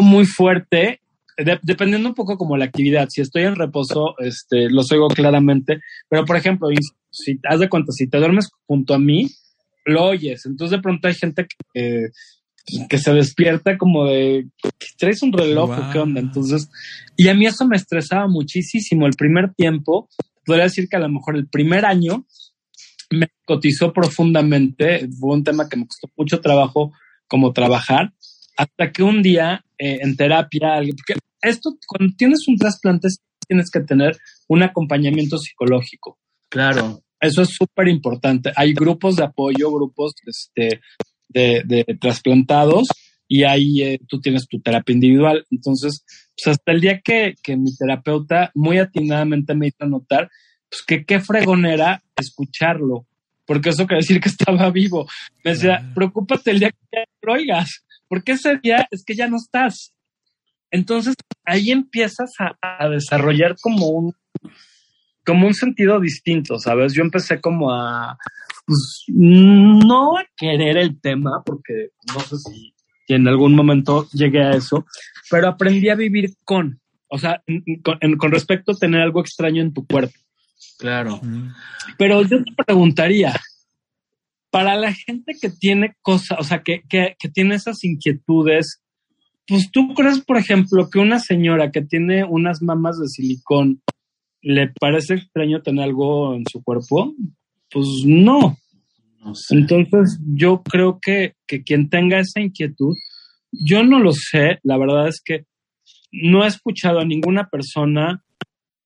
muy 0.00 0.24
fuerte, 0.24 1.00
de- 1.36 1.60
dependiendo 1.62 2.08
un 2.08 2.14
poco 2.14 2.38
como 2.38 2.56
la 2.56 2.64
actividad. 2.64 3.08
Si 3.10 3.20
estoy 3.20 3.42
en 3.42 3.56
reposo, 3.56 4.14
este, 4.18 4.70
los 4.70 4.90
oigo 4.92 5.08
claramente. 5.08 5.80
Pero, 6.08 6.24
por 6.24 6.36
ejemplo, 6.36 6.68
si 7.10 7.38
haz 7.48 7.60
de 7.60 7.68
cuenta, 7.68 7.92
si 7.92 8.08
te 8.08 8.18
duermes 8.18 8.48
junto 8.66 8.94
a 8.94 8.98
mí, 8.98 9.28
lo 9.84 10.04
oyes. 10.04 10.46
Entonces, 10.46 10.78
de 10.78 10.82
pronto 10.82 11.08
hay 11.08 11.14
gente 11.14 11.46
que, 11.74 12.06
que 12.88 12.98
se 12.98 13.12
despierta 13.12 13.76
como 13.76 14.06
de, 14.06 14.46
¿traes 14.96 15.22
un 15.22 15.32
reloj 15.32 15.70
o 15.70 15.92
qué 15.92 15.98
onda? 15.98 16.20
Entonces, 16.20 16.70
y 17.16 17.28
a 17.28 17.34
mí 17.34 17.46
eso 17.46 17.66
me 17.66 17.76
estresaba 17.76 18.28
muchísimo. 18.28 19.06
El 19.06 19.14
primer 19.14 19.52
tiempo, 19.54 20.08
podría 20.46 20.64
decir 20.64 20.88
que 20.88 20.96
a 20.96 21.00
lo 21.00 21.08
mejor 21.08 21.36
el 21.36 21.48
primer 21.48 21.84
año 21.84 22.24
me 23.10 23.28
cotizó 23.44 23.92
profundamente. 23.92 25.08
Fue 25.18 25.34
un 25.34 25.44
tema 25.44 25.68
que 25.68 25.76
me 25.76 25.86
costó 25.86 26.08
mucho 26.16 26.40
trabajo 26.40 26.92
como 27.26 27.52
trabajar. 27.52 28.12
Hasta 28.56 28.92
que 28.92 29.02
un 29.02 29.22
día 29.22 29.64
eh, 29.78 29.98
en 30.02 30.16
terapia, 30.16 30.74
alguien- 30.74 30.96
porque 30.96 31.18
esto, 31.40 31.76
cuando 31.86 32.14
tienes 32.16 32.46
un 32.48 32.56
trasplante, 32.56 33.08
tienes 33.48 33.70
que 33.70 33.80
tener 33.80 34.16
un 34.48 34.62
acompañamiento 34.62 35.38
psicológico. 35.38 36.18
Claro. 36.48 37.02
Eso 37.20 37.42
es 37.42 37.50
súper 37.50 37.88
importante. 37.88 38.52
Hay 38.56 38.72
grupos 38.74 39.16
de 39.16 39.24
apoyo, 39.24 39.70
grupos 39.72 40.12
este, 40.26 40.80
de, 41.28 41.62
de 41.64 41.84
trasplantados 42.00 42.88
y 43.28 43.44
ahí 43.44 43.82
eh, 43.82 43.98
tú 44.08 44.20
tienes 44.20 44.46
tu 44.46 44.60
terapia 44.60 44.92
individual. 44.92 45.46
Entonces, 45.50 46.04
pues 46.36 46.56
hasta 46.56 46.72
el 46.72 46.80
día 46.80 47.00
que, 47.02 47.34
que 47.42 47.56
mi 47.56 47.74
terapeuta 47.76 48.50
muy 48.54 48.78
atinadamente 48.78 49.54
me 49.54 49.68
hizo 49.68 49.86
notar, 49.86 50.30
pues 50.68 50.82
que 50.86 51.04
qué 51.04 51.20
fregonera 51.20 52.02
escucharlo, 52.16 53.06
porque 53.46 53.70
eso 53.70 53.86
quiere 53.86 54.00
decir 54.02 54.20
que 54.20 54.28
estaba 54.56 54.70
vivo. 54.70 55.06
Me 55.44 55.52
decía, 55.52 55.78
Ah. 55.82 55.92
preocúpate 55.94 56.50
el 56.50 56.58
día 56.60 56.70
que 56.70 56.76
ya 56.92 57.04
lo 57.22 57.32
oigas, 57.34 57.84
porque 58.12 58.32
ese 58.32 58.58
día 58.62 58.86
es 58.90 59.04
que 59.06 59.14
ya 59.14 59.26
no 59.26 59.38
estás. 59.38 59.94
Entonces, 60.70 61.14
ahí 61.46 61.70
empiezas 61.70 62.30
a, 62.38 62.58
a 62.60 62.86
desarrollar 62.90 63.56
como 63.62 63.88
un, 63.88 64.12
como 65.24 65.46
un 65.46 65.54
sentido 65.54 65.98
distinto, 65.98 66.58
¿sabes? 66.58 66.92
Yo 66.92 67.00
empecé 67.02 67.40
como 67.40 67.72
a, 67.72 68.18
pues, 68.66 69.04
no 69.08 70.18
a 70.18 70.24
querer 70.36 70.76
el 70.76 71.00
tema, 71.00 71.42
porque 71.42 71.92
no 72.12 72.20
sé 72.20 72.36
si, 72.36 72.74
en 73.08 73.26
algún 73.28 73.54
momento 73.54 74.06
llegué 74.12 74.42
a 74.42 74.50
eso, 74.50 74.84
pero 75.30 75.48
aprendí 75.48 75.88
a 75.88 75.94
vivir 75.94 76.34
con, 76.44 76.82
o 77.08 77.16
sea, 77.18 77.42
con, 77.82 77.96
en- 78.02 78.18
con 78.18 78.30
respecto 78.30 78.72
a 78.72 78.76
tener 78.76 79.00
algo 79.00 79.22
extraño 79.22 79.62
en 79.62 79.72
tu 79.72 79.86
cuerpo. 79.86 80.18
Claro. 80.78 81.18
Mm. 81.22 81.48
Pero 81.96 82.20
yo 82.24 82.44
te 82.44 82.52
preguntaría, 82.62 83.32
para 84.52 84.76
la 84.76 84.92
gente 84.92 85.32
que 85.40 85.48
tiene 85.48 85.96
cosas, 86.02 86.38
o 86.38 86.44
sea, 86.44 86.62
que, 86.62 86.82
que, 86.86 87.16
que 87.18 87.30
tiene 87.30 87.54
esas 87.54 87.82
inquietudes, 87.84 88.82
pues 89.48 89.70
tú 89.72 89.94
crees, 89.94 90.20
por 90.20 90.36
ejemplo, 90.36 90.90
que 90.90 90.98
una 90.98 91.18
señora 91.20 91.70
que 91.70 91.80
tiene 91.80 92.22
unas 92.22 92.60
mamas 92.60 92.98
de 92.98 93.08
silicón, 93.08 93.80
¿le 94.42 94.68
parece 94.78 95.14
extraño 95.14 95.62
tener 95.62 95.84
algo 95.84 96.34
en 96.34 96.44
su 96.52 96.62
cuerpo? 96.62 97.14
Pues 97.70 97.86
no. 98.04 98.58
No 99.24 99.34
sé. 99.34 99.54
Entonces, 99.54 100.20
yo 100.22 100.62
creo 100.62 100.98
que, 101.00 101.32
que 101.46 101.62
quien 101.62 101.88
tenga 101.88 102.20
esa 102.20 102.40
inquietud, 102.40 102.94
yo 103.52 103.82
no 103.84 104.00
lo 104.00 104.12
sé, 104.12 104.58
la 104.64 104.76
verdad 104.76 105.08
es 105.08 105.22
que 105.24 105.46
no 106.10 106.44
he 106.44 106.48
escuchado 106.48 107.00
a 107.00 107.06
ninguna 107.06 107.48
persona 107.48 108.22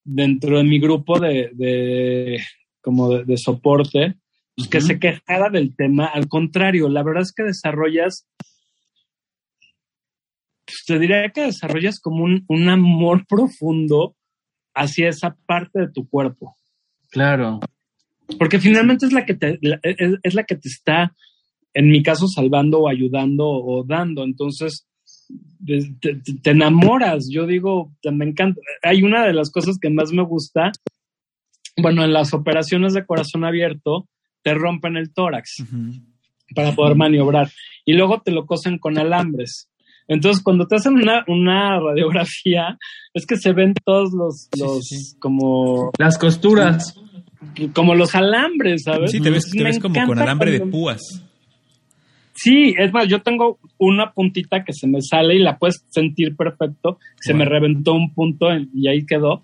dentro 0.05 0.59
de 0.59 0.65
mi 0.65 0.79
grupo 0.79 1.19
de, 1.19 1.51
de 1.55 2.41
como 2.81 3.11
de, 3.11 3.25
de 3.25 3.37
soporte 3.37 4.15
pues, 4.57 4.69
que 4.69 4.81
se 4.81 4.99
quejara 4.99 5.51
del 5.51 5.75
tema. 5.77 6.07
Al 6.07 6.29
contrario, 6.29 6.89
la 6.89 7.03
verdad 7.03 7.23
es 7.23 7.33
que 7.33 7.43
desarrollas, 7.45 8.27
pues, 10.65 10.85
te 10.87 10.99
diría 10.99 11.31
que 11.33 11.43
desarrollas 11.43 12.01
como 12.01 12.25
un, 12.25 12.45
un 12.49 12.69
amor 12.69 13.25
profundo 13.29 14.17
hacia 14.75 15.09
esa 15.09 15.37
parte 15.47 15.81
de 15.81 15.89
tu 15.91 16.09
cuerpo. 16.09 16.55
Claro. 17.11 17.61
porque 18.39 18.59
finalmente 18.59 19.07
es 19.07 19.13
la 19.13 19.25
que 19.25 19.35
te, 19.35 19.59
es, 19.83 20.19
es 20.23 20.35
la 20.35 20.45
que 20.45 20.57
te 20.57 20.69
está, 20.69 21.15
en 21.73 21.89
mi 21.89 22.03
caso, 22.03 22.27
salvando 22.27 22.81
o 22.81 22.89
ayudando 22.89 23.47
o 23.47 23.85
dando. 23.85 24.25
Entonces, 24.25 24.87
te, 26.01 26.17
te- 26.43 26.51
enamoras. 26.51 27.29
Yo 27.31 27.47
digo, 27.47 27.93
te- 28.03 28.11
me 28.11 28.25
encanta. 28.27 28.61
Hay 28.83 29.03
una 29.03 29.25
de 29.27 29.33
las 29.33 29.51
cosas 29.51 29.79
que 29.81 29.89
más 29.91 30.11
me 30.13 30.23
gusta. 30.25 30.73
Bueno, 31.81 32.05
en 32.05 32.13
las 32.13 32.35
operaciones 32.35 32.93
de 32.95 33.07
corazón 33.07 33.45
abierto, 33.45 34.09
te 34.47 34.55
rompen 34.55 34.97
el 34.97 35.13
tórax 35.13 35.65
para 36.55 36.71
poder 36.73 36.95
maniobrar 36.97 37.51
y 37.85 37.95
luego 37.95 38.21
te 38.25 38.31
lo 38.31 38.47
cosen 38.47 38.79
con 38.79 38.97
alambres. 38.97 39.69
Entonces, 40.07 40.41
cuando 40.41 40.69
te 40.69 40.77
hacen 40.77 40.93
una, 40.95 41.25
una 41.27 41.81
radiografía, 41.81 42.79
es 43.13 43.27
que 43.27 43.37
se 43.37 43.53
ven 43.53 43.75
todos 43.85 44.13
los, 44.13 44.49
los 44.57 44.87
sí, 44.87 44.97
sí. 44.99 45.17
como, 45.19 45.91
Las 45.99 46.17
costuras. 46.17 46.95
como 47.75 47.97
los 47.97 48.15
alambres, 48.15 48.85
¿sabes? 48.85 49.11
Sí, 49.11 49.19
te 49.21 49.31
ves, 49.31 49.51
te 49.51 49.65
ves 49.65 49.81
como 49.81 50.01
con 50.07 50.17
alambre 50.21 50.53
de 50.53 50.61
púas. 50.61 51.01
Sí, 52.35 52.73
es 52.79 52.93
más, 52.93 53.09
yo 53.09 53.21
tengo 53.23 53.59
una 53.79 54.13
puntita 54.13 54.63
que 54.63 54.73
se 54.73 54.87
me 54.87 55.01
sale 55.03 55.35
y 55.35 55.39
la 55.41 55.59
puedes 55.59 55.85
sentir 55.89 56.37
perfecto. 56.37 56.99
Se 57.21 57.33
Wow. 57.33 57.39
me 57.41 57.45
reventó 57.47 57.95
un 57.95 58.15
punto 58.15 58.53
en- 58.53 58.71
y 58.75 58.87
ahí 58.89 59.05
quedó. 59.05 59.43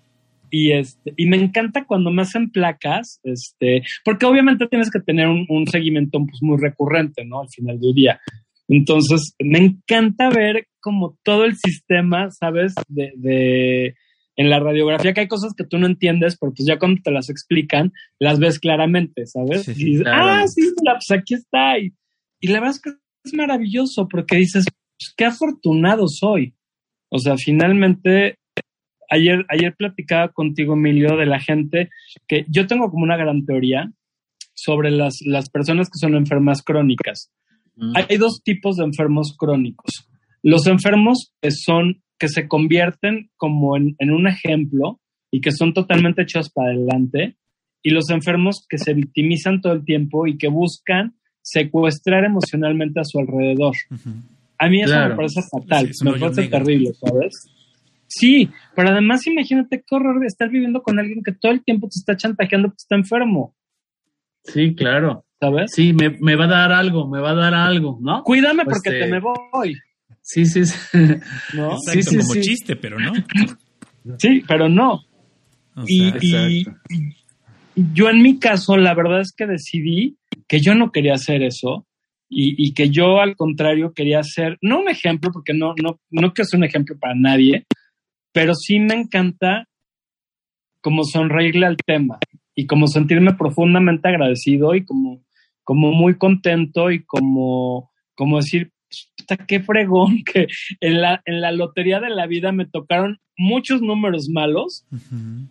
Y 0.55 0.71
este, 0.71 1.15
y 1.17 1.25
me 1.25 1.37
encanta 1.37 1.83
cuando 1.87 2.11
me 2.11 2.21
hacen 2.21 2.51
placas, 2.51 3.19
este, 3.23 3.81
porque 4.05 4.27
obviamente 4.27 4.67
tienes 4.67 4.91
que 4.91 4.99
tener 4.99 5.27
un, 5.27 5.47
un 5.49 5.65
seguimiento 5.65 6.19
pues, 6.19 6.43
muy 6.43 6.57
recurrente, 6.61 7.25
¿no? 7.25 7.41
Al 7.41 7.49
final 7.49 7.79
del 7.79 7.95
día. 7.95 8.19
Entonces, 8.67 9.33
me 9.39 9.57
encanta 9.57 10.29
ver 10.29 10.67
como 10.79 11.17
todo 11.23 11.45
el 11.45 11.55
sistema, 11.55 12.29
¿sabes? 12.29 12.75
De, 12.87 13.13
de 13.15 13.95
en 14.35 14.51
la 14.51 14.59
radiografía 14.59 15.13
que 15.13 15.21
hay 15.21 15.27
cosas 15.27 15.55
que 15.57 15.65
tú 15.65 15.79
no 15.79 15.87
entiendes, 15.87 16.37
pero 16.39 16.53
pues 16.53 16.67
ya 16.67 16.77
cuando 16.77 17.01
te 17.03 17.09
las 17.09 17.31
explican, 17.31 17.91
las 18.19 18.37
ves 18.37 18.59
claramente, 18.59 19.25
¿sabes? 19.25 19.63
Sí, 19.63 19.71
y 19.71 19.85
dices, 19.85 20.03
claro. 20.03 20.23
ah, 20.23 20.47
sí, 20.47 20.61
mira, 20.79 20.99
pues 20.99 21.19
aquí 21.19 21.33
está. 21.33 21.79
Y, 21.79 21.95
y 22.39 22.47
la 22.49 22.59
verdad 22.59 22.75
es 22.75 22.81
que 22.81 22.91
es 23.25 23.33
maravilloso 23.33 24.07
porque 24.07 24.35
dices, 24.35 24.65
pues, 24.65 25.15
qué 25.17 25.25
afortunado 25.25 26.07
soy. 26.07 26.53
O 27.09 27.17
sea, 27.17 27.37
finalmente, 27.37 28.37
ayer, 29.13 29.45
ayer 29.49 29.73
platicaba 29.75 30.29
contigo, 30.29 30.73
Emilio, 30.73 31.15
de 31.17 31.25
la 31.25 31.39
gente 31.39 31.89
que 32.27 32.45
yo 32.49 32.67
tengo 32.67 32.89
como 32.89 33.03
una 33.03 33.17
gran 33.17 33.45
teoría 33.45 33.91
sobre 34.53 34.91
las, 34.91 35.15
las 35.25 35.49
personas 35.49 35.87
que 35.87 35.97
son 35.99 36.15
enfermas 36.15 36.61
crónicas. 36.61 37.31
Hay 37.95 38.17
dos 38.17 38.41
tipos 38.43 38.75
de 38.77 38.83
enfermos 38.85 39.35
crónicos. 39.37 40.07
Los 40.43 40.67
enfermos 40.67 41.31
que 41.41 41.49
son, 41.51 42.03
que 42.19 42.27
se 42.27 42.47
convierten 42.47 43.29
como 43.35 43.75
en, 43.77 43.95
en 43.99 44.11
un 44.11 44.27
ejemplo 44.27 44.99
y 45.31 45.41
que 45.41 45.51
son 45.51 45.73
totalmente 45.73 46.21
hechos 46.21 46.51
para 46.51 46.69
adelante, 46.71 47.35
y 47.81 47.89
los 47.89 48.09
enfermos 48.11 48.65
que 48.69 48.77
se 48.77 48.93
victimizan 48.93 49.59
todo 49.59 49.73
el 49.73 49.83
tiempo 49.83 50.27
y 50.27 50.37
que 50.37 50.47
buscan 50.47 51.15
secuestrar 51.41 52.23
emocionalmente 52.23 52.99
a 52.99 53.03
su 53.03 53.19
alrededor. 53.19 53.75
A 54.59 54.69
mí 54.69 54.81
eso 54.81 54.91
Claro. 54.93 55.09
me 55.09 55.15
parece 55.15 55.41
fatal, 55.51 55.89
Sí, 55.93 56.05
me 56.05 56.11
parece 56.19 56.41
negro. 56.41 56.57
terrible, 56.59 56.91
¿sabes? 56.93 57.33
Sí, 58.15 58.49
pero 58.75 58.89
además 58.89 59.25
imagínate 59.27 59.77
qué 59.85 59.95
horror 59.95 60.19
de 60.19 60.27
estar 60.27 60.49
viviendo 60.49 60.81
con 60.83 60.99
alguien 60.99 61.23
que 61.23 61.31
todo 61.33 61.51
el 61.51 61.63
tiempo 61.63 61.87
te 61.87 61.97
está 61.99 62.15
chantajeando 62.15 62.67
porque 62.69 62.81
está 62.81 62.95
enfermo, 62.95 63.55
Sí, 64.43 64.75
claro. 64.75 65.25
¿sabes? 65.39 65.71
Sí, 65.73 65.93
me, 65.93 66.09
me 66.21 66.35
va 66.35 66.45
a 66.45 66.47
dar 66.49 66.71
algo, 66.73 67.07
me 67.09 67.19
va 67.19 67.31
a 67.31 67.35
dar 67.35 67.53
algo, 67.53 67.97
¿no? 68.01 68.23
Cuídame 68.23 68.65
Pues, 68.65 68.77
porque 68.83 68.97
eh, 68.97 69.03
te 69.05 69.11
me 69.11 69.19
voy, 69.19 69.77
Sí, 70.21 70.45
sí, 70.45 70.65
sí. 70.65 70.75
¿no? 71.53 71.71
Exacto, 71.73 71.91
Sí, 71.91 72.03
sí, 72.03 72.17
como 72.17 72.33
sí. 72.33 72.41
chiste, 72.41 72.75
pero 72.75 72.99
no. 72.99 73.13
Sí, 74.17 74.43
pero 74.47 74.69
no. 74.69 74.93
O 75.75 75.83
Y, 75.87 76.09
sea, 76.11 76.17
y- 76.49 76.59
exacto. 76.61 76.89
y 76.89 77.93
yo 77.93 78.09
en 78.09 78.21
mi 78.21 78.37
caso, 78.39 78.77
la 78.77 78.93
verdad 78.93 79.21
es 79.21 79.33
que 79.35 79.47
decidí 79.47 80.17
que 80.47 80.59
yo 80.59 80.75
no 80.75 80.91
quería 80.91 81.13
hacer 81.15 81.41
eso 81.41 81.87
y, 82.29 82.55
y 82.63 82.73
que 82.73 82.89
yo 82.89 83.19
al 83.19 83.35
contrario 83.35 83.93
quería 83.93 84.21
ser, 84.23 84.57
no 84.61 84.79
un 84.79 84.89
ejemplo, 84.89 85.31
porque 85.31 85.53
no, 85.53 85.73
no, 85.81 85.99
no 86.11 86.33
que 86.33 86.45
sea 86.45 86.57
un 86.57 86.63
ejemplo 86.65 86.95
para 86.99 87.15
nadie, 87.15 87.65
pero 88.33 88.53
sí 88.55 88.79
me 88.79 88.95
encanta 88.95 89.67
como 90.81 91.05
sonreírle 91.05 91.65
al 91.65 91.77
tema 91.77 92.19
y 92.55 92.67
como 92.67 92.87
sentirme 92.87 93.33
profundamente 93.33 94.09
agradecido 94.09 94.75
y 94.75 94.83
como, 94.83 95.23
como 95.63 95.91
muy 95.91 96.17
contento 96.17 96.91
y 96.91 97.03
como, 97.05 97.91
como 98.15 98.37
decir, 98.37 98.71
puta, 99.17 99.37
qué 99.37 99.61
fregón 99.61 100.23
que 100.25 100.47
en 100.81 101.01
la, 101.01 101.21
en 101.25 101.41
la 101.41 101.51
lotería 101.51 101.99
de 101.99 102.09
la 102.09 102.27
vida 102.27 102.51
me 102.51 102.65
tocaron 102.65 103.19
muchos 103.37 103.81
números 103.81 104.27
malos 104.29 104.85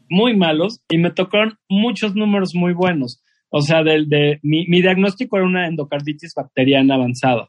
muy 0.08 0.36
malos 0.36 0.80
y 0.88 0.98
me 0.98 1.10
tocaron 1.10 1.54
muchos 1.68 2.14
números 2.14 2.50
muy 2.54 2.72
buenos. 2.72 3.22
O 3.48 3.60
sea, 3.60 3.82
del 3.82 4.08
de 4.08 4.38
mi, 4.42 4.66
mi 4.66 4.80
diagnóstico 4.80 5.36
era 5.36 5.46
una 5.46 5.66
endocarditis 5.66 6.32
bacteriana 6.34 6.94
avanzada. 6.94 7.48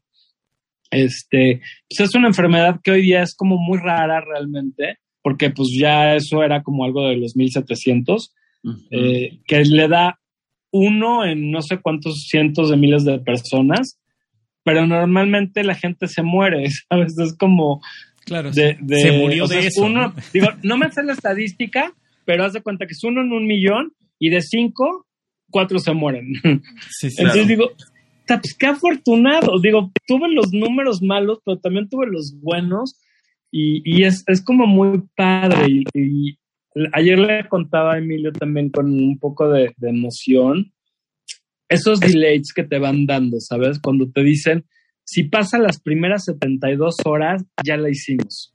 Este, 0.91 1.61
pues 1.89 2.10
es 2.10 2.15
una 2.15 2.27
enfermedad 2.27 2.80
que 2.84 2.91
hoy 2.91 3.01
día 3.01 3.23
es 3.23 3.35
como 3.35 3.57
muy 3.57 3.80
rara 3.80 4.22
realmente, 4.22 4.99
porque 5.24 5.50
pues 5.50 5.70
ya 5.80 6.16
eso 6.16 6.44
era 6.44 6.62
como 6.62 6.84
algo 6.86 7.08
de 7.08 7.18
los 7.18 7.36
1700, 7.36 8.34
eh, 8.91 9.40
que 9.48 9.64
le 9.64 9.88
da 9.88 10.20
uno 10.72 11.26
en 11.26 11.50
no 11.52 11.62
sé 11.62 11.80
cuántos 11.82 12.28
cientos 12.30 12.70
de 12.70 12.78
miles 12.78 13.04
de 13.06 13.20
personas, 13.20 14.00
pero 14.64 14.86
normalmente 14.88 15.64
la 15.64 15.76
gente 15.76 16.08
se 16.08 16.22
muere, 16.24 16.66
¿sabes? 16.90 17.18
Es 17.18 17.36
como, 17.38 17.82
Claro, 18.26 18.52
de, 18.52 18.78
de- 18.82 19.00
se 19.00 19.12
murió 19.20 19.45
o 19.45 19.48
sea, 19.48 19.60
de 19.60 19.68
es 19.68 19.74
eso. 19.78 19.86
uno- 19.86 20.10
¿no? 20.10 20.14
digo, 20.34 20.48
no 20.64 20.78
me 20.78 20.90
sé 20.91 21.04
la 21.04 21.14
estadística, 21.14 21.94
pero 22.26 22.45
haz 22.45 22.54
de 22.54 22.62
cuenta 22.62 22.86
que 22.86 22.94
es 22.94 23.04
uno 23.04 23.22
en 23.22 23.32
un 23.34 23.45
millón 23.45 23.91
y 24.20 24.30
de 24.30 24.41
cinco, 24.41 25.06
cuatro 25.50 25.80
se 25.80 25.94
mueren. 25.94 26.28
Sí, 26.90 27.10
sí, 27.10 27.16
Entonces 27.20 27.44
sí. 27.44 27.50
digo, 27.50 27.72
"Ta, 28.26 28.40
pues 28.40 28.56
qué 28.58 28.68
afortunado. 28.68 29.60
Digo, 29.60 29.91
tuve 30.08 30.30
los 30.34 30.54
números 30.54 31.02
malos, 31.02 31.40
pero 31.45 31.60
también 31.60 31.90
tuve 31.90 32.08
los 32.08 32.34
buenos 32.41 32.95
y, 33.55 33.81
y 33.85 34.03
es, 34.03 34.23
es 34.27 34.43
como 34.43 34.65
muy 34.65 35.03
padre. 35.15 35.67
Y, 35.69 35.84
y 35.93 36.38
ayer 36.91 37.19
le 37.19 37.47
contaba 37.47 37.93
a 37.93 37.97
Emilio 37.99 38.34
también 38.34 38.69
con 38.69 38.88
un 38.91 39.19
poco 39.19 39.47
de, 39.49 39.73
de 39.77 39.89
emoción 39.89 40.73
esos 41.69 41.99
delays 41.99 42.53
que 42.53 42.63
te 42.63 42.77
van 42.80 43.05
dando, 43.05 43.39
¿sabes? 43.39 43.80
Cuando 43.80 44.09
te 44.11 44.23
dicen, 44.23 44.65
si 45.03 45.23
pasa 45.23 45.57
las 45.57 45.80
primeras 45.80 46.25
72 46.25 46.97
horas, 47.05 47.43
ya 47.63 47.77
la 47.77 47.89
hicimos. 47.89 48.53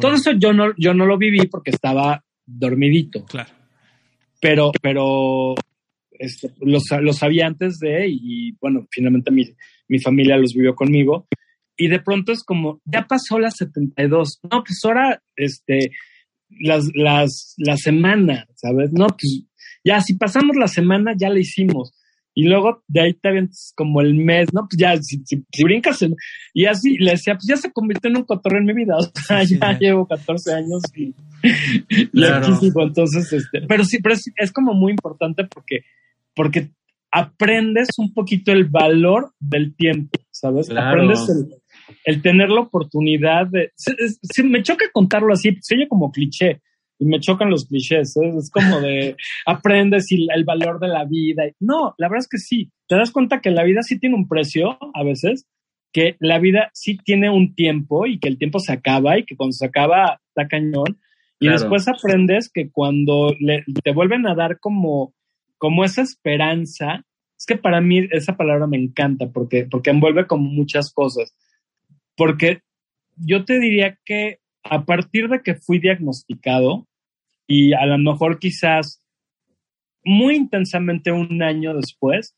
Todo 0.00 0.14
eso 0.14 0.32
yo 0.32 0.52
no, 0.52 0.72
yo 0.76 0.92
no 0.92 1.06
lo 1.06 1.18
viví 1.18 1.46
porque 1.46 1.70
estaba 1.70 2.24
dormidito, 2.44 3.24
Claro. 3.26 3.50
pero, 4.40 4.70
pero 4.82 5.54
este, 6.10 6.52
lo 6.60 7.12
sabía 7.12 7.46
antes 7.46 7.78
de, 7.78 8.06
y 8.08 8.52
bueno, 8.60 8.86
finalmente 8.90 9.30
mi, 9.30 9.44
mi 9.88 9.98
familia 9.98 10.36
los 10.36 10.52
vivió 10.52 10.74
conmigo, 10.74 11.26
y 11.78 11.88
de 11.88 12.00
pronto 12.00 12.32
es 12.32 12.42
como, 12.44 12.80
ya 12.84 13.06
pasó 13.06 13.38
las 13.38 13.56
72, 13.56 14.40
no, 14.50 14.62
pues 14.64 14.78
ahora, 14.84 15.22
este, 15.36 15.92
las, 16.60 16.84
las, 16.94 17.54
la 17.56 17.76
semana, 17.76 18.46
¿sabes? 18.56 18.90
No, 18.92 19.06
pues 19.06 19.44
ya, 19.84 20.00
si 20.00 20.14
pasamos 20.14 20.56
la 20.56 20.66
semana, 20.68 21.12
ya 21.18 21.30
la 21.30 21.38
hicimos. 21.40 21.94
Y 22.34 22.44
luego 22.44 22.84
de 22.86 23.00
ahí 23.00 23.14
te 23.14 23.28
avientas 23.30 23.72
como 23.74 24.00
el 24.00 24.14
mes, 24.14 24.52
¿no? 24.52 24.68
Pues 24.68 24.78
ya, 24.78 24.96
si, 25.02 25.22
si- 25.24 25.44
si 25.52 25.64
brincas, 25.64 26.00
en- 26.02 26.14
y 26.54 26.66
así 26.66 26.96
le 26.98 27.12
decía, 27.12 27.34
pues 27.34 27.46
ya 27.48 27.56
se 27.56 27.72
convirtió 27.72 28.10
en 28.10 28.18
un 28.18 28.24
cotorreo 28.24 28.60
en 28.60 28.66
mi 28.66 28.74
vida. 28.74 28.94
O 28.98 29.02
sea, 29.26 29.44
Sí, 29.46 29.58
ya 29.60 29.76
llevo 29.78 30.06
14 30.06 30.52
años 30.54 30.82
y 30.94 31.14
Claro. 32.12 32.46
loquísimo. 32.48 32.82
Entonces, 32.82 33.32
este, 33.32 33.62
pero 33.68 33.84
sí, 33.84 33.98
pero 34.00 34.14
es, 34.14 34.24
es 34.36 34.52
como 34.52 34.72
muy 34.74 34.92
importante 34.92 35.44
porque, 35.44 35.80
porque 36.34 36.70
aprendes 37.10 37.88
un 37.98 38.12
poquito 38.12 38.52
el 38.52 38.66
valor 38.66 39.32
del 39.40 39.74
tiempo, 39.74 40.20
¿sabes? 40.30 40.68
Claro. 40.68 40.90
Aprendes 40.90 41.28
el, 41.28 41.57
el 42.04 42.22
tener 42.22 42.48
la 42.50 42.60
oportunidad 42.60 43.46
de. 43.46 43.72
sí, 43.76 44.42
me 44.42 44.62
choca 44.62 44.86
contarlo 44.92 45.32
así, 45.32 45.56
se 45.60 45.74
oye 45.76 45.88
como 45.88 46.10
cliché. 46.12 46.60
Y 47.00 47.04
me 47.04 47.20
chocan 47.20 47.48
los 47.48 47.66
clichés, 47.68 48.16
¿eh? 48.16 48.32
es 48.36 48.50
como 48.50 48.80
de 48.80 49.14
aprendes 49.46 50.10
y 50.10 50.26
el 50.34 50.44
valor 50.44 50.80
de 50.80 50.88
la 50.88 51.04
vida. 51.04 51.44
No, 51.60 51.94
la 51.96 52.08
verdad 52.08 52.24
es 52.24 52.28
que 52.28 52.38
sí. 52.38 52.72
Te 52.88 52.96
das 52.96 53.12
cuenta 53.12 53.40
que 53.40 53.52
la 53.52 53.62
vida 53.62 53.82
sí 53.82 54.00
tiene 54.00 54.16
un 54.16 54.26
precio 54.26 54.76
a 54.94 55.04
veces, 55.04 55.46
que 55.92 56.16
la 56.18 56.40
vida 56.40 56.70
sí 56.74 56.96
tiene 56.96 57.30
un 57.30 57.54
tiempo 57.54 58.06
y 58.06 58.18
que 58.18 58.26
el 58.28 58.36
tiempo 58.36 58.58
se 58.58 58.72
acaba 58.72 59.16
y 59.16 59.24
que 59.24 59.36
cuando 59.36 59.52
se 59.52 59.66
acaba 59.66 60.20
está 60.28 60.48
cañón. 60.48 60.98
Y 61.38 61.46
Claro. 61.46 61.60
después 61.60 61.86
aprendes 61.86 62.50
que 62.52 62.68
cuando 62.68 63.32
le- 63.38 63.64
te 63.84 63.92
vuelven 63.92 64.26
a 64.26 64.34
dar 64.34 64.58
como, 64.58 65.14
como 65.56 65.84
esa 65.84 66.02
esperanza, 66.02 67.04
es 67.38 67.46
que 67.46 67.56
para 67.56 67.80
mí 67.80 68.08
esa 68.10 68.36
palabra 68.36 68.66
me 68.66 68.76
encanta 68.76 69.30
porque, 69.30 69.68
porque 69.70 69.90
envuelve 69.90 70.26
como 70.26 70.50
muchas 70.50 70.92
cosas. 70.92 71.32
Porque 72.18 72.60
yo 73.16 73.46
te 73.46 73.58
diría 73.58 73.96
que 74.04 74.40
a 74.64 74.84
partir 74.84 75.28
de 75.28 75.40
que 75.40 75.54
fui 75.54 75.78
diagnosticado 75.78 76.86
y 77.46 77.72
a 77.72 77.86
lo 77.86 77.96
mejor 77.96 78.38
quizás 78.38 79.02
muy 80.04 80.36
intensamente 80.36 81.12
un 81.12 81.42
año 81.42 81.74
después, 81.74 82.36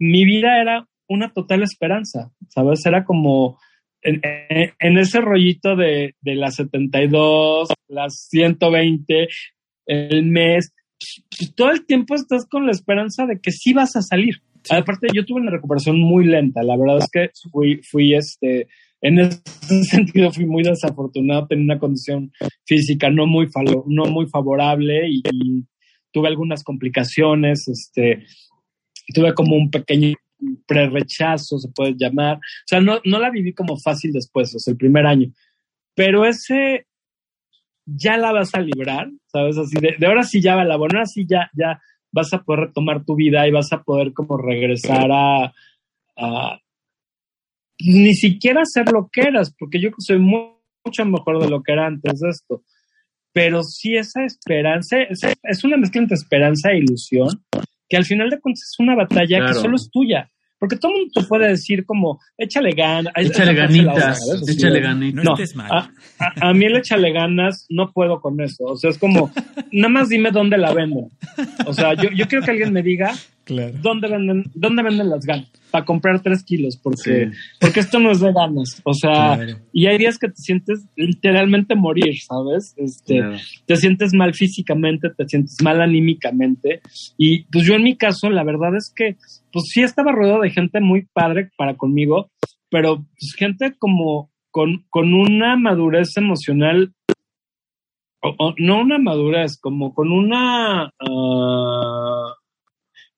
mi 0.00 0.24
vida 0.24 0.60
era 0.60 0.88
una 1.06 1.32
total 1.32 1.62
esperanza, 1.62 2.32
¿sabes? 2.48 2.84
Era 2.86 3.04
como 3.04 3.58
en, 4.02 4.98
ese 4.98 5.20
rollito 5.20 5.76
de, 5.76 6.14
de 6.20 6.34
las 6.34 6.56
72, 6.56 7.68
las 7.88 8.26
120, 8.28 9.28
el 9.86 10.24
mes, 10.24 10.72
todo 11.54 11.70
el 11.70 11.86
tiempo 11.86 12.14
estás 12.14 12.46
con 12.46 12.66
la 12.66 12.72
esperanza 12.72 13.26
de 13.26 13.40
que 13.40 13.52
sí 13.52 13.72
vas 13.72 13.96
a 13.96 14.02
salir. 14.02 14.42
Aparte, 14.70 15.08
yo 15.14 15.24
tuve 15.24 15.40
una 15.40 15.50
recuperación 15.50 15.98
muy 16.00 16.26
lenta. 16.26 16.62
La 16.62 16.76
verdad 16.76 16.98
es 16.98 17.08
que 17.12 17.30
fui, 17.50 17.80
fui 17.82 18.14
este, 18.14 18.68
en 19.00 19.18
ese 19.18 19.40
sentido 19.84 20.32
fui 20.32 20.46
muy 20.46 20.62
desafortunado, 20.62 21.46
tenía 21.46 21.64
una 21.64 21.78
condición 21.78 22.32
física 22.64 23.10
no 23.10 23.26
muy, 23.26 23.48
falo, 23.48 23.84
no 23.86 24.04
muy 24.06 24.26
favorable 24.26 25.08
y, 25.08 25.22
tuve 26.10 26.28
algunas 26.28 26.64
complicaciones, 26.64 27.68
este, 27.68 28.24
tuve 29.14 29.34
como 29.34 29.56
un 29.56 29.70
pequeño 29.70 30.14
pre-rechazo, 30.66 31.58
se 31.58 31.68
puede 31.68 31.94
llamar. 31.98 32.38
O 32.38 32.64
sea, 32.64 32.80
no, 32.80 32.98
no 33.04 33.18
la 33.18 33.30
viví 33.30 33.52
como 33.52 33.78
fácil 33.78 34.12
después, 34.12 34.54
o 34.54 34.58
sea, 34.58 34.72
el 34.72 34.78
primer 34.78 35.06
año. 35.06 35.30
Pero 35.94 36.24
ese 36.24 36.86
ya 37.84 38.16
la 38.16 38.32
vas 38.32 38.54
a 38.54 38.60
librar, 38.60 39.10
¿sabes? 39.26 39.58
Así 39.58 39.78
de, 39.78 39.96
de 39.98 40.06
ahora 40.06 40.22
sí 40.22 40.40
ya 40.40 40.56
va 40.56 40.64
la 40.64 40.78
buena, 40.78 41.00
ahora 41.00 41.06
sí 41.06 41.26
ya, 41.28 41.50
ya 41.54 41.78
vas 42.12 42.32
a 42.32 42.42
poder 42.42 42.66
retomar 42.68 43.04
tu 43.04 43.14
vida 43.14 43.46
y 43.46 43.50
vas 43.50 43.72
a 43.72 43.82
poder 43.82 44.12
como 44.12 44.36
regresar 44.36 45.10
a, 45.10 45.52
a 46.16 46.60
ni 47.80 48.14
siquiera 48.14 48.62
ser 48.64 48.90
lo 48.92 49.08
que 49.12 49.22
eras, 49.22 49.54
porque 49.56 49.80
yo 49.80 49.90
soy 49.98 50.18
muy, 50.18 50.58
mucho 50.84 51.04
mejor 51.04 51.40
de 51.40 51.48
lo 51.48 51.62
que 51.62 51.72
era 51.72 51.86
antes 51.86 52.20
de 52.20 52.30
esto. 52.30 52.62
Pero 53.32 53.62
sí 53.62 53.96
esa 53.96 54.24
esperanza, 54.24 54.98
es, 55.00 55.20
es 55.42 55.64
una 55.64 55.76
mezcla 55.76 56.00
entre 56.00 56.16
esperanza 56.16 56.70
e 56.70 56.78
ilusión, 56.78 57.28
que 57.88 57.96
al 57.96 58.04
final 58.04 58.30
de 58.30 58.40
cuentas 58.40 58.64
es 58.64 58.76
una 58.78 58.96
batalla 58.96 59.38
claro. 59.38 59.46
que 59.46 59.60
solo 59.60 59.76
es 59.76 59.88
tuya. 59.90 60.30
Porque 60.58 60.76
todo 60.76 60.92
el 60.92 60.98
mundo 60.98 61.12
te 61.14 61.26
puede 61.26 61.48
decir 61.48 61.84
como, 61.84 62.20
échale 62.36 62.72
ganas. 62.72 63.12
Échale 63.16 63.54
ganitas, 63.54 64.20
échale 64.48 64.80
ganitas. 64.80 65.24
No, 65.24 65.34
no 65.34 65.62
a, 65.70 65.90
a, 66.18 66.48
a, 66.48 66.54
mí 66.54 66.64
el 66.64 66.76
échale 66.76 67.12
ganas 67.12 67.66
no 67.68 67.92
puedo 67.92 68.20
con 68.20 68.40
eso. 68.40 68.64
O 68.64 68.76
sea, 68.76 68.90
es 68.90 68.98
como, 68.98 69.30
nada 69.72 69.88
más 69.88 70.08
dime 70.08 70.30
dónde 70.30 70.58
la 70.58 70.72
venden. 70.72 71.10
O 71.66 71.72
sea, 71.72 71.94
yo, 71.94 72.10
yo 72.10 72.26
quiero 72.26 72.44
que 72.44 72.50
alguien 72.50 72.72
me 72.72 72.82
diga 72.82 73.14
claro. 73.48 73.72
dónde, 73.82 74.08
venden, 74.08 74.44
dónde 74.54 74.82
venden 74.82 75.08
las 75.08 75.24
ganas 75.24 75.50
para 75.70 75.84
comprar 75.84 76.22
tres 76.22 76.44
kilos, 76.44 76.78
porque, 76.82 77.30
sí. 77.30 77.38
porque 77.60 77.80
esto 77.80 77.98
no 77.98 78.10
es 78.10 78.20
de 78.20 78.32
ganas. 78.32 78.80
O 78.84 78.94
sea, 78.94 79.36
claro. 79.36 79.58
y 79.72 79.86
hay 79.86 79.98
días 79.98 80.18
que 80.18 80.28
te 80.28 80.36
sientes 80.36 80.86
literalmente 80.96 81.74
morir, 81.74 82.14
¿sabes? 82.20 82.74
Este, 82.76 83.16
claro. 83.18 83.36
Te 83.66 83.76
sientes 83.76 84.14
mal 84.14 84.34
físicamente, 84.34 85.08
te 85.16 85.26
sientes 85.26 85.56
mal 85.62 85.80
anímicamente. 85.80 86.80
Y 87.16 87.44
pues 87.44 87.66
yo 87.66 87.74
en 87.74 87.82
mi 87.82 87.96
caso, 87.96 88.30
la 88.30 88.44
verdad 88.44 88.76
es 88.76 88.92
que, 88.94 89.16
pues 89.52 89.64
sí 89.72 89.82
estaba 89.82 90.12
rodeado 90.12 90.42
de 90.42 90.50
gente 90.50 90.80
muy 90.80 91.06
padre 91.12 91.50
para 91.56 91.76
conmigo, 91.76 92.30
pero 92.70 92.96
pues 92.96 93.34
gente 93.36 93.74
como 93.78 94.30
con, 94.50 94.84
con 94.90 95.14
una 95.14 95.56
madurez 95.56 96.16
emocional, 96.16 96.92
o, 98.20 98.34
o, 98.38 98.54
no 98.58 98.80
una 98.80 98.98
madurez, 98.98 99.58
como 99.60 99.94
con 99.94 100.12
una... 100.12 100.90
Uh, 101.00 102.37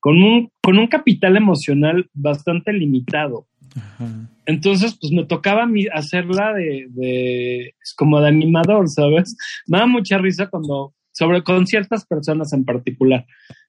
con 0.01 0.21
un, 0.21 0.49
con 0.61 0.77
un 0.77 0.87
capital 0.87 1.37
emocional 1.37 2.09
bastante 2.13 2.73
limitado. 2.73 3.47
Ajá. 3.77 4.29
Entonces, 4.45 4.97
pues 4.99 5.13
me 5.13 5.25
tocaba 5.25 5.65
hacerla 5.93 6.53
de, 6.53 6.87
de, 6.89 7.75
como 7.95 8.19
de 8.19 8.27
animador, 8.27 8.89
¿sabes? 8.89 9.37
Me 9.67 9.77
da 9.77 9.85
mucha 9.85 10.17
risa 10.17 10.47
cuando, 10.47 10.93
sobre 11.13 11.43
con 11.43 11.67
ciertas 11.67 12.05
personas 12.05 12.51
en 12.51 12.65
particular, 12.65 13.25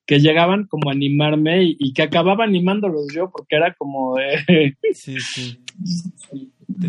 que 0.06 0.18
llegaban 0.18 0.66
como 0.66 0.90
a 0.90 0.94
animarme 0.94 1.62
y, 1.62 1.76
y 1.78 1.92
que 1.92 2.02
acababa 2.02 2.44
animándolos 2.44 3.06
yo, 3.14 3.30
porque 3.30 3.56
era 3.56 3.74
como 3.74 4.16
de... 4.16 4.74
Sí, 4.94 5.16
sí. 5.20 5.62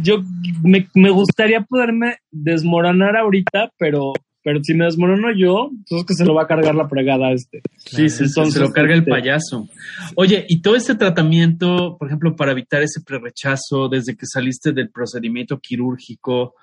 Yo 0.01 0.23
me, 0.63 0.87
me 0.95 1.09
gustaría 1.09 1.61
poderme 1.61 2.15
desmoronar 2.31 3.17
ahorita, 3.17 3.71
pero 3.77 4.13
pero 4.43 4.59
si 4.61 4.73
me 4.73 4.85
desmorono 4.85 5.29
yo, 5.35 5.69
entonces 5.71 6.05
que 6.05 6.13
se 6.13 6.25
lo 6.25 6.33
va 6.33 6.43
a 6.43 6.47
cargar 6.47 6.75
la 6.75 6.89
fregada 6.89 7.31
este. 7.31 7.61
Sí, 7.77 8.09
sí, 8.09 8.25
entonces, 8.25 8.53
se 8.53 8.59
lo 8.59 8.71
carga 8.71 8.93
el 8.93 9.05
payaso. 9.05 9.69
Oye, 10.15 10.45
y 10.49 10.61
todo 10.61 10.75
este 10.75 10.95
tratamiento, 10.95 11.95
por 11.97 12.09
ejemplo, 12.09 12.35
para 12.35 12.51
evitar 12.51 12.83
ese 12.83 13.01
prerechazo, 13.01 13.87
desde 13.87 14.15
que 14.17 14.25
saliste 14.25 14.73
del 14.73 14.89
procedimiento 14.89 15.59
quirúrgico, 15.59 16.55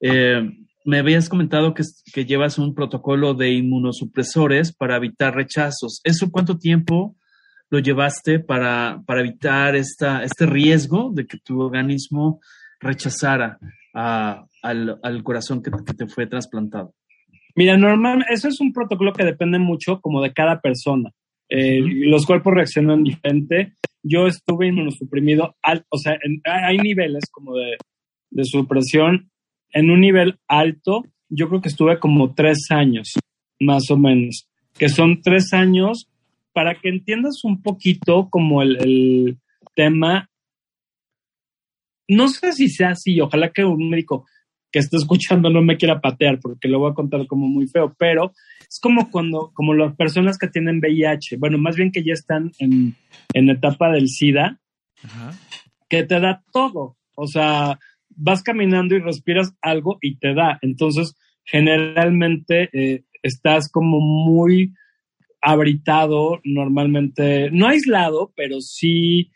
eh, 0.00 0.42
me 0.84 0.98
habías 0.98 1.28
comentado 1.28 1.72
que, 1.72 1.84
que, 2.12 2.24
llevas 2.24 2.58
un 2.58 2.74
protocolo 2.74 3.34
de 3.34 3.52
inmunosupresores 3.52 4.72
para 4.72 4.96
evitar 4.96 5.34
rechazos. 5.34 6.00
¿Eso 6.02 6.30
cuánto 6.30 6.58
tiempo 6.58 7.16
lo 7.68 7.78
llevaste 7.78 8.40
para, 8.40 9.02
para 9.06 9.20
evitar 9.20 9.76
esta, 9.76 10.24
este 10.24 10.46
riesgo 10.46 11.12
de 11.14 11.26
que 11.26 11.38
tu 11.38 11.60
organismo 11.60 12.40
rechazara 12.80 13.58
a, 13.94 14.46
al, 14.62 14.98
al, 15.02 15.22
corazón 15.22 15.62
que, 15.62 15.70
que 15.86 15.94
te 15.94 16.08
fue 16.08 16.26
trasplantado? 16.26 16.94
Mira, 17.54 17.76
normal, 17.76 18.24
eso 18.30 18.48
es 18.48 18.60
un 18.60 18.72
protocolo 18.72 19.12
que 19.12 19.24
depende 19.24 19.58
mucho 19.58 20.00
como 20.00 20.22
de 20.22 20.32
cada 20.32 20.60
persona. 20.60 21.10
Eh, 21.48 21.82
uh 21.82 21.86
-huh. 21.86 22.10
Los 22.10 22.26
cuerpos 22.26 22.54
reaccionan 22.54 23.02
diferente. 23.02 23.74
Yo 24.02 24.26
estuve 24.26 24.68
inmunosuprimido, 24.68 25.56
al, 25.62 25.84
o 25.90 25.98
sea, 25.98 26.16
en, 26.22 26.40
hay 26.44 26.78
niveles 26.78 27.24
como 27.30 27.56
de, 27.56 27.76
de, 28.30 28.44
supresión. 28.44 29.30
En 29.72 29.90
un 29.90 30.00
nivel 30.00 30.38
alto, 30.48 31.04
yo 31.28 31.48
creo 31.48 31.60
que 31.60 31.68
estuve 31.68 31.98
como 31.98 32.34
tres 32.34 32.70
años, 32.70 33.12
más 33.60 33.90
o 33.90 33.96
menos, 33.96 34.48
que 34.78 34.88
son 34.88 35.20
tres 35.20 35.52
años 35.52 36.08
para 36.52 36.74
que 36.74 36.88
entiendas 36.88 37.44
un 37.44 37.62
poquito 37.62 38.28
como 38.30 38.62
el, 38.62 38.76
el 38.76 39.38
tema. 39.74 40.28
No 42.08 42.28
sé 42.28 42.52
si 42.52 42.68
sea 42.68 42.90
así, 42.90 43.20
ojalá 43.20 43.50
que 43.50 43.64
un 43.64 43.88
médico 43.90 44.24
que 44.70 44.78
esté 44.78 44.96
escuchando 44.96 45.50
no 45.50 45.62
me 45.62 45.76
quiera 45.76 46.00
patear 46.00 46.38
porque 46.40 46.68
lo 46.68 46.78
voy 46.78 46.90
a 46.90 46.94
contar 46.94 47.26
como 47.26 47.48
muy 47.48 47.66
feo, 47.66 47.94
pero 47.98 48.32
es 48.60 48.78
como 48.80 49.10
cuando, 49.10 49.50
como 49.52 49.74
las 49.74 49.96
personas 49.96 50.38
que 50.38 50.48
tienen 50.48 50.78
VIH, 50.78 51.36
bueno, 51.38 51.58
más 51.58 51.76
bien 51.76 51.90
que 51.90 52.04
ya 52.04 52.12
están 52.12 52.52
en, 52.58 52.94
en 53.34 53.50
etapa 53.50 53.90
del 53.90 54.08
SIDA, 54.08 54.60
Ajá. 55.02 55.32
que 55.88 56.04
te 56.04 56.20
da 56.20 56.44
todo. 56.52 56.96
O 57.16 57.26
sea, 57.26 57.78
vas 58.10 58.42
caminando 58.42 58.94
y 58.94 59.00
respiras 59.00 59.54
algo 59.60 59.98
y 60.00 60.16
te 60.16 60.34
da. 60.34 60.58
Entonces, 60.62 61.16
generalmente 61.44 62.68
eh, 62.72 63.04
estás 63.22 63.68
como 63.68 63.98
muy 64.00 64.72
abritado, 65.42 66.40
normalmente, 66.44 67.50
no 67.50 67.66
aislado, 67.66 68.32
pero 68.36 68.60
sí 68.60 69.30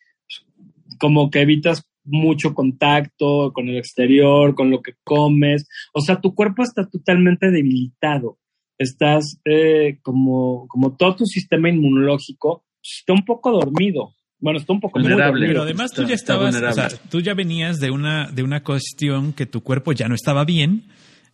como 0.98 1.30
que 1.30 1.40
evitas 1.40 1.88
mucho 2.04 2.54
contacto 2.54 3.52
con 3.52 3.68
el 3.68 3.76
exterior, 3.76 4.54
con 4.54 4.70
lo 4.70 4.82
que 4.82 4.94
comes. 5.04 5.66
O 5.92 6.00
sea, 6.00 6.20
tu 6.20 6.34
cuerpo 6.34 6.62
está 6.62 6.88
totalmente 6.88 7.50
debilitado. 7.50 8.38
Estás 8.78 9.40
eh, 9.44 9.98
como, 10.02 10.66
como 10.68 10.96
todo 10.96 11.16
tu 11.16 11.26
sistema 11.26 11.68
inmunológico 11.68 12.64
está 12.82 13.12
un 13.12 13.24
poco 13.24 13.50
dormido. 13.50 14.14
Bueno, 14.38 14.58
está 14.58 14.72
un 14.72 14.80
poco 14.80 15.00
vulnerable. 15.00 15.46
Pero 15.46 15.62
además 15.62 15.90
está, 15.90 16.02
tú 16.02 16.08
ya 16.08 16.14
estabas, 16.14 16.54
o 16.54 16.72
sea, 16.72 16.88
tú 17.10 17.20
ya 17.20 17.34
venías 17.34 17.78
de 17.80 17.90
una, 17.90 18.30
de 18.30 18.42
una 18.42 18.62
cuestión 18.62 19.32
que 19.32 19.46
tu 19.46 19.62
cuerpo 19.62 19.92
ya 19.92 20.08
no 20.08 20.14
estaba 20.14 20.44
bien. 20.44 20.88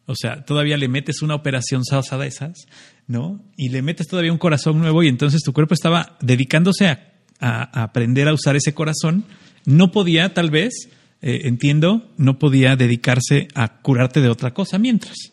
O 0.06 0.14
sea, 0.14 0.44
todavía 0.44 0.76
le 0.76 0.88
metes 0.88 1.22
una 1.22 1.34
operación 1.34 1.84
salsa 1.84 2.18
de 2.18 2.28
esas, 2.28 2.66
¿no? 3.06 3.42
Y 3.56 3.70
le 3.70 3.82
metes 3.82 4.06
todavía 4.06 4.32
un 4.32 4.38
corazón 4.38 4.78
nuevo 4.78 5.02
y 5.02 5.08
entonces 5.08 5.42
tu 5.42 5.52
cuerpo 5.52 5.74
estaba 5.74 6.18
dedicándose 6.20 6.86
a, 6.86 7.12
a, 7.40 7.80
a 7.80 7.82
aprender 7.84 8.28
a 8.28 8.32
usar 8.32 8.56
ese 8.56 8.74
corazón 8.74 9.24
no 9.66 9.90
podía, 9.92 10.32
tal 10.34 10.50
vez, 10.50 10.90
eh, 11.22 11.42
entiendo, 11.44 12.08
no 12.16 12.38
podía 12.38 12.76
dedicarse 12.76 13.48
a 13.54 13.80
curarte 13.80 14.20
de 14.20 14.28
otra 14.28 14.52
cosa 14.52 14.78
mientras. 14.78 15.32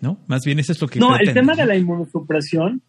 ¿No? 0.00 0.18
Más 0.26 0.42
bien 0.44 0.58
eso 0.58 0.72
es 0.72 0.80
lo 0.80 0.88
que... 0.88 0.98
No, 0.98 1.08
pretende. 1.08 1.30
el 1.30 1.34
tema 1.34 1.54
de 1.54 1.66
la 1.66 1.76
inmunosupresión, 1.76 2.82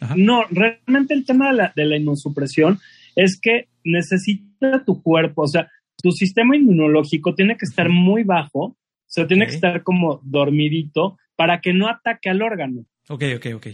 Ajá. 0.00 0.14
no, 0.16 0.44
realmente 0.50 1.14
el 1.14 1.24
tema 1.24 1.50
de 1.50 1.56
la, 1.56 1.72
de 1.74 1.84
la 1.84 1.96
inmunosupresión 1.96 2.78
es 3.16 3.38
que 3.40 3.68
necesita 3.82 4.84
tu 4.84 5.02
cuerpo, 5.02 5.42
o 5.42 5.48
sea, 5.48 5.68
tu 6.02 6.12
sistema 6.12 6.56
inmunológico 6.56 7.34
tiene 7.34 7.56
que 7.56 7.64
estar 7.64 7.88
muy 7.88 8.22
bajo, 8.22 8.60
o 8.60 8.76
sea, 9.06 9.26
tiene 9.26 9.44
okay. 9.44 9.52
que 9.52 9.56
estar 9.56 9.82
como 9.82 10.20
dormidito 10.22 11.18
para 11.36 11.60
que 11.60 11.72
no 11.72 11.88
ataque 11.88 12.28
al 12.28 12.42
órgano. 12.42 12.84
Ok, 13.08 13.24
ok, 13.36 13.46
ok. 13.54 13.66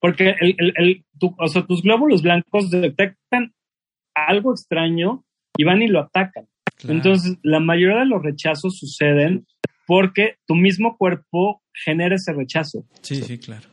Porque 0.00 0.34
el, 0.40 0.56
el, 0.58 0.72
el 0.76 1.04
tu, 1.18 1.34
o 1.38 1.48
sea, 1.48 1.64
tus 1.64 1.82
glóbulos 1.82 2.22
blancos 2.22 2.70
detectan 2.70 3.54
algo 4.14 4.52
extraño 4.52 5.24
y 5.56 5.64
van 5.64 5.82
y 5.82 5.88
lo 5.88 6.00
atacan. 6.00 6.46
Claro. 6.76 6.94
Entonces, 6.94 7.38
la 7.42 7.60
mayoría 7.60 8.00
de 8.00 8.06
los 8.06 8.22
rechazos 8.22 8.78
suceden 8.78 9.46
porque 9.86 10.36
tu 10.46 10.54
mismo 10.54 10.96
cuerpo 10.96 11.62
genera 11.72 12.16
ese 12.16 12.32
rechazo. 12.32 12.86
Sí, 13.02 13.16
sí, 13.16 13.38
claro. 13.38 13.68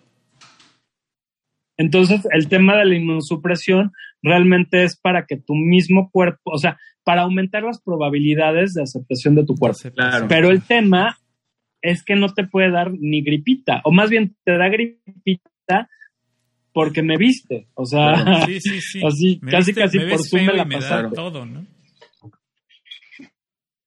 Entonces, 1.78 2.28
el 2.32 2.50
tema 2.50 2.78
de 2.78 2.86
la 2.86 2.96
inmunosupresión 2.96 3.92
realmente 4.22 4.84
es 4.84 5.00
para 5.00 5.26
que 5.26 5.38
tu 5.38 5.56
mismo 5.56 6.10
cuerpo, 6.12 6.52
o 6.52 6.58
sea, 6.58 6.78
para 7.06 7.22
aumentar 7.22 7.64
las 7.64 7.82
probabilidades 7.82 8.74
de 8.74 8.84
aceptación 8.84 9.36
de 9.36 9.46
tu 9.46 9.56
cuerpo. 9.56 9.80
Claro. 9.96 10.28
Pero 10.28 10.50
el 10.50 10.62
tema 10.62 11.18
es 11.82 12.04
que 12.04 12.16
no 12.16 12.34
te 12.34 12.46
puede 12.46 12.70
dar 12.70 12.92
ni 12.92 13.22
gripita, 13.22 13.82
o 13.86 13.92
más 13.92 14.10
bien 14.10 14.36
te 14.44 14.58
da 14.58 14.68
gripita 14.68 15.90
porque 16.80 17.04
me 17.04 17.18
viste, 17.18 17.68
o 17.74 17.86
sea, 17.86 18.24
claro. 18.24 18.46
sí, 18.48 18.62
sí, 18.62 18.80
sí. 18.80 19.02
así, 19.06 19.40
me 19.42 19.52
casi, 19.52 19.72
viste, 19.72 19.82
casi 19.82 20.00
por 20.00 20.26
Zoom 20.26 20.46
me 20.46 20.54
la 20.54 21.12
todo, 21.14 21.46
¿no? 21.46 21.68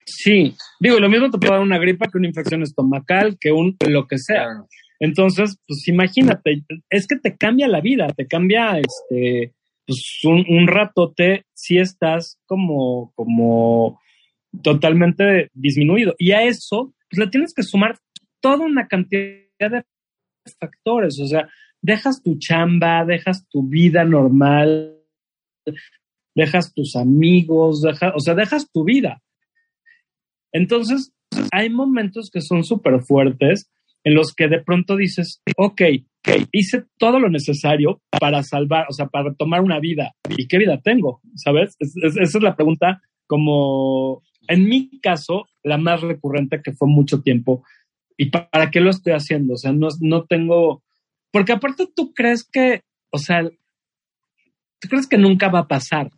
Sí, 0.05 0.55
digo, 0.79 1.01
lo 1.01 1.09
mismo 1.09 1.31
te 1.31 1.39
puede 1.39 1.53
dar 1.53 1.63
una 1.63 1.79
gripa 1.79 2.07
que 2.07 2.19
una 2.19 2.29
infección 2.29 2.63
estomacal, 2.63 3.39
que 3.41 3.51
un 3.51 3.79
lo 3.89 4.07
que 4.07 4.19
sea. 4.19 4.45
Claro. 4.45 4.69
Entonces, 5.01 5.57
pues 5.67 5.89
imagínate, 5.89 6.65
es 6.91 7.07
que 7.07 7.17
te 7.17 7.35
cambia 7.35 7.67
la 7.67 7.81
vida, 7.81 8.09
te 8.15 8.27
cambia 8.27 8.79
este, 8.79 9.55
pues 9.87 10.21
un, 10.25 10.45
un 10.47 10.67
ratote 10.67 11.47
si 11.55 11.79
estás 11.79 12.39
como, 12.45 13.11
como 13.15 13.99
totalmente 14.63 15.49
disminuido. 15.55 16.15
Y 16.19 16.33
a 16.33 16.43
eso, 16.43 16.93
pues 17.09 17.19
le 17.19 17.31
tienes 17.31 17.55
que 17.55 17.63
sumar 17.63 17.99
toda 18.41 18.67
una 18.67 18.87
cantidad 18.87 19.49
de 19.59 19.83
factores. 20.61 21.19
O 21.21 21.27
sea, 21.27 21.49
dejas 21.83 22.23
tu 22.23 22.39
chamba, 22.39 23.05
dejas 23.05 23.47
tu 23.49 23.69
vida 23.69 24.05
normal, 24.05 24.97
dejas 26.35 26.73
tus 26.73 26.97
amigos, 26.97 27.83
dejas, 27.83 28.13
o 28.17 28.21
sea, 28.21 28.35
dejas 28.35 28.71
tu 28.73 28.85
vida. 28.85 29.21
Entonces, 30.53 31.13
hay 31.51 31.71
momentos 31.71 32.31
que 32.31 32.41
son 32.41 32.65
súper 32.65 33.03
fuertes 33.03 33.71
en 34.05 34.15
los 34.15 34.35
que 34.35 34.49
de 34.49 34.61
pronto 34.61 34.97
dices, 34.97 35.43
ok, 35.57 35.83
hice 36.53 36.85
todo 36.99 37.19
lo 37.19 37.29
necesario 37.29 38.01
para 38.21 38.43
salvar, 38.43 38.87
o 38.89 38.93
sea, 38.93 39.07
para 39.07 39.35
tomar 39.35 39.61
una 39.61 39.81
vida. 39.81 40.13
¿Y 40.37 40.47
qué 40.47 40.59
vida 40.59 40.81
tengo? 40.81 41.21
¿Sabes? 41.35 41.77
esa 41.79 42.23
es 42.23 42.43
la 42.43 42.57
pregunta 42.57 43.01
como, 43.27 44.23
en 44.49 44.69
mi 44.69 45.01
caso, 45.01 45.47
la 45.63 45.79
más 45.79 46.01
recurrente 46.01 46.61
que 46.63 46.73
fue 46.73 46.89
mucho 46.89 47.23
tiempo. 47.23 47.65
¿Y 48.17 48.27
para 48.31 48.71
qué 48.71 48.81
lo 48.81 48.91
estoy 48.91 49.15
haciendo? 49.15 49.55
O 49.55 49.57
sea, 49.57 49.73
no, 49.73 49.89
no 50.01 50.25
tengo, 50.25 50.83
porque 51.33 51.53
aparte 51.53 51.89
tú 51.95 52.13
crees 52.15 52.45
que, 52.45 52.83
o 53.11 53.19
sea, 53.19 53.43
tú 54.79 54.89
crees 54.89 55.09
que 55.09 55.19
nunca 55.19 55.49
va 55.49 55.61
a 55.61 55.69
pasar, 55.69 56.11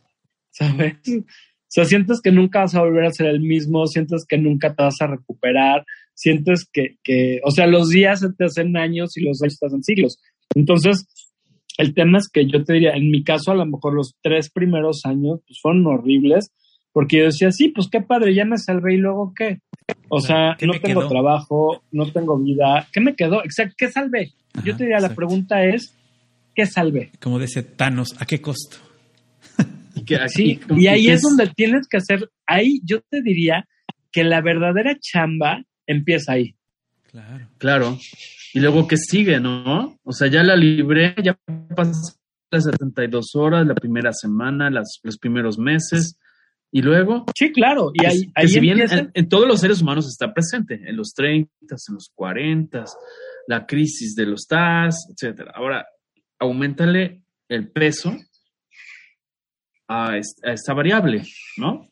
¿sabes? 0.51 0.97
O 1.07 1.75
sea, 1.75 1.85
sientes 1.87 2.21
que 2.23 2.31
nunca 2.31 2.61
vas 2.61 2.75
a 2.75 2.83
volver 2.83 3.07
a 3.07 3.11
ser 3.11 3.27
el 3.27 3.41
mismo, 3.41 3.87
sientes 3.87 4.25
que 4.29 4.39
nunca 4.39 4.75
te 4.75 4.83
vas 4.83 5.01
a 5.01 5.07
recuperar, 5.07 5.85
sientes 6.15 6.69
que, 6.73 6.99
que 7.03 7.41
o 7.45 7.51
sea, 7.51 7.67
los 7.67 7.89
días 7.89 8.21
se 8.21 8.33
te 8.33 8.45
hacen 8.45 8.77
años 8.77 9.17
y 9.17 9.23
los 9.23 9.43
años 9.43 9.59
te 9.59 9.67
hacen 9.67 9.83
siglos. 9.83 10.19
Entonces, 10.55 11.07
el 11.79 11.95
tema 11.95 12.19
es 12.19 12.29
que 12.33 12.47
yo 12.47 12.65
te 12.65 12.75
diría, 12.75 12.93
en 12.93 13.11
mi 13.11 13.25
caso, 13.25 13.51
a 13.51 13.57
lo 13.57 13.67
mejor 13.67 13.95
los 13.95 14.15
tres 14.23 14.51
primeros 14.51 15.05
años 15.05 15.41
pues, 15.47 15.59
fueron 15.61 15.87
horribles, 15.87 16.53
porque 16.93 17.19
yo 17.19 17.25
decía, 17.25 17.51
sí, 17.51 17.71
pues 17.71 17.89
qué 17.91 18.01
padre, 18.01 18.35
ya 18.35 18.45
me 18.45 18.57
salvé 18.57 18.95
y 18.95 18.99
luego 18.99 19.33
qué. 19.37 19.59
O 20.09 20.21
sea, 20.21 20.57
no 20.63 20.79
tengo 20.81 21.09
trabajo, 21.09 21.83
no 21.91 22.11
tengo 22.13 22.39
vida. 22.39 22.87
¿Qué 22.93 23.01
me 23.01 23.17
quedó? 23.17 23.43
Exacto, 23.45 23.75
¿qué 23.77 23.91
salvé? 23.91 24.33
Yo 24.63 24.77
te 24.77 24.85
diría, 24.85 25.01
la 25.01 25.15
pregunta 25.15 25.65
es, 25.65 25.95
¿qué 26.55 26.67
salvé? 26.67 27.11
Como 27.21 27.39
dice 27.39 27.63
Thanos, 27.63 28.15
¿a 28.19 28.27
qué 28.27 28.41
costo? 28.41 28.77
Sí, 30.29 30.61
y 30.77 30.87
ahí 30.87 31.09
es 31.09 31.23
donde 31.23 31.47
tienes 31.55 31.87
que 31.89 31.97
hacer, 31.97 32.29
ahí 32.47 32.81
yo 32.85 33.01
te 33.09 33.23
diría 33.23 33.67
que 34.13 34.25
la 34.25 34.41
verdadera 34.43 34.97
chamba 35.01 35.65
empieza 35.87 36.33
ahí. 36.33 36.55
Claro. 37.11 37.49
Claro. 37.59 37.99
Y 38.53 38.61
luego 38.61 38.87
que 38.87 38.97
sigue, 38.97 39.41
¿no? 39.41 39.99
O 40.03 40.13
sea, 40.13 40.29
ya 40.29 40.43
la 40.43 40.57
libré, 40.57 41.15
ya 41.23 41.39
pasé 41.75 42.15
las 42.51 42.65
72 42.65 43.35
horas, 43.35 43.67
la 43.67 43.75
primera 43.75 44.13
semana, 44.13 44.71
las, 44.71 45.01
los 45.03 45.19
primeros 45.19 45.59
meses. 45.59 46.19
Y 46.71 46.83
luego. 46.83 47.25
Sí, 47.37 47.53
claro. 47.53 47.91
Y 47.95 48.05
ahí, 48.05 48.33
ahí 48.35 48.49
si 48.49 48.61
bien 48.61 48.81
en, 49.15 49.29
todos 49.29 49.47
los 49.47 49.61
seres 49.61 49.81
humanos 49.81 50.07
está 50.09 50.33
presente, 50.33 50.81
en 50.85 50.97
los 50.97 51.13
30, 51.15 51.51
en 51.61 51.95
los 51.95 52.11
40, 52.15 52.85
la 53.47 53.67
crisis 53.67 54.15
de 54.15 54.27
los 54.27 54.47
TAS, 54.47 55.09
etcétera. 55.11 55.53
Ahora, 55.55 55.87
aumentale 56.39 57.23
el 57.49 57.71
peso 57.71 58.17
a, 59.89 60.17
esta 60.17 60.75
variable, 60.75 61.23
¿no? 61.57 61.91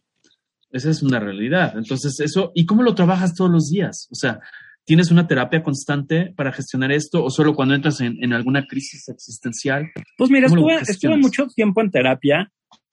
Esa 0.70 0.90
es 0.90 1.02
una 1.02 1.20
realidad. 1.20 1.76
Entonces, 1.76 2.18
eso, 2.20 2.52
¿y 2.54 2.64
cómo 2.64 2.82
lo 2.82 2.94
trabajas 2.94 3.34
todos 3.34 3.50
los 3.50 3.68
días? 3.68 4.08
O 4.10 4.14
sea, 4.14 4.40
¿tienes 4.84 5.10
una 5.10 5.26
terapia 5.26 5.62
constante 5.62 6.32
para 6.34 6.52
gestionar 6.52 6.92
esto 6.92 7.22
o 7.22 7.30
solo 7.30 7.54
cuando 7.54 7.74
entras 7.74 8.00
en, 8.00 8.32
alguna 8.32 8.66
crisis 8.66 9.08
existencial? 9.08 9.90
Pues 10.16 10.30
mira, 10.30 10.46
estuve, 10.46 10.76
estuve, 10.76 11.16
mucho 11.18 11.46
tiempo 11.48 11.82
en 11.82 11.90
terapia. 11.90 12.50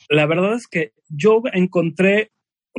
La 0.10 0.27
verdad 0.27 0.56
es 0.56 0.68
que 0.68 0.91
yo 1.07 1.41
encontré, 1.53 2.31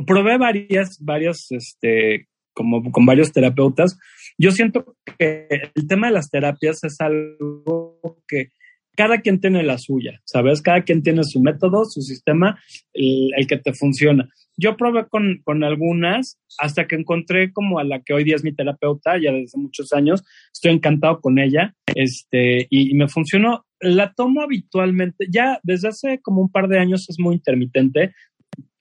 probé 0.05 0.37
varias, 0.37 0.97
varias, 0.99 1.47
este, 1.49 2.27
como 2.53 2.91
con 2.91 3.05
varios 3.05 3.31
terapeutas. 3.31 3.97
Yo 4.37 4.51
siento 4.51 4.95
que 5.17 5.47
el 5.75 5.87
tema 5.87 6.07
de 6.07 6.13
las 6.13 6.29
terapias 6.29 6.83
es 6.83 6.99
algo 6.99 7.99
que 8.27 8.49
cada 8.95 9.21
quien 9.21 9.39
tiene 9.39 9.63
la 9.63 9.77
suya, 9.77 10.21
¿sabes? 10.25 10.61
Cada 10.61 10.83
quien 10.83 11.01
tiene 11.01 11.23
su 11.23 11.41
método, 11.41 11.85
su 11.85 12.01
sistema, 12.01 12.59
el, 12.93 13.47
que 13.47 13.57
te 13.57 13.73
funciona. 13.73 14.29
Yo 14.57 14.75
probé 14.75 15.07
con, 15.07 15.41
con, 15.43 15.63
algunas 15.63 16.39
hasta 16.59 16.87
que 16.87 16.95
encontré 16.95 17.53
como 17.53 17.79
a 17.79 17.83
la 17.83 18.01
que 18.01 18.13
hoy 18.13 18.23
día 18.23 18.35
es 18.35 18.43
mi 18.43 18.53
terapeuta, 18.53 19.17
ya 19.17 19.31
desde 19.31 19.57
muchos 19.57 19.93
años, 19.93 20.23
estoy 20.53 20.71
encantado 20.73 21.21
con 21.21 21.39
ella, 21.39 21.73
este, 21.95 22.67
y, 22.69 22.93
me 22.95 23.07
funcionó. 23.07 23.65
La 23.79 24.13
tomo 24.13 24.41
habitualmente, 24.41 25.25
ya 25.29 25.59
desde 25.63 25.87
hace 25.87 26.19
como 26.21 26.41
un 26.41 26.51
par 26.51 26.67
de 26.67 26.79
años 26.79 27.09
es 27.09 27.17
muy 27.17 27.35
intermitente, 27.35 28.13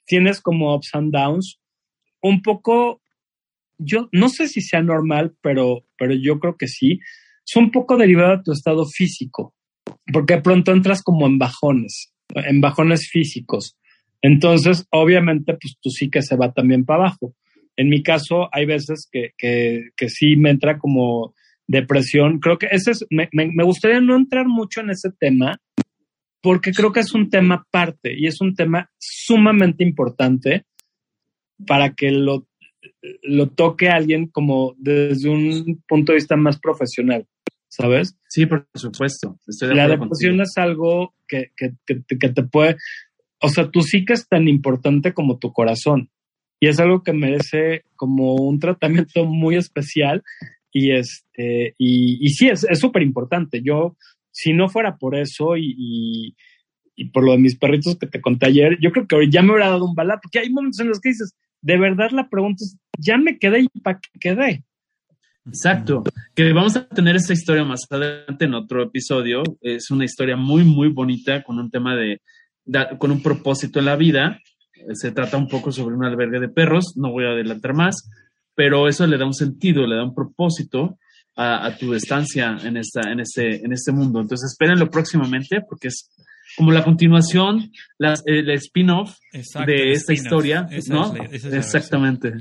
tienes 0.05 0.41
como 0.41 0.75
ups 0.75 0.91
and 0.95 1.13
downs, 1.13 1.61
un 2.21 2.43
poco, 2.43 3.01
yo 3.81 4.09
no 4.13 4.29
sé 4.29 4.49
si 4.49 4.61
sea 4.61 4.83
normal, 4.83 5.35
pero, 5.41 5.87
pero 5.99 6.15
yo 6.15 6.39
creo 6.39 6.57
que 6.57 6.69
sí, 6.69 7.01
es 7.47 7.57
un 7.57 7.71
poco 7.71 7.97
derivado 7.97 8.37
de 8.37 8.43
tu 8.45 8.53
estado 8.53 8.87
físico 8.87 9.55
porque 10.13 10.39
pronto 10.39 10.73
entras 10.73 11.03
como 11.03 11.27
en 11.27 11.39
bajones, 11.39 12.13
en 12.35 12.61
bajones 12.61 13.09
físicos. 13.11 13.77
Entonces, 14.23 14.87
obviamente, 14.91 15.57
pues 15.61 15.77
tu 15.81 15.91
que 16.11 16.23
se 16.23 16.37
va 16.37 16.53
también 16.53 16.85
para 16.85 17.05
abajo. 17.05 17.35
En 17.77 17.89
mi 17.89 18.03
caso, 18.03 18.49
hay 18.53 18.67
veces 18.67 19.09
que, 19.11 19.31
que, 19.39 20.09
sí 20.09 20.37
me 20.37 20.51
entra 20.51 20.79
como 20.79 21.35
depresión. 21.67 22.39
Creo 22.39 22.59
que 22.59 22.69
ese 22.71 22.91
es, 22.91 23.07
me, 23.11 23.29
me, 23.33 23.65
gustaría 23.65 24.01
no 24.01 24.17
entrar 24.17 24.47
mucho 24.47 24.81
en 24.81 24.91
ese 24.91 25.11
tema, 25.19 25.59
porque 26.43 26.73
creo 26.73 26.93
que 26.93 27.01
es 27.01 27.15
un 27.15 27.31
tema 27.31 27.65
aparte 27.67 28.13
y 28.15 28.27
es 28.27 28.41
un 28.41 28.55
tema 28.55 28.91
sumamente 28.99 29.85
importante 29.85 30.65
para 31.67 31.95
que 31.95 32.11
lo, 32.11 32.47
lo 33.23 33.49
toque 33.49 33.89
alguien 33.89 34.27
como 34.29 34.75
desde 34.79 35.29
un 35.29 35.83
punto 35.87 36.13
de 36.13 36.17
vista 36.17 36.37
más 36.37 36.59
profesional. 36.59 37.27
¿sabes? 37.71 38.17
Sí, 38.29 38.47
por 38.47 38.67
supuesto. 38.75 39.39
la 39.61 39.89
depresión 39.89 40.41
es 40.41 40.53
algo 40.57 41.15
que, 41.27 41.53
que, 41.57 41.73
que, 41.87 42.29
te 42.29 42.43
puede, 42.43 42.77
o 43.41 43.49
sea, 43.49 43.71
tu 43.71 43.83
psique 43.83 44.13
es 44.13 44.29
tan 44.29 44.49
importante 44.49 45.15
como 45.15 45.39
tu 45.39 45.53
corazón 45.53 46.11
y 46.59 46.69
es 46.69 46.79
algo 46.79 47.03
que 47.03 47.13
merece 47.13 47.85
como 47.97 48.35
un 48.35 48.59
tratamiento 48.59 49.25
muy 49.25 49.57
especial 49.57 50.23
y 50.73 50.93
este, 50.93 51.75
y, 51.79 52.19
y 52.25 52.29
sí, 52.31 52.49
es 52.49 52.79
súper 52.79 53.03
importante. 53.03 53.63
Yo, 53.63 53.97
si 54.31 54.53
no 54.53 54.69
fuera 54.69 54.97
por 54.99 55.17
eso 55.17 55.57
y, 55.57 55.75
y, 55.77 56.37
y, 56.95 57.11
por 57.11 57.25
lo 57.25 57.33
de 57.33 57.39
mis 57.39 57.57
perritos 57.57 57.97
que 57.97 58.07
te 58.07 58.21
conté 58.21 58.47
ayer, 58.47 58.79
yo 58.81 58.93
creo 58.93 59.07
que 59.07 59.31
ya 59.31 59.43
me 59.43 59.53
hubiera 59.53 59.71
dado 59.71 59.87
un 59.87 59.95
balazo, 59.95 60.21
porque 60.23 60.41
hay 60.41 60.51
momentos 60.51 60.81
en 60.81 60.89
los 60.89 61.01
que 61.01 61.09
dices, 61.09 61.35
de 61.63 61.79
verdad 61.79 62.11
la 62.11 62.29
pregunta 62.29 62.65
es, 62.65 62.77
ya 62.99 63.17
me 63.19 63.39
quedé 63.39 63.61
y 63.73 63.81
para 63.81 63.99
qué 63.99 64.19
quedé. 64.19 64.65
Exacto, 65.47 66.05
que 66.35 66.53
vamos 66.53 66.77
a 66.77 66.87
tener 66.87 67.17
esta 67.17 67.33
historia 67.33 67.65
más 67.65 67.87
adelante 67.91 68.45
en 68.45 68.55
otro 68.55 68.83
episodio. 68.83 69.43
Es 69.61 69.91
una 69.91 70.05
historia 70.05 70.37
muy, 70.37 70.65
muy 70.65 70.89
bonita 70.89 71.43
con 71.43 71.59
un 71.59 71.71
tema 71.71 71.97
de, 71.97 72.21
con 72.99 73.11
un 73.11 73.23
propósito 73.23 73.79
en 73.79 73.87
la 73.87 73.97
vida. 73.97 74.39
Se 74.93 75.13
trata 75.13 75.37
un 75.37 75.49
poco 75.49 75.73
sobre 75.73 75.97
un 75.97 76.05
albergue 76.05 76.41
de 76.41 76.49
perros, 76.49 76.95
no 76.97 77.11
voy 77.11 77.25
a 77.25 77.31
adelantar 77.31 77.75
más, 77.75 78.09
pero 78.55 78.87
eso 78.89 79.07
le 79.07 79.19
da 79.19 79.27
un 79.27 79.35
sentido, 79.35 79.87
le 79.87 79.97
da 79.97 80.05
un 80.05 80.15
propósito 80.15 80.99
a, 81.37 81.75
tu 81.79 81.95
estancia 81.95 82.59
en, 82.63 82.77
esta, 82.77 83.11
en, 83.11 83.21
este, 83.21 83.65
en 83.65 83.73
este 83.73 83.93
mundo. 83.93 84.21
Entonces, 84.21 84.53
espérenlo 84.53 84.91
próximamente 84.91 85.63
porque 85.67 85.89
es 85.89 86.11
como 86.57 86.73
la 86.73 86.85
continuación, 86.85 87.73
la, 87.99 88.15
el 88.25 88.51
spin-off 88.51 89.17
de 89.67 89.93
esta 89.93 90.13
historia, 90.13 90.69
¿no? 90.89 91.15
Exactamente. 91.33 92.33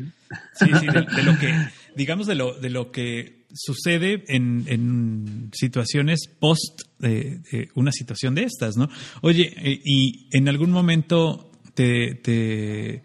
Sí, 0.54 0.66
sí, 0.80 0.88
de, 0.88 1.24
lo 1.24 1.38
que, 1.40 1.54
digamos, 1.96 2.28
de 2.28 2.36
lo, 2.36 2.54
de 2.54 2.70
lo 2.70 2.92
que 2.92 3.46
sucede 3.54 4.24
en, 4.28 5.50
situaciones 5.54 6.28
post 6.40 6.82
de, 7.00 7.70
una 7.76 7.92
situación 7.92 8.36
de 8.36 8.44
estas, 8.44 8.78
¿no? 8.78 8.90
Oye, 9.22 9.54
eh, 9.58 9.82
y 9.84 10.28
en 10.32 10.48
algún 10.48 10.72
momento 10.72 11.52
te, 11.74 12.16
te, 12.16 13.04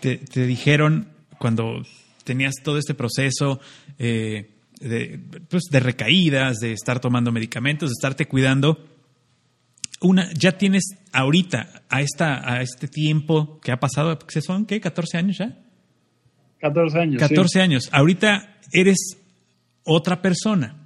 te, 0.00 0.46
dijeron 0.46 1.08
cuando 1.38 1.82
tenías 2.24 2.54
todo 2.62 2.78
este 2.78 2.94
proceso 2.94 3.60
eh, 3.98 4.50
de, 4.80 5.20
pues, 5.48 5.64
de 5.70 5.80
recaídas, 5.80 6.58
de 6.58 6.72
estar 6.72 7.00
tomando 7.00 7.32
medicamentos, 7.32 7.90
de 7.90 7.92
estarte 7.92 8.26
cuidando, 8.26 8.93
una, 10.04 10.30
ya 10.34 10.52
tienes 10.52 10.84
ahorita, 11.12 11.82
a, 11.88 12.00
esta, 12.00 12.48
a 12.48 12.62
este 12.62 12.88
tiempo 12.88 13.58
que 13.60 13.72
ha 13.72 13.80
pasado, 13.80 14.18
¿qué 14.18 14.40
son? 14.40 14.66
¿Qué? 14.66 14.80
¿14 14.80 15.18
años 15.18 15.38
ya? 15.38 15.58
14 16.60 16.98
años. 16.98 17.20
14 17.20 17.60
años. 17.60 17.88
Ahorita 17.92 18.58
eres 18.72 19.18
otra 19.82 20.22
persona. 20.22 20.76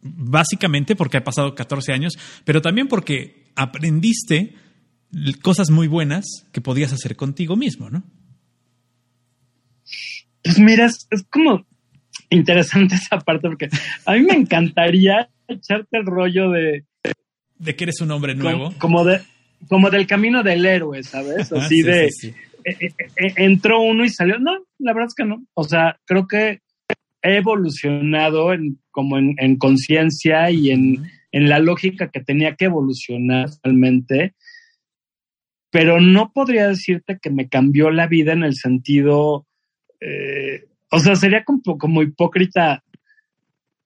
Básicamente 0.00 0.94
porque 0.94 1.18
ha 1.18 1.24
pasado 1.24 1.54
14 1.54 1.92
años, 1.92 2.14
pero 2.44 2.62
también 2.62 2.88
porque 2.88 3.50
aprendiste 3.56 4.54
cosas 5.42 5.70
muy 5.70 5.88
buenas 5.88 6.24
que 6.52 6.60
podías 6.60 6.92
hacer 6.92 7.16
contigo 7.16 7.56
mismo, 7.56 7.90
¿no? 7.90 8.04
Pues 10.42 10.58
mira, 10.58 10.86
es, 10.86 11.08
como, 11.30 11.66
interesante 12.30 12.94
esa 12.96 13.18
parte 13.18 13.48
porque 13.48 13.68
a 14.04 14.12
mí 14.14 14.22
me 14.22 14.34
encantaría 14.34 15.28
echarte 15.48 15.98
el 15.98 16.06
rollo 16.06 16.50
de... 16.50 16.84
De 17.58 17.74
que 17.74 17.84
eres 17.84 18.00
un 18.00 18.10
hombre 18.10 18.34
nuevo. 18.34 18.66
Como, 18.66 18.78
como 18.78 19.04
de, 19.04 19.20
como 19.68 19.90
del 19.90 20.06
camino 20.06 20.42
del 20.42 20.64
héroe, 20.66 21.02
¿sabes? 21.02 21.50
Ah, 21.52 21.58
Así 21.60 21.76
sí, 21.76 21.82
de... 21.82 22.10
sí, 22.10 22.30
sí. 22.30 22.34
eh, 22.64 22.76
eh, 22.80 22.88
eh, 23.16 23.32
entró 23.36 23.80
uno 23.80 24.04
y 24.04 24.08
salió. 24.10 24.38
No, 24.38 24.52
la 24.78 24.92
verdad 24.92 25.08
es 25.08 25.14
que 25.14 25.24
no. 25.24 25.44
O 25.54 25.64
sea, 25.64 25.98
creo 26.04 26.26
que 26.28 26.60
he 27.22 27.36
evolucionado 27.36 28.52
en, 28.52 28.78
como 28.90 29.18
en, 29.18 29.34
en 29.38 29.56
conciencia 29.56 30.50
y 30.50 30.70
en, 30.70 31.04
en 31.32 31.48
la 31.48 31.58
lógica 31.58 32.10
que 32.10 32.20
tenía 32.22 32.54
que 32.54 32.66
evolucionar 32.66 33.48
realmente, 33.64 34.34
pero 35.70 36.00
no 36.00 36.30
podría 36.32 36.68
decirte 36.68 37.18
que 37.20 37.30
me 37.30 37.48
cambió 37.48 37.90
la 37.90 38.06
vida 38.06 38.32
en 38.32 38.44
el 38.44 38.54
sentido, 38.54 39.46
eh, 40.00 40.66
o 40.90 41.00
sea, 41.00 41.16
sería 41.16 41.42
como, 41.44 41.62
como 41.78 42.02
hipócrita 42.02 42.84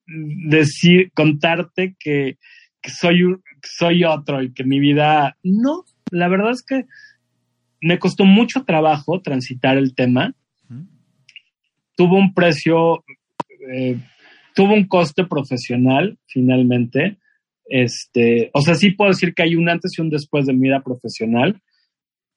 decir, 0.06 1.10
contarte 1.14 1.96
que, 1.98 2.36
que 2.80 2.90
soy, 2.90 3.22
un- 3.22 3.42
soy 3.62 4.04
otro 4.04 4.42
y 4.42 4.52
que 4.52 4.64
mi 4.64 4.80
vida, 4.80 5.36
no, 5.42 5.84
la 6.10 6.28
verdad 6.28 6.50
es 6.52 6.62
que 6.62 6.84
me 7.80 7.98
costó 7.98 8.24
mucho 8.24 8.64
trabajo 8.64 9.20
transitar 9.22 9.76
el 9.78 9.94
tema, 9.94 10.34
tuvo 11.96 12.16
un 12.16 12.32
precio, 12.34 13.04
eh, 13.72 13.96
tuvo 14.54 14.74
un 14.74 14.86
coste 14.86 15.24
profesional 15.26 16.18
finalmente. 16.26 17.18
Este, 17.66 18.50
o 18.52 18.62
sea, 18.62 18.74
sí 18.74 18.90
puedo 18.92 19.10
decir 19.10 19.34
que 19.34 19.42
hay 19.44 19.54
un 19.54 19.68
antes 19.68 19.92
y 19.96 20.00
un 20.02 20.10
después 20.10 20.46
de 20.46 20.52
mi 20.54 20.68
vida 20.68 20.82
profesional. 20.82 21.60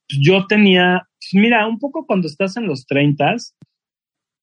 Yo 0.08 0.46
tenía, 0.48 1.08
pues 1.20 1.42
mira, 1.42 1.66
un 1.68 1.80
poco 1.80 2.06
cuando 2.06 2.28
estás 2.28 2.56
en 2.58 2.68
los 2.68 2.86
30, 2.86 3.36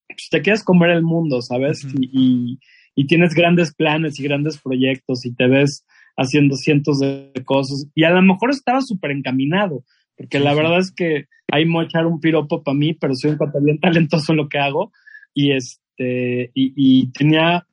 pues 0.07 0.27
te 0.29 0.41
quieres 0.41 0.63
comer 0.63 0.89
el 0.91 1.03
mundo, 1.03 1.41
¿sabes? 1.41 1.83
Y, 1.99 2.09
y- 2.11 2.59
y 2.93 3.07
tienes 3.07 3.33
grandes 3.33 3.73
planes 3.73 4.19
y 4.19 4.23
grandes 4.23 4.57
proyectos 4.61 5.25
y 5.25 5.33
te 5.33 5.47
ves 5.47 5.85
haciendo 6.17 6.55
cientos 6.55 6.99
de 6.99 7.31
cosas. 7.45 7.87
Y 7.95 8.03
a 8.03 8.11
lo 8.11 8.21
mejor 8.21 8.51
estaba 8.51 8.81
súper 8.81 9.11
encaminado, 9.11 9.83
porque 10.15 10.39
la 10.39 10.53
verdad 10.53 10.79
es 10.79 10.91
que 10.91 11.25
a 11.51 11.59
echar 11.59 12.05
un 12.05 12.19
piropo 12.19 12.63
para 12.63 12.77
mí, 12.77 12.93
pero 12.93 13.13
soy 13.15 13.31
un 13.31 13.37
cuate 13.37 13.59
bien 13.61 13.79
talentoso 13.79 14.31
en 14.31 14.37
lo 14.37 14.49
que 14.49 14.59
hago. 14.59 14.91
Y 15.33 15.51
este, 15.51 16.51
y, 16.53 16.73
y 16.75 17.11
tenía, 17.11 17.65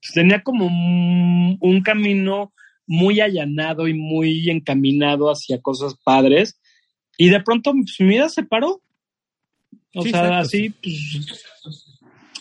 pues 0.00 0.12
tenía 0.14 0.42
como 0.42 0.66
un, 0.66 1.58
un 1.60 1.82
camino 1.82 2.52
muy 2.86 3.20
allanado 3.20 3.88
y 3.88 3.94
muy 3.94 4.48
encaminado 4.50 5.28
hacia 5.30 5.60
cosas 5.60 5.96
padres. 6.04 6.60
Y 7.18 7.30
de 7.30 7.42
pronto 7.42 7.72
pues, 7.72 7.96
mi 8.00 8.08
vida 8.08 8.28
se 8.28 8.44
paró. 8.44 8.80
O 9.94 10.02
Sí, 10.02 10.10
sea, 10.10 10.20
exacto, 10.20 10.42
así, 10.42 10.70
pues, 10.70 11.50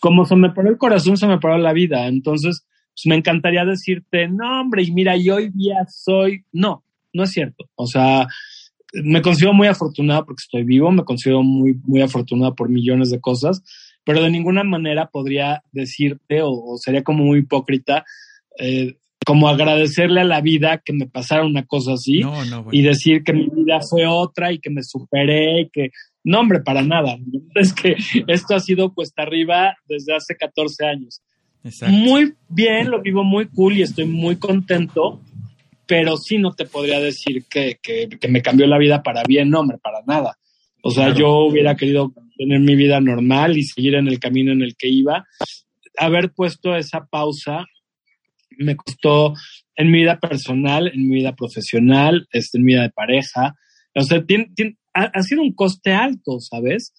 como 0.02 0.26
se 0.26 0.36
me 0.36 0.52
paró 0.52 0.70
el 0.70 0.78
corazón, 0.78 1.18
se 1.18 1.28
me 1.28 1.40
paró 1.40 1.58
la 1.58 1.74
vida. 1.74 2.08
Entonces, 2.08 2.66
pues, 2.96 3.06
me 3.06 3.16
encantaría 3.16 3.66
decirte, 3.66 4.28
no, 4.28 4.62
hombre, 4.62 4.84
y 4.84 4.92
mira, 4.92 5.18
y 5.18 5.30
hoy 5.30 5.50
día 5.50 5.86
soy. 5.90 6.46
No, 6.54 6.84
no 7.14 7.24
es 7.24 7.32
cierto. 7.32 7.66
O 7.76 7.86
sea, 7.88 8.28
me 8.94 9.22
considero 9.22 9.54
muy 9.54 9.68
afortunado 9.68 10.26
porque 10.26 10.44
estoy 10.44 10.64
vivo, 10.64 10.92
me 10.92 11.04
considero 11.04 11.44
muy, 11.44 11.76
muy 11.86 12.02
afortunado 12.02 12.56
por 12.56 12.70
millones 12.70 13.10
de 13.10 13.20
cosas, 13.20 13.62
pero 14.06 14.24
de 14.24 14.30
ninguna 14.30 14.64
manera 14.64 15.08
podría 15.08 15.62
decirte, 15.72 16.42
o, 16.42 16.52
o 16.52 16.78
sería 16.78 17.04
como 17.04 17.26
muy 17.26 17.40
hipócrita, 17.40 18.06
eh, 18.58 18.96
como 19.26 19.50
agradecerle 19.50 20.22
a 20.22 20.26
la 20.26 20.40
vida 20.40 20.82
que 20.86 20.94
me 20.94 21.08
pasara 21.08 21.46
una 21.46 21.66
cosa 21.66 21.94
así 21.94 22.20
No, 22.20 22.46
no, 22.46 22.64
bueno. 22.64 22.70
y 22.72 22.84
decir 22.84 23.24
que 23.24 23.34
mi 23.34 23.48
vida 23.48 23.80
fue 23.82 24.06
otra 24.06 24.52
y 24.52 24.60
que 24.60 24.70
me 24.70 24.84
superé 24.84 25.62
y 25.62 25.70
que 25.70 25.90
no, 26.24 26.40
hombre, 26.40 26.62
para 26.62 26.82
nada. 26.82 27.18
Es 27.56 27.74
que 27.74 27.96
esto 28.28 28.56
ha 28.56 28.60
sido 28.60 28.94
cuesta 28.94 29.24
arriba 29.24 29.76
desde 29.88 30.16
hace 30.16 30.36
14 30.36 30.86
años. 30.86 31.22
Exacto. 31.66 31.94
Muy 31.96 32.34
bien, 32.48 32.90
lo 32.90 33.02
vivo 33.02 33.24
muy 33.24 33.48
cool 33.48 33.76
y 33.78 33.82
estoy 33.82 34.06
muy 34.06 34.38
contento, 34.38 35.20
pero 35.88 36.16
sí 36.16 36.38
no 36.38 36.54
te 36.54 36.66
podría 36.66 37.00
decir 37.00 37.46
que, 37.50 37.78
que, 37.82 38.08
que 38.08 38.28
me 38.28 38.42
cambió 38.42 38.68
la 38.68 38.78
vida 38.78 39.04
para 39.04 39.24
bien, 39.24 39.50
no, 39.50 39.60
hombre, 39.60 39.78
para 39.80 40.00
nada. 40.08 40.38
O 40.84 40.92
sea, 40.92 41.06
Claro. 41.08 41.20
yo 41.20 41.30
hubiera 41.48 41.76
querido 41.76 42.14
tener 42.38 42.60
mi 42.60 42.76
vida 42.76 43.02
normal 43.02 43.58
y 43.58 43.64
seguir 43.64 43.96
en 43.96 44.08
el 44.08 44.20
camino 44.20 44.52
en 44.52 44.62
el 44.62 44.76
que 44.78 44.88
iba. 44.90 45.26
Haber 45.98 46.32
puesto 46.32 46.76
esa 46.76 47.06
pausa 47.06 47.66
me 48.58 48.76
costó 48.76 49.34
en 49.76 49.92
mi 49.92 50.00
vida 50.00 50.20
personal, 50.20 50.88
en 50.94 51.08
mi 51.10 51.16
vida 51.16 51.36
profesional, 51.36 52.28
este, 52.32 52.58
en 52.60 52.64
mi 52.64 52.74
vida 52.74 52.84
de 52.84 52.92
pareja. 52.92 53.56
O 53.96 54.04
sea, 54.04 54.24
tiene- 54.24 54.50
tiene- 54.56 54.78
ha, 54.94 55.06
ha 55.06 55.24
sido 55.24 55.42
un 55.42 55.54
coste 55.54 55.92
alto, 55.94 56.40
¿sabes? 56.40 56.94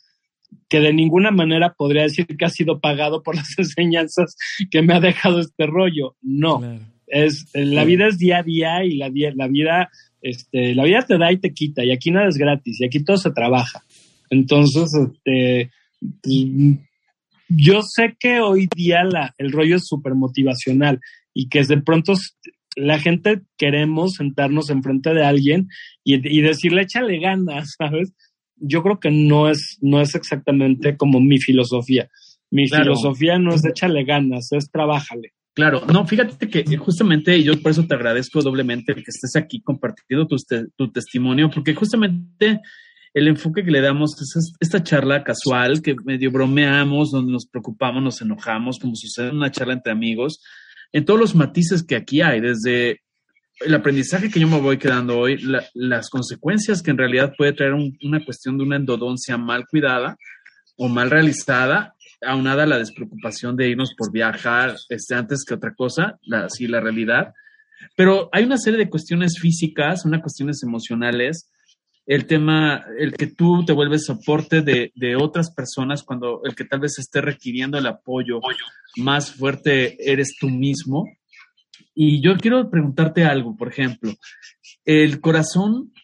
Que 0.68 0.80
de 0.80 0.92
ninguna 0.92 1.30
manera 1.30 1.74
podría 1.76 2.02
decir 2.02 2.26
que 2.26 2.44
ha 2.44 2.50
sido 2.50 2.80
pagado 2.80 3.22
por 3.22 3.36
las 3.36 3.48
enseñanzas 3.58 4.36
que 4.70 4.82
me 4.82 4.94
ha 4.94 5.00
dejado 5.00 5.40
este 5.40 5.66
rollo. 5.66 6.16
No, 6.22 6.58
Claro. 6.60 6.80
es 7.06 7.46
eh, 7.54 7.64
la 7.64 7.84
vida 7.84 8.08
es 8.08 8.18
día 8.18 8.38
a 8.38 8.42
día 8.42 8.84
y 8.84 8.96
la, 8.96 9.10
la 9.34 9.46
vida, 9.48 9.90
este, 10.22 10.74
la 10.74 10.84
vida 10.84 11.02
te 11.06 11.18
da 11.18 11.30
y 11.32 11.38
te 11.38 11.52
quita 11.52 11.84
y 11.84 11.92
aquí 11.92 12.10
nada 12.10 12.28
es 12.28 12.36
gratis 12.36 12.80
y 12.80 12.84
aquí 12.86 13.04
todo 13.04 13.16
se 13.16 13.30
trabaja. 13.30 13.82
Entonces, 14.30 14.90
este, 14.94 15.70
mm, 16.24 16.72
yo 17.48 17.82
sé 17.82 18.16
que 18.18 18.40
hoy 18.40 18.68
día 18.74 19.04
la, 19.04 19.34
el 19.38 19.52
rollo 19.52 19.76
es 19.76 19.86
súper 19.86 20.14
motivacional 20.14 20.98
y 21.32 21.48
que 21.48 21.62
de 21.62 21.80
pronto 21.80 22.14
la 22.74 22.98
gente 22.98 23.40
queremos 23.56 24.14
sentarnos 24.14 24.68
enfrente 24.68 25.14
de 25.14 25.24
alguien 25.24 25.68
y, 26.04 26.14
y 26.14 26.42
decirle 26.42 26.82
échale 26.82 27.18
ganas, 27.20 27.74
¿sabes? 27.78 28.12
Yo 28.58 28.82
creo 28.82 28.98
que 29.00 29.10
no 29.10 29.48
es, 29.48 29.78
no 29.80 30.00
es 30.00 30.14
exactamente 30.14 30.96
como 30.96 31.20
mi 31.20 31.38
filosofía. 31.38 32.08
Mi 32.50 32.68
Claro. 32.68 32.84
filosofía 32.84 33.38
no 33.38 33.54
es 33.54 33.64
échale 33.64 34.04
ganas, 34.04 34.48
es 34.52 34.70
trabájale. 34.70 35.32
Claro, 35.54 35.82
no, 35.92 36.06
fíjate 36.06 36.48
que 36.48 36.76
justamente 36.76 37.42
yo 37.42 37.60
por 37.62 37.70
eso 37.72 37.86
te 37.86 37.94
agradezco 37.94 38.42
doblemente 38.42 38.94
que 38.94 39.00
estés 39.06 39.36
aquí 39.36 39.62
compartiendo 39.62 40.26
tu, 40.26 40.36
tu 40.76 40.92
testimonio, 40.92 41.50
porque 41.50 41.74
justamente 41.74 42.60
el 43.14 43.28
enfoque 43.28 43.64
que 43.64 43.70
le 43.70 43.80
damos 43.80 44.20
es- 44.20 44.52
esta 44.60 44.82
charla 44.82 45.24
casual 45.24 45.80
que 45.80 45.96
medio 46.04 46.30
bromeamos, 46.30 47.10
donde 47.10 47.32
nos 47.32 47.46
preocupamos, 47.46 48.02
nos 48.02 48.20
enojamos, 48.20 48.78
como 48.78 48.94
sucede 48.96 49.28
en 49.30 49.36
una 49.36 49.50
charla 49.50 49.72
entre 49.72 49.92
amigos, 49.92 50.42
en 50.92 51.06
todos 51.06 51.18
los 51.18 51.34
matices 51.34 51.82
que 51.82 51.96
aquí 51.96 52.20
hay, 52.20 52.40
desde 52.42 53.00
el 53.60 53.74
aprendizaje 53.74 54.30
que 54.30 54.40
yo 54.40 54.48
me 54.48 54.60
voy 54.60 54.78
quedando 54.78 55.18
hoy, 55.18 55.38
la- 55.38 55.64
las 55.74 56.10
consecuencias 56.10 56.82
que 56.82 56.90
en 56.90 56.98
realidad 56.98 57.32
puede 57.36 57.52
traer 57.52 57.72
un- 57.72 57.96
una 58.02 58.24
cuestión 58.24 58.58
de 58.58 58.64
una 58.64 58.76
endodoncia 58.76 59.36
mal 59.38 59.66
cuidada 59.66 60.16
o 60.76 60.88
mal 60.88 61.10
realizada, 61.10 61.94
aunada 62.22 62.64
a 62.64 62.66
la 62.66 62.78
despreocupación 62.78 63.56
de 63.56 63.68
irnos 63.68 63.94
por 63.96 64.12
viajar 64.12 64.76
este, 64.90 65.14
antes 65.14 65.44
que 65.44 65.54
otra 65.54 65.74
cosa, 65.74 66.18
la, 66.22 66.48
la 66.60 66.80
realidad. 66.80 67.32
Pero 67.94 68.28
hay 68.32 68.44
una 68.44 68.58
serie 68.58 68.78
de 68.78 68.90
cuestiones 68.90 69.38
físicas, 69.40 70.04
unas 70.04 70.20
cuestiones 70.22 70.62
emocionales, 70.62 71.50
el 72.06 72.26
tema, 72.26 72.84
el 72.98 73.12
que 73.14 73.26
tú 73.26 73.64
te 73.64 73.72
vuelves 73.72 74.04
soporte 74.06 74.62
de 74.62 75.16
otras 75.16 75.50
personas 75.52 76.02
cuando 76.04 76.40
el 76.44 76.54
que 76.54 76.64
tal 76.64 76.80
vez 76.80 76.98
esté 76.98 77.20
requiriendo 77.20 77.78
el 77.78 77.86
apoyo 77.86 78.40
más 78.96 79.32
fuerte 79.32 79.96
eres 80.10 80.36
tú 80.38 80.48
mismo. 80.48 81.04
Y 81.98 82.20
yo 82.20 82.36
quiero 82.36 82.68
preguntarte 82.68 83.24
algo, 83.24 83.56
por 83.56 83.68
ejemplo, 83.68 84.12
el 84.84 85.18
corazón 85.18 85.94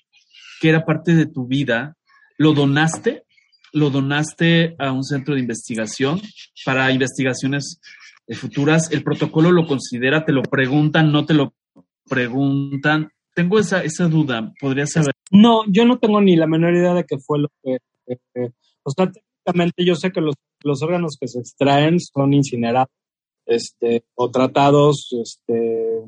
que 0.59 0.71
era 0.71 0.87
parte 0.87 1.15
de 1.15 1.27
tu 1.27 1.47
vida, 1.47 1.99
¿lo 2.39 2.55
donaste? 2.55 3.25
¿Lo 3.75 3.91
donaste 3.91 4.75
a 4.79 4.91
un 4.91 5.05
centro 5.05 5.35
de 5.35 5.43
investigación 5.43 6.19
para 6.65 6.91
investigaciones 6.91 7.79
eh, 8.27 8.35
futuras? 8.35 8.91
¿El 8.91 9.03
protocolo 9.03 9.53
lo 9.53 9.67
considera? 9.67 10.25
¿Te 10.25 10.33
lo 10.33 10.43
preguntan? 10.43 11.13
¿No 11.13 11.27
te 11.27 11.35
lo 11.35 11.53
preguntan? 12.09 13.11
Tengo 13.35 13.59
esa, 13.59 13.85
esa 13.85 14.09
duda. 14.09 14.51
¿Podría 14.61 14.87
saber? 14.87 15.13
No, 15.31 15.63
yo 15.69 15.85
no 15.85 15.99
tengo 15.99 16.23
ni 16.23 16.37
la 16.37 16.47
menor 16.47 16.75
idea 16.75 16.95
de 16.95 17.05
qué 17.05 17.19
fue 17.19 17.39
lo 17.39 17.49
que... 17.63 17.75
eh, 18.07 18.19
eh, 18.35 18.51
o 18.83 18.91
sea, 18.91 19.11
técnicamente 19.11 19.85
yo 19.85 19.95
sé 19.95 20.11
que 20.11 20.23
los, 20.23 20.37
los 20.65 20.83
órganos 20.83 21.19
que 21.21 21.29
se 21.29 21.41
extraen 21.41 22.01
son 22.01 22.33
incinerados 22.33 22.89
este, 23.47 24.05
o 24.15 24.31
tratados. 24.31 25.09
Este, 25.23 26.03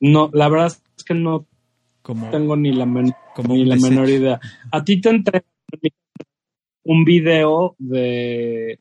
no, 0.00 0.30
la 0.32 0.48
verdad 0.48 0.72
es 0.96 1.04
que 1.04 1.14
no 1.14 1.46
Como, 2.02 2.30
tengo 2.30 2.56
ni 2.56 2.72
la, 2.72 2.86
men- 2.86 3.14
ni 3.48 3.64
la 3.64 3.76
menor 3.76 4.08
idea. 4.08 4.40
A 4.70 4.84
ti 4.84 5.00
te 5.00 5.10
entregan 5.10 5.44
un 6.84 7.04
video 7.04 7.74
de, 7.78 8.78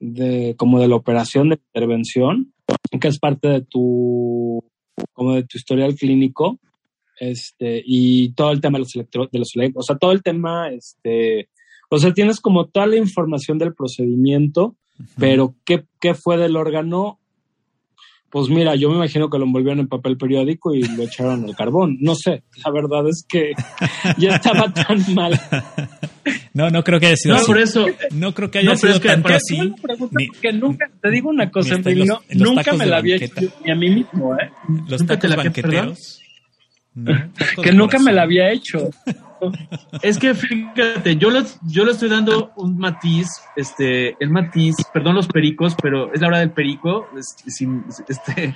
de 0.00 0.54
como 0.56 0.80
de 0.80 0.88
la 0.88 0.96
operación 0.96 1.50
de 1.50 1.56
intervención, 1.56 2.52
que 3.00 3.08
es 3.08 3.18
parte 3.18 3.48
de 3.48 3.60
tu 3.62 4.64
como 5.12 5.34
de 5.34 5.44
tu 5.44 5.58
historial 5.58 5.94
clínico, 5.94 6.58
este, 7.20 7.82
y 7.84 8.32
todo 8.32 8.50
el 8.52 8.60
tema 8.60 8.78
de 8.78 8.84
los 8.84 8.94
electro, 8.94 9.28
de 9.30 9.38
los 9.38 9.52
o 9.74 9.82
sea, 9.82 9.96
todo 9.96 10.12
el 10.12 10.22
tema, 10.22 10.70
este, 10.72 11.48
o 11.90 11.98
sea, 11.98 12.12
tienes 12.12 12.40
como 12.40 12.66
toda 12.66 12.86
la 12.86 12.96
información 12.96 13.58
del 13.58 13.74
procedimiento, 13.74 14.76
Pero 15.18 15.54
¿qué, 15.64 15.84
qué 16.00 16.14
fue 16.14 16.36
del 16.36 16.56
órgano? 16.56 17.18
Pues 18.30 18.50
mira, 18.50 18.74
yo 18.74 18.90
me 18.90 18.96
imagino 18.96 19.30
que 19.30 19.38
lo 19.38 19.44
envolvieron 19.46 19.78
en 19.80 19.88
papel 19.88 20.18
periódico 20.18 20.74
y 20.74 20.82
lo 20.82 21.02
echaron 21.04 21.44
al 21.44 21.56
carbón. 21.56 21.96
No 22.00 22.14
sé, 22.14 22.42
la 22.62 22.70
verdad 22.70 23.08
es 23.08 23.24
que 23.26 23.52
ya 24.18 24.36
estaba 24.36 24.70
tan 24.72 25.02
mal. 25.14 25.40
No, 26.52 26.68
no 26.68 26.84
creo 26.84 27.00
que 27.00 27.06
haya 27.06 27.16
sido 27.16 27.34
No, 27.36 27.40
así. 27.40 27.46
por 27.46 27.58
eso. 27.58 27.86
No 28.12 28.34
creo 28.34 28.50
que 28.50 28.58
haya 28.58 28.70
No, 28.70 28.76
sido 28.76 28.92
es 28.94 29.00
que 29.00 29.08
tanto 29.08 29.28
así. 29.32 29.58
Ni- 29.58 30.26
porque 30.28 30.52
nunca, 30.52 30.90
te 31.00 31.10
digo 31.10 31.30
una 31.30 31.50
cosa, 31.50 31.78
los- 31.78 32.06
los 32.06 32.20
nunca 32.34 32.72
me 32.74 32.84
la 32.84 32.98
había 32.98 33.16
hecho 33.16 33.34
ni 33.64 33.70
a 33.70 33.74
mí 33.74 33.88
mismo, 33.90 34.34
¿eh? 34.34 34.50
Los 34.88 35.00
¿Nunca 35.00 35.18
tacos 35.18 35.36
banqueteros. 35.36 36.20
No, 37.04 37.62
Que 37.62 37.72
nunca 37.72 37.98
me 37.98 38.12
la 38.12 38.22
había 38.22 38.50
hecho. 38.50 38.90
Es 40.02 40.18
que 40.18 40.34
fíjate, 40.34 41.16
yo 41.16 41.30
le, 41.30 41.44
yo 41.68 41.84
le 41.84 41.92
estoy 41.92 42.08
dando 42.08 42.50
un 42.56 42.76
matiz, 42.76 43.28
este, 43.54 44.16
el 44.22 44.30
matiz, 44.30 44.74
perdón 44.92 45.14
los 45.14 45.28
pericos, 45.28 45.76
pero 45.80 46.12
es 46.12 46.20
la 46.20 46.26
hora 46.26 46.38
del 46.40 46.50
perico, 46.50 47.06
es- 47.16 47.36
sin, 47.54 47.84
este, 48.08 48.52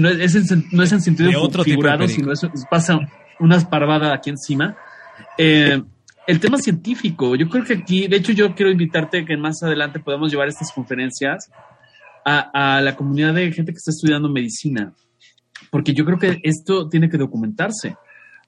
no, 0.00 0.08
es 0.08 0.34
en, 0.34 0.64
no 0.72 0.82
es 0.82 0.90
en 0.92 1.00
sentido 1.00 1.30
De 1.30 1.36
otro 1.36 1.62
figurado, 1.62 2.08
sino 2.08 2.32
es, 2.32 2.42
es- 2.42 2.66
pasa 2.68 2.98
unas 3.38 3.64
parvadas 3.64 4.12
aquí 4.12 4.30
encima. 4.30 4.76
Eh, 5.38 5.80
el 6.26 6.40
tema 6.40 6.58
científico, 6.58 7.36
yo 7.36 7.48
creo 7.48 7.64
que 7.64 7.74
aquí, 7.74 8.08
de 8.08 8.16
hecho 8.16 8.32
yo 8.32 8.54
quiero 8.56 8.72
invitarte 8.72 9.24
que 9.24 9.36
más 9.36 9.62
adelante 9.62 10.00
podamos 10.00 10.30
llevar 10.32 10.48
estas 10.48 10.72
conferencias 10.72 11.48
a, 12.24 12.76
a 12.76 12.80
la 12.80 12.94
comunidad 12.96 13.34
de 13.34 13.52
gente 13.52 13.72
que 13.72 13.78
está 13.78 13.90
estudiando 13.92 14.28
medicina, 14.28 14.92
porque 15.72 15.94
yo 15.94 16.04
creo 16.04 16.18
que 16.18 16.38
esto 16.42 16.86
tiene 16.90 17.08
que 17.08 17.16
documentarse. 17.16 17.96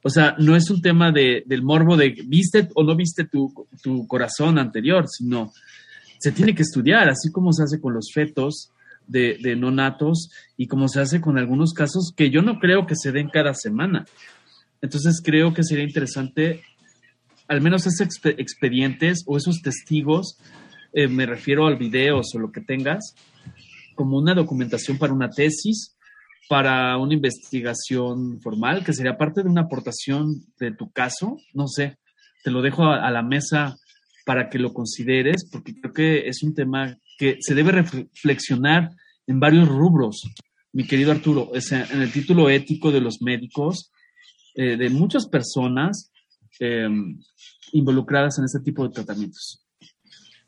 O 0.03 0.11
sea, 0.11 0.37
no 0.39 0.55
es 0.55 0.69
un 0.69 0.83
tema 0.83 1.11
de, 1.11 1.43
del 1.47 1.63
morbo 1.63 1.97
de 1.97 2.11
viste 2.27 2.69
o 2.75 2.85
no 2.85 2.95
viste 2.95 3.25
tu, 3.25 3.51
tu 3.83 4.07
corazón 4.07 4.59
anterior, 4.59 5.07
sino 5.09 5.51
se 6.19 6.33
tiene 6.33 6.55
que 6.55 6.61
estudiar, 6.61 7.09
así 7.09 7.33
como 7.33 7.55
se 7.55 7.63
hace 7.63 7.81
con 7.81 7.95
los 7.95 8.11
fetos 8.13 8.73
de, 9.07 9.39
de 9.43 9.57
no 9.57 9.71
natos 9.71 10.29
y 10.59 10.67
como 10.67 10.87
se 10.89 11.01
hace 11.01 11.23
con 11.23 11.39
algunos 11.39 11.73
casos 11.73 12.13
que 12.15 12.29
yo 12.29 12.43
no 12.43 12.59
creo 12.59 12.87
que 12.87 12.95
se 12.95 13.11
den 13.11 13.31
cada 13.31 13.55
semana. 13.55 14.05
Entonces 14.83 15.23
creo 15.25 15.55
que 15.55 15.63
sería 15.63 15.85
interesante, 15.85 16.61
al 17.49 17.63
menos 17.63 17.87
esos 17.87 18.07
expe- 18.07 18.35
expedientes 18.37 19.25
o 19.27 19.39
esos 19.39 19.63
testigos, 19.63 20.37
eh, 20.93 21.09
me 21.09 21.25
refiero 21.25 21.67
al 21.67 21.79
videos 21.79 22.35
o 22.35 22.39
lo 22.39 22.53
que 22.53 22.61
tengas, 22.61 23.15
como 23.95 24.19
una 24.19 24.35
documentación 24.35 24.99
para 24.99 25.15
una 25.15 25.31
tesis 25.31 25.94
para 26.49 26.97
una 26.99 27.15
investigación 27.15 28.41
formal, 28.41 28.85
que 28.85 28.93
sería 28.93 29.16
parte 29.16 29.43
de 29.43 29.49
una 29.49 29.62
aportación 29.62 30.43
de 30.59 30.73
tu 30.73 30.91
caso, 30.91 31.39
no 31.53 31.69
sé, 31.69 31.99
te 32.43 32.51
lo 32.51 32.61
dejo 32.61 32.85
a, 32.85 33.11
la 33.11 33.23
mesa 33.23 33.77
para 34.27 34.49
que 34.49 34.59
lo 34.59 34.73
consideres, 34.73 35.49
porque 35.51 35.75
creo 35.81 35.93
que 35.93 36.29
es 36.29 36.43
un 36.43 36.55
tema 36.55 36.99
que 37.19 37.39
se 37.41 37.55
debe 37.55 37.73
reflexionar 37.73 38.91
en 39.27 39.41
varios 39.41 39.69
rubros, 39.69 40.23
mi 40.73 40.87
querido 40.87 41.12
Arturo, 41.12 41.53
en 41.55 42.03
el 42.03 42.12
título 42.12 42.51
ético 42.51 42.91
de 42.91 43.01
los 43.01 43.23
médicos, 43.23 43.91
eh, 44.55 44.77
de 44.77 44.91
muchas 44.91 45.27
personas 45.27 46.11
eh, 46.61 46.89
involucradas 47.73 48.39
en 48.39 48.45
este 48.45 48.61
tipo 48.61 48.87
de 48.87 48.95
tratamientos. 48.95 49.65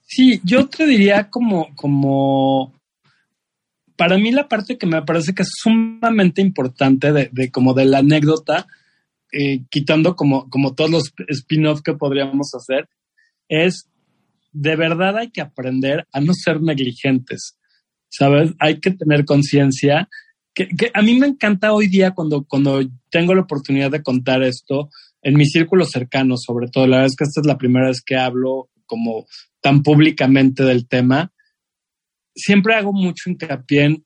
Sí, 0.03 0.41
yo 0.45 0.69
te 0.69 0.87
diría 0.87 1.29
como, 1.29 1.75
como, 1.75 2.76
para 3.97 4.19
mí 4.19 4.31
la 4.31 4.49
parte 4.49 4.79
que 4.79 4.87
me 4.87 5.03
parece 5.03 5.35
que 5.35 5.43
es 5.43 5.51
sumamente 5.53 6.41
importante 6.43 7.13
de, 7.13 7.31
de 7.33 7.51
como 7.51 7.75
de 7.75 7.87
la 7.87 7.99
anécdota, 7.99 8.67
eh, 9.33 9.65
quitando 9.71 10.15
como, 10.17 10.49
como 10.49 10.75
todos 10.75 10.91
los 10.91 11.13
spin-off 11.29 11.83
que 11.83 11.95
podríamos 11.95 12.55
hacer, 12.55 12.89
es 13.49 13.89
de 14.53 14.77
verdad 14.77 15.19
hay 15.19 15.31
que 15.31 15.41
aprender 15.41 16.07
a 16.13 16.21
no 16.21 16.33
ser 16.33 16.63
negligentes, 16.63 17.59
¿sabes? 18.09 18.53
Hay 18.59 18.81
que 18.81 18.93
tener 18.93 19.25
conciencia. 19.25 20.09
Que, 20.55 20.69
a 20.95 21.03
mí 21.03 21.19
me 21.19 21.27
encanta 21.27 21.75
hoy 21.75 21.89
día 21.89 22.13
cuando, 22.13 22.45
cuando 22.45 22.81
tengo 23.11 23.35
la 23.35 23.43
oportunidad 23.43 23.91
de 23.91 24.03
contar 24.03 24.43
esto 24.43 24.89
en 25.21 25.35
mi 25.35 25.45
círculo 25.45 25.85
cercano, 25.85 26.37
sobre 26.39 26.69
todo. 26.69 26.87
La 26.87 26.99
verdad 26.99 27.11
es 27.11 27.17
que 27.17 27.25
esta 27.25 27.41
es 27.41 27.47
la 27.47 27.59
primera 27.59 27.89
vez 27.89 28.01
que 28.01 28.17
hablo 28.17 28.71
como 28.87 29.27
tan 29.61 29.83
públicamente 29.83 30.63
del 30.63 30.89
tema. 30.89 31.33
Siempre 32.37 32.75
hago 32.75 32.93
mucho 32.93 33.31
hincapié 33.31 33.85
en 33.85 34.05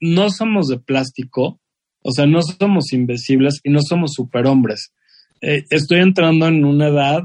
no 0.00 0.30
somos 0.30 0.68
de 0.68 0.78
plástico, 0.78 1.60
o 2.02 2.12
sea, 2.12 2.24
no 2.26 2.40
somos 2.40 2.92
invisibles 2.92 3.60
y 3.64 3.70
no 3.70 3.80
somos 3.82 4.14
superhombres. 4.14 4.92
Eh, 5.40 5.64
estoy 5.68 6.00
entrando 6.00 6.46
en 6.46 6.64
una 6.64 6.88
edad 6.88 7.22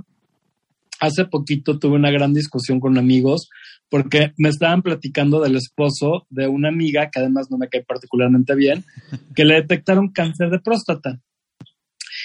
hace 1.04 1.26
poquito 1.26 1.80
tuve 1.80 1.96
una 1.96 2.12
gran 2.12 2.34
discusión 2.34 2.80
con 2.80 2.98
amigos 2.98 3.50
porque 3.90 4.32
me 4.38 4.50
estaban 4.50 4.82
platicando 4.82 5.42
del 5.42 5.58
esposo 5.58 6.26
de 6.30 6.48
una 6.48 6.70
amiga 6.70 7.10
que 7.12 7.20
además 7.20 7.48
no 7.52 7.58
me 7.58 7.68
cae 7.68 7.84
particularmente 7.84 8.56
bien, 8.56 8.84
que 9.36 9.46
le 9.46 9.56
detectaron 9.56 10.12
cáncer 10.12 10.50
de 10.50 10.60
próstata. 10.60 11.20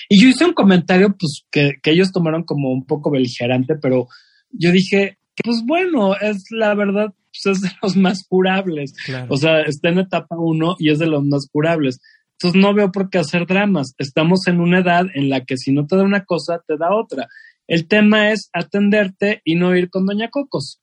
Y 0.09 0.22
yo 0.22 0.28
hice 0.28 0.47
un 0.47 0.55
comentario 0.55 1.14
pues 1.18 1.43
que, 1.51 1.74
que 1.82 1.90
ellos 1.90 2.12
tomaron 2.12 2.44
como 2.44 2.70
un 2.70 2.86
poco 2.86 3.10
beligerante, 3.10 3.74
pero 3.74 4.06
yo 4.51 4.70
dije, 4.70 5.18
pues 5.43 5.62
bueno, 5.66 6.14
es 6.16 6.44
la 6.51 6.74
verdad, 6.74 7.12
pues 7.43 7.56
es 7.56 7.62
de 7.62 7.70
los 7.82 7.97
más 7.97 8.24
curables. 8.28 8.93
Claro. 9.05 9.27
O 9.31 9.36
sea, 9.36 9.62
está 9.62 9.89
en 9.89 9.98
etapa 9.98 10.36
uno 10.39 10.77
y 10.78 10.90
es 10.90 10.98
de 10.98 11.06
los 11.06 11.24
más 11.24 11.48
curables. 11.51 12.01
Entonces 12.32 12.60
no 12.60 12.73
veo 12.73 12.93
por 12.93 13.10
qué 13.10 13.19
hacer 13.19 13.47
dramas. 13.47 13.94
Estamos 13.98 14.47
en 14.47 14.60
una 14.60 14.78
edad 14.78 15.06
en 15.15 15.28
la 15.28 15.44
que 15.44 15.56
si 15.56 15.73
no 15.73 15.86
te 15.86 15.97
da 15.97 16.05
una 16.05 16.24
cosa, 16.24 16.62
te 16.66 16.77
da 16.77 16.94
otra. 16.94 17.28
El 17.66 17.89
tema 17.89 18.31
es 18.31 18.48
atenderte 18.52 19.43
y 19.44 19.56
no 19.56 19.77
ir 19.77 19.90
con 19.90 20.06
Doña 20.06 20.28
Cocos. 20.31 20.81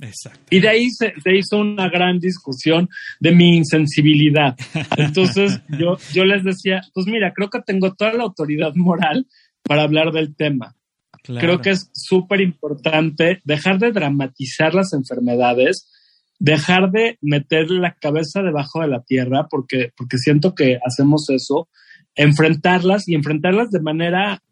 Exacto. 0.00 0.44
Y 0.50 0.60
de 0.60 0.68
ahí 0.68 0.90
se, 0.90 1.12
se 1.20 1.36
hizo 1.36 1.58
una 1.58 1.88
gran 1.88 2.20
discusión 2.20 2.88
de 3.18 3.32
mi 3.32 3.56
insensibilidad. 3.56 4.56
Entonces 4.96 5.60
yo, 5.68 5.98
yo 6.12 6.24
les 6.24 6.44
decía, 6.44 6.80
pues 6.94 7.06
mira, 7.06 7.32
creo 7.34 7.50
que 7.50 7.60
tengo 7.66 7.94
toda 7.94 8.12
la 8.12 8.22
autoridad 8.22 8.74
moral 8.76 9.26
para 9.62 9.82
hablar 9.82 10.12
del 10.12 10.36
tema. 10.36 10.76
Claro. 11.22 11.46
Creo 11.46 11.60
que 11.60 11.70
es 11.70 11.90
súper 11.92 12.40
importante 12.40 13.40
dejar 13.44 13.78
de 13.78 13.92
dramatizar 13.92 14.74
las 14.74 14.92
enfermedades, 14.92 15.90
dejar 16.38 16.90
de 16.90 17.18
meter 17.20 17.70
la 17.70 17.94
cabeza 17.94 18.42
debajo 18.42 18.80
de 18.80 18.88
la 18.88 19.02
tierra, 19.02 19.46
porque, 19.50 19.92
porque 19.96 20.18
siento 20.18 20.54
que 20.54 20.78
hacemos 20.84 21.28
eso, 21.30 21.68
enfrentarlas 22.14 23.08
y 23.08 23.14
enfrentarlas 23.14 23.70
de 23.70 23.80
manera 23.80 24.42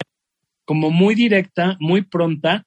como 0.64 0.90
muy 0.90 1.14
directa, 1.14 1.76
muy 1.80 2.02
pronta 2.02 2.66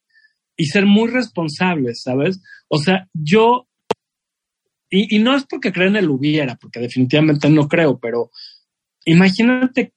y 0.56 0.66
ser 0.66 0.86
muy 0.86 1.10
responsables, 1.10 2.02
¿sabes? 2.02 2.42
O 2.70 2.78
sea, 2.80 3.08
yo, 3.14 3.68
y, 4.90 5.16
y 5.16 5.20
no 5.20 5.36
es 5.36 5.46
porque 5.46 5.72
creen 5.72 5.96
el 5.96 6.10
hubiera, 6.10 6.56
porque 6.56 6.80
definitivamente 6.80 7.50
no 7.50 7.68
creo, 7.68 8.00
pero 8.00 8.32
imagínate 9.06 9.94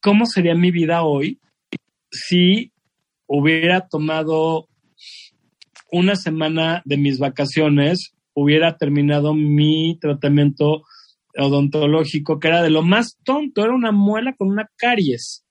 cómo 0.00 0.26
sería 0.26 0.54
mi 0.54 0.70
vida 0.70 1.02
hoy 1.02 1.40
si 2.10 2.71
hubiera 3.26 3.88
tomado 3.88 4.68
una 5.90 6.16
semana 6.16 6.82
de 6.84 6.96
mis 6.96 7.18
vacaciones, 7.18 8.12
hubiera 8.34 8.76
terminado 8.76 9.34
mi 9.34 9.98
tratamiento 10.00 10.82
odontológico, 11.36 12.38
que 12.38 12.48
era 12.48 12.62
de 12.62 12.70
lo 12.70 12.82
más 12.82 13.18
tonto, 13.24 13.62
era 13.62 13.74
una 13.74 13.92
muela 13.92 14.34
con 14.36 14.48
una 14.48 14.68
caries. 14.76 15.44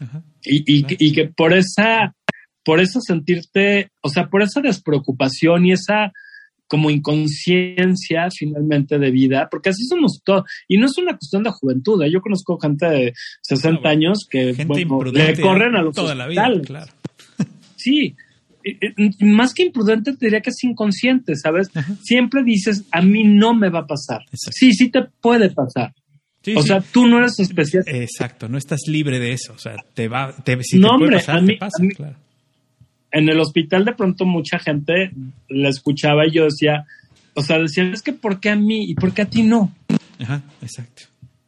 Ajá. 0.00 0.22
Y, 0.42 0.62
y, 0.66 0.82
Claro. 0.82 0.96
y 0.98 1.12
que 1.12 1.26
por 1.28 1.52
esa, 1.54 2.14
por 2.64 2.80
eso 2.80 3.00
sentirte, 3.00 3.90
o 4.02 4.08
sea, 4.08 4.28
por 4.28 4.42
esa 4.42 4.60
despreocupación 4.60 5.66
y 5.66 5.72
esa 5.72 6.12
como 6.68 6.90
inconsciencia 6.90 8.28
finalmente 8.30 8.98
de 8.98 9.10
vida, 9.10 9.48
porque 9.50 9.70
así 9.70 9.84
somos 9.86 10.20
todos. 10.24 10.44
Y 10.68 10.78
no 10.78 10.86
es 10.86 10.98
una 10.98 11.16
cuestión 11.16 11.42
de 11.42 11.50
juventud. 11.50 12.02
¿eh? 12.02 12.10
Yo 12.10 12.20
conozco 12.20 12.58
gente 12.58 12.86
de 12.86 13.12
60 13.42 13.70
No, 13.70 13.80
bueno, 13.82 13.90
años 13.90 14.26
que 14.30 14.52
bueno, 14.64 15.04
le 15.12 15.40
corren 15.40 15.76
a 15.76 15.82
los 15.82 15.94
toda 15.94 16.14
la 16.14 16.26
vida, 16.26 16.50
claro. 16.64 16.92
Sí. 17.76 18.14
Más 19.20 19.54
que 19.54 19.62
imprudente, 19.62 20.12
te 20.16 20.26
diría 20.26 20.40
que 20.40 20.50
es 20.50 20.64
inconsciente, 20.64 21.36
¿sabes? 21.36 21.68
Ajá. 21.74 21.94
Siempre 22.02 22.42
dices, 22.42 22.82
a 22.90 23.00
mí 23.00 23.22
no 23.22 23.54
me 23.54 23.68
va 23.70 23.80
a 23.80 23.86
pasar. 23.86 24.22
Exacto. 24.32 24.50
Sí, 24.58 24.72
sí 24.72 24.90
te 24.90 25.02
puede 25.20 25.50
pasar. 25.50 25.94
Sí, 26.42 26.54
o 26.56 26.62
sí. 26.62 26.68
sea, 26.68 26.80
tú 26.80 27.06
no 27.06 27.18
eres 27.18 27.38
especial. 27.38 27.84
Exacto, 27.86 28.48
no 28.48 28.58
estás 28.58 28.80
libre 28.88 29.20
de 29.20 29.32
eso. 29.32 29.52
O 29.52 29.58
sea, 29.58 29.76
te 29.94 30.08
va, 30.08 30.34
te, 30.44 30.60
si 30.64 30.78
No, 30.78 30.88
te 30.88 30.94
puede 30.94 31.04
hombre, 31.04 31.16
pasar, 31.18 31.36
a 31.38 31.40
mí- 31.42 31.46
te 31.54 31.58
pasa, 31.58 31.76
a 31.78 31.82
mí- 31.84 31.94
claro. 31.94 32.16
En 33.16 33.30
el 33.30 33.40
hospital 33.40 33.84
de 33.86 33.94
pronto 33.94 34.26
mucha 34.26 34.58
gente 34.58 35.10
la 35.48 35.70
escuchaba 35.70 36.26
y 36.26 36.32
yo 36.32 36.44
decía, 36.44 36.84
o 37.34 37.42
sea, 37.42 37.58
decían, 37.58 37.92
es 37.92 38.02
que 38.02 38.12
¿por 38.12 38.40
qué 38.40 38.50
a 38.50 38.56
mí 38.56 38.90
y 38.90 38.94
por 38.94 39.14
qué 39.14 39.22
a 39.22 39.30
ti 39.30 39.42
no? 39.42 39.74
Ajá, 40.20 40.42
exacto. 40.60 41.04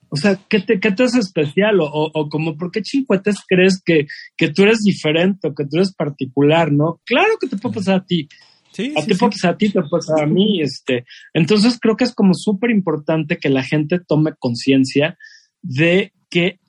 O 0.08 0.16
sea, 0.16 0.40
¿qué 0.48 0.60
te, 0.60 0.80
qué 0.80 0.90
te 0.92 1.02
hace 1.02 1.18
especial? 1.18 1.80
O, 1.80 1.84
o, 1.84 2.10
o 2.14 2.28
como, 2.30 2.56
¿por 2.56 2.70
qué 2.70 2.80
chincuetes 2.80 3.36
crees 3.46 3.82
que, 3.84 4.06
que 4.38 4.48
tú 4.48 4.62
eres 4.62 4.78
diferente 4.78 5.48
o 5.48 5.54
que 5.54 5.64
tú 5.64 5.76
eres 5.76 5.92
particular, 5.94 6.72
no? 6.72 7.02
Claro 7.04 7.34
que 7.38 7.46
te 7.46 7.58
puede 7.58 7.74
pasar 7.74 7.96
a 7.96 8.04
ti. 8.04 8.26
Sí, 8.72 8.94
A 8.96 9.02
sí, 9.02 9.08
ti 9.08 9.12
sí. 9.12 9.18
puede 9.18 9.32
pasar 9.32 9.54
a 9.54 9.56
ti, 9.58 9.66
te 9.66 9.80
puede 9.80 9.90
pasar 9.90 10.22
a 10.22 10.26
mí. 10.26 10.62
Este. 10.62 11.04
Entonces 11.34 11.78
creo 11.78 11.96
que 11.96 12.04
es 12.04 12.14
como 12.14 12.32
súper 12.32 12.70
importante 12.70 13.36
que 13.36 13.50
la 13.50 13.62
gente 13.62 14.00
tome 14.00 14.32
conciencia 14.38 15.18
de 15.60 16.14
que 16.30 16.60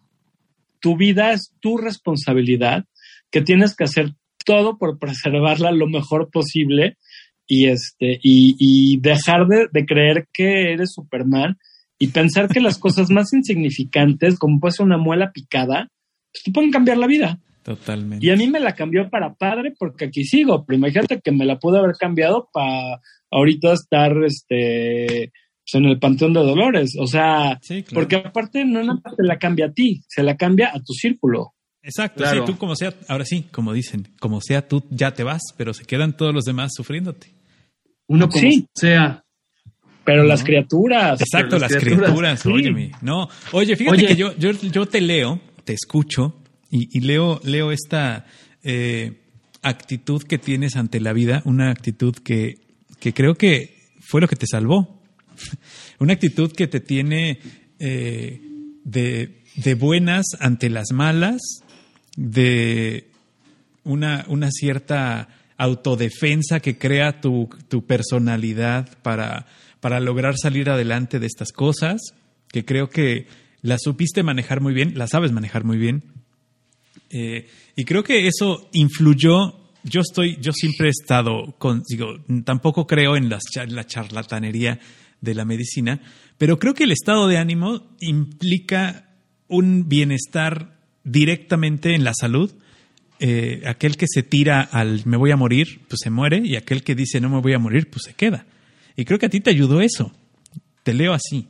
tu 0.82 0.98
vida 0.98 1.32
es 1.32 1.54
tu 1.62 1.78
responsabilidad, 1.78 2.84
que 3.32 3.42
tienes 3.42 3.76
que 3.76 3.86
hacer 3.86 4.14
todo 4.50 4.78
por 4.80 4.98
preservarla 4.98 5.72
lo 5.72 5.88
mejor 5.88 6.30
posible 6.32 6.98
y 7.46 7.68
este 7.68 8.20
y, 8.24 8.56
y 8.58 9.00
dejar 9.00 9.46
de, 9.48 9.68
de 9.72 9.86
creer 9.86 10.28
que 10.34 10.74
eres 10.74 10.94
Superman 10.94 11.58
y 12.00 12.08
pensar 12.08 12.48
que 12.50 12.60
las 12.62 12.80
cosas 12.80 13.10
más 13.18 13.32
insignificantes, 13.34 14.40
como 14.40 14.60
puede 14.60 14.72
ser 14.72 14.86
una 14.88 14.98
muela 14.98 15.32
picada, 15.32 15.88
pues 16.32 16.44
te 16.44 16.52
pueden 16.52 16.72
cambiar 16.72 16.98
la 16.98 17.08
vida. 17.08 17.40
Totalmente. 17.64 18.26
Y 18.26 18.32
a 18.32 18.36
mí 18.36 18.48
me 18.48 18.60
la 18.60 18.74
cambió 18.74 19.08
para 19.10 19.36
padre 19.36 19.74
porque 19.78 20.06
aquí 20.06 20.24
sigo, 20.24 20.66
pero 20.66 20.78
imagínate 20.78 21.20
que 21.24 21.32
me 21.32 21.46
la 21.46 21.60
pude 21.60 21.78
haber 21.78 21.96
cambiado 21.96 22.50
para 22.52 23.00
ahorita 23.30 23.74
estar 23.74 24.12
este 24.26 25.32
pues, 25.64 25.74
en 25.76 25.86
el 25.86 26.00
Panteón 26.00 26.34
de 26.34 26.40
Dolores. 26.40 26.96
O 27.00 27.06
sea, 27.06 27.60
Sí, 27.62 27.84
claro. 27.84 27.94
porque 28.02 28.16
aparte 28.16 28.66
no 28.66 28.82
nada 28.82 29.00
más 29.04 29.16
te 29.16 29.24
la 29.24 29.38
cambia 29.38 29.68
a 29.68 29.72
ti, 29.74 30.02
se 30.08 30.24
la 30.24 30.36
cambia 30.36 30.72
a 30.74 30.80
tu 30.80 30.94
círculo. 30.94 31.54
Exacto, 31.82 32.18
Claro. 32.24 32.46
sí, 32.46 32.52
tú 32.52 32.58
como 32.58 32.76
sea, 32.76 32.94
ahora 33.08 33.26
sí, 33.26 33.46
como 33.52 33.74
dicen, 33.74 34.08
como 34.20 34.42
sea 34.42 34.68
tú 34.68 34.84
ya 34.90 35.14
te 35.14 35.24
vas, 35.24 35.42
pero 35.58 35.74
se 35.74 35.86
quedan 35.86 36.16
todos 36.18 36.34
los 36.34 36.44
demás 36.46 36.72
sufriéndote. 36.76 37.34
Uno 38.08 38.28
como 38.28 38.42
Sí. 38.42 38.66
sea. 38.76 39.24
Pero 40.04 40.24
No. 40.24 40.30
las 40.30 40.44
criaturas. 40.44 41.22
Exacto, 41.22 41.58
las 41.60 41.72
las 41.72 41.82
criaturas, 41.82 42.10
criaturas, 42.10 42.40
sí. 42.42 42.50
óyeme. 42.50 42.92
No, 43.02 43.30
oye, 43.52 43.76
fíjate 43.76 43.98
Oye. 43.98 44.08
que 44.08 44.16
yo, 44.16 44.36
yo, 44.38 44.52
yo 44.52 44.86
te 44.88 45.02
leo, 45.02 45.40
te 45.66 45.74
escucho 45.74 46.42
y, 46.72 46.98
y 46.98 47.02
leo, 47.02 47.40
leo 47.44 47.72
esta 47.72 48.26
eh, 48.64 49.22
actitud 49.62 50.24
que 50.24 50.38
tienes 50.38 50.76
ante 50.76 51.00
la 51.00 51.14
vida, 51.14 51.42
una 51.46 51.70
actitud 51.72 52.16
que, 52.16 52.56
que 53.00 53.14
creo 53.14 53.36
que 53.36 53.78
fue 54.02 54.20
lo 54.22 54.28
que 54.28 54.36
te 54.36 54.48
salvó. 54.48 55.00
Una 56.00 56.14
actitud 56.14 56.52
que 56.52 56.68
te 56.68 56.80
tiene 56.82 57.40
eh, 57.80 58.42
de, 58.84 59.44
de 59.56 59.76
buenas 59.76 60.26
ante 60.40 60.70
las 60.70 60.92
malas, 60.92 61.40
de 62.20 63.08
una, 63.86 64.26
una 64.28 64.52
cierta 64.52 65.30
autodefensa 65.58 66.60
que 66.60 66.78
crea 66.78 67.22
tu, 67.22 67.50
tu 67.70 67.86
personalidad 67.86 68.90
para, 69.02 69.46
para 69.80 70.02
lograr 70.02 70.36
salir 70.38 70.70
adelante 70.70 71.20
de 71.20 71.28
estas 71.28 71.54
cosas, 71.54 72.02
que 72.50 72.66
creo 72.66 72.90
que 72.90 73.28
las 73.62 73.82
supiste 73.84 74.22
manejar 74.22 74.60
muy 74.60 74.74
bien, 74.74 74.98
las 74.98 75.12
sabes 75.12 75.32
manejar 75.32 75.64
muy 75.64 75.78
bien. 75.78 76.04
Eh, 77.10 77.48
y 77.78 77.86
creo 77.86 78.04
que 78.04 78.28
eso 78.28 78.70
influyó. 78.74 79.56
Yo 79.84 80.02
estoy, 80.02 80.38
yo 80.42 80.52
siempre 80.52 80.88
he 80.88 80.92
estado 80.92 81.56
con, 81.58 81.84
digo, 81.88 82.18
tampoco 82.44 82.86
creo 82.86 83.16
en 83.16 83.30
la 83.30 83.40
charlatanería 83.86 84.78
de 85.22 85.36
la 85.36 85.46
medicina, 85.46 86.02
pero 86.38 86.60
creo 86.60 86.74
que 86.74 86.84
el 86.84 86.92
estado 86.92 87.30
de 87.30 87.38
ánimo 87.38 87.96
implica 88.02 89.10
un 89.48 89.88
bienestar 89.88 90.79
directamente 91.04 91.94
en 91.96 92.04
la 92.04 92.14
salud. 92.14 92.52
Eh, 93.22 93.64
aquel 93.66 93.98
que 93.98 94.06
se 94.08 94.24
tira 94.24 94.62
al 94.62 95.06
me 95.06 95.18
voy 95.18 95.32
a 95.32 95.36
morir, 95.36 95.82
pues 95.90 96.00
se 96.04 96.10
muere, 96.10 96.42
y 96.44 96.56
aquel 96.56 96.84
que 96.84 96.96
dice 96.96 97.20
no 97.20 97.30
me 97.30 97.42
voy 97.42 97.54
a 97.54 97.60
morir, 97.60 97.90
pues 97.90 98.04
se 98.06 98.14
queda. 98.14 98.46
Y 98.96 99.06
creo 99.06 99.20
que 99.20 99.26
a 99.26 99.30
ti 99.30 99.42
te 99.42 99.50
ayudó 99.50 99.82
eso. 99.82 100.12
Te 100.84 100.94
leo 100.94 101.14
así. 101.14 101.48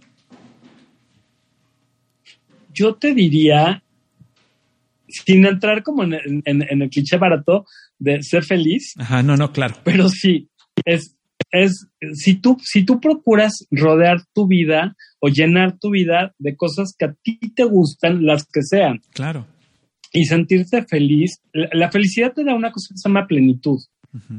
Yo 2.73 2.95
te 2.95 3.13
diría, 3.13 3.84
sin 5.07 5.45
entrar 5.45 5.84
como 5.84 6.03
en, 6.03 6.13
en- 6.13 6.43
en 6.45 6.81
el 6.81 6.89
cliché 6.89 7.17
barato 7.17 7.65
de 7.97 8.21
ser 8.23 8.43
feliz, 8.43 8.93
Ajá, 8.97 9.21
no, 9.23 9.35
no, 9.35 9.51
claro. 9.51 9.76
pero 9.84 10.07
sí, 10.09 10.49
es, 10.85 11.15
es, 11.51 11.88
si 12.13 12.35
tú, 12.35 12.57
si 12.61 12.85
tú 12.85 12.99
procuras 12.99 13.65
rodear 13.71 14.17
tu 14.34 14.47
vida 14.47 14.95
o 15.19 15.30
llenar 15.30 15.77
tu 15.80 15.89
vida 15.91 16.34
de 16.38 16.55
cosas 16.55 16.93
que 16.97 17.05
a 17.05 17.15
ti 17.23 17.39
te 17.55 17.63
gustan, 17.63 18.26
las 18.26 18.45
que 18.45 18.61
sean, 18.63 19.01
Claro. 19.13 19.47
y 20.13 20.26
sentirte 20.26 20.84
feliz, 20.85 21.41
la, 21.53 21.69
la 21.73 21.91
felicidad 21.91 22.34
te 22.34 22.43
da 22.43 22.53
una 22.55 22.71
cosa 22.71 22.93
que 22.93 22.97
se 22.97 23.09
llama 23.09 23.27
plenitud. 23.27 23.80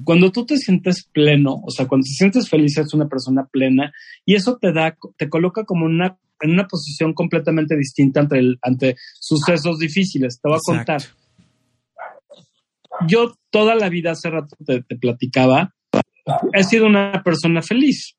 Cuando 0.03 0.33
tú 0.33 0.45
te 0.45 0.57
sientes 0.57 1.07
pleno, 1.13 1.55
o 1.65 1.71
sea, 1.71 1.87
cuando 1.87 2.03
te 2.05 2.11
sientes 2.11 2.49
feliz, 2.49 2.77
eres 2.77 2.93
una 2.93 3.09
persona 3.09 3.47
plena 3.53 3.93
y 4.27 4.35
eso 4.35 4.59
te 4.61 4.73
da, 4.73 4.97
te 5.17 5.29
coloca 5.29 5.63
como 5.65 5.87
en 5.87 5.93
una, 5.95 6.19
en 6.41 6.51
una 6.51 6.67
posición 6.67 7.15
completamente 7.15 7.77
distinta 7.77 8.19
ante, 8.19 8.39
el- 8.39 8.59
ante 8.63 8.97
sucesos 9.21 9.79
difíciles. 9.79 10.41
Te 10.43 10.49
voy 10.49 10.59
a 10.59 10.61
contar. 10.65 11.03
Yo 13.07 13.35
toda 13.51 13.75
la 13.77 13.89
vida, 13.89 14.11
hace 14.13 14.29
rato 14.31 14.57
te, 14.67 14.83
te 14.83 14.97
platicaba, 14.97 15.73
he 16.53 16.65
sido 16.65 16.87
una 16.87 17.23
persona 17.25 17.63
feliz. 17.63 18.17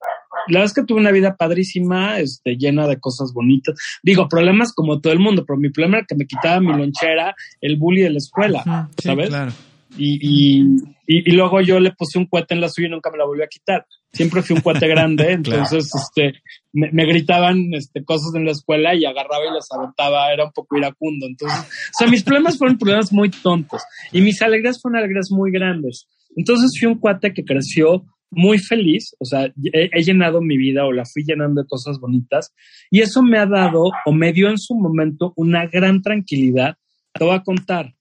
La 0.48 0.60
verdad 0.60 0.66
es 0.66 0.74
que 0.74 0.84
tuve 0.84 1.00
una 1.00 1.12
vida 1.12 1.36
padrísima, 1.36 2.20
este, 2.20 2.56
llena 2.58 2.88
de 2.88 3.00
cosas 3.00 3.32
bonitas. 3.34 3.76
Digo, 4.02 4.28
problemas 4.28 4.74
como 4.74 5.00
todo 5.00 5.14
el 5.14 5.20
mundo, 5.20 5.44
pero 5.46 5.58
mi 5.58 5.70
problema 5.70 5.98
era 5.98 6.08
que 6.08 6.16
me 6.16 6.26
quitaba 6.26 6.60
mi 6.60 6.74
lonchera, 6.74 7.36
el 7.60 7.78
bully 7.78 8.02
de 8.02 8.10
la 8.10 8.18
escuela, 8.18 8.90
sí, 8.98 9.08
¿sabes? 9.08 9.30
Claro. 9.30 9.52
Y, 9.98 10.20
y, 10.22 10.62
y, 11.06 11.32
y 11.32 11.36
luego 11.36 11.60
yo 11.60 11.80
le 11.80 11.92
puse 11.92 12.18
un 12.18 12.26
cohete 12.26 12.54
en 12.54 12.62
la 12.62 12.70
suya 12.70 12.88
y 12.88 12.92
nunca 12.92 13.12
me 13.12 13.18
la 13.18 13.26
volví 13.26 13.44
a 13.44 13.48
quitar. 13.48 13.86
Siempre 14.14 14.42
fui 14.42 14.56
un 14.56 14.62
cohete 14.62 14.88
grande, 14.88 15.32
entonces 15.34 15.90
este, 15.94 16.42
me, 16.72 16.90
me 16.92 17.06
gritaban 17.06 17.74
este, 17.74 18.04
cosas 18.04 18.34
en 18.36 18.46
la 18.46 18.52
escuela 18.52 18.96
y 18.96 19.06
agarraba 19.06 19.46
y 19.46 19.54
las 19.54 19.68
aventaba, 19.72 20.32
era 20.32 20.46
un 20.46 20.52
poco 20.52 20.78
iracundo. 20.78 21.26
Entonces, 21.26 21.60
o 21.60 21.98
sea, 21.98 22.08
mis 22.08 22.24
problemas 22.24 22.58
fueron 22.58 22.78
problemas 22.78 23.12
muy 23.12 23.30
tontos 23.30 23.82
y 24.12 24.22
mis 24.22 24.42
alegrías 24.42 24.82
fueron 24.82 25.00
alegrías 25.00 25.30
muy 25.30 25.52
grandes. 25.52 26.08
Entonces 26.36 26.72
fui 26.80 26.88
un 26.88 26.99
cuate 26.99 27.34
que 27.34 27.44
creció 27.44 28.06
muy 28.34 28.60
feliz, 28.60 29.14
o 29.20 29.26
sea, 29.26 29.45
he, 29.74 29.90
he 29.91 30.03
llenado 30.03 30.41
mi 30.41 30.58
vida 30.58 30.86
o 30.86 30.91
la 30.94 31.03
fui 31.06 31.24
llenando 31.26 31.62
de 31.62 31.68
cosas 31.68 31.99
bonitas 31.99 32.53
y 32.90 33.02
eso 33.02 33.22
me 33.22 33.38
ha 33.38 33.45
dado 33.45 33.84
o 34.06 34.14
me 34.14 34.32
dio 34.32 34.49
en 34.49 34.58
su 34.58 34.74
momento 34.76 35.34
una 35.36 35.66
gran 35.68 36.02
tranquilidad. 36.02 36.76
Te 37.14 37.26
voy 37.26 37.36
a 37.36 37.44
contar, 37.44 37.94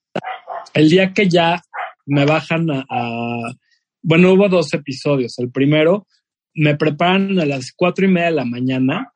el 0.75 0.89
día 0.89 1.13
que 1.13 1.29
ya 1.29 1.61
me 2.07 2.25
bajan 2.27 2.71
a, 2.71 2.85
a- 2.89 3.55
bueno, 4.03 4.33
hubo 4.33 4.49
dos 4.49 4.73
episodios. 4.73 5.37
El 5.41 5.51
primero, 5.51 6.07
me 6.55 6.77
preparan 6.77 7.39
a 7.41 7.45
las 7.45 7.73
cuatro 7.77 8.05
y 8.07 8.09
media 8.09 8.27
de 8.31 8.37
la 8.37 8.45
mañana 8.45 9.11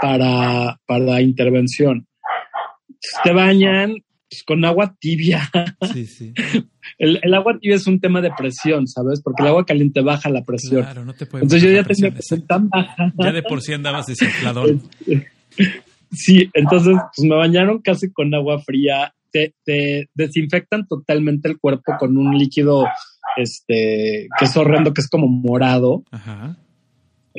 para, 0.00 0.80
para 0.86 1.04
la 1.04 1.20
intervención. 1.20 2.06
Te 3.24 3.32
bañan 3.32 3.96
pues, 4.28 4.42
con 4.44 4.64
agua 4.64 4.94
tibia. 5.00 5.50
Sí, 5.92 6.06
sí. 6.06 6.32
El, 6.98 7.20
el 7.22 7.34
agua 7.34 7.58
tibia 7.60 7.76
es 7.76 7.86
un 7.86 8.00
tema 8.00 8.20
de 8.20 8.30
presión, 8.36 8.86
¿sabes? 8.86 9.20
Porque 9.22 9.42
el 9.42 9.48
agua 9.48 9.66
caliente 9.66 10.00
baja 10.00 10.30
la 10.30 10.42
presión. 10.42 10.82
Claro, 10.82 11.04
no 11.04 11.12
te 11.12 11.26
puede 11.26 11.44
Entonces 11.44 11.68
yo 11.68 11.74
ya 11.74 11.84
tenía 11.84 12.10
presión, 12.10 12.46
tan 12.46 12.68
baja. 12.68 13.12
Ya 13.18 13.32
de 13.32 13.42
por 13.42 13.62
sí 13.62 13.72
andabas 13.72 14.06
desinflador. 14.06 14.76
Sí, 16.12 16.48
entonces 16.54 16.96
pues 17.14 17.28
me 17.28 17.34
bañaron 17.34 17.80
casi 17.80 18.12
con 18.12 18.32
agua 18.32 18.60
fría, 18.60 19.12
te, 19.32 19.54
te 19.64 20.08
desinfectan 20.14 20.86
totalmente 20.86 21.48
el 21.48 21.58
cuerpo 21.58 21.94
con 21.98 22.16
un 22.16 22.38
líquido 22.38 22.86
este 23.36 24.28
que 24.38 24.44
es 24.44 24.56
horrendo, 24.56 24.94
que 24.94 25.00
es 25.00 25.08
como 25.08 25.26
morado. 25.26 26.04
Ajá. 26.10 26.56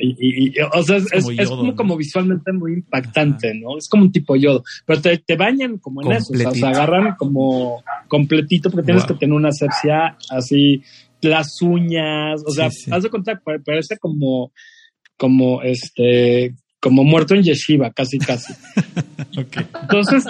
Y, 0.00 0.16
y- 0.18 0.48
y, 0.48 0.52
o 0.72 0.82
sea, 0.82 0.96
es, 0.96 1.04
Es 1.12 1.24
como 1.24 1.30
es- 1.32 1.38
es 1.38 1.44
yodo, 1.48 1.56
como, 1.58 1.70
¿no? 1.70 1.76
como 1.76 1.96
visualmente 1.96 2.52
muy 2.52 2.72
impactante, 2.74 3.54
¿no? 3.54 3.76
Es 3.78 3.88
como 3.88 4.04
un 4.04 4.12
tipo 4.12 4.36
yodo, 4.36 4.62
pero 4.86 5.00
te, 5.00 5.18
te 5.18 5.36
bañan 5.36 5.78
como 5.78 6.02
en 6.02 6.12
eso, 6.12 6.32
o 6.32 6.36
sea, 6.36 6.50
se 6.52 6.66
agarran 6.66 7.14
como 7.16 7.82
completito 8.08 8.70
porque 8.70 8.84
tienes 8.86 9.04
Wow. 9.04 9.14
que 9.14 9.20
tener 9.20 9.34
una 9.34 9.48
asepsia 9.48 10.16
así, 10.30 10.82
las 11.20 11.60
uñas, 11.62 12.42
o 12.46 12.50
sea, 12.52 12.70
Sí, 12.70 12.84
sí. 12.84 12.90
haz 12.92 13.02
de 13.02 13.10
cuenta, 13.10 13.40
pa- 13.44 13.58
parece 13.64 13.98
como, 13.98 14.52
como 15.16 15.62
este, 15.62 16.54
como 16.80 17.02
muerto 17.04 17.34
en 17.34 17.42
yeshiva, 17.42 17.90
casi, 17.92 18.18
casi. 18.18 18.52
Ok. 19.36 19.56
Entonces, 19.82 20.24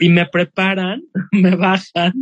y 0.00 0.08
me 0.08 0.26
preparan, 0.26 1.02
me 1.32 1.54
bajan, 1.56 2.12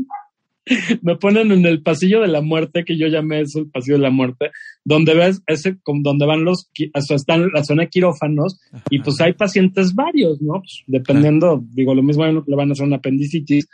me 1.02 1.16
ponen 1.16 1.52
en 1.52 1.64
el 1.64 1.82
pasillo 1.82 2.20
de 2.20 2.28
la 2.28 2.40
muerte, 2.40 2.84
que 2.84 2.96
yo 2.98 3.06
llamé 3.06 3.40
eso 3.42 3.60
el 3.60 3.70
pasillo 3.70 3.96
de 3.96 4.02
la 4.02 4.10
muerte, 4.10 4.50
donde 4.84 5.14
ves 5.14 5.42
ese, 5.46 5.78
con- 5.82 6.02
donde 6.02 6.26
van 6.26 6.44
los, 6.44 6.70
o 6.94 7.00
sea, 7.00 7.16
están 7.16 7.48
la 7.54 7.62
zona 7.64 7.84
de 7.84 7.88
quirófanos, 7.88 8.58
y 8.90 8.98
pues 9.00 9.20
hay 9.20 9.34
pacientes 9.34 9.94
varios, 9.94 10.42
¿no? 10.42 10.54
Pues, 10.54 10.82
dependiendo, 10.86 11.64
digo, 11.70 11.94
lo 11.94 12.02
mismo 12.02 12.24
le 12.26 12.56
van 12.56 12.68
a 12.68 12.72
hacer 12.72 12.86
una 12.86 12.96
apendicitis, 12.96 13.68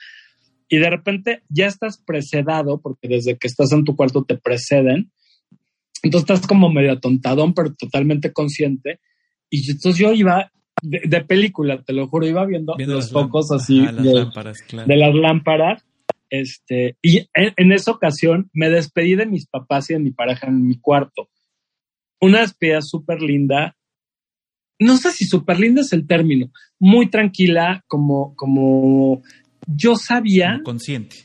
y 0.68 0.78
de 0.78 0.90
repente 0.90 1.42
ya 1.48 1.66
estás 1.66 1.98
precedado, 1.98 2.80
porque 2.80 3.08
desde 3.08 3.36
que 3.36 3.46
estás 3.46 3.72
en 3.72 3.84
tu 3.84 3.96
cuarto 3.96 4.24
te 4.24 4.36
preceden, 4.36 5.10
entonces 6.02 6.30
estás 6.30 6.46
como 6.46 6.68
medio 6.70 6.92
atontadón, 6.92 7.54
pero 7.54 7.74
totalmente 7.74 8.32
consciente, 8.32 9.00
y 9.50 9.70
entonces 9.70 9.98
yo 9.98 10.12
iba 10.12 10.50
de, 10.82 11.00
de 11.04 11.20
película, 11.22 11.82
te 11.82 11.92
lo 11.92 12.06
juro, 12.08 12.26
iba 12.26 12.44
viendo, 12.44 12.74
Viendo 12.76 12.96
los 12.96 13.10
focos 13.10 13.50
así 13.52 13.80
Ajá, 13.80 13.92
las 13.92 14.04
de, 14.04 14.14
lámparas, 14.14 14.62
claro. 14.62 14.88
de 14.88 14.96
las 14.96 15.14
lámparas. 15.14 15.84
Este, 16.34 16.96
y 17.02 17.18
en, 17.34 17.52
en 17.58 17.72
esa 17.72 17.90
ocasión 17.90 18.48
me 18.54 18.70
despedí 18.70 19.16
de 19.16 19.26
mis 19.26 19.46
papás 19.46 19.90
y 19.90 19.92
de 19.92 19.98
mi 20.00 20.12
pareja 20.12 20.46
en 20.46 20.66
mi 20.66 20.78
cuarto. 20.78 21.28
Una 22.22 22.40
despedida 22.40 22.80
súper 22.80 23.20
linda. 23.20 23.76
No 24.78 24.96
sé 24.96 25.10
si 25.12 25.26
súper 25.26 25.60
linda 25.60 25.82
es 25.82 25.92
el 25.92 26.06
término. 26.06 26.50
Muy 26.78 27.10
tranquila, 27.10 27.84
como, 27.86 28.34
como 28.34 29.22
yo 29.66 29.94
sabía 29.96 30.52
Como 30.52 30.64
consciente. 30.64 31.16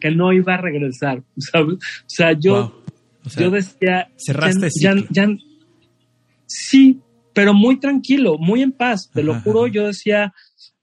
que 0.00 0.10
no 0.10 0.32
iba 0.32 0.54
a 0.54 0.60
regresar. 0.60 1.22
¿sabes? 1.38 1.74
O 1.76 2.08
sea, 2.08 2.32
yo, 2.38 2.54
Wow. 2.54 2.82
O 3.24 3.30
sea, 3.30 3.42
yo 3.44 3.50
decía. 3.52 4.08
cerraste 4.16 4.68
ya- 4.80 4.92
ciclo. 4.94 5.06
ya- 5.12 5.26
ya- 5.28 5.36
sí, 6.46 7.00
pero 7.34 7.54
muy 7.54 7.78
tranquilo, 7.78 8.36
muy 8.38 8.62
en 8.62 8.72
paz. 8.72 9.10
Te 9.12 9.22
lo 9.22 9.40
juro, 9.42 9.64
ajá. 9.64 9.72
yo 9.72 9.86
decía, 9.86 10.32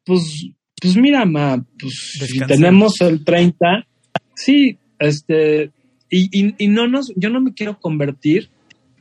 pues, 0.06 0.48
pues 0.84 0.98
mira, 0.98 1.24
ma, 1.24 1.64
pues 1.80 2.20
si 2.28 2.40
tenemos 2.42 3.00
el 3.00 3.24
30, 3.24 3.88
sí, 4.36 4.78
este, 5.00 5.72
y, 6.10 6.28
y, 6.38 6.56
y 6.58 6.68
no 6.68 6.90
nos, 6.90 7.14
yo 7.16 7.30
no 7.30 7.40
me 7.40 7.54
quiero 7.54 7.80
convertir, 7.80 8.50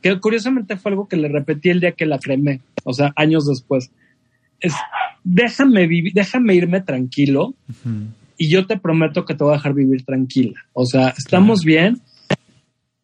que 0.00 0.18
curiosamente 0.20 0.76
fue 0.76 0.92
algo 0.92 1.08
que 1.08 1.16
le 1.16 1.26
repetí 1.26 1.70
el 1.70 1.80
día 1.80 1.90
que 1.90 2.06
la 2.06 2.20
cremé, 2.20 2.60
o 2.84 2.92
sea, 2.92 3.12
años 3.16 3.46
después. 3.46 3.90
Es, 4.60 4.74
déjame 5.24 5.88
vivir, 5.88 6.12
déjame 6.12 6.54
irme 6.54 6.80
tranquilo 6.82 7.56
y 8.38 8.48
yo 8.48 8.64
te 8.64 8.78
prometo 8.78 9.24
que 9.24 9.34
te 9.34 9.42
voy 9.42 9.54
a 9.54 9.56
dejar 9.56 9.74
vivir 9.74 10.04
tranquila. 10.04 10.60
O 10.72 10.86
sea, 10.86 11.12
estamos 11.18 11.64
bien, 11.64 12.00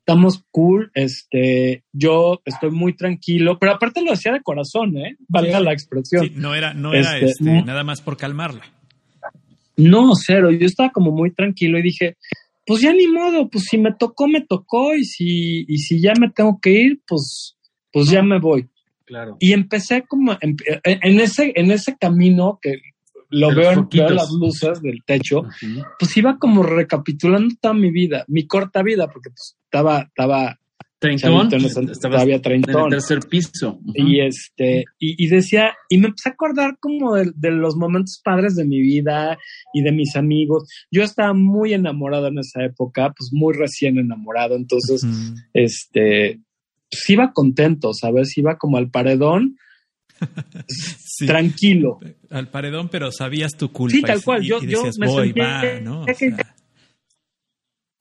estamos 0.08 0.42
cool, 0.50 0.90
este, 0.94 1.84
yo 1.92 2.40
estoy 2.46 2.70
muy 2.70 2.96
tranquilo, 2.96 3.58
pero 3.58 3.72
aparte 3.72 4.00
lo 4.00 4.12
decía 4.12 4.32
de 4.32 4.40
corazón, 4.40 4.96
¿eh? 4.96 5.18
Valga 5.28 5.60
la 5.60 5.74
expresión. 5.74 6.24
Sí, 6.24 6.32
no 6.34 6.54
era, 6.54 6.72
no 6.72 6.94
era 6.94 7.18
Este, 7.18 7.32
este, 7.32 7.44
no. 7.44 7.62
nada 7.66 7.84
más 7.84 8.00
por 8.00 8.16
calmarla. 8.16 8.62
No, 9.76 10.12
cero, 10.14 10.50
yo 10.50 10.64
estaba 10.64 10.90
como 10.92 11.10
muy 11.10 11.34
tranquilo 11.34 11.78
y 11.78 11.82
dije, 11.82 12.16
pues 12.64 12.80
ya 12.80 12.94
ni 12.94 13.06
modo, 13.06 13.50
pues 13.50 13.64
si 13.64 13.76
me 13.76 13.92
tocó, 13.92 14.28
me 14.28 14.40
tocó 14.40 14.94
y 14.94 15.04
si, 15.04 15.66
y 15.68 15.76
si 15.76 16.00
ya 16.00 16.14
me 16.18 16.30
tengo 16.30 16.58
que 16.58 16.70
ir, 16.70 17.02
pues, 17.06 17.58
pues 17.92 18.08
ya 18.08 18.22
me 18.22 18.40
voy. 18.40 18.66
Claro. 19.04 19.36
Y 19.40 19.52
empecé 19.52 20.04
como 20.08 20.38
en, 20.40 20.56
en 20.84 21.20
ese, 21.20 21.52
en 21.54 21.70
ese 21.70 21.98
camino 21.98 22.58
que 22.62 22.80
lo 23.30 23.48
veo, 23.54 23.70
en- 23.72 23.88
veo 23.88 24.08
las 24.14 24.30
luces 24.32 24.80
del 24.82 25.02
techo, 25.04 25.42
pues 25.98 26.16
iba 26.16 26.38
como 26.38 26.62
recapitulando 26.62 27.54
toda 27.60 27.74
mi 27.74 27.90
vida, 27.90 28.24
mi 28.28 28.46
corta 28.46 28.82
vida, 28.82 29.08
porque 29.08 29.30
pues 29.30 29.56
estaba, 29.64 30.00
estaba 30.02 30.58
Treintón, 31.00 31.48
en 32.40 32.42
el 32.86 32.90
tercer 32.90 33.20
piso. 33.28 33.78
Y 33.94 34.18
este, 34.20 34.84
y, 34.98 35.24
y 35.24 35.28
decía, 35.28 35.72
y 35.88 35.98
me 35.98 36.08
empecé 36.08 36.30
a 36.30 36.32
acordar 36.32 36.76
como 36.80 37.14
de, 37.14 37.30
de 37.36 37.52
los 37.52 37.76
momentos 37.76 38.20
padres 38.24 38.56
de 38.56 38.64
mi 38.64 38.80
vida 38.80 39.38
y 39.72 39.82
de 39.82 39.92
mis 39.92 40.16
amigos. 40.16 40.68
Yo 40.90 41.04
estaba 41.04 41.34
muy 41.34 41.72
enamorado 41.72 42.26
en 42.26 42.38
esa 42.38 42.64
época, 42.64 43.12
pues 43.16 43.30
muy 43.32 43.54
recién 43.54 43.96
enamorado, 43.98 44.56
entonces, 44.56 45.04
este, 45.52 46.40
pues 46.90 47.10
iba 47.10 47.32
contento, 47.32 47.92
¿sabes? 47.94 48.36
Iba 48.36 48.58
como 48.58 48.76
al 48.76 48.90
paredón, 48.90 49.56
Sí. 50.68 51.26
tranquilo. 51.26 51.98
Al 52.30 52.50
paredón, 52.50 52.88
pero 52.88 53.10
sabías 53.12 53.56
tu 53.56 53.72
culpa. 53.72 53.96
Sí, 53.96 54.02
tal 54.02 54.22
cual. 54.22 54.44
y- 54.44 54.48
Yo- 54.48 54.58
y 54.62 54.66
yo 54.68 54.82
me 54.98 55.06
voy, 55.06 55.24
sentía 55.26 55.44
va, 55.44 55.80
¿no? 55.80 56.02
O 56.02 56.06
que- 56.06 56.14
sea, 56.14 56.54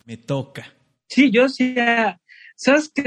me 0.06 0.18
toca. 0.18 0.74
Sí, 1.08 1.32
yo 1.32 1.44
decía, 1.44 2.20
¿sabes 2.56 2.92
qué? 2.94 3.04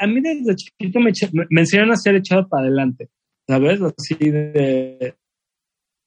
A 0.00 0.06
mí 0.06 0.20
desde 0.20 0.54
chiquito 0.56 1.00
me, 1.00 1.12
me, 1.32 1.44
me 1.50 1.60
enseñaron 1.62 1.92
a 1.92 1.96
ser 1.96 2.14
echado 2.16 2.48
para 2.48 2.66
adelante, 2.66 3.08
¿sabes? 3.48 3.80
Así 3.80 4.14
de, 4.30 5.14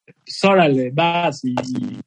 pues 0.05 0.43
órale, 0.43 0.91
vas 0.93 1.41
y, 1.43 1.55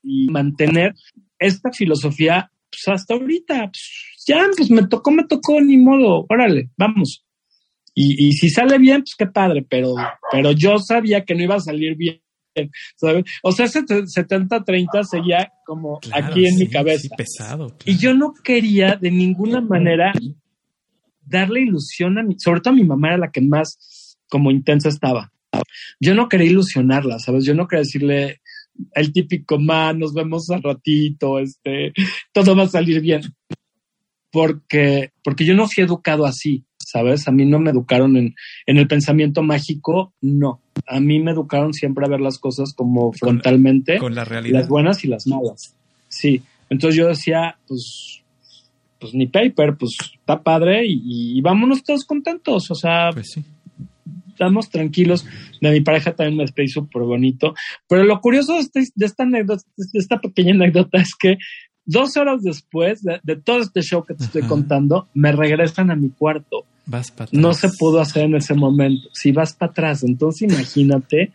y 0.03 0.29
mantener 0.31 0.95
esta 1.39 1.71
filosofía 1.73 2.51
pues 2.71 2.83
hasta 2.89 3.15
ahorita. 3.15 3.71
Pues, 3.71 4.25
ya, 4.27 4.47
pues 4.57 4.71
me 4.71 4.87
tocó, 4.87 5.11
me 5.11 5.25
tocó, 5.27 5.61
ni 5.61 5.77
modo, 5.79 6.27
órale, 6.29 6.71
vamos. 6.77 7.25
Y, 8.01 8.29
y 8.29 8.33
si 8.33 8.49
sale 8.49 8.79
bien, 8.79 9.01
pues 9.01 9.17
qué 9.19 9.27
padre, 9.27 9.67
pero, 9.69 9.95
pero 10.31 10.53
yo 10.53 10.79
sabía 10.79 11.25
que 11.25 11.35
no 11.35 11.43
iba 11.43 11.57
a 11.57 11.61
salir 11.61 11.97
bien. 11.97 12.21
¿sabes? 12.97 13.25
O 13.43 13.53
sea, 13.53 13.67
ese 13.67 13.81
70-30 13.83 15.05
seguía 15.05 15.53
como 15.67 15.99
Claro, 16.01 16.27
aquí 16.27 16.47
en 16.47 16.59
mi 16.59 16.69
cabeza. 16.69 17.03
sí, 17.03 17.09
pesado. 17.17 17.77
Y 17.85 17.97
yo 17.99 18.15
no 18.15 18.33
quería 18.35 18.97
de 18.97 19.11
ninguna 19.11 19.61
manera 19.61 20.13
darle 21.25 21.63
ilusión 21.63 22.19
a 22.19 22.23
mi, 22.23 22.37
sobre 22.39 22.61
todo 22.61 22.75
a 22.75 22.77
mi 22.77 22.85
mamá 22.85 23.09
era 23.09 23.19
la 23.19 23.31
que 23.31 23.41
más 23.41 24.17
como 24.29 24.51
intensa 24.51 24.89
estaba. 24.89 25.33
Yo 26.01 26.15
no 26.15 26.29
quería 26.29 26.51
ilusionarla, 26.51 27.19
¿sabes? 27.19 27.45
Yo 27.45 27.55
no 27.55 27.67
quería 27.67 27.83
decirle 27.83 28.41
el 28.95 29.13
típico, 29.13 29.59
ma, 29.59 29.93
nos 29.93 30.15
vemos 30.15 30.49
al 30.51 30.63
ratito, 30.63 31.39
este, 31.39 31.93
todo 32.33 32.55
va 32.55 32.65
a 32.65 32.69
salir 32.69 33.01
bien. 33.01 33.23
Porque, 34.31 35.11
porque 35.25 35.45
yo 35.45 35.55
no 35.55 35.67
fui 35.67 35.83
educado 35.85 36.27
así, 36.27 36.65
¿sabes? 36.91 37.29
A 37.29 37.33
mí 37.33 37.45
no 37.45 37.59
me 37.59 37.71
educaron 37.71 38.17
en, 38.17 38.35
en 38.67 38.79
el 38.79 38.87
pensamiento 38.89 39.43
mágico, 39.43 40.13
no. 40.23 40.61
A 40.87 41.01
mí 41.01 41.21
me 41.21 41.33
educaron 41.33 41.73
siempre 41.75 42.07
a 42.07 42.09
ver 42.09 42.21
las 42.21 42.39
cosas 42.39 42.73
como 42.75 43.13
frontalmente 43.13 43.99
Con 43.99 44.15
la 44.15 44.25
realidad. 44.25 44.61
las 44.61 44.69
buenas 44.69 45.05
y 45.05 45.09
las 45.09 45.27
malas. 45.27 45.75
Sí. 46.09 46.43
Entonces 46.71 46.97
yo 46.99 47.09
decía, 47.09 47.57
pues, 47.67 48.23
pues 48.99 49.13
ni 49.15 49.27
paper, 49.27 49.77
pues 49.77 49.97
está 50.15 50.43
padre 50.43 50.87
y, 50.87 51.37
y 51.39 51.41
vámonos 51.43 51.83
todos 51.85 52.05
contentos. 52.05 52.71
O 52.71 52.75
sea, 52.75 53.11
Pues 53.13 53.33
sí. 53.35 53.45
estamos 54.31 54.69
tranquilos. 54.71 55.27
De 55.61 55.71
mi 55.71 55.81
pareja 55.81 56.15
también 56.15 56.37
me 56.39 56.45
despedí 56.45 56.69
súper 56.69 57.03
bonito. 57.03 57.55
Pero 57.89 58.05
lo 58.05 58.21
curioso 58.21 58.55
de, 58.55 58.61
este- 58.61 58.89
de 58.95 59.07
esta 59.07 59.25
anécdota, 59.25 59.63
de 59.77 59.99
esta 59.99 60.21
pequeña 60.21 60.55
anécdota 60.55 60.99
es 60.99 61.15
que 61.19 61.37
dos 61.85 62.17
horas 62.17 62.43
después 62.43 63.03
de, 63.03 63.19
de 63.23 63.37
todo 63.37 63.61
este 63.61 63.81
show 63.83 64.05
que 64.05 64.15
te 64.15 64.25
estoy 64.25 64.41
Ajá. 64.43 64.49
contando, 64.51 65.09
me 65.15 65.33
regresan 65.33 65.91
a 65.91 65.97
mi 65.97 66.11
cuarto. 66.11 66.65
Vas 66.91 67.11
para 67.11 67.29
No 67.33 67.53
se 67.53 67.69
pudo 67.79 68.01
hacer 68.01 68.25
en 68.25 68.35
ese 68.37 68.55
momento. 68.55 69.09
Si 69.13 69.31
vas 69.31 69.53
para 69.55 69.71
atrás, 69.71 70.03
entonces 70.03 70.51
imagínate, 70.51 71.33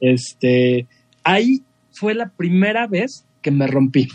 este, 0.00 0.86
ahí 1.24 1.60
fue 1.90 2.14
la 2.14 2.28
primera 2.30 2.86
vez 2.86 3.24
que 3.42 3.50
me 3.50 3.66
rompí. 3.66 4.08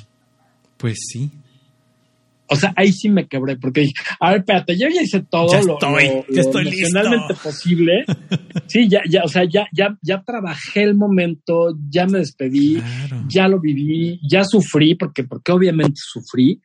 Pues 0.77 0.97
sí. 1.11 1.29
O 2.49 2.55
sea, 2.55 2.71
ahí 2.77 2.93
sí 2.93 3.09
me 3.09 3.27
quebré, 3.27 3.57
porque 3.57 3.81
dije, 3.81 3.93
a 4.21 4.29
ver, 4.31 4.39
espérate, 4.39 4.77
yo 4.77 4.87
ya 4.87 5.01
hice 5.01 5.19
todo 5.29 5.51
Ya 5.51 5.61
lo, 5.63 5.73
estoy, 5.73 6.05
lo- 6.07 6.25
ya 6.33 6.41
estoy 6.41 6.67
emocionalmente 6.69 7.33
listo. 7.33 7.43
posible. 7.43 8.05
Sí, 8.67 8.87
ya, 8.87 9.01
ya, 9.09 9.23
o 9.25 9.27
sea, 9.27 9.43
ya, 9.43 9.67
ya, 9.73 9.97
ya 10.01 10.21
trabajé 10.23 10.83
el 10.83 10.95
momento, 10.95 11.77
ya 11.89 12.05
me 12.07 12.19
despedí, 12.19 12.75
Claro. 12.75 13.25
ya 13.27 13.49
lo 13.49 13.59
viví, 13.59 14.21
ya 14.25 14.45
sufrí, 14.45 14.95
porque, 14.95 15.25
porque 15.25 15.51
obviamente 15.51 15.99
sufrí. 16.01 16.61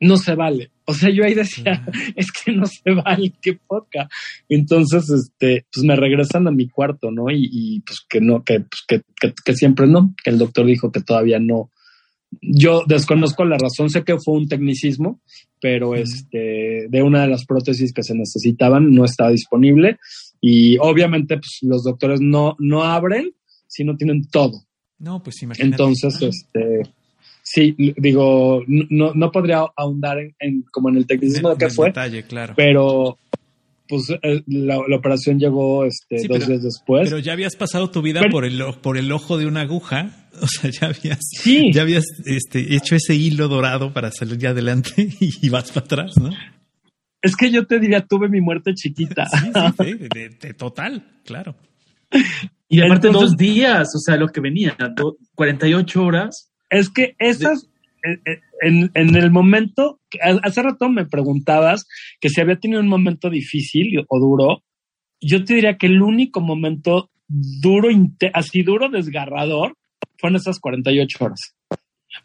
No 0.00 0.16
se 0.16 0.34
vale. 0.34 0.70
O 0.90 0.94
sea, 0.94 1.08
yo 1.10 1.24
ahí 1.24 1.34
decía, 1.34 1.86
es 2.16 2.32
que 2.32 2.52
no 2.52 2.66
se 2.66 2.90
vale, 2.92 3.32
qué 3.40 3.54
poca. 3.54 4.08
Entonces, 4.48 5.08
este, 5.08 5.66
pues 5.72 5.84
me 5.84 5.94
regresan 5.94 6.48
a 6.48 6.50
mi 6.50 6.68
cuarto, 6.68 7.10
¿no? 7.12 7.30
Y, 7.30 7.48
y, 7.50 7.80
pues 7.80 8.00
que 8.08 8.20
no, 8.20 8.42
que, 8.42 8.60
pues 8.60 8.82
que, 8.88 9.02
que, 9.20 9.32
que 9.44 9.54
siempre 9.54 9.86
no, 9.86 10.14
que 10.22 10.30
el 10.30 10.38
doctor 10.38 10.66
dijo 10.66 10.90
que 10.90 11.00
todavía 11.00 11.38
no. 11.38 11.70
Yo 12.40 12.82
desconozco 12.86 13.44
la 13.44 13.56
razón, 13.56 13.88
sé 13.88 14.02
que 14.02 14.18
fue 14.18 14.34
un 14.34 14.48
tecnicismo, 14.48 15.20
pero 15.60 15.94
este, 15.94 16.86
de 16.88 17.02
una 17.02 17.22
de 17.22 17.28
las 17.28 17.44
prótesis 17.44 17.92
que 17.92 18.02
se 18.02 18.14
necesitaban 18.14 18.90
no 18.90 19.04
estaba 19.04 19.30
disponible. 19.30 19.98
Y 20.40 20.76
obviamente, 20.78 21.36
pues 21.36 21.58
los 21.62 21.84
doctores 21.84 22.20
no, 22.20 22.56
no 22.58 22.82
abren 22.82 23.32
si 23.66 23.84
no 23.84 23.96
tienen 23.96 24.26
todo. 24.28 24.64
No, 24.98 25.22
pues 25.22 25.42
imagínate. 25.42 25.70
Entonces, 25.72 26.20
este, 26.20 26.82
sí, 27.52 27.74
digo, 27.96 28.62
no, 28.66 29.12
no 29.14 29.30
podría 29.32 29.64
ahondar 29.76 30.18
en, 30.18 30.34
en- 30.38 30.64
como 30.70 30.88
en 30.88 30.96
el 30.98 31.06
tecnicismo 31.06 31.50
de 31.50 31.56
qué 31.56 31.70
fue, 31.70 31.86
detalle, 31.88 32.22
claro. 32.24 32.54
pero 32.56 33.18
pues 33.88 34.08
eh, 34.22 34.42
la, 34.46 34.78
la 34.88 34.96
operación 34.96 35.40
llegó 35.40 35.84
este, 35.84 36.20
Sí, 36.20 36.28
dos 36.28 36.38
pero- 36.38 36.46
días 36.50 36.62
después. 36.62 37.08
Pero 37.10 37.18
ya 37.18 37.32
habías 37.32 37.56
pasado 37.56 37.90
tu 37.90 38.02
vida 38.02 38.20
Pero- 38.20 38.30
por 38.32 38.44
el 38.44 38.62
por 38.82 38.96
el 38.98 39.10
ojo 39.10 39.36
de 39.36 39.46
una 39.46 39.62
aguja, 39.62 40.28
o 40.40 40.46
sea, 40.46 40.70
ya 40.70 40.86
habías 40.88 41.18
sí, 41.28 41.72
ya 41.72 41.82
habías 41.82 42.04
este, 42.24 42.74
hecho 42.76 42.94
ese 42.94 43.14
hilo 43.16 43.48
dorado 43.48 43.92
para 43.92 44.12
salir 44.12 44.38
ya 44.38 44.50
adelante 44.50 45.08
y 45.20 45.48
vas 45.48 45.72
para 45.72 45.86
atrás, 45.86 46.12
¿no? 46.18 46.30
es 47.22 47.36
que 47.36 47.50
yo 47.50 47.66
te 47.66 47.78
diría, 47.80 48.00
tuve 48.06 48.28
mi 48.30 48.40
muerte 48.40 48.72
chiquita. 48.74 49.26
Sí, 49.26 49.50
sí, 49.52 49.84
sí, 49.84 50.08
de, 50.14 50.28
de 50.40 50.54
total, 50.54 51.04
claro. 51.24 51.54
Y 52.68 52.80
aparte 52.80 53.08
Entonces- 53.08 53.30
dos 53.32 53.36
días, 53.36 53.88
o 53.94 53.98
sea, 53.98 54.16
lo 54.16 54.28
que 54.28 54.40
venía, 54.40 54.76
do- 54.96 55.16
48 55.34 56.02
horas. 56.02 56.49
Es 56.70 56.88
que 56.88 57.14
esas, 57.18 57.68
eh, 58.04 58.18
eh, 58.24 58.40
en, 58.62 58.90
en 58.94 59.16
el 59.16 59.30
momento, 59.30 60.00
hace 60.42 60.62
rato 60.62 60.88
me 60.88 61.06
preguntabas 61.06 61.86
que 62.20 62.28
si 62.28 62.40
había 62.40 62.56
tenido 62.58 62.80
un 62.80 62.88
momento 62.88 63.28
difícil 63.28 64.04
o 64.08 64.18
duro, 64.18 64.62
yo 65.20 65.44
te 65.44 65.54
diría 65.54 65.76
que 65.76 65.86
el 65.86 66.00
único 66.00 66.40
momento 66.40 67.10
duro, 67.28 67.88
así 68.32 68.62
duro, 68.62 68.88
desgarrador, 68.88 69.74
fueron 70.18 70.36
esas 70.36 70.58
48 70.60 71.24
horas. 71.24 71.40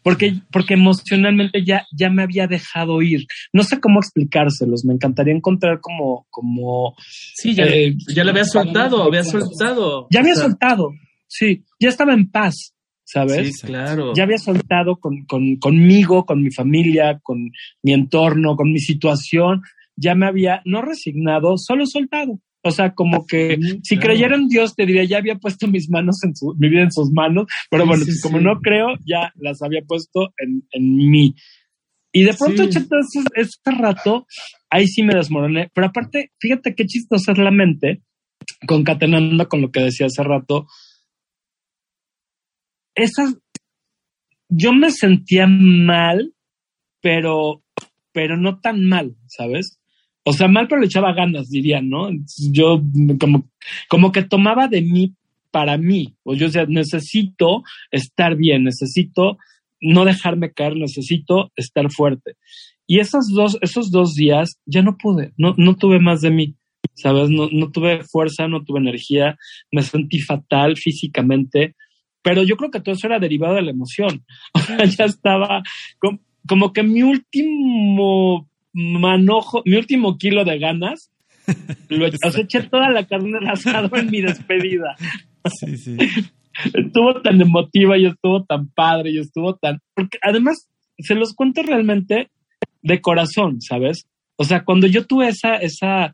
Porque, 0.02 0.34
porque 0.50 0.74
emocionalmente 0.74 1.64
ya, 1.64 1.84
ya 1.96 2.10
me 2.10 2.22
había 2.24 2.46
dejado 2.48 3.02
ir. 3.02 3.24
No 3.52 3.62
sé 3.62 3.78
cómo 3.78 4.00
explicárselos. 4.00 4.84
Me 4.84 4.94
encantaría 4.94 5.32
encontrar 5.32 5.80
como, 5.80 6.26
como, 6.28 6.94
Sí, 6.98 7.54
ya, 7.54 7.64
Eh, 7.66 7.94
ya 8.12 8.24
lo 8.24 8.30
había 8.30 8.44
soltado, 8.44 9.04
había 9.04 9.22
soltado. 9.22 10.08
ya 10.10 10.20
había 10.20 10.32
O 10.32 10.36
sea, 10.36 10.44
soltado. 10.46 10.90
Sí, 11.28 11.64
ya 11.80 11.88
estaba 11.88 12.14
en 12.14 12.28
paz, 12.30 12.74
¿sabes? 13.06 13.60
Sí, 13.60 13.66
Claro. 13.68 14.12
ya 14.14 14.24
había 14.24 14.36
soltado 14.38 14.96
con, 14.96 15.24
con- 15.24 15.56
conmigo, 15.56 16.26
con 16.26 16.42
mi 16.42 16.50
familia, 16.50 17.18
con 17.22 17.50
mi 17.82 17.92
entorno, 17.94 18.56
con 18.56 18.70
mi 18.72 18.80
situación, 18.80 19.62
ya 19.96 20.14
me 20.14 20.26
había 20.26 20.60
no 20.66 20.82
resignado, 20.82 21.56
solo 21.56 21.86
soltado. 21.86 22.38
O 22.62 22.72
sea, 22.72 22.94
como 22.94 23.24
que 23.26 23.58
si 23.84 23.94
claro. 23.96 24.08
creyera 24.08 24.34
en 24.34 24.48
Dios, 24.48 24.74
te 24.74 24.84
diría, 24.86 25.04
ya 25.04 25.18
había 25.18 25.36
puesto 25.36 25.68
mis 25.68 25.88
manos 25.88 26.16
en 26.24 26.34
su, 26.34 26.52
mi 26.58 26.68
vida 26.68 26.82
en 26.82 26.90
sus 26.90 27.12
manos, 27.12 27.46
pero 27.70 27.84
Sí, 27.84 27.88
bueno, 27.88 28.04
sí, 28.04 28.10
pues 28.10 28.22
como 28.22 28.38
sí. 28.38 28.44
no 28.44 28.60
creo, 28.60 28.88
ya 29.06 29.32
las 29.36 29.62
había 29.62 29.82
puesto 29.82 30.34
en, 30.38 30.64
en 30.72 30.96
mí. 30.96 31.34
Y 32.12 32.24
de 32.24 32.34
pronto, 32.34 32.64
ese, 32.64 32.80
ese 33.36 33.58
rato, 33.78 34.26
ahí 34.68 34.88
sí 34.88 35.04
me 35.04 35.14
desmoroné. 35.14 35.70
Pero 35.74 35.86
aparte, 35.86 36.32
fíjate 36.40 36.74
qué 36.74 36.86
chistosa 36.86 37.30
es 37.32 37.38
la 37.38 37.52
mente, 37.52 38.02
concatenando 38.66 39.48
con 39.48 39.60
lo 39.60 39.70
que 39.70 39.80
decía 39.80 40.06
hace 40.06 40.22
rato. 40.22 40.66
Esas, 42.96 43.36
yo 44.48 44.72
me 44.72 44.90
sentía 44.90 45.46
mal, 45.46 46.32
pero, 47.00 47.62
pero 48.12 48.36
no 48.36 48.58
tan 48.58 48.84
mal, 48.84 49.14
¿sabes? 49.28 49.78
O 50.24 50.32
sea, 50.32 50.48
mal, 50.48 50.66
pero 50.66 50.80
le 50.80 50.86
echaba 50.86 51.12
ganas, 51.12 51.48
diría, 51.48 51.80
¿no? 51.80 52.10
Yo 52.50 52.82
como, 53.20 53.48
como 53.88 54.10
que 54.10 54.24
tomaba 54.24 54.66
de 54.66 54.82
mí 54.82 55.14
para 55.52 55.78
mí. 55.78 56.16
O 56.24 56.34
yo 56.34 56.46
decía, 56.46 56.66
necesito 56.66 57.62
estar 57.92 58.34
bien, 58.34 58.64
necesito 58.64 59.38
no 59.80 60.04
dejarme 60.04 60.52
caer, 60.52 60.76
necesito 60.76 61.52
estar 61.54 61.90
fuerte. 61.90 62.36
Y 62.86 63.00
esos 63.00 63.28
dos, 63.28 63.58
esos 63.60 63.90
dos 63.90 64.14
días 64.14 64.58
ya 64.66 64.82
no 64.82 64.96
pude, 64.96 65.32
no, 65.36 65.54
no 65.56 65.76
tuve 65.76 65.98
más 65.98 66.20
de 66.20 66.30
mí, 66.30 66.56
¿sabes? 66.94 67.30
No, 67.30 67.48
no 67.50 67.70
tuve 67.70 68.02
fuerza, 68.04 68.48
no 68.48 68.64
tuve 68.64 68.80
energía, 68.80 69.36
me 69.72 69.82
sentí 69.82 70.20
fatal 70.20 70.76
físicamente, 70.76 71.74
pero 72.26 72.42
yo 72.42 72.56
creo 72.56 72.72
que 72.72 72.80
todo 72.80 72.96
eso 72.96 73.06
era 73.06 73.20
derivado 73.20 73.54
de 73.54 73.62
la 73.62 73.70
emoción. 73.70 74.24
O 74.54 74.58
sea, 74.58 74.84
ya 74.84 75.04
estaba 75.04 75.62
como, 76.00 76.18
como 76.44 76.72
que 76.72 76.82
mi 76.82 77.04
último 77.04 78.50
manojo, 78.72 79.62
mi 79.64 79.76
último 79.76 80.18
kilo 80.18 80.44
de 80.44 80.58
ganas, 80.58 81.12
lo, 81.88 82.06
o 82.24 82.30
sea, 82.32 82.42
eché 82.42 82.62
toda 82.62 82.90
la 82.90 83.06
carne 83.06 83.38
asado 83.48 83.96
en 83.96 84.10
mi 84.10 84.22
despedida. 84.22 84.96
Sí, 85.60 85.76
sí. 85.76 85.96
Estuvo 86.74 87.22
tan 87.22 87.40
emotiva 87.40 87.96
y 87.96 88.06
estuvo 88.06 88.44
tan 88.44 88.70
padre 88.70 89.10
y 89.10 89.18
estuvo 89.18 89.54
tan... 89.54 89.78
Porque 89.94 90.18
además, 90.20 90.68
se 90.98 91.14
los 91.14 91.32
cuento 91.32 91.62
realmente 91.62 92.30
de 92.82 93.00
corazón, 93.00 93.60
¿sabes? 93.60 94.08
O 94.34 94.42
sea, 94.42 94.64
cuando 94.64 94.88
yo 94.88 95.06
tuve 95.06 95.28
esa, 95.28 95.58
esa, 95.58 96.12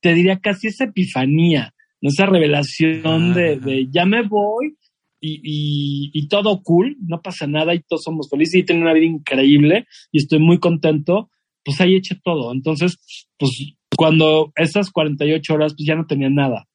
te 0.00 0.12
diría 0.12 0.38
casi 0.38 0.66
esa 0.66 0.84
epifanía, 0.84 1.72
esa 2.02 2.26
revelación 2.26 3.32
de, 3.32 3.56
de 3.58 3.86
ya 3.90 4.04
me 4.04 4.22
voy 4.22 4.76
y, 5.20 5.40
y, 5.42 6.10
y 6.12 6.28
todo 6.28 6.62
cool, 6.62 6.96
no 7.00 7.20
pasa 7.22 7.46
nada 7.46 7.74
y 7.74 7.80
todos 7.80 8.02
somos 8.04 8.28
felices 8.30 8.56
y 8.56 8.64
tengo 8.64 8.82
una 8.82 8.92
vida 8.92 9.06
increíble 9.06 9.86
y 10.12 10.18
estoy 10.18 10.38
muy 10.38 10.58
contento, 10.58 11.30
pues 11.64 11.80
ahí 11.80 11.96
eché 11.96 12.16
todo. 12.22 12.52
Entonces, 12.52 12.98
pues 13.38 13.50
cuando 13.96 14.52
esas 14.56 14.90
48 14.90 15.54
horas, 15.54 15.74
pues 15.74 15.86
ya 15.86 15.94
no 15.94 16.06
tenía 16.06 16.30
nada. 16.30 16.68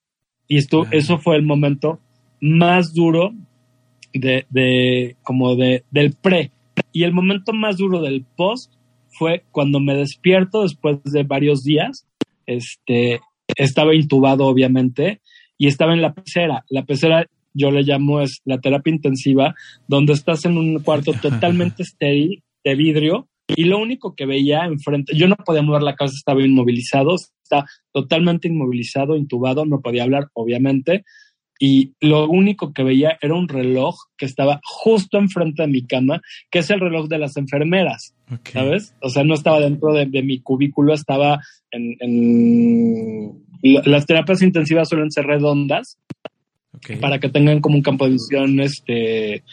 Y 0.47 0.57
esto, 0.57 0.81
Claro. 0.81 0.97
eso 0.97 1.17
fue 1.19 1.35
el 1.37 1.43
momento 1.43 1.99
más 2.41 2.93
duro 2.93 3.31
de, 4.13 4.45
de 4.49 5.15
como 5.23 5.55
de, 5.55 5.85
del 5.91 6.13
pre. 6.13 6.51
Y 6.91 7.03
el 7.03 7.13
momento 7.13 7.53
más 7.53 7.77
duro 7.77 8.01
del 8.01 8.25
post 8.35 8.73
fue 9.17 9.43
cuando 9.51 9.79
me 9.79 9.95
despierto 9.95 10.63
después 10.63 11.01
de 11.03 11.23
varios 11.23 11.63
días. 11.63 12.07
Este, 12.45 13.19
estaba 13.55 13.95
intubado, 13.95 14.45
obviamente, 14.45 15.21
y 15.57 15.67
estaba 15.67 15.93
en 15.93 16.01
la 16.01 16.13
pecera. 16.13 16.65
La 16.69 16.83
pecera, 16.83 17.27
yo 17.53 17.71
le 17.71 17.83
llamo, 17.83 18.21
es 18.21 18.41
la 18.45 18.59
terapia 18.59 18.93
intensiva, 18.93 19.53
donde 19.87 20.13
estás 20.13 20.45
en 20.45 20.57
un 20.57 20.79
cuarto 20.79 21.11
totalmente 21.21 21.83
estéril, 21.83 22.43
de 22.63 22.75
vidrio, 22.75 23.27
y 23.47 23.65
lo 23.65 23.79
único 23.79 24.15
que 24.15 24.25
veía 24.25 24.65
enfrente, 24.65 25.15
yo 25.15 25.27
no 25.27 25.35
podía 25.35 25.61
mover 25.61 25.81
la 25.81 25.95
cabeza, 25.95 26.15
estaba 26.17 26.41
inmovilizado, 26.45 27.15
está 27.15 27.65
totalmente 27.91 28.47
inmovilizado, 28.47 29.15
intubado, 29.17 29.65
no 29.65 29.81
podía 29.81 30.03
hablar, 30.03 30.27
obviamente, 30.33 31.03
y 31.59 31.93
lo 31.99 32.27
único 32.27 32.73
que 32.73 32.81
veía 32.83 33.17
era 33.21 33.35
un 33.35 33.47
reloj 33.47 33.95
que 34.17 34.25
estaba 34.25 34.59
justo 34.63 35.19
enfrente 35.19 35.61
de 35.63 35.67
mi 35.67 35.85
cama, 35.85 36.21
que 36.49 36.59
es 36.59 36.69
el 36.71 36.79
reloj 36.79 37.07
de 37.07 37.19
las 37.19 37.35
enfermeras. 37.37 38.15
¿sabes? 38.53 38.95
O 39.01 39.09
sea, 39.09 39.23
no 39.23 39.33
estaba 39.35 39.59
dentro 39.59 39.93
de, 39.93 40.05
de 40.05 40.23
mi 40.23 40.39
cubículo, 40.39 40.93
estaba 40.93 41.39
en, 41.69 41.97
en- 41.99 43.43
la- 43.61 43.81
Las 43.85 44.05
terapias 44.07 44.41
intensivas 44.41 44.89
suelen 44.89 45.11
ser 45.11 45.25
redondas 45.25 45.99
para 46.99 47.19
que 47.19 47.29
tengan 47.29 47.61
como 47.61 47.75
un 47.75 47.81
campo 47.81 48.05
de 48.05 48.11
visión 48.11 48.59
este, 48.59 49.43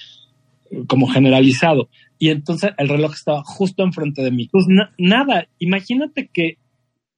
como 0.87 1.07
generalizado. 1.09 1.89
Y 2.19 2.31
entonces 2.31 2.71
el 2.79 2.89
reloj 2.89 3.13
estaba 3.15 3.43
justo 3.45 3.83
enfrente 3.85 4.23
de 4.23 4.31
mí. 4.31 4.49
Pues 4.51 4.67
na- 4.69 4.93
nada, 4.99 5.47
imagínate 5.59 6.29
que 6.33 6.59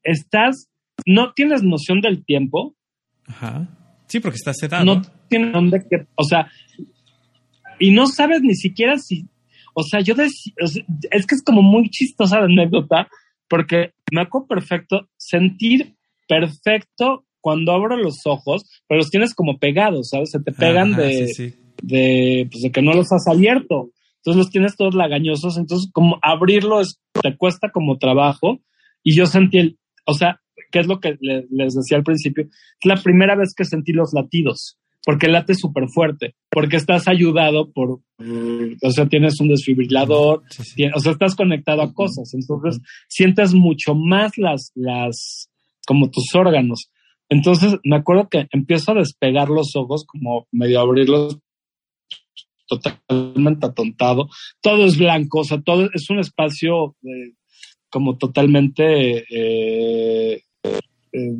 estás, 0.02 0.68
no 1.06 1.32
tienes 1.32 1.62
noción 1.62 2.00
del 2.00 2.24
tiempo, 2.24 2.74
Ajá. 3.26 3.68
Sí, 4.08 4.18
porque 4.20 4.36
está 4.36 4.52
sedado. 4.52 4.84
no 4.84 5.02
tienes 5.28 5.52
dónde 5.52 5.80
que, 5.88 6.04
o 6.16 6.24
sea, 6.24 6.50
y 7.78 7.92
no 7.92 8.06
sabes 8.08 8.42
ni 8.42 8.54
siquiera 8.54 8.98
si, 8.98 9.26
o 9.74 9.82
sea, 9.84 10.00
yo 10.00 10.14
dec- 10.14 10.52
o 10.62 10.66
sea, 10.66 10.84
es 11.12 11.26
que 11.26 11.34
es 11.36 11.42
como 11.44 11.62
muy 11.62 11.88
chistosa 11.90 12.40
la 12.40 12.46
anécdota, 12.46 13.08
porque 13.48 13.92
me 14.12 14.20
acuerdo 14.22 14.48
perfecto 14.48 15.08
sentir 15.16 15.94
perfecto 16.28 17.24
cuando 17.40 17.72
abro 17.72 17.96
los 17.96 18.18
ojos, 18.26 18.62
pero 18.88 18.98
los 18.98 19.10
tienes 19.10 19.34
como 19.34 19.58
pegados, 19.58 20.08
¿sabes? 20.10 20.30
Se 20.30 20.40
te 20.40 20.52
pegan 20.52 20.92
Ajá, 20.94 21.02
de, 21.02 21.26
sí, 21.28 21.34
sí. 21.50 21.54
de, 21.82 22.48
pues, 22.50 22.62
de 22.62 22.70
que 22.70 22.82
no 22.82 22.92
los 22.92 23.10
has 23.12 23.26
abierto. 23.28 23.90
Entonces 24.16 24.36
los 24.38 24.50
tienes 24.50 24.76
todos 24.76 24.94
lagañosos, 24.94 25.56
entonces 25.56 25.90
como 25.92 26.18
abrirlo 26.22 26.80
es, 26.80 27.00
te 27.22 27.36
cuesta 27.36 27.70
como 27.70 27.96
trabajo. 27.98 28.60
Y 29.02 29.16
yo 29.16 29.24
sentí 29.26 29.58
el, 29.58 29.78
o 30.06 30.12
sea, 30.12 30.40
¿qué 30.70 30.80
es 30.80 30.86
lo 30.86 31.00
que 31.00 31.16
le- 31.20 31.46
les 31.50 31.74
decía 31.74 31.96
al 31.96 32.04
principio? 32.04 32.44
Es 32.44 32.84
la 32.84 32.96
primera 32.96 33.34
vez 33.34 33.54
que 33.56 33.64
sentí 33.64 33.92
los 33.92 34.12
latidos, 34.12 34.76
porque 35.06 35.28
late 35.28 35.54
súper 35.54 35.88
fuerte, 35.88 36.34
porque 36.50 36.76
estás 36.76 37.08
ayudado 37.08 37.72
por, 37.72 38.00
mm, 38.18 38.74
o 38.82 38.90
sea, 38.90 39.06
tienes 39.08 39.40
un 39.40 39.48
desfibrilador, 39.48 40.42
Sí, 40.50 40.64
sí. 40.64 40.74
tien- 40.82 40.92
o 40.94 41.00
sea, 41.00 41.12
estás 41.12 41.34
conectado 41.34 41.80
a 41.80 41.94
cosas, 41.94 42.30
entonces 42.34 42.78
sientes 43.08 43.54
mucho 43.54 43.94
más 43.94 44.32
las, 44.36 44.70
las, 44.74 45.48
como 45.86 46.10
tus 46.10 46.26
órganos. 46.34 46.90
Entonces 47.30 47.76
me 47.84 47.96
acuerdo 47.96 48.28
que 48.28 48.46
empiezo 48.50 48.92
a 48.92 48.96
despegar 48.96 49.48
los 49.48 49.74
ojos, 49.76 50.04
como 50.06 50.46
medio 50.52 50.80
abrirlos 50.80 51.38
totalmente 52.66 53.66
atontado. 53.66 54.28
Todo 54.60 54.84
es 54.84 54.98
blanco, 54.98 55.40
o 55.40 55.44
sea, 55.44 55.60
todo 55.60 55.88
es 55.92 56.10
un 56.10 56.18
espacio 56.18 56.96
eh, 57.02 57.34
como 57.88 58.16
totalmente 58.16 59.24
eh, 59.30 60.42
eh, 61.12 61.36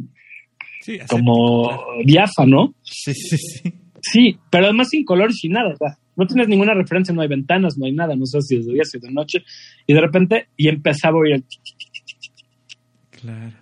Sí, 0.81 0.99
como 1.09 1.69
diáfano. 2.05 2.75
Sí, 2.83 3.13
sí, 3.13 3.37
sí. 3.37 3.73
Sí, 4.03 4.39
pero 4.51 4.65
además 4.65 4.89
sin 4.89 5.05
color 5.05 5.31
y 5.31 5.35
sin 5.35 5.53
nada. 5.53 5.75
o 5.75 5.77
sea, 5.77 5.99
no 6.17 6.27
tienes 6.27 6.49
ninguna 6.49 6.75
referencia, 6.75 7.15
no 7.15 7.21
hay 7.21 7.29
ventanas, 7.29 7.77
no 7.77 7.87
hay 7.87 7.93
nada, 7.93 8.17
no 8.17 8.25
sé 8.27 8.41
si 8.41 8.57
es 8.57 8.67
de 8.67 8.73
día, 8.75 8.85
si 8.85 8.97
es 8.97 9.03
de 9.03 9.13
noche. 9.13 9.43
Y 9.87 9.93
de 9.93 10.01
repente, 10.01 10.49
y 10.57 10.69
empezaba 10.69 11.19
a 11.19 11.21
oír 11.21 11.35
el 11.35 11.43
tic, 11.45 11.61
tic, 11.63 11.90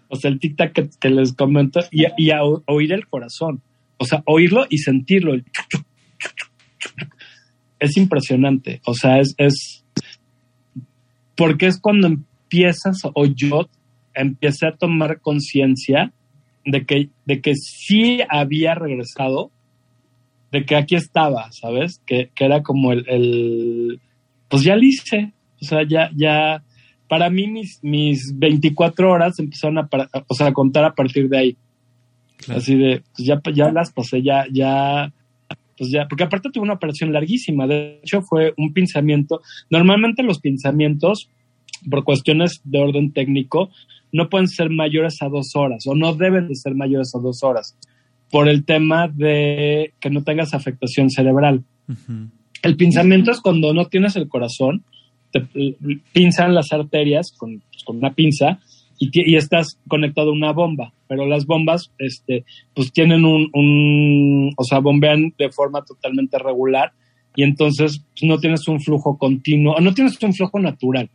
O 0.09 0.17
sea, 0.17 0.31
el 0.31 0.41
tic-tac 0.41 0.73
que, 0.73 0.89
que 1.01 1.11
les 1.11 1.33
comento, 1.33 1.81
y, 1.91 2.31
a 2.31 2.43
oír 2.67 2.93
el 2.93 3.07
corazón. 3.09 3.63
O 3.97 4.05
sea, 4.05 4.23
oírlo 4.27 4.67
y 4.69 4.79
sentirlo. 4.79 5.35
Es 7.81 7.97
impresionante. 7.97 8.81
O 8.87 8.95
sea, 8.95 9.21
es. 9.21 9.85
Porque 11.37 11.67
es 11.67 11.81
cuando 11.81 12.09
empiezas, 12.09 12.99
o 13.05 13.27
yo 13.27 13.69
empecé 14.15 14.67
a 14.67 14.77
tomar 14.77 15.21
conciencia 15.21 16.13
de 16.65 16.85
que, 16.85 17.11
de 17.25 17.41
que 17.41 17.55
sí 17.55 18.19
había 18.29 18.75
regresado, 18.75 19.53
de 20.51 20.65
que 20.65 20.75
aquí 20.75 20.97
estaba, 20.97 21.51
¿sabes? 21.53 22.01
Que, 22.07 22.31
que 22.35 22.45
era 22.45 22.63
como 22.63 22.93
el, 22.93 23.05
el. 23.09 24.01
Pues 24.49 24.63
ya 24.65 24.75
lo 24.77 24.83
hice. 24.83 25.33
O 25.61 25.65
sea, 25.65 25.87
ya, 25.87 26.11
ya 26.15 26.63
para 27.09 27.31
mí 27.31 27.47
mis, 27.47 27.83
mis 27.83 28.39
24 28.39 29.11
horas 29.11 29.39
empezaron 29.39 29.79
a, 29.79 29.89
o 30.27 30.35
sea, 30.35 30.49
a 30.49 30.53
contar 30.53 30.85
a 30.85 30.95
partir 30.95 31.29
de 31.29 31.39
ahí. 31.39 31.57
Claro. 32.39 32.61
Así 32.61 32.77
de, 32.77 33.03
pues 33.15 33.27
ya, 33.27 33.41
ya 33.53 33.73
las 33.73 33.93
pasé, 33.93 34.23
ya, 34.23 34.47
ya, 34.53 35.13
pues 35.77 35.91
ya, 35.91 36.07
porque 36.09 36.25
aparte 36.25 36.51
tuve 36.51 36.65
una 36.65 36.75
operación 36.75 37.13
larguísima. 37.13 37.67
De 37.67 38.01
hecho, 38.03 38.23
fue 38.23 38.55
un 38.57 38.73
pinzamiento. 38.73 39.41
Normalmente 39.71 40.23
los 40.23 40.39
pinzamientos, 40.41 41.31
por 41.91 42.05
cuestiones 42.05 42.61
de 42.65 42.79
orden 42.79 43.13
técnico, 43.13 43.71
no 44.13 44.29
pueden 44.29 44.49
ser 44.49 44.71
mayores 44.71 45.21
a 45.23 45.29
dos 45.29 45.55
horas 45.55 45.87
o 45.87 45.95
no 45.95 46.15
deben 46.15 46.49
de 46.49 46.55
ser 46.55 46.75
mayores 46.75 47.15
a 47.15 47.19
dos 47.19 47.43
horas 47.43 47.77
por 48.31 48.49
el 48.49 48.65
tema 48.65 49.09
de 49.09 49.95
que 50.01 50.11
no 50.11 50.23
tengas 50.23 50.55
afectación 50.55 51.11
cerebral. 51.11 51.65
El 52.63 52.77
pinzamiento 52.77 53.31
es 53.31 53.41
cuando 53.41 53.73
no 53.73 53.87
tienes 53.87 54.17
el 54.17 54.29
corazón, 54.29 54.85
te 55.33 55.47
pinzan 56.13 56.55
las 56.55 56.73
arterias 56.73 57.33
con, 57.37 57.61
pues, 57.71 57.85
una 57.87 58.15
pinza 58.15 58.61
y, 58.99 59.37
estás 59.37 59.79
conectado 59.87 60.31
a 60.31 60.33
una 60.33 60.53
bomba, 60.53 60.93
pero 61.07 61.27
las 61.27 61.47
bombas, 61.47 61.93
este, 61.99 62.45
pues 62.75 62.93
tienen 62.93 63.25
un, 63.25 64.53
o 64.57 64.65
sea, 64.65 64.81
bombean 64.81 65.33
de 65.39 65.51
forma 65.51 65.85
totalmente 65.85 66.39
regular 66.39 66.93
y 67.37 67.45
entonces 67.45 68.05
pues, 68.15 68.29
no 68.29 68.39
tienes 68.39 68.67
un 68.67 68.81
flujo 68.81 69.17
continuo, 69.17 69.79
no 69.81 69.95
tienes 69.95 70.21
un 70.23 70.35
flujo 70.35 70.59
natural, 70.59 71.09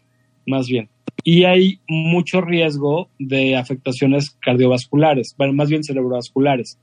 más 0.45 0.67
bien. 0.67 0.89
Y 1.25 1.43
hay 1.43 1.79
mucho 1.87 2.41
riesgo 2.41 3.09
de 3.19 3.55
afectaciones 3.55 4.31
cardiovasculares, 4.41 5.35
bueno, 5.37 5.53
más 5.53 5.69
bien 5.69 5.83
cerebrovasculares. 5.83 6.79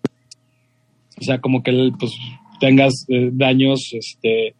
O 1.18 1.24
sea, 1.24 1.40
como 1.40 1.62
que 1.62 1.72
pues 1.98 2.12
tengas 2.60 2.92
eh, 3.08 3.30
daños, 3.32 3.90
este, 3.92 4.54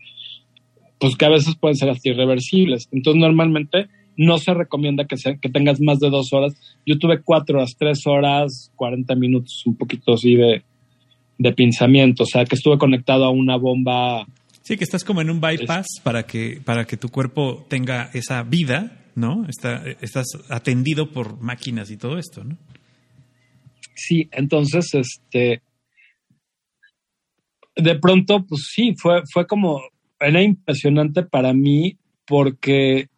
pues 1.01 1.17
que 1.17 1.25
a 1.25 1.31
veces 1.31 1.57
pueden 1.57 1.77
ser 1.77 1.89
hasta 1.89 2.11
irreversibles. 2.11 2.87
Entonces, 2.93 3.21
normalmente 3.21 3.89
no 4.17 4.37
se 4.37 4.53
recomienda 4.53 5.07
que, 5.07 5.17
sea, 5.17 5.37
que 5.39 5.49
tengas 5.49 5.81
más 5.81 5.99
de 5.99 6.11
dos 6.11 6.33
horas. 6.33 6.53
Yo 6.85 6.99
tuve 6.99 7.23
cuatro 7.23 7.59
horas, 7.59 7.75
tres 7.79 8.07
horas, 8.07 8.71
40 8.77 9.15
minutos, 9.15 9.63
un 9.65 9.77
poquito 9.77 10.13
así 10.13 10.35
de, 10.35 10.63
de 11.39 11.53
pinzamiento. 11.53 12.25
O 12.25 12.27
sea, 12.27 12.45
que 12.45 12.55
estuve 12.55 12.77
conectado 12.77 13.25
a 13.25 13.31
una 13.31 13.57
bomba. 13.57 14.27
Sí, 14.61 14.77
que 14.77 14.85
estás 14.85 15.03
como 15.03 15.23
en 15.23 15.31
un 15.31 15.41
bypass 15.41 15.87
para 16.05 16.25
que, 16.25 16.61
para 16.63 16.85
que 16.85 16.99
tu 16.99 17.09
cuerpo 17.09 17.65
tenga 17.71 18.11
esa 18.13 18.43
vida, 18.43 19.07
¿no? 19.15 19.47
Está, 19.49 19.83
estás 20.03 20.27
atendido 20.51 21.11
por 21.11 21.41
máquinas 21.41 21.91
y 21.91 21.97
todo 21.97 22.19
esto, 22.19 22.45
¿no? 22.45 22.59
Sí, 23.95 24.29
entonces, 24.33 24.93
este. 24.93 25.63
de 27.75 27.99
pronto, 27.99 28.45
pues 28.47 28.69
sí, 28.71 28.95
fue, 28.99 29.23
fue 29.33 29.47
como, 29.47 29.81
era 30.21 30.43
impresionante 30.43 31.23
para 31.23 31.53
mí 31.53 31.99
porque 32.27 33.09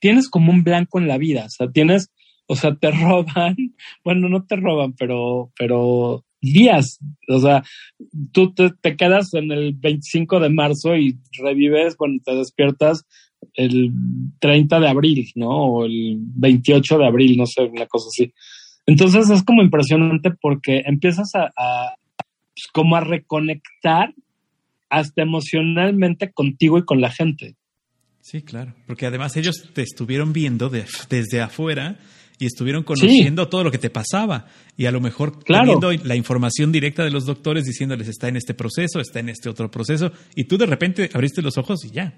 tienes 0.00 0.28
como 0.28 0.52
un 0.52 0.62
blanco 0.62 0.98
en 0.98 1.08
la 1.08 1.18
vida, 1.18 1.46
o 1.46 1.50
sea, 1.50 1.70
tienes, 1.70 2.10
o 2.46 2.56
sea, 2.56 2.74
te 2.76 2.90
roban, 2.90 3.56
bueno, 4.04 4.28
no 4.28 4.44
te 4.44 4.56
roban, 4.56 4.92
pero, 4.92 5.50
pero 5.58 6.24
días, 6.40 6.98
o 7.28 7.40
sea, 7.40 7.62
tú 8.32 8.54
te, 8.54 8.96
quedas 8.96 9.34
en 9.34 9.50
el 9.50 9.74
25 9.74 10.40
de 10.40 10.50
marzo 10.50 10.96
y 10.96 11.18
revives 11.38 11.96
cuando 11.96 12.22
te 12.24 12.34
despiertas 12.34 13.04
el 13.54 13.92
30 14.40 14.80
de 14.80 14.88
abril, 14.88 15.30
¿no? 15.34 15.48
O 15.48 15.84
el 15.84 16.16
28 16.18 16.98
de 16.98 17.06
abril, 17.06 17.36
no 17.36 17.46
sé, 17.46 17.62
una 17.62 17.86
cosa 17.86 18.08
así. 18.08 18.32
Entonces 18.86 19.30
es 19.30 19.42
como 19.42 19.62
impresionante 19.62 20.30
porque 20.40 20.82
empiezas 20.86 21.34
a, 21.34 21.50
a 21.56 21.97
pues, 22.58 22.66
como 22.72 22.96
a 22.96 23.00
reconectar 23.00 24.12
hasta 24.90 25.22
emocionalmente 25.22 26.32
contigo 26.32 26.78
y 26.78 26.84
con 26.84 27.00
la 27.00 27.10
gente. 27.10 27.54
Sí, 28.20 28.42
claro, 28.42 28.74
porque 28.86 29.06
además 29.06 29.36
ellos 29.36 29.70
te 29.72 29.82
estuvieron 29.82 30.32
viendo 30.32 30.68
de- 30.68 30.86
desde 31.08 31.40
afuera 31.40 31.98
y 32.38 32.46
estuvieron 32.46 32.82
conociendo 32.84 33.48
todo 33.48 33.64
lo 33.64 33.70
que 33.70 33.78
te 33.78 33.90
pasaba 33.90 34.46
y 34.76 34.86
a 34.86 34.90
lo 34.92 35.00
mejor 35.00 35.42
Claro. 35.44 35.64
teniendo 35.78 35.92
la 36.06 36.14
información 36.16 36.70
directa 36.72 37.04
de 37.04 37.10
los 37.10 37.26
doctores 37.26 37.64
diciéndoles 37.64 38.08
está 38.08 38.28
en 38.28 38.36
este 38.36 38.54
proceso, 38.54 39.00
está 39.00 39.20
en 39.20 39.28
este 39.28 39.48
otro 39.48 39.70
proceso 39.70 40.12
y 40.34 40.44
tú 40.44 40.56
de 40.58 40.66
repente 40.66 41.10
abriste 41.14 41.42
los 41.42 41.56
ojos 41.58 41.84
y 41.84 41.90
ya. 41.90 42.14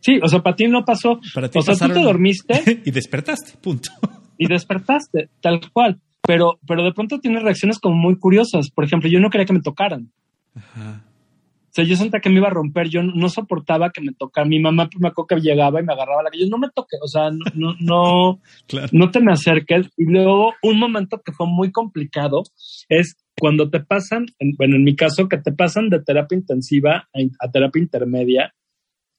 Sí, 0.00 0.18
o 0.22 0.28
sea, 0.28 0.40
para 0.42 0.56
ti 0.56 0.66
no 0.68 0.84
pasó. 0.84 1.20
Para 1.34 1.48
ti 1.50 1.58
o 1.58 1.62
sea, 1.62 1.74
tú 1.74 1.92
te 1.94 2.00
dormiste 2.00 2.54
y 2.84 2.90
despertaste, 2.90 3.52
punto. 3.60 3.90
y 4.38 4.46
despertaste, 4.46 5.28
tal 5.40 5.60
cual. 5.72 6.00
Pero, 6.26 6.58
pero 6.66 6.84
de 6.84 6.92
pronto 6.92 7.18
tienes 7.18 7.42
reacciones 7.42 7.78
como 7.78 7.96
muy 7.96 8.16
curiosas. 8.18 8.70
Por 8.70 8.84
ejemplo, 8.84 9.08
yo 9.08 9.20
no 9.20 9.30
quería 9.30 9.46
que 9.46 9.52
me 9.52 9.60
tocaran. 9.62 10.12
Ajá. 10.54 11.04
O 11.06 11.72
sea, 11.72 11.84
yo 11.84 11.94
sentía 11.94 12.18
que 12.18 12.28
me 12.30 12.36
iba 12.38 12.48
a 12.48 12.52
romper, 12.52 12.88
yo 12.88 13.00
no 13.04 13.28
soportaba 13.28 13.90
que 13.90 14.00
me 14.00 14.12
tocara. 14.12 14.44
Mi 14.46 14.58
mamá 14.58 14.88
pues, 14.90 15.00
me 15.00 15.06
acuerdo 15.08 15.28
que 15.28 15.40
llegaba 15.40 15.80
y 15.80 15.84
me 15.84 15.92
agarraba 15.92 16.24
la 16.24 16.30
que 16.30 16.40
yo 16.40 16.46
no 16.48 16.58
me 16.58 16.68
toque, 16.74 16.96
o 17.00 17.06
sea, 17.06 17.30
no, 17.30 17.44
no, 17.54 17.74
no, 17.78 18.40
Claro. 18.66 18.88
no 18.90 19.10
te 19.12 19.20
me 19.20 19.32
acerques. 19.32 19.88
Y 19.96 20.04
luego 20.06 20.52
un 20.64 20.80
momento 20.80 21.22
que 21.24 21.30
fue 21.32 21.46
muy 21.46 21.70
complicado 21.70 22.42
es 22.88 23.14
cuando 23.38 23.70
te 23.70 23.78
pasan, 23.80 24.26
en- 24.40 24.54
bueno, 24.58 24.74
en 24.76 24.82
mi 24.82 24.96
caso, 24.96 25.28
que 25.28 25.38
te 25.38 25.52
pasan 25.52 25.90
de 25.90 26.02
terapia 26.02 26.36
intensiva 26.36 27.08
a, 27.14 27.18
a 27.46 27.50
terapia 27.52 27.80
intermedia, 27.82 28.52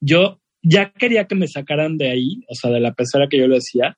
yo 0.00 0.38
ya 0.62 0.92
quería 0.92 1.24
que 1.26 1.34
me 1.34 1.48
sacaran 1.48 1.96
de 1.96 2.10
ahí, 2.10 2.42
o 2.50 2.54
sea, 2.54 2.70
de 2.70 2.80
la 2.80 2.92
pecera 2.92 3.28
que 3.30 3.38
yo 3.38 3.46
le 3.48 3.56
decía, 3.56 3.96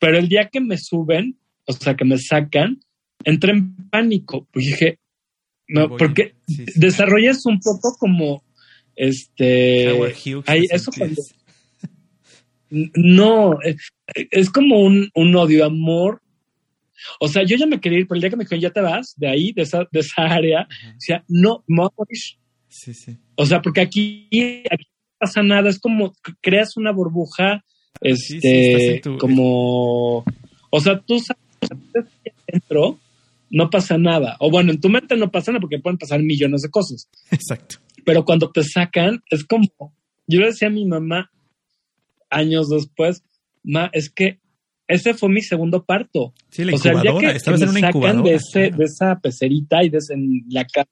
pero 0.00 0.18
el 0.18 0.28
día 0.28 0.48
que 0.50 0.60
me 0.60 0.76
suben, 0.76 1.38
o 1.76 1.80
sea, 1.84 1.94
que 1.96 2.04
me 2.04 2.18
sacan, 2.18 2.80
entré 3.24 3.52
en 3.52 3.74
pánico, 3.90 4.46
pues 4.52 4.66
dije, 4.66 4.98
no, 5.68 5.88
Voy- 5.88 5.98
porque 5.98 6.34
sí, 6.48 6.64
sí. 6.66 6.72
desarrollas 6.80 7.44
un 7.46 7.60
poco 7.60 7.96
como, 7.98 8.42
este, 8.96 9.92
Hughes. 9.92 10.44
eso 10.70 10.90
No, 12.70 13.60
es, 13.62 13.76
es 14.14 14.50
como 14.50 14.80
un, 14.80 15.10
un 15.14 15.34
odio, 15.36 15.64
amor. 15.64 16.22
O 17.18 17.28
sea, 17.28 17.42
yo 17.44 17.56
ya 17.56 17.66
me 17.66 17.80
quería 17.80 18.00
ir, 18.00 18.06
pero 18.06 18.16
el 18.16 18.20
día 18.20 18.30
que 18.30 18.36
me 18.36 18.44
dijeron, 18.44 18.60
ya 18.62 18.70
te 18.70 18.80
vas 18.80 19.14
de 19.16 19.28
ahí, 19.28 19.52
de 19.52 19.62
esa, 19.62 19.86
de 19.90 20.00
esa 20.00 20.22
área, 20.22 20.60
Ajá. 20.70 20.92
decía, 20.94 21.24
no, 21.28 21.64
me 21.66 21.78
voy 21.82 21.86
a 21.90 21.94
morir. 21.96 22.18
Sí, 22.68 22.94
sí. 22.94 23.16
O 23.34 23.46
sea, 23.46 23.60
porque 23.62 23.80
aquí, 23.80 24.28
aquí 24.70 24.84
no 24.84 25.16
pasa 25.18 25.42
nada, 25.42 25.68
es 25.70 25.78
como 25.80 26.12
creas 26.40 26.76
una 26.76 26.92
burbuja, 26.92 27.64
este, 28.00 28.40
sí, 28.40 28.48
estás 28.48 28.82
en 28.82 29.00
tu- 29.00 29.18
como, 29.18 30.24
o 30.70 30.80
sea, 30.80 31.00
tú 31.00 31.18
sabes 31.18 31.42
dentro 32.46 32.98
no 33.50 33.68
pasa 33.70 33.98
nada. 33.98 34.36
O 34.38 34.50
bueno, 34.50 34.70
en 34.70 34.80
tu 34.80 34.88
mente 34.88 35.16
no 35.16 35.30
pasa 35.30 35.50
nada 35.52 35.60
porque 35.60 35.78
pueden 35.78 35.98
pasar 35.98 36.20
millones 36.22 36.62
de 36.62 36.70
cosas. 36.70 37.08
Exacto. 37.30 37.76
Pero 38.04 38.24
cuando 38.24 38.50
te 38.50 38.62
sacan, 38.62 39.22
es 39.30 39.44
como, 39.44 39.66
yo 40.26 40.40
le 40.40 40.46
decía 40.46 40.68
a 40.68 40.70
mi 40.70 40.84
mamá 40.86 41.30
años 42.30 42.68
después, 42.68 43.24
ma, 43.64 43.90
es 43.92 44.08
que 44.10 44.38
ese 44.86 45.14
fue 45.14 45.28
mi 45.28 45.42
segundo 45.42 45.84
parto. 45.84 46.32
Sí, 46.50 46.64
la 46.64 46.74
o 46.74 46.78
sea, 46.78 46.92
incubadora. 46.92 47.32
que, 47.34 47.40
que 47.40 47.50
me 47.50 47.58
sacan 47.58 47.76
incubadora. 47.88 48.22
de, 48.22 48.34
ese, 48.36 48.70
de 48.70 48.84
esa 48.84 49.18
pecerita 49.20 49.84
y 49.84 49.88
de 49.88 49.98
ese- 49.98 50.14
en 50.14 50.44
la 50.48 50.64
casa, 50.64 50.88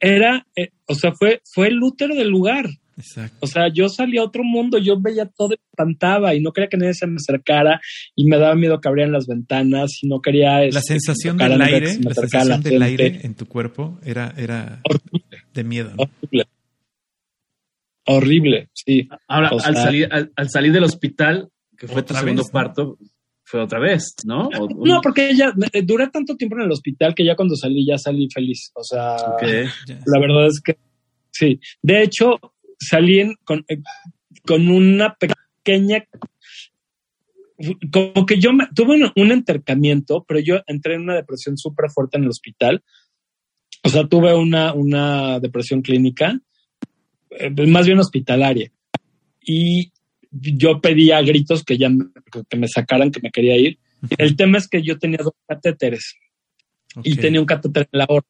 era, 0.00 0.46
eh, 0.56 0.70
o 0.86 0.94
sea, 0.94 1.12
fue, 1.12 1.40
fue 1.44 1.68
el 1.68 1.82
útero 1.82 2.14
del 2.14 2.28
lugar. 2.28 2.66
Exacto. 2.96 3.36
O 3.40 3.46
sea, 3.46 3.68
yo 3.68 3.88
salí 3.88 4.18
a 4.18 4.22
otro 4.24 4.44
mundo, 4.44 4.78
yo 4.78 5.00
veía 5.00 5.26
todo 5.26 5.48
y 5.48 5.56
me 5.56 5.66
espantaba 5.72 6.34
y 6.34 6.40
no 6.40 6.52
quería 6.52 6.68
que 6.68 6.76
nadie 6.76 6.94
se 6.94 7.06
me 7.06 7.16
acercara 7.16 7.80
y 8.14 8.24
me 8.26 8.38
daba 8.38 8.54
miedo 8.54 8.80
que 8.80 8.88
abrieran 8.88 9.12
las 9.12 9.26
ventanas 9.26 9.98
y 10.02 10.06
no 10.08 10.20
quería... 10.20 10.58
La 10.60 10.66
este, 10.66 10.80
sensación 10.80 11.36
del 11.36 11.60
aire, 11.60 11.88
se 11.88 12.02
la 12.02 12.14
sensación 12.14 12.62
del 12.62 12.82
aire 12.82 13.20
en 13.22 13.34
tu 13.34 13.46
cuerpo 13.46 13.98
era, 14.04 14.32
era 14.36 14.80
Horrible, 14.84 15.38
de 15.52 15.64
miedo. 15.64 15.92
¿no? 15.96 16.04
horrible. 16.04 16.44
Horrible, 18.06 18.68
sí. 18.74 19.08
Ahora, 19.28 19.50
O 19.50 19.60
al, 19.64 19.76
salir, 19.76 20.08
al, 20.12 20.30
al 20.36 20.50
salir 20.50 20.72
del 20.72 20.84
hospital, 20.84 21.48
que 21.76 21.88
fue 21.88 22.02
tu 22.02 22.12
segundo 22.14 22.42
vez, 22.42 22.46
¿no? 22.46 22.52
parto, 22.52 22.98
fue 23.42 23.60
otra 23.60 23.78
vez, 23.80 24.14
¿no? 24.24 24.48
O- 24.48 24.64
o- 24.66 24.86
No, 24.86 25.00
porque 25.00 25.34
ya 25.34 25.52
eh, 25.72 25.82
duré 25.82 26.08
tanto 26.10 26.36
tiempo 26.36 26.56
en 26.56 26.62
el 26.64 26.70
hospital 26.72 27.14
que 27.14 27.24
ya 27.24 27.34
cuando 27.34 27.56
salí 27.56 27.86
ya 27.86 27.96
salí 27.98 28.28
feliz. 28.32 28.70
O 28.74 28.84
sea, 28.84 29.16
la 30.06 30.20
verdad 30.20 30.46
es 30.48 30.60
que 30.60 30.76
sí. 31.30 31.58
De 31.82 32.02
hecho, 32.02 32.38
salí 32.84 33.20
en- 33.20 33.34
con, 33.44 33.64
eh, 33.68 33.82
con 34.46 34.68
una 34.68 35.14
pequeña 35.14 36.04
como 37.90 38.26
que 38.26 38.38
yo 38.38 38.52
me- 38.52 38.66
tuve 38.74 38.96
un, 38.96 39.12
un 39.14 39.32
entercamiento, 39.32 40.24
pero 40.26 40.40
yo 40.40 40.60
entré 40.66 40.94
en 40.94 41.02
una 41.02 41.14
depresión 41.14 41.56
súper 41.56 41.90
fuerte 41.90 42.16
en 42.18 42.24
el 42.24 42.30
hospital. 42.30 42.82
O 43.84 43.88
sea, 43.88 44.06
tuve 44.08 44.34
una, 44.34 44.72
una 44.72 45.38
depresión 45.40 45.82
clínica, 45.82 46.40
eh, 47.30 47.50
más 47.66 47.86
bien 47.86 47.98
hospitalaria. 47.98 48.72
Y 49.40 49.92
yo 50.30 50.80
pedía 50.80 51.18
a 51.18 51.22
gritos 51.22 51.62
que 51.62 51.78
ya 51.78 51.88
me, 51.90 52.06
que 52.48 52.56
me 52.56 52.66
sacaran, 52.68 53.10
que 53.10 53.20
me 53.20 53.30
quería 53.30 53.56
ir. 53.56 53.78
El 54.18 54.36
tema 54.36 54.58
es 54.58 54.68
que 54.68 54.82
yo 54.82 54.98
tenía 54.98 55.18
dos 55.22 55.34
catéteres 55.46 56.14
y 57.04 57.16
tenía 57.16 57.40
un 57.40 57.46
catéter 57.46 57.88
en 57.92 57.98
la 57.98 58.04
aorta. 58.04 58.28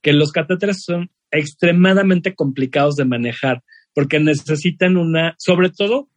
Que 0.00 0.12
los 0.12 0.32
catéteres 0.32 0.82
son 0.82 1.10
extremadamente 1.30 2.34
complicados 2.34 2.96
de 2.96 3.04
manejar 3.04 3.62
porque 3.94 4.20
necesitan 4.20 4.96
una, 4.96 5.34
sobre 5.38 5.70
todo 5.70 6.08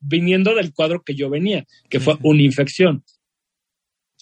viniendo 0.00 0.54
del 0.54 0.72
cuadro 0.72 1.02
que 1.02 1.14
yo 1.14 1.30
venía, 1.30 1.64
que 1.88 2.00
fue 2.00 2.16
una 2.22 2.42
infección. 2.42 3.02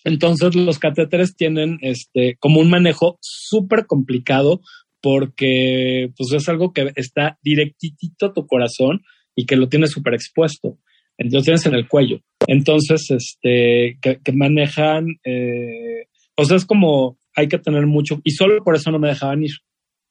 Entonces 0.04 0.54
los 0.54 0.78
catéteres 0.78 1.36
tienen 1.36 1.78
este 1.80 2.36
como 2.40 2.60
un 2.60 2.70
manejo 2.70 3.18
súper 3.20 3.86
complicado 3.86 4.60
porque 5.00 6.10
pues 6.16 6.32
es 6.32 6.48
algo 6.48 6.72
que 6.72 6.92
está 6.96 7.38
directitito 7.42 8.26
a 8.26 8.32
tu 8.32 8.46
corazón 8.46 9.02
y 9.34 9.46
que 9.46 9.56
lo 9.56 9.68
tienes 9.68 9.90
súper 9.90 10.14
expuesto. 10.14 10.78
Entonces 11.18 11.38
lo 11.38 11.42
tienes 11.42 11.66
en 11.66 11.74
el 11.74 11.88
cuello. 11.88 12.20
Entonces, 12.46 13.10
este, 13.10 13.98
que, 14.00 14.20
que 14.22 14.32
manejan, 14.32 15.06
eh, 15.24 16.06
o 16.36 16.44
sea, 16.44 16.56
es 16.56 16.64
como 16.64 17.18
hay 17.34 17.48
que 17.48 17.58
tener 17.58 17.86
mucho, 17.86 18.20
y 18.24 18.32
solo 18.32 18.62
por 18.62 18.76
eso 18.76 18.90
no 18.90 18.98
me 18.98 19.08
dejaban 19.08 19.42
ir. 19.42 19.52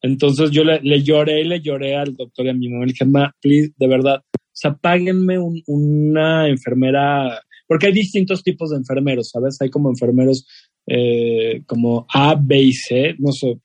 Entonces 0.02 0.50
yo 0.52 0.64
le, 0.64 0.80
le 0.82 1.04
lloré 1.04 1.42
y 1.42 1.48
le 1.48 1.62
lloré 1.62 1.96
al 1.96 2.16
doctor 2.16 2.46
y 2.46 2.50
a 2.50 2.54
mi 2.54 2.70
mamá. 2.70 2.86
Le 2.86 2.92
dije, 2.94 3.06
ma, 3.06 3.34
please, 3.42 3.72
de 3.78 3.88
verdad, 3.88 4.24
o 4.34 4.40
sea, 4.54 4.74
páguenme 4.74 5.38
un- 5.40 5.62
una 5.68 6.48
enfermera, 6.48 7.42
porque 7.68 7.88
hay 7.88 7.94
distintos 7.94 8.44
tipos 8.44 8.72
de 8.72 8.78
enfermeros, 8.78 9.30
¿sabes? 9.32 9.58
Hay 9.62 9.70
como 9.70 9.90
enfermeros 9.90 10.46
eh, 10.88 11.62
como 11.68 12.06
A, 12.12 12.36
B 12.36 12.60
y 12.60 12.74
C, 12.74 13.16
no 13.20 13.32
sé, 13.32 13.60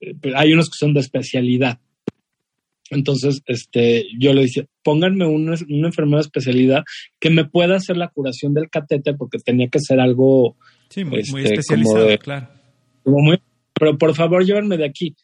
eh, 0.00 0.14
hay 0.36 0.52
unos 0.52 0.66
que 0.70 0.76
son 0.78 0.94
de 0.94 1.00
especialidad. 1.00 1.78
Entonces, 2.90 3.42
este, 3.46 4.06
yo 4.16 4.32
le 4.32 4.42
dije, 4.44 4.68
pónganme 4.84 5.26
una, 5.26 5.56
una 5.68 5.88
enfermera 5.88 6.18
de 6.18 6.22
especialidad 6.26 6.84
que 7.18 7.30
me 7.30 7.44
pueda 7.44 7.74
hacer 7.76 7.96
la 7.96 8.08
curación 8.08 8.54
del 8.54 8.70
catéter 8.70 9.16
porque 9.18 9.38
tenía 9.44 9.66
que 9.68 9.80
ser 9.80 9.98
algo 9.98 10.56
Sí, 10.88 11.04
muy, 11.04 11.22
muy 11.32 11.42
este, 11.42 11.54
especializado, 11.54 11.96
como 11.98 12.10
de- 12.10 12.18
claro. 12.18 12.48
como 13.02 13.18
muy, 13.22 13.38
pero 13.74 13.98
por 13.98 14.14
favor 14.14 14.44
llévenme 14.46 14.76
de 14.76 14.84
aquí. 14.86 15.16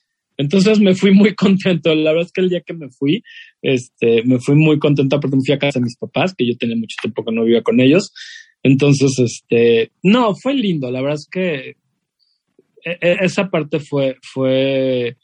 Entonces 0.42 0.80
me 0.80 0.94
fui 0.94 1.12
muy 1.12 1.34
contento. 1.36 1.94
La 1.94 2.10
verdad 2.10 2.26
es 2.26 2.32
que 2.32 2.40
el 2.40 2.50
día 2.50 2.62
que 2.62 2.74
me 2.74 2.88
fui, 2.90 3.22
este, 3.62 4.24
me 4.24 4.38
fui 4.40 4.56
muy 4.56 4.78
contento 4.78 5.20
porque 5.20 5.36
me 5.36 5.42
fui 5.46 5.54
a 5.54 5.58
casa 5.58 5.78
de 5.78 5.84
mis 5.84 5.96
papás, 5.96 6.34
que 6.36 6.46
yo 6.46 6.56
tenía 6.56 6.76
mucho 6.76 6.96
tiempo 7.00 7.24
que 7.24 7.32
no 7.32 7.44
vivía 7.44 7.62
con 7.62 7.80
ellos. 7.80 8.12
Entonces, 8.62 9.18
este, 9.18 9.92
no, 10.02 10.34
fue 10.34 10.54
lindo. 10.54 10.90
La 10.90 11.00
verdad 11.00 11.18
es 11.18 11.28
que 11.30 11.76
e- 12.84 12.98
e- 13.00 13.18
esa 13.20 13.50
parte 13.50 13.78
fue, 13.78 14.16
fue, 14.22 15.16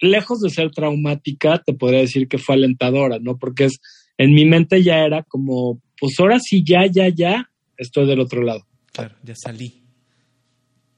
lejos 0.00 0.40
de 0.40 0.50
ser 0.50 0.70
traumática, 0.70 1.62
te 1.64 1.74
podría 1.74 2.00
decir 2.00 2.28
que 2.28 2.38
fue 2.38 2.56
alentadora, 2.56 3.18
¿no? 3.20 3.38
Porque 3.38 3.64
es, 3.66 3.80
en 4.16 4.32
mi 4.32 4.44
mente 4.44 4.82
ya 4.82 5.04
era 5.04 5.22
como, 5.22 5.80
pues 6.00 6.18
ahora 6.18 6.38
sí, 6.40 6.64
ya, 6.66 6.86
ya, 6.86 7.08
ya, 7.08 7.50
estoy 7.76 8.06
del 8.06 8.20
otro 8.20 8.42
lado. 8.42 8.66
Claro, 8.92 9.14
ya 9.22 9.34
salí. 9.36 9.87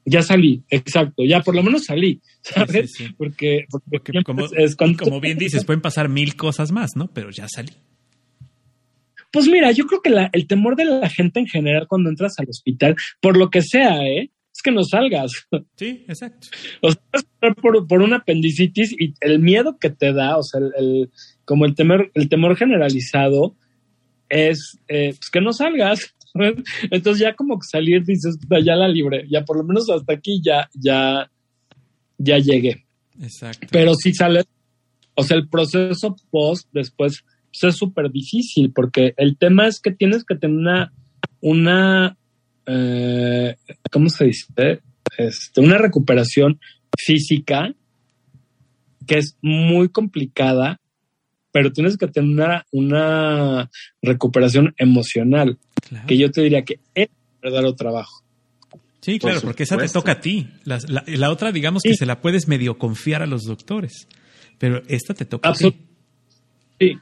Ya 0.04 0.22
salí, 0.22 0.64
exacto, 0.70 1.22
ya 1.24 1.40
por 1.42 1.54
lo 1.54 1.62
menos 1.62 1.84
salí, 1.84 2.20
¿sabes? 2.40 2.92
sí, 2.96 3.04
sí. 3.06 3.14
Porque, 3.18 3.66
porque 3.90 4.22
como, 4.24 4.46
es- 4.46 4.52
es 4.56 4.76
cuando- 4.76 5.04
como 5.04 5.20
bien 5.20 5.36
dices, 5.38 5.64
pueden 5.64 5.82
pasar 5.82 6.08
mil 6.08 6.36
cosas 6.36 6.72
más, 6.72 6.90
¿no? 6.96 7.08
Pero 7.12 7.30
ya 7.30 7.46
salí. 7.48 7.72
Pues 9.32 9.46
mira, 9.46 9.70
yo 9.70 9.86
creo 9.86 10.00
que 10.02 10.10
la- 10.10 10.30
el 10.32 10.46
temor 10.46 10.74
de 10.76 10.84
la 10.86 11.08
gente 11.08 11.38
en 11.40 11.46
general 11.46 11.86
cuando 11.86 12.10
entras 12.10 12.34
al 12.38 12.48
hospital, 12.48 12.96
por 13.20 13.36
lo 13.36 13.50
que 13.50 13.62
sea, 13.62 13.98
¿eh? 14.04 14.30
Es 14.52 14.62
que 14.62 14.72
no 14.72 14.82
salgas. 14.84 15.30
Sí, 15.76 16.04
exacto. 16.08 16.48
O 16.82 16.90
sea, 16.90 17.54
por, 17.62 17.86
por 17.86 18.02
una 18.02 18.16
apendicitis 18.16 18.92
y 18.98 19.14
el 19.20 19.38
miedo 19.38 19.78
que 19.78 19.90
te 19.90 20.12
da, 20.12 20.36
o 20.36 20.42
sea, 20.42 20.60
el, 20.60 20.72
el- 20.78 21.10
como 21.44 21.64
el 21.66 21.74
temor, 21.74 22.10
el 22.14 22.28
temor 22.28 22.56
generalizado 22.56 23.56
es 24.28 24.78
eh, 24.88 25.14
pues 25.16 25.30
que 25.30 25.40
no 25.40 25.52
salgas. 25.52 26.14
Entonces 26.90 27.22
ya 27.22 27.34
como 27.34 27.58
que 27.58 27.66
salir 27.70 28.04
dices, 28.04 28.38
"Puta, 28.40 28.60
ya 28.60 28.76
la 28.76 28.88
libre, 28.88 29.26
ya 29.30 29.44
por 29.44 29.56
lo 29.56 29.64
menos 29.64 29.88
hasta 29.90 30.12
aquí 30.12 30.40
ya, 30.44 30.68
ya, 30.74 31.30
ya 32.18 32.38
llegué. 32.38 32.84
Exacto. 33.20 33.66
Pero 33.70 33.94
si 33.94 34.14
sales, 34.14 34.46
o 35.14 35.22
sea, 35.22 35.36
el 35.36 35.48
proceso 35.48 36.16
post 36.30 36.68
después 36.72 37.24
pues, 37.50 37.72
es 37.72 37.76
súper 37.76 38.10
difícil 38.10 38.72
porque 38.72 39.14
el 39.16 39.36
tema 39.36 39.66
es 39.66 39.80
que 39.80 39.90
tienes 39.90 40.24
que 40.24 40.36
tener 40.36 40.56
una, 40.58 40.92
una 41.40 42.16
eh, 42.66 43.56
¿cómo 43.90 44.08
se 44.08 44.26
dice? 44.26 44.80
Este, 45.18 45.60
una 45.60 45.78
recuperación 45.78 46.60
física 46.96 47.74
que 49.06 49.18
es 49.18 49.36
muy 49.42 49.88
complicada, 49.88 50.80
pero 51.52 51.72
tienes 51.72 51.96
que 51.96 52.06
tener 52.06 52.30
una, 52.30 52.66
una 52.70 53.70
recuperación 54.02 54.72
emocional, 54.78 55.58
Claro. 55.90 56.06
que 56.06 56.16
yo 56.16 56.30
te 56.30 56.40
diría 56.40 56.62
que 56.62 56.80
es 56.94 57.08
verdadero 57.42 57.74
trabajo. 57.74 58.22
Sí, 59.02 59.18
Por 59.18 59.30
claro, 59.30 59.40
porque 59.42 59.64
esa 59.64 59.76
te 59.76 59.88
toca 59.88 60.12
a 60.12 60.20
ti. 60.20 60.48
La, 60.64 60.78
la- 60.88 61.04
la 61.06 61.30
otra, 61.30 61.52
digamos 61.52 61.82
que 61.82 61.94
se 61.94 62.06
la 62.06 62.20
puedes 62.20 62.48
medio 62.48 62.78
confiar 62.78 63.22
a 63.22 63.26
los 63.26 63.42
doctores, 63.44 64.06
pero 64.58 64.82
esta 64.88 65.14
te 65.14 65.24
toca 65.24 65.48
a 65.48 65.52
ti. 65.52 65.74
Sí. 66.78 66.96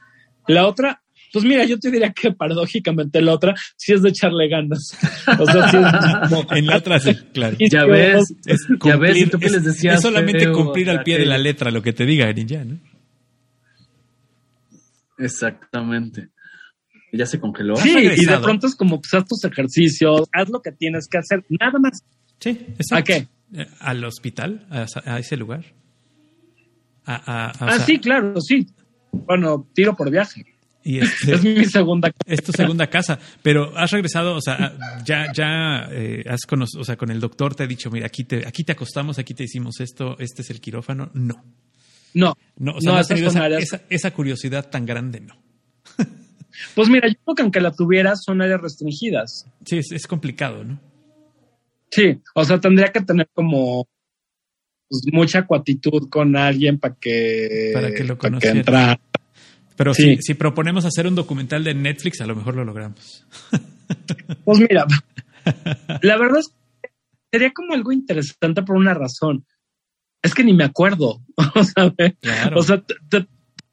La 0.47 0.65
otra, 0.65 1.01
pues 1.31 1.45
mira, 1.45 1.65
yo 1.65 1.77
te 1.77 1.91
diría 1.91 2.11
que 2.11 2.31
paradójicamente 2.31 3.21
la 3.21 3.33
otra 3.33 3.53
sí 3.75 3.93
es 3.93 4.01
de 4.01 4.09
echarle 4.09 4.47
ganas. 4.49 4.97
O 5.39 5.45
sea, 5.45 5.69
sí 5.69 5.77
es 5.77 6.29
como- 6.29 6.51
En 6.53 6.65
la 6.65 6.77
otra, 6.77 6.99
sí, 6.99 7.13
claro. 7.33 7.55
Y 7.59 7.69
Ya 7.69 7.85
ves, 7.85 8.33
Es 8.47 8.65
ya 8.83 8.95
ves, 8.95 9.17
y 9.17 9.19
cumplir- 9.25 9.29
tú 9.31 9.39
qué 9.39 9.45
es- 9.45 9.51
les 9.51 9.63
decías. 9.65 9.95
es 9.97 10.01
solamente 10.01 10.39
feo, 10.45 10.53
cumplir 10.53 10.89
al 10.89 11.03
pie 11.03 11.19
de 11.19 11.25
la 11.27 11.37
letra 11.37 11.69
lo 11.69 11.83
que 11.83 11.93
te 11.93 12.05
diga 12.05 12.27
Erin 12.29 12.47
ya, 12.47 12.63
¿no? 12.65 12.79
Exactamente. 15.17 16.29
Ya 17.11 17.25
se 17.25 17.39
congeló. 17.39 17.75
Sí, 17.77 17.95
¿Has 18.07 18.19
y 18.21 18.25
de 18.25 18.37
pronto 18.39 18.67
es 18.67 18.75
como, 18.75 19.01
pues 19.01 19.13
haz 19.13 19.25
tus 19.25 19.43
ejercicios, 19.43 20.27
haz 20.31 20.49
lo 20.49 20.61
que 20.61 20.71
tienes 20.71 21.07
que 21.07 21.17
hacer, 21.17 21.43
nada 21.49 21.79
más. 21.79 22.03
Sí, 22.39 22.49
exacto. 22.77 22.95
¿A 22.95 23.01
qué? 23.03 23.27
Eh, 23.53 23.67
¿Al 23.79 24.03
hospital? 24.03 24.67
¿A, 24.69 24.85
a 25.05 25.19
ese 25.19 25.35
lugar? 25.37 25.65
A, 27.05 27.15
a- 27.15 27.45
a- 27.49 27.51
o 27.51 27.67
ah, 27.67 27.75
sea, 27.77 27.85
sí, 27.85 27.99
claro, 27.99 28.39
sí. 28.41 28.67
Bueno, 29.11 29.67
tiro 29.73 29.95
por 29.95 30.11
viaje. 30.11 30.45
Y 30.83 30.99
este, 30.99 31.33
Es 31.33 31.43
mi 31.43 31.65
segunda. 31.65 32.11
es 32.25 32.43
tu 32.43 32.51
segunda 32.51 32.87
casa, 32.87 33.19
pero 33.41 33.75
has 33.77 33.91
regresado, 33.91 34.35
o 34.35 34.41
sea, 34.41 34.77
ya, 35.03 35.31
ya 35.33 35.87
eh, 35.91 36.23
has 36.29 36.41
conocido, 36.47 36.81
o 36.81 36.85
sea, 36.85 36.95
con 36.95 37.09
el 37.11 37.19
doctor 37.19 37.55
te 37.55 37.63
ha 37.63 37.67
dicho, 37.67 37.89
mira, 37.89 38.05
aquí 38.05 38.23
te, 38.23 38.47
aquí 38.47 38.63
te 38.63 38.71
acostamos, 38.73 39.17
aquí 39.19 39.33
te 39.33 39.43
hicimos 39.43 39.79
esto, 39.81 40.15
este 40.19 40.41
es 40.43 40.49
el 40.51 40.61
quirófano. 40.61 41.09
No, 41.13 41.43
No, 42.13 42.35
no, 42.57 42.71
o 42.73 42.81
sea, 42.81 42.89
No, 42.89 42.93
no, 42.93 42.97
has 42.99 43.07
tenido 43.07 43.29
son 43.29 43.37
esa, 43.37 43.45
áreas- 43.45 43.63
esa- 43.63 43.81
esa 43.89 44.11
curiosidad 44.11 44.69
tan 44.69 44.85
grande, 44.85 45.19
no. 45.21 45.35
Pues 46.75 46.89
mira, 46.89 47.07
yo 47.07 47.15
creo 47.25 47.35
que 47.35 47.41
aunque 47.43 47.61
la 47.61 47.71
tuvieras 47.71 48.23
son 48.23 48.41
áreas 48.41 48.61
restringidas. 48.61 49.45
Sí, 49.65 49.77
es, 49.79 49.91
es 49.91 50.07
complicado, 50.07 50.63
¿no? 50.63 50.79
Sí, 51.91 52.19
o 52.35 52.43
sea, 52.45 52.59
tendría 52.59 52.91
que 52.91 53.01
tener 53.01 53.29
como 53.33 53.87
pues, 54.87 55.03
mucha 55.11 55.45
cuatitud 55.45 56.09
con 56.09 56.35
alguien 56.35 56.79
para 56.79 56.95
que, 56.95 57.71
Para 57.73 57.91
que 57.93 58.03
lo 58.03 58.17
para 58.17 58.37
entrara. 58.51 58.99
Pero 59.75 59.93
Sí. 59.93 60.17
si, 60.17 60.21
si 60.21 60.33
proponemos 60.33 60.83
hacer 60.85 61.07
un 61.07 61.15
documental 61.15 61.63
de 61.63 61.73
Netflix, 61.73 62.19
a 62.21 62.25
lo 62.27 62.35
mejor 62.35 62.55
lo 62.55 62.65
logramos. 62.65 63.25
Pues 64.45 64.59
mira, 64.59 64.85
la 66.03 66.17
verdad 66.17 66.39
es 66.41 66.49
que 66.49 66.89
sería 67.31 67.51
como 67.51 67.73
algo 67.73 67.91
interesante 67.91 68.61
por 68.61 68.75
una 68.77 68.93
razón. 68.93 69.45
Es 70.21 70.35
que 70.35 70.43
ni 70.43 70.53
me 70.53 70.63
acuerdo. 70.63 71.21
O 71.55 71.63
sea, 71.63 71.91
Claro. 72.21 72.59
o 72.59 72.61
sea, 72.63 72.81
te- 72.81 72.95
te- 73.09 73.27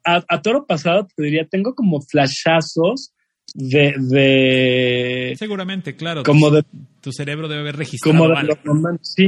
a, 0.07 0.23
a 0.27 0.41
toro 0.41 0.65
pasado 0.65 1.07
te 1.13 1.23
diría, 1.23 1.45
tengo 1.45 1.75
como 1.75 1.99
flashazos 2.01 3.13
de, 3.53 3.93
de 3.97 5.35
Seguramente, 5.37 5.95
claro. 5.95 6.23
como 6.23 6.49
tu, 6.49 6.55
de 6.55 6.63
tu 7.01 7.11
cerebro 7.11 7.47
debe 7.47 7.61
haber 7.61 7.75
registrado 7.75 8.17
como 8.17 8.29
de 8.29 8.39
algo. 8.39 8.55
momentos, 8.65 9.13
sí. 9.15 9.27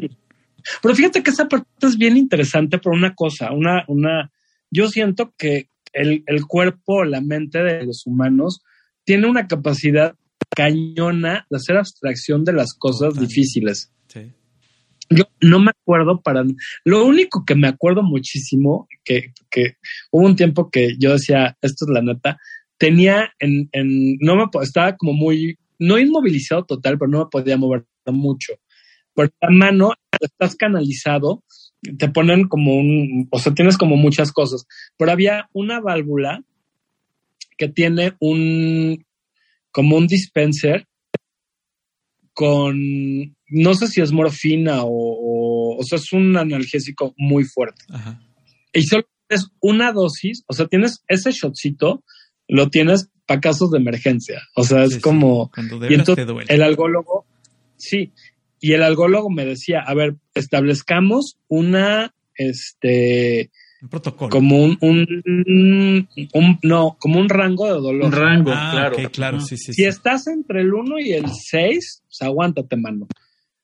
Pero 0.81 0.95
fíjate 0.95 1.21
que 1.21 1.31
esa 1.31 1.47
parte 1.47 1.67
es 1.81 1.97
bien 1.97 2.17
interesante 2.17 2.77
por 2.79 2.93
una 2.93 3.13
cosa, 3.13 3.51
una, 3.51 3.83
una, 3.87 4.31
yo 4.71 4.87
siento 4.87 5.33
que 5.37 5.69
el, 5.93 6.23
el 6.27 6.45
cuerpo, 6.45 7.03
la 7.03 7.21
mente 7.21 7.59
de 7.59 7.85
los 7.85 8.05
humanos 8.05 8.61
tiene 9.03 9.27
una 9.27 9.47
capacidad 9.47 10.15
cañona 10.55 11.45
de 11.49 11.57
hacer 11.57 11.77
abstracción 11.77 12.43
de 12.43 12.53
las 12.53 12.73
cosas 12.73 13.13
Total. 13.13 13.27
difíciles. 13.27 13.91
Yo 15.09 15.23
no 15.41 15.59
me 15.59 15.71
acuerdo 15.71 16.21
para 16.21 16.43
lo 16.85 17.05
único 17.05 17.43
que 17.45 17.55
me 17.55 17.67
acuerdo 17.67 18.03
muchísimo 18.03 18.87
que, 19.03 19.33
que 19.49 19.77
hubo 20.11 20.25
un 20.25 20.35
tiempo 20.35 20.69
que 20.69 20.95
yo 20.99 21.13
decía 21.13 21.57
esto 21.61 21.85
es 21.85 21.91
la 21.91 22.01
neta 22.01 22.37
tenía 22.77 23.31
en, 23.39 23.69
en 23.71 24.17
no 24.19 24.35
me 24.35 24.45
estaba 24.61 24.95
como 24.95 25.13
muy 25.13 25.57
no 25.79 25.97
inmovilizado 25.97 26.63
total 26.65 26.97
pero 26.99 27.09
no 27.09 27.19
me 27.19 27.25
podía 27.25 27.57
mover 27.57 27.85
mucho. 28.05 28.53
Por 29.13 29.31
la 29.41 29.49
mano 29.49 29.93
estás 30.19 30.55
canalizado 30.55 31.43
te 31.97 32.09
ponen 32.09 32.47
como 32.47 32.75
un 32.75 33.27
o 33.31 33.39
sea 33.39 33.53
tienes 33.53 33.77
como 33.77 33.95
muchas 33.95 34.31
cosas 34.31 34.65
pero 34.97 35.11
había 35.11 35.49
una 35.53 35.79
válvula 35.79 36.43
que 37.57 37.67
tiene 37.67 38.13
un 38.19 39.05
como 39.71 39.97
un 39.97 40.07
dispenser 40.07 40.87
con, 42.39 43.35
no 43.49 43.73
sé 43.73 43.87
si 43.87 44.01
es 44.01 44.11
morfina 44.11 44.83
o, 44.83 44.89
o, 44.91 45.77
o 45.79 45.83
sea, 45.83 45.97
es 45.97 46.11
un 46.13 46.35
analgésico 46.37 47.13
muy 47.17 47.43
fuerte. 47.45 47.81
Ajá. 47.89 48.21
Y 48.73 48.83
solo 48.83 49.03
es 49.29 49.47
una 49.61 49.91
dosis, 49.91 50.43
o 50.47 50.53
sea, 50.53 50.67
tienes 50.67 51.03
ese 51.07 51.31
shotcito, 51.31 52.03
lo 52.47 52.69
tienes 52.69 53.09
para 53.25 53.39
casos 53.41 53.69
de 53.71 53.77
emergencia. 53.79 54.41
O 54.55 54.63
sea, 54.63 54.83
es 54.83 54.89
Sí, 54.89 54.95
sí. 54.95 55.01
como, 55.01 55.51
y 55.89 55.93
entonces 55.93 56.15
te 56.15 56.25
duele. 56.25 56.53
el 56.53 56.63
algólogo, 56.63 57.25
sí, 57.77 58.11
y 58.59 58.73
el 58.73 58.83
algólogo 58.83 59.29
me 59.29 59.45
decía, 59.45 59.81
a 59.85 59.93
ver, 59.93 60.15
establezcamos 60.33 61.37
una, 61.47 62.13
este, 62.35 63.51
Un 63.81 63.89
protocolo. 63.89 64.29
como 64.29 64.63
un, 64.63 64.77
un, 64.81 66.07
un- 66.33 66.59
no, 66.63 66.97
como 66.99 67.19
un 67.19 67.29
rango 67.29 67.65
de 67.67 67.73
dolor. 67.73 68.05
Un 68.05 68.11
rango, 68.11 68.51
ah, 68.53 68.69
claro. 68.71 69.09
claro, 69.11 69.39
sí, 69.41 69.57
sí. 69.57 69.73
Si 69.73 69.83
sí. 69.83 69.85
estás 69.85 70.27
entre 70.27 70.61
el 70.61 70.73
1 70.73 70.99
y 70.99 71.13
el 71.13 71.25
6, 71.31 72.03
pues 72.05 72.21
aguántate, 72.21 72.75
mano. 72.77 73.07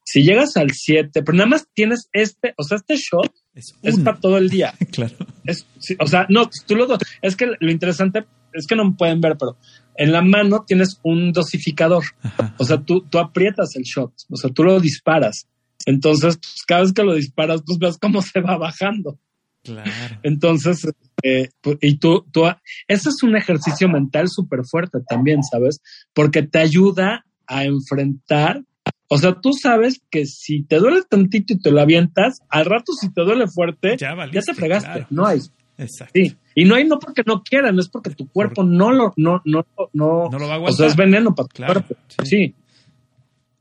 Si 0.08 0.24
llegas 0.24 0.56
al 0.56 0.72
7, 0.72 1.24
pero 1.24 1.36
nada 1.36 1.50
más 1.50 1.68
tienes 1.74 2.10
este, 2.14 2.54
o 2.58 2.64
sea, 2.64 2.78
este 2.78 2.96
shot 2.96 3.34
Es 3.54 4.00
para 4.00 4.20
todo 4.20 4.38
el 4.38 4.50
día. 4.50 4.74
Claro. 4.92 5.16
Es, 5.46 5.66
sí, 5.80 5.96
o 6.00 6.08
sea, 6.08 6.26
no, 6.30 6.50
tú 6.68 6.76
lo, 6.76 6.88
es 7.22 7.36
que 7.36 7.48
lo 7.60 7.72
interesante 7.72 8.26
es 8.54 8.68
que 8.68 8.76
no 8.76 8.86
me 8.86 8.96
pueden 8.96 9.20
ver, 9.20 9.36
pero 9.38 9.58
en 9.96 10.12
la 10.12 10.22
mano 10.22 10.64
tienes 10.66 11.00
un 11.04 11.34
dosificador. 11.34 12.04
Ajá. 12.22 12.56
O 12.58 12.64
sea, 12.64 12.82
tú, 12.82 13.02
tú 13.02 13.18
aprietas 13.18 13.76
el 13.76 13.84
shot, 13.84 14.14
o 14.30 14.38
sea, 14.38 14.52
tú 14.52 14.64
lo 14.64 14.80
disparas. 14.80 15.48
Entonces, 15.86 16.38
pues, 16.38 16.64
cada 16.68 16.82
vez 16.82 16.94
que 16.94 17.04
lo 17.04 17.16
disparas, 17.16 17.62
pues 17.66 17.78
ves 17.80 17.98
cómo 17.98 18.22
se 18.22 18.42
va 18.42 18.58
bajando. 18.58 19.20
Claro. 19.64 19.90
Entonces, 20.22 20.88
eh, 21.24 21.50
y 21.82 21.98
tú, 21.98 22.24
tú, 22.32 22.44
ese 22.88 23.10
es 23.10 23.24
un 23.24 23.36
ejercicio 23.36 23.90
mental 23.90 24.30
súper 24.30 24.60
fuerte 24.64 25.00
también, 25.10 25.42
¿sabes? 25.44 25.82
Porque 26.14 26.44
te 26.44 26.60
ayuda 26.60 27.26
a 27.48 27.64
enfrentar, 27.64 28.62
o 29.08 29.18
sea, 29.18 29.34
tú 29.42 29.54
sabes 29.54 30.02
que 30.10 30.26
si 30.26 30.64
te 30.64 30.78
duele 30.78 31.02
tantito 31.10 31.54
y 31.54 31.60
te 31.60 31.72
lo 31.72 31.82
avientas, 31.82 32.40
al 32.50 32.66
rato 32.66 32.94
si 32.94 33.12
te 33.14 33.22
duele 33.22 33.46
fuerte, 33.48 33.92
Ya 33.98 34.10
ya, 34.10 34.14
valiste, 34.16 34.42
te 34.52 34.54
fregaste, 34.56 34.90
claro. 34.92 35.08
no 35.10 35.26
hay. 35.26 35.40
Exacto. 35.78 36.14
Sí, 36.16 36.36
y 36.56 36.64
no 36.66 36.76
hay 36.76 36.86
no 36.86 37.00
porque 37.00 37.22
no 37.26 37.44
quieran, 37.44 37.78
es 37.80 37.90
porque 37.90 38.12
tu 38.12 38.28
cuerpo 38.30 38.64
no 38.64 38.92
lo, 38.94 39.14
no, 39.18 39.42
no, 39.46 39.66
no, 39.94 40.30
No 40.32 40.40
lo 40.40 40.48
va 40.48 40.56
a 40.56 40.60
o 40.60 40.72
sea, 40.72 40.88
es 40.88 40.96
veneno 40.96 41.36
para 41.36 41.48
tu 41.48 41.56
Claro, 41.56 41.84
cuerpo. 41.84 41.96
sí. 42.24 42.26
Sí. 42.26 42.56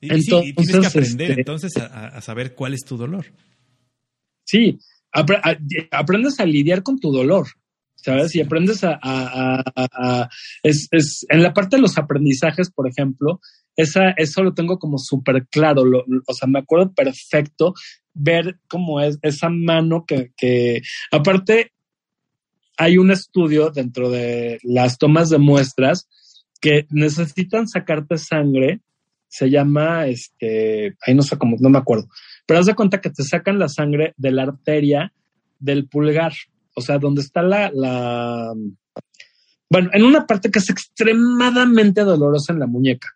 Y, 0.01 0.21
sí, 0.23 0.35
y 0.37 0.53
tienes 0.53 0.55
que 0.55 0.63
Entonces, 0.77 0.87
aprender 0.91 1.31
este- 1.31 1.41
entonces 1.41 1.77
a, 1.79 2.21
saber 2.21 2.55
cuál 2.55 2.75
es 2.75 2.85
tu 2.85 2.97
dolor. 2.97 3.27
Sí, 4.45 4.79
apre- 5.13 5.41
a- 5.43 5.99
aprendes 5.99 6.39
a 6.41 6.47
lidiar 6.47 6.83
con 6.83 6.99
tu 7.01 7.11
dolor, 7.11 7.47
¿sabes? 7.97 8.35
Y 8.35 8.41
aprendes 8.43 8.85
a... 8.85 8.99
a- 9.01 9.01
a- 9.03 9.63
a- 9.75 9.89
a- 10.23 10.29
es, 10.63 10.89
es- 10.91 11.27
en 11.31 11.43
la 11.43 11.53
parte 11.53 11.77
de 11.77 11.83
los 11.83 11.97
aprendizajes, 11.99 12.71
por 12.71 12.87
ejemplo, 12.89 13.41
esa, 13.77 14.11
eso 14.17 14.43
lo 14.43 14.55
tengo 14.55 14.79
como 14.79 14.99
súper 14.99 15.47
claro, 15.49 15.83
o 16.27 16.35
sea, 16.35 16.49
me 16.49 16.61
acuerdo 16.61 16.93
perfecto 16.93 17.75
ver 18.13 18.59
cómo 18.69 19.01
es 19.01 19.19
esa 19.23 19.49
mano 19.49 20.05
que, 20.07 20.33
que, 20.37 20.83
aparte, 21.11 21.73
hay 22.77 22.99
un 22.99 23.11
estudio 23.11 23.71
dentro 23.71 24.11
de 24.11 24.59
las 24.63 24.99
tomas 24.99 25.31
de 25.31 25.39
muestras 25.39 26.09
que 26.61 26.87
necesitan 26.91 27.69
sacarte 27.69 28.19
sangre, 28.19 28.81
se 29.29 29.51
llama, 29.51 30.07
este, 30.07 30.97
ahí 31.07 31.15
no 31.15 31.23
sé 31.23 31.37
cómo, 31.37 31.57
no 31.61 31.69
me 31.69 31.79
acuerdo, 31.79 32.09
pero 32.47 32.61
haz 32.61 32.67
de 32.67 32.75
cuenta 32.75 33.01
que 33.01 33.11
te 33.11 33.25
sacan 33.25 33.59
la 33.59 33.69
sangre 33.69 34.15
de 34.17 34.31
la 34.31 34.45
arteria 34.45 35.13
del 35.59 35.89
pulgar, 35.89 36.33
o 36.75 36.81
sea, 36.81 36.99
donde 36.99 37.23
está 37.23 37.43
la, 37.43 38.53
bueno, 39.69 39.91
en 39.93 40.05
una 40.05 40.27
parte 40.27 40.51
que 40.51 40.61
es 40.61 40.71
extremadamente 40.71 42.03
dolorosa 42.03 42.53
en 42.53 42.61
la 42.61 42.67
muñeca. 42.67 43.09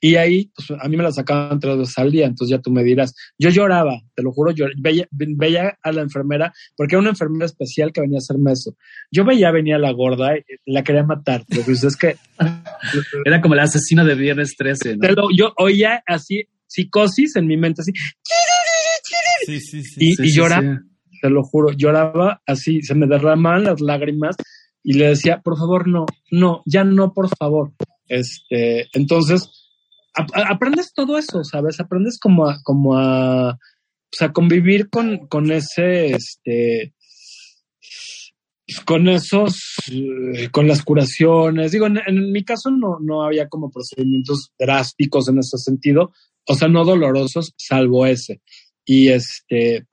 Y 0.00 0.16
ahí, 0.16 0.50
pues 0.54 0.78
a 0.80 0.88
mí 0.88 0.96
me 0.96 1.02
la 1.02 1.12
sacaban 1.12 1.58
tres 1.58 1.76
veces 1.76 1.98
al 1.98 2.10
día, 2.10 2.26
entonces 2.26 2.56
ya 2.56 2.62
tú 2.62 2.70
me 2.70 2.84
dirás. 2.84 3.14
Yo 3.38 3.50
lloraba, 3.50 4.00
te 4.14 4.22
lo 4.22 4.32
juro, 4.32 4.52
yo 4.52 4.66
veía, 4.78 5.06
veía 5.10 5.78
a 5.82 5.92
la 5.92 6.02
enfermera, 6.02 6.52
porque 6.76 6.94
era 6.94 7.00
una 7.00 7.10
enfermera 7.10 7.46
especial 7.46 7.92
que 7.92 8.00
venía 8.00 8.18
a 8.18 8.18
hacerme 8.18 8.52
eso. 8.52 8.76
Yo 9.10 9.24
veía 9.24 9.50
venía 9.50 9.78
la 9.78 9.92
gorda 9.92 10.36
y 10.36 10.42
la 10.66 10.84
quería 10.84 11.02
matar, 11.02 11.44
pero 11.48 11.62
pues 11.62 11.82
es 11.84 11.96
que... 11.96 12.16
era 13.24 13.40
como 13.40 13.54
la 13.54 13.64
asesina 13.64 14.04
de 14.04 14.14
Viernes 14.14 14.54
13, 14.56 14.96
¿no? 14.96 15.28
yo 15.36 15.52
oía 15.56 16.02
así, 16.06 16.44
psicosis 16.66 17.36
en 17.36 17.46
mi 17.46 17.56
mente, 17.56 17.82
así. 17.82 17.92
Sí, 19.46 19.60
sí, 19.60 19.82
sí. 19.82 19.96
Y, 19.98 20.22
y 20.22 20.32
lloraba, 20.32 20.80
te 21.20 21.30
lo 21.30 21.42
juro, 21.42 21.72
lloraba 21.72 22.42
así, 22.46 22.82
se 22.82 22.94
me 22.94 23.06
derramaban 23.06 23.64
las 23.64 23.80
lágrimas 23.80 24.36
y 24.82 24.94
le 24.94 25.08
decía, 25.08 25.40
por 25.42 25.58
favor, 25.58 25.88
no, 25.88 26.06
no, 26.30 26.62
ya 26.64 26.84
no, 26.84 27.12
por 27.12 27.28
favor. 27.36 27.72
Este, 28.08 28.88
entonces, 28.92 29.57
aprendes 30.34 30.92
todo 30.92 31.18
eso, 31.18 31.44
¿sabes? 31.44 31.80
Aprendes 31.80 32.18
como 32.18 32.48
a, 32.48 32.60
como 32.62 32.96
a, 32.96 33.50
o 33.52 33.56
sea, 34.10 34.32
convivir 34.32 34.88
con, 34.90 35.26
con 35.28 35.50
ese, 35.50 36.12
este, 36.12 36.94
con 38.84 39.08
esos, 39.08 39.60
eh, 39.90 40.48
con 40.50 40.68
las 40.68 40.82
curaciones. 40.82 41.72
Digo, 41.72 41.86
en, 41.86 42.32
mi 42.32 42.44
caso 42.44 42.70
no, 42.70 42.98
no 43.00 43.22
había 43.22 43.48
como 43.48 43.70
procedimientos 43.70 44.52
drásticos 44.58 45.28
en 45.28 45.38
ese 45.38 45.58
sentido, 45.58 46.12
o 46.46 46.54
sea, 46.54 46.68
no 46.68 46.84
dolorosos, 46.84 47.54
salvo 47.56 48.06
ese. 48.06 48.40
Y 48.84 49.08
este, 49.08 49.86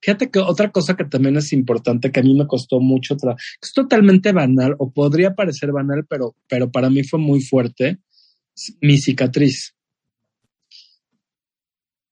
fíjate 0.00 0.30
que 0.30 0.40
otra 0.40 0.70
cosa 0.70 0.96
que 0.96 1.04
también 1.04 1.36
es 1.36 1.52
importante, 1.52 2.10
que 2.10 2.20
a 2.20 2.24
mí 2.24 2.34
me 2.34 2.46
costó 2.46 2.80
mucho, 2.80 3.16
es 3.62 3.72
totalmente 3.72 4.32
banal, 4.32 4.74
o 4.78 4.90
podría 4.90 5.34
parecer 5.34 5.72
banal, 5.72 6.04
pero, 6.08 6.34
pero 6.48 6.70
para 6.70 6.90
mí 6.90 7.04
fue 7.04 7.18
muy 7.18 7.40
fuerte, 7.40 7.98
mi 8.80 8.98
cicatriz. 8.98 9.74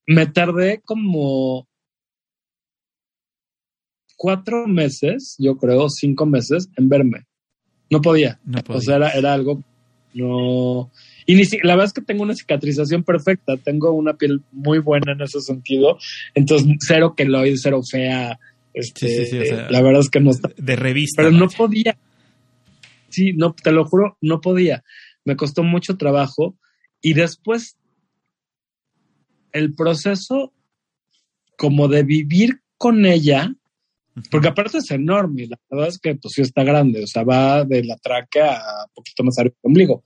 Me 0.07 0.27
tardé 0.27 0.81
como 0.85 1.69
cuatro 4.17 4.67
meses, 4.67 5.37
yo 5.39 5.57
creo, 5.57 5.89
cinco 5.89 6.27
meses 6.27 6.69
en 6.77 6.89
verme. 6.89 7.27
No 7.91 8.01
podía. 8.01 8.39
O 8.69 8.81
sea, 8.81 8.97
era, 8.97 9.33
algo, 9.33 9.63
no. 10.15 10.91
Y 11.27 11.35
ni 11.35 11.45
la 11.63 11.75
verdad 11.75 11.87
es 11.87 11.93
que 11.93 12.03
tengo 12.03 12.23
una 12.23 12.35
cicatrización 12.35 13.05
perfecta, 13.05 13.57
tengo 13.57 13.93
una 13.93 14.15
piel 14.15 14.43
muy 14.53 14.79
buena 14.79 15.13
en 15.13 15.23
ese 15.23 15.41
sentido, 15.41 15.99
entonces 16.35 16.69
cero 16.81 17.15
queloide, 17.17 17.57
cero 17.57 17.81
fea, 17.89 18.39
este, 18.75 19.71
la 19.71 19.83
verdad 19.83 20.01
es 20.01 20.11
que 20.11 20.21
no 20.21 20.31
está. 20.31 20.51
De 20.57 20.77
revista. 20.77 21.23
Pero 21.23 21.33
no 21.33 21.49
podía. 21.49 21.97
Sí, 23.09 23.33
no, 23.33 23.55
te 23.55 23.73
lo 23.73 23.87
juro, 23.87 24.19
no 24.21 24.41
podía 24.41 24.85
me 25.29 25.37
costó 25.37 25.63
mucho 25.63 25.99
trabajo 25.99 26.57
y 27.03 27.13
después 27.13 27.77
el 29.53 29.75
proceso 29.75 30.55
como 31.59 31.87
de 31.87 32.03
vivir 32.03 32.63
con 32.79 33.05
ella, 33.05 33.55
porque 34.31 34.49
aparte 34.49 34.79
es 34.79 34.91
enorme, 34.91 35.47
la 35.47 35.59
verdad 35.69 35.89
es 35.89 35.99
que 35.99 36.15
pues 36.15 36.33
sí 36.33 36.41
está 36.41 36.65
grande, 36.65 37.05
o 37.05 37.07
sea, 37.07 37.25
va 37.25 37.63
de 37.65 37.85
la 37.85 37.97
tráquea 37.99 38.55
a 38.55 38.85
un 38.87 38.95
poquito 38.95 39.23
más 39.23 39.39
arriba 39.39 39.55
del 39.63 39.71
ombligo. 39.71 40.03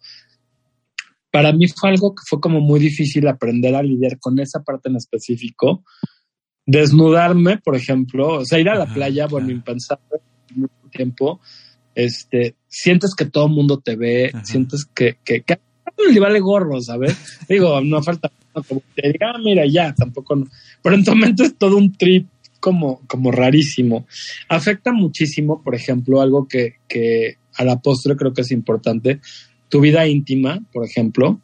Para 1.30 1.52
mí 1.52 1.68
fue 1.68 1.90
algo 1.90 2.16
que 2.16 2.22
fue 2.28 2.40
como 2.40 2.60
muy 2.60 2.80
difícil 2.80 3.28
aprender 3.28 3.76
a 3.76 3.82
lidiar 3.82 4.18
con 4.18 4.40
esa 4.40 4.64
parte 4.64 4.88
en 4.88 4.96
específico. 4.96 5.84
Desnudarme, 6.66 7.58
por 7.58 7.76
ejemplo, 7.76 8.40
o 8.40 8.44
sea, 8.44 8.58
ir 8.58 8.68
a 8.68 8.74
la 8.74 8.86
playa, 8.92 9.28
bueno, 9.28 9.50
impensable 9.50 10.20
mucho 10.54 10.74
tiempo, 10.90 11.40
este, 11.94 12.56
sientes 12.72 13.14
que 13.14 13.26
todo 13.26 13.46
el 13.46 13.52
mundo 13.52 13.78
te 13.78 13.96
ve, 13.96 14.32
sientes 14.44 14.86
que, 14.86 15.18
que, 15.22 15.42
que 15.42 15.58
le 16.10 16.20
vale 16.20 16.40
gorro, 16.40 16.80
¿sabes? 16.80 17.16
Digo, 17.48 17.80
no 17.82 18.02
falta 18.02 18.32
como 18.52 18.82
te 18.94 19.10
diga, 19.10 19.32
ah, 19.34 19.38
mira, 19.42 19.64
ya, 19.66 19.94
tampoco, 19.94 20.36
no. 20.36 20.46
pero 20.82 20.94
en 20.94 21.04
tu 21.04 21.14
mente 21.14 21.44
es 21.44 21.56
todo 21.56 21.76
un 21.78 21.92
trip 21.92 22.26
como, 22.60 23.00
como 23.06 23.30
rarísimo. 23.30 24.06
Afecta 24.48 24.92
muchísimo, 24.92 25.62
por 25.62 25.74
ejemplo, 25.74 26.20
algo 26.20 26.46
que, 26.46 26.74
que 26.86 27.36
a 27.54 27.64
la 27.64 27.80
postre 27.80 28.16
creo 28.16 28.34
que 28.34 28.42
es 28.42 28.50
importante, 28.50 29.20
tu 29.70 29.80
vida 29.80 30.06
íntima, 30.06 30.60
por 30.70 30.84
ejemplo, 30.84 31.40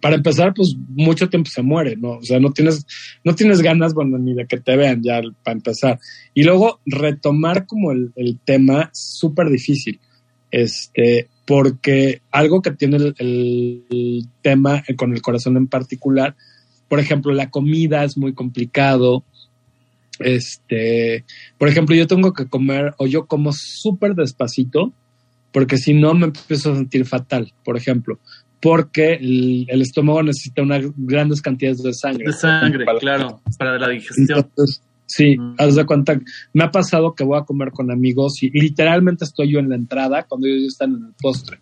para 0.00 0.16
empezar, 0.16 0.54
pues 0.54 0.76
mucho 0.88 1.28
tiempo 1.28 1.50
se 1.50 1.62
muere, 1.62 1.96
¿no? 1.96 2.12
O 2.18 2.22
sea, 2.22 2.38
no 2.38 2.52
tienes, 2.52 2.86
no 3.24 3.34
tienes 3.34 3.60
ganas, 3.60 3.92
bueno, 3.92 4.18
ni 4.18 4.34
de 4.34 4.46
que 4.46 4.58
te 4.58 4.76
vean 4.76 5.02
ya 5.02 5.20
para 5.42 5.56
empezar. 5.56 5.98
Y 6.32 6.44
luego 6.44 6.80
retomar 6.86 7.66
como 7.66 7.90
el, 7.90 8.12
el 8.14 8.38
tema 8.44 8.90
súper 8.92 9.50
difícil. 9.50 10.00
Este, 10.56 11.26
porque 11.46 12.22
algo 12.30 12.62
que 12.62 12.70
tiene 12.70 12.98
el, 12.98 13.14
el, 13.18 14.28
tema 14.40 14.84
con 14.96 15.12
el 15.12 15.20
corazón 15.20 15.56
en 15.56 15.66
particular, 15.66 16.36
por 16.88 17.00
ejemplo, 17.00 17.32
la 17.32 17.50
comida 17.50 18.04
es 18.04 18.16
muy 18.16 18.34
complicado. 18.34 19.24
Este, 20.20 21.24
por 21.58 21.66
ejemplo, 21.66 21.96
yo 21.96 22.06
tengo 22.06 22.32
que 22.32 22.46
comer 22.46 22.94
o 22.98 23.08
yo 23.08 23.26
como 23.26 23.50
súper 23.52 24.14
despacito, 24.14 24.92
porque 25.50 25.76
si 25.76 25.92
no 25.92 26.14
me 26.14 26.26
empiezo 26.26 26.70
a 26.70 26.76
sentir 26.76 27.04
fatal, 27.04 27.52
por 27.64 27.76
ejemplo 27.76 28.20
porque 28.60 29.14
el, 29.20 29.82
estómago 29.82 30.22
necesita 30.22 30.62
unas 30.62 30.84
grandes 30.96 31.42
cantidades 31.42 31.82
de 31.82 31.92
sangre. 31.92 32.24
De 32.24 32.32
sangre, 32.32 32.86
claro, 32.98 33.42
para 33.58 33.78
la 33.78 33.90
digestión. 33.90 34.50
Sí, 35.06 35.36
mm. 35.36 35.56
haz 35.58 35.74
de 35.74 35.86
cuenta, 35.86 36.20
me 36.52 36.64
ha 36.64 36.70
pasado 36.70 37.14
que 37.14 37.24
voy 37.24 37.38
a 37.38 37.44
comer 37.44 37.70
con 37.70 37.90
amigos 37.90 38.42
y 38.42 38.50
literalmente 38.50 39.24
estoy 39.24 39.52
yo 39.52 39.58
en 39.58 39.68
la 39.68 39.76
entrada 39.76 40.24
cuando 40.24 40.46
ellos 40.46 40.68
están 40.68 40.94
en 40.94 41.04
el 41.06 41.14
postre. 41.20 41.58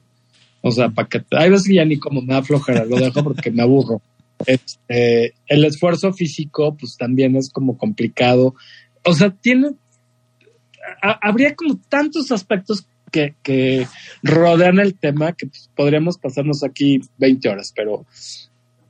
O 0.62 0.70
sea, 0.70 0.89
para 0.90 1.09
que 1.09 1.24
hay 1.32 1.51
veces 1.51 1.66
que 1.66 1.74
ya 1.74 1.85
ni 1.85 1.98
como 1.98 2.23
me 2.23 2.35
da 2.35 2.43
flojera, 2.43 2.85
lo 2.85 2.97
dejo 2.97 3.23
porque 3.23 3.51
me 3.51 3.62
aburro. 3.62 4.01
Este, 4.44 5.35
el 5.47 5.64
esfuerzo 5.64 6.12
físico, 6.12 6.77
pues 6.77 6.97
también 6.97 7.36
es 7.36 7.48
como 7.48 7.78
complicado. 7.78 8.56
O 9.05 9.14
sea, 9.14 9.31
tiene, 9.31 9.70
habría 11.01 11.55
como 11.55 11.78
tantos 11.89 12.32
aspectos 12.32 12.85
que, 13.12 13.86
rodean 14.24 14.81
el 14.81 14.98
tema 14.98 15.32
que 15.32 15.47
pues, 15.47 15.70
podríamos 15.77 16.19
pasarnos 16.19 16.64
aquí 16.64 17.01
20 17.19 17.48
horas, 17.48 17.73
pero... 17.77 18.05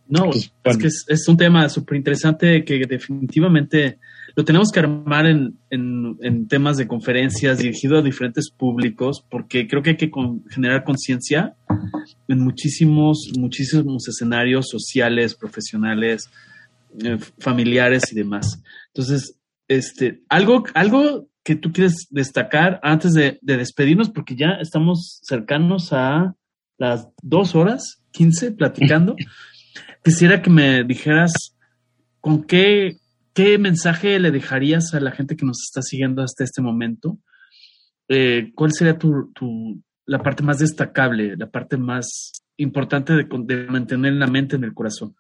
No, 0.08 0.30
pues, 0.30 0.52
es 0.64 0.76
que 0.78 0.86
es, 0.86 1.28
un 1.28 1.36
tema 1.36 1.68
súper 1.68 1.96
interesante 1.96 2.64
que 2.64 2.86
definitivamente 2.86 3.98
lo 4.34 4.44
tenemos 4.44 4.70
que 4.70 4.80
armar 4.80 5.26
en, 5.26 5.58
en, 5.70 6.48
temas 6.48 6.76
de 6.76 6.86
conferencias 6.86 7.58
dirigido 7.58 7.98
a 7.98 8.02
diferentes 8.02 8.50
públicos, 8.50 9.24
porque 9.30 9.66
creo 9.66 9.82
que 9.82 9.90
hay 9.90 9.96
que 9.96 10.10
generar 10.50 10.84
conciencia 10.84 11.54
en 12.28 12.40
muchísimos, 12.40 13.30
muchísimos 13.38 14.08
escenarios 14.08 14.68
sociales, 14.68 15.34
profesionales, 15.34 16.30
eh, 17.02 17.18
familiares 17.38 18.12
y 18.12 18.14
demás. 18.14 18.62
Entonces, 18.88 19.36
este, 19.68 20.22
algo, 20.28 20.64
algo 20.74 21.28
que 21.42 21.56
tú 21.56 21.72
quieres 21.72 22.06
destacar 22.10 22.78
antes 22.82 23.14
de, 23.14 23.38
despedirnos, 23.42 24.10
porque 24.10 24.36
ya 24.36 24.58
estamos 24.60 25.20
cercanos 25.22 25.92
a 25.92 26.34
las 26.78 27.08
dos 27.22 27.54
horas, 27.54 28.02
quince, 28.12 28.52
platicando. 28.52 29.16
Quisiera 30.04 30.42
que 30.42 30.50
me 30.50 30.84
dijeras 30.84 31.32
con 32.20 32.44
qué, 32.44 32.98
qué 33.34 33.58
mensaje 33.58 34.18
le 34.18 34.30
dejarías 34.30 34.94
a 34.94 35.00
la 35.00 35.12
gente 35.12 35.36
que 35.36 35.46
nos 35.46 35.62
está 35.62 35.82
siguiendo 35.82 36.22
hasta 36.22 36.44
este 36.44 36.62
momento. 36.62 37.18
Eh, 38.08 38.52
¿Cuál 38.54 38.72
sería 38.72 38.98
tu, 38.98 39.30
la 40.06 40.22
parte 40.22 40.42
más 40.42 40.58
destacable, 40.58 41.36
la 41.36 41.50
parte 41.50 41.76
más 41.76 42.32
importante 42.56 43.14
de, 43.14 43.26
de 43.44 43.66
mantener 43.66 44.14
la 44.14 44.26
mente 44.26 44.56
en 44.56 44.64
el 44.64 44.74
corazón? 44.74 45.14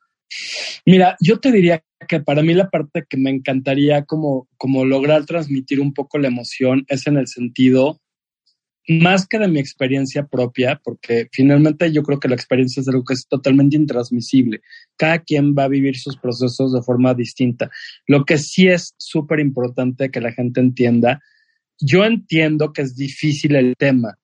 Mira, 0.84 1.16
yo 1.20 1.38
te 1.38 1.52
diría 1.52 1.82
que 2.08 2.20
para 2.20 2.42
mí 2.42 2.54
la 2.54 2.68
parte 2.68 3.04
que 3.08 3.16
me 3.16 3.30
encantaría 3.30 4.04
como, 4.04 4.48
como 4.56 4.84
lograr 4.84 5.24
transmitir 5.24 5.80
un 5.80 5.94
poco 5.94 6.18
la 6.18 6.28
emoción 6.28 6.84
es 6.88 7.06
en 7.06 7.16
el 7.16 7.28
sentido 7.28 8.01
más 8.88 9.26
que 9.26 9.38
de 9.38 9.48
mi 9.48 9.60
experiencia 9.60 10.26
propia, 10.26 10.80
porque 10.82 11.28
finalmente 11.32 11.92
yo 11.92 12.02
creo 12.02 12.18
que 12.18 12.28
la 12.28 12.34
experiencia 12.34 12.80
es 12.80 12.88
algo 12.88 13.04
que 13.04 13.14
es 13.14 13.26
totalmente 13.28 13.76
intransmisible. 13.76 14.60
Cada 14.96 15.20
quien 15.20 15.54
va 15.54 15.64
a 15.64 15.68
vivir 15.68 15.96
sus 15.96 16.16
procesos 16.16 16.72
de 16.72 16.82
forma 16.82 17.14
distinta. 17.14 17.70
Lo 18.06 18.24
que 18.24 18.38
sí 18.38 18.66
es 18.66 18.94
súper 18.98 19.40
importante 19.40 20.10
que 20.10 20.20
la 20.20 20.32
gente 20.32 20.60
entienda, 20.60 21.20
yo 21.80 22.04
entiendo 22.04 22.72
que 22.72 22.82
es 22.82 22.96
difícil 22.96 23.54
el 23.54 23.74
tema, 23.76 24.18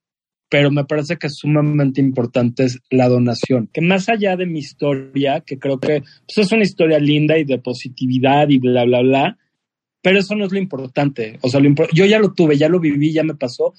pero 0.49 0.71
me 0.71 0.85
parece 0.85 1.17
que 1.17 1.29
sumamente 1.29 2.01
importante 2.01 2.65
es 2.65 2.81
la 2.91 3.09
donación, 3.09 3.69
que 3.73 3.81
más 3.81 4.09
allá 4.09 4.37
de 4.37 4.47
mi 4.47 4.61
historia, 4.61 5.43
que 5.43 5.59
creo 5.59 5.79
que 5.79 6.03
pues, 6.27 6.39
es 6.39 6.53
una 6.53 6.63
historia 6.63 6.99
linda 6.99 7.39
y 7.39 7.45
de 7.45 7.59
positividad 7.59 8.49
y 8.49 8.59
bla, 8.59 8.85
bla, 8.85 9.03
bla, 9.03 9.39
pero 10.01 10.21
eso 10.21 10.35
no 10.35 10.47
es 10.47 10.53
lo 10.53 10.59
importante. 10.59 11.39
O 11.43 11.49
sea, 11.49 11.61
yo 11.93 12.07
ya 12.07 12.19
lo 12.19 12.33
tuve, 12.33 12.57
ya 12.57 12.69
lo 12.69 12.81
viví, 12.81 13.13
ya 13.13 13.25
me 13.25 13.35
pasó, 13.35 13.75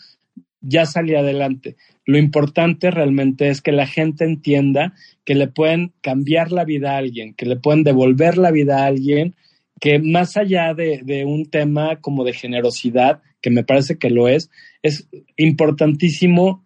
ya 0.61 0.85
salí 0.85 1.15
adelante. 1.15 1.75
Lo 2.05 2.17
importante 2.17 2.91
realmente 2.91 3.49
es 3.49 3.61
que 3.61 3.71
la 3.71 3.87
gente 3.87 4.25
entienda 4.25 4.93
que 5.25 5.35
le 5.35 5.47
pueden 5.47 5.93
cambiar 6.01 6.51
la 6.51 6.65
vida 6.65 6.93
a 6.93 6.97
alguien, 6.97 7.33
que 7.33 7.45
le 7.45 7.55
pueden 7.55 7.83
devolver 7.83 8.37
la 8.37 8.51
vida 8.51 8.83
a 8.83 8.87
alguien, 8.87 9.35
que 9.79 9.99
más 9.99 10.35
allá 10.37 10.73
de, 10.73 11.23
un 11.25 11.49
tema 11.49 11.97
como 12.01 12.23
de 12.23 12.33
generosidad, 12.33 13.21
que 13.41 13.49
me 13.49 13.63
parece 13.63 13.97
que 13.97 14.09
lo 14.09 14.27
es, 14.27 14.49
es 14.83 15.07
importantísimo 15.37 16.65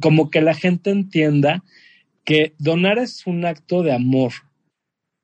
como 0.00 0.30
que 0.30 0.40
la 0.40 0.54
gente 0.54 0.90
entienda 0.90 1.64
que 2.24 2.54
donar 2.58 2.98
es 2.98 3.26
un 3.26 3.44
acto 3.44 3.82
de 3.82 3.92
amor, 3.92 4.32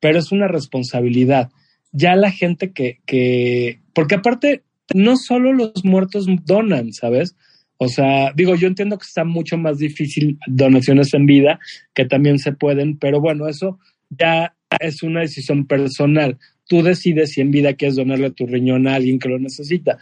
pero 0.01 0.19
es 0.19 0.33
una 0.33 0.49
responsabilidad. 0.49 1.51
Ya 1.93 2.17
la 2.17 2.33
gente 2.33 2.73
que, 2.73 2.99
que, 3.07 3.81
porque 3.93 4.17
aparte, 4.17 4.65
no 4.93 5.17
solo 5.17 5.53
los 5.53 5.85
muertos 5.85 6.27
donan, 6.45 6.93
¿sabes? 6.93 7.37
O 7.77 7.89
sea, 7.89 8.33
digo, 8.35 8.55
yo 8.55 8.69
entiendo 8.69 8.99
que 8.99 9.07
está 9.07 9.25
mucho 9.25 9.57
más 9.57 9.79
difícil 9.79 10.39
donaciones 10.47 11.13
en 11.15 11.27
vida, 11.27 11.59
que 11.95 12.05
también 12.05 12.39
se 12.39 12.53
pueden, 12.53 12.99
pero 12.99 13.21
bueno, 13.21 13.49
eso 13.49 13.79
ya 14.11 14.55
es 14.81 15.03
una 15.03 15.21
decisión 15.21 15.67
personal. 15.67 16.39
Tú 16.69 16.83
decides 16.83 17.33
si 17.33 17.41
en 17.41 17.51
vida 17.51 17.75
quieres 17.75 17.97
donarle 17.97 18.31
tu 18.31 18.47
riñón 18.47 18.87
a 18.87 18.95
alguien 18.95 19.19
que 19.19 19.29
lo 19.29 19.39
necesita. 19.39 19.99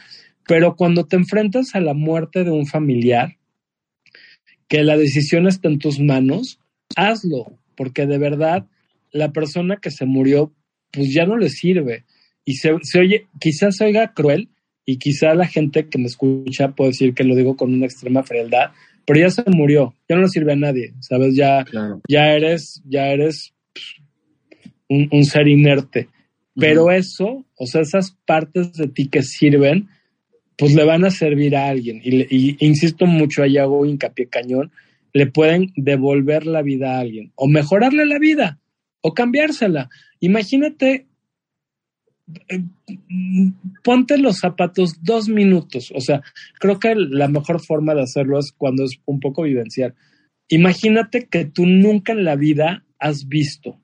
Pero 0.46 0.76
cuando 0.76 1.06
te 1.06 1.16
enfrentas 1.16 1.74
a 1.74 1.80
la 1.80 1.94
muerte 1.94 2.44
de 2.44 2.50
un 2.50 2.66
familiar, 2.66 3.36
que 4.68 4.82
la 4.82 4.96
decisión 4.96 5.46
está 5.46 5.68
en 5.68 5.78
tus 5.78 6.00
manos, 6.00 6.58
hazlo, 6.96 7.58
porque 7.76 8.06
de 8.06 8.18
verdad 8.18 8.66
la 9.10 9.32
persona 9.32 9.76
que 9.76 9.90
se 9.90 10.06
murió, 10.06 10.52
pues 10.90 11.12
ya 11.12 11.26
no 11.26 11.36
le 11.36 11.50
sirve. 11.50 12.04
Y 12.44 12.54
se, 12.54 12.72
oye, 12.98 13.28
quizás 13.38 13.76
se 13.76 13.84
oiga 13.84 14.14
cruel, 14.14 14.48
y 14.84 14.98
quizá 14.98 15.34
la 15.34 15.46
gente 15.46 15.88
que 15.88 15.98
me 15.98 16.06
escucha 16.06 16.72
puede 16.72 16.90
decir 16.90 17.14
que 17.14 17.24
lo 17.24 17.34
digo 17.34 17.56
con 17.56 17.72
una 17.72 17.86
extrema 17.86 18.22
frialdad, 18.22 18.70
pero 19.04 19.20
ya 19.20 19.30
se 19.30 19.42
murió, 19.46 19.94
ya 20.08 20.16
no 20.16 20.22
le 20.22 20.28
sirve 20.28 20.52
a 20.52 20.56
nadie, 20.56 20.94
¿sabes? 21.00 21.34
Ya, 21.34 21.64
ya 22.08 22.32
eres, 22.32 22.82
ya 22.84 23.08
eres 23.08 23.54
un, 24.88 25.24
ser 25.24 25.48
inerte. 25.48 26.08
Pero 26.54 26.90
eso, 26.90 27.46
o 27.56 27.66
sea, 27.66 27.80
esas 27.80 28.12
partes 28.26 28.74
de 28.74 28.88
ti 28.88 29.08
que 29.08 29.22
sirven, 29.22 29.88
pues 30.56 30.74
le 30.74 30.84
van 30.84 31.04
a 31.04 31.10
servir 31.10 31.56
a 31.56 31.68
alguien. 31.68 32.00
Y, 32.04 32.64
insisto 32.64 33.06
mucho, 33.06 33.42
ahí 33.42 33.56
hago 33.56 33.86
hincapié 33.86 34.26
cañón, 34.26 34.70
le 35.14 35.26
pueden 35.26 35.72
devolver 35.76 36.46
la 36.46 36.62
vida 36.62 36.96
a 36.96 37.00
alguien, 37.00 37.32
o 37.34 37.48
mejorarle 37.48 38.04
la 38.06 38.18
vida, 38.18 38.60
o 39.00 39.14
cambiársela. 39.14 39.88
Imagínate 40.20 41.06
ponte 43.82 44.18
los 44.18 44.38
zapatos 44.38 45.02
dos 45.02 45.28
minutos. 45.28 45.92
O 45.94 46.00
sea, 46.00 46.22
creo 46.58 46.78
que 46.78 46.94
la 46.94 47.28
mejor 47.28 47.60
forma 47.60 47.94
de 47.94 48.02
hacerlo 48.02 48.38
es 48.38 48.52
cuando 48.52 48.84
es 48.84 48.98
un 49.04 49.20
poco 49.20 49.42
vivencial. 49.42 49.94
Imagínate 50.48 51.28
que 51.30 51.44
tú 51.44 51.66
nunca 51.66 52.12
en 52.12 52.24
la 52.24 52.36
vida 52.36 52.84
has 52.98 53.26
visto, 53.26 53.80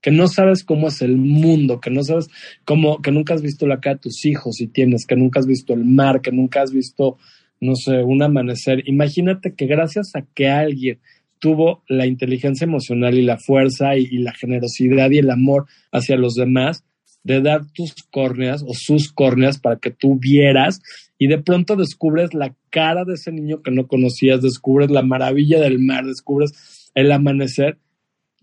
que 0.00 0.10
no 0.10 0.28
sabes 0.28 0.64
cómo 0.64 0.88
es 0.88 1.02
el 1.02 1.16
mundo, 1.16 1.80
que 1.80 1.90
no 1.90 2.02
sabes 2.02 2.28
cómo, 2.64 3.02
que 3.02 3.12
nunca 3.12 3.34
has 3.34 3.42
visto 3.42 3.66
la 3.66 3.80
cara 3.80 3.96
de 3.96 4.02
tus 4.02 4.24
hijos 4.24 4.60
y 4.60 4.68
tienes, 4.68 5.06
que 5.06 5.16
nunca 5.16 5.40
has 5.40 5.46
visto 5.46 5.74
el 5.74 5.84
mar, 5.84 6.20
que 6.22 6.32
nunca 6.32 6.62
has 6.62 6.72
visto, 6.72 7.18
no 7.60 7.74
sé, 7.76 8.02
un 8.02 8.22
amanecer. 8.22 8.82
Imagínate 8.88 9.54
que 9.54 9.66
gracias 9.66 10.16
a 10.16 10.22
que 10.22 10.48
alguien 10.48 11.00
tuvo 11.38 11.82
la 11.86 12.06
inteligencia 12.06 12.64
emocional 12.64 13.18
y 13.18 13.22
la 13.22 13.36
fuerza 13.36 13.96
y 13.96 14.18
la 14.18 14.32
generosidad 14.32 15.10
y 15.10 15.18
el 15.18 15.30
amor 15.30 15.66
hacia 15.92 16.16
los 16.16 16.34
demás, 16.34 16.84
de 17.26 17.40
dar 17.40 17.66
tus 17.72 17.92
córneas 18.12 18.62
o 18.62 18.72
sus 18.72 19.12
córneas 19.12 19.58
para 19.58 19.80
que 19.80 19.90
tú 19.90 20.16
vieras 20.16 20.80
y 21.18 21.26
de 21.26 21.38
pronto 21.38 21.74
descubres 21.74 22.32
la 22.34 22.54
cara 22.70 23.04
de 23.04 23.14
ese 23.14 23.32
niño 23.32 23.62
que 23.62 23.72
no 23.72 23.88
conocías, 23.88 24.40
descubres 24.40 24.92
la 24.92 25.02
maravilla 25.02 25.58
del 25.58 25.80
mar, 25.80 26.04
descubres 26.04 26.52
el 26.94 27.10
amanecer. 27.10 27.78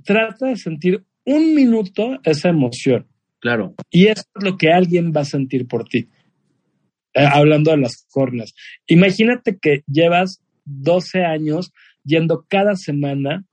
Trata 0.03 0.47
de 0.47 0.57
sentir 0.57 1.05
un 1.23 1.55
minuto 1.55 2.19
esa 2.26 2.49
emoción. 2.49 3.07
Claro. 3.39 3.73
Y 3.89 4.07
eso 4.07 4.23
es 4.35 4.43
lo 4.43 4.57
que 4.57 4.73
alguien 4.73 5.14
va 5.15 5.22
a 5.22 5.26
sentir 5.26 5.65
por 5.65 5.85
ti. 5.85 6.10
Eh, 7.14 7.26
hablando 7.26 7.72
de 7.72 7.77
las 7.77 8.05
córneas. 8.11 8.53
Imagínate 8.88 9.57
que 9.61 9.84
llevas 9.88 10.41
12 10.65 11.23
años 11.23 11.72
yendo 12.03 12.45
cada 12.49 12.76
semana 12.76 13.45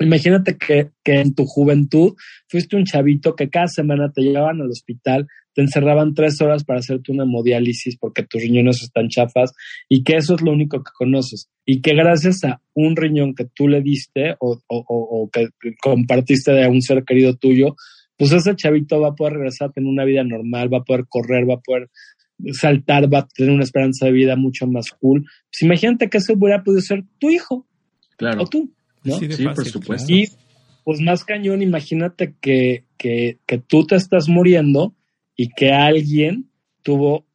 Imagínate 0.00 0.56
que, 0.56 0.90
en 1.04 1.34
tu 1.34 1.44
juventud 1.44 2.14
fuiste 2.48 2.76
un 2.76 2.84
chavito 2.84 3.34
que 3.34 3.50
cada 3.50 3.66
semana 3.66 4.12
te 4.12 4.22
llevaban 4.22 4.60
al 4.60 4.70
hospital, 4.70 5.26
te 5.54 5.62
encerraban 5.62 6.14
tres 6.14 6.40
horas 6.40 6.64
para 6.64 6.78
hacerte 6.78 7.10
una 7.10 7.24
hemodiálisis 7.24 7.96
porque 7.98 8.22
tus 8.22 8.40
riñones 8.40 8.82
están 8.82 9.08
chafas 9.08 9.52
y 9.88 10.04
que 10.04 10.16
eso 10.16 10.36
es 10.36 10.42
lo 10.42 10.52
único 10.52 10.84
que 10.84 10.92
conoces. 10.96 11.48
Y 11.66 11.80
que 11.80 11.94
gracias 11.94 12.44
a 12.44 12.60
un 12.74 12.94
riñón 12.94 13.34
que 13.34 13.46
tú 13.52 13.66
le 13.66 13.82
diste 13.82 14.36
o, 14.38 14.60
o, 14.68 15.30
que 15.32 15.48
compartiste 15.80 16.52
de 16.52 16.68
un 16.68 16.80
ser 16.80 17.04
querido 17.04 17.34
tuyo, 17.34 17.74
pues 18.16 18.32
ese 18.32 18.54
chavito 18.54 19.00
va 19.00 19.08
a 19.08 19.14
poder 19.14 19.34
regresar 19.34 19.68
a 19.68 19.72
tener 19.72 19.90
una 19.90 20.04
vida 20.04 20.22
normal, 20.22 20.72
va 20.72 20.78
a 20.78 20.84
poder 20.84 21.06
correr, 21.08 21.48
va 21.48 21.54
a 21.54 21.60
poder 21.60 21.90
saltar, 22.52 23.12
va 23.12 23.20
a 23.20 23.28
tener 23.28 23.52
una 23.52 23.64
esperanza 23.64 24.06
de 24.06 24.12
vida 24.12 24.36
mucho 24.36 24.66
más 24.68 24.90
cool. 25.00 25.24
Pues 25.50 25.62
imagínate 25.62 26.08
que 26.08 26.18
ese 26.18 26.34
hubiera 26.34 26.62
podido 26.62 26.82
ser 26.82 27.04
tu 27.18 27.30
hijo. 27.30 27.66
Claro. 28.16 28.42
O 28.42 28.46
tú 28.46 28.72
sí, 29.12 29.44
por 29.44 29.66
supuesto. 29.66 30.12
Y 30.12 30.28
pues 30.84 31.00
más 31.00 31.24
cañón, 31.24 31.62
imagínate 31.62 32.34
que, 32.40 32.84
que, 32.96 33.38
que 33.46 33.58
tú 33.58 33.86
te 33.86 33.96
estás 33.96 34.28
muriendo 34.28 34.94
y 35.36 35.48
que 35.50 35.72
alguien 35.72 36.50
tuvo 36.82 37.26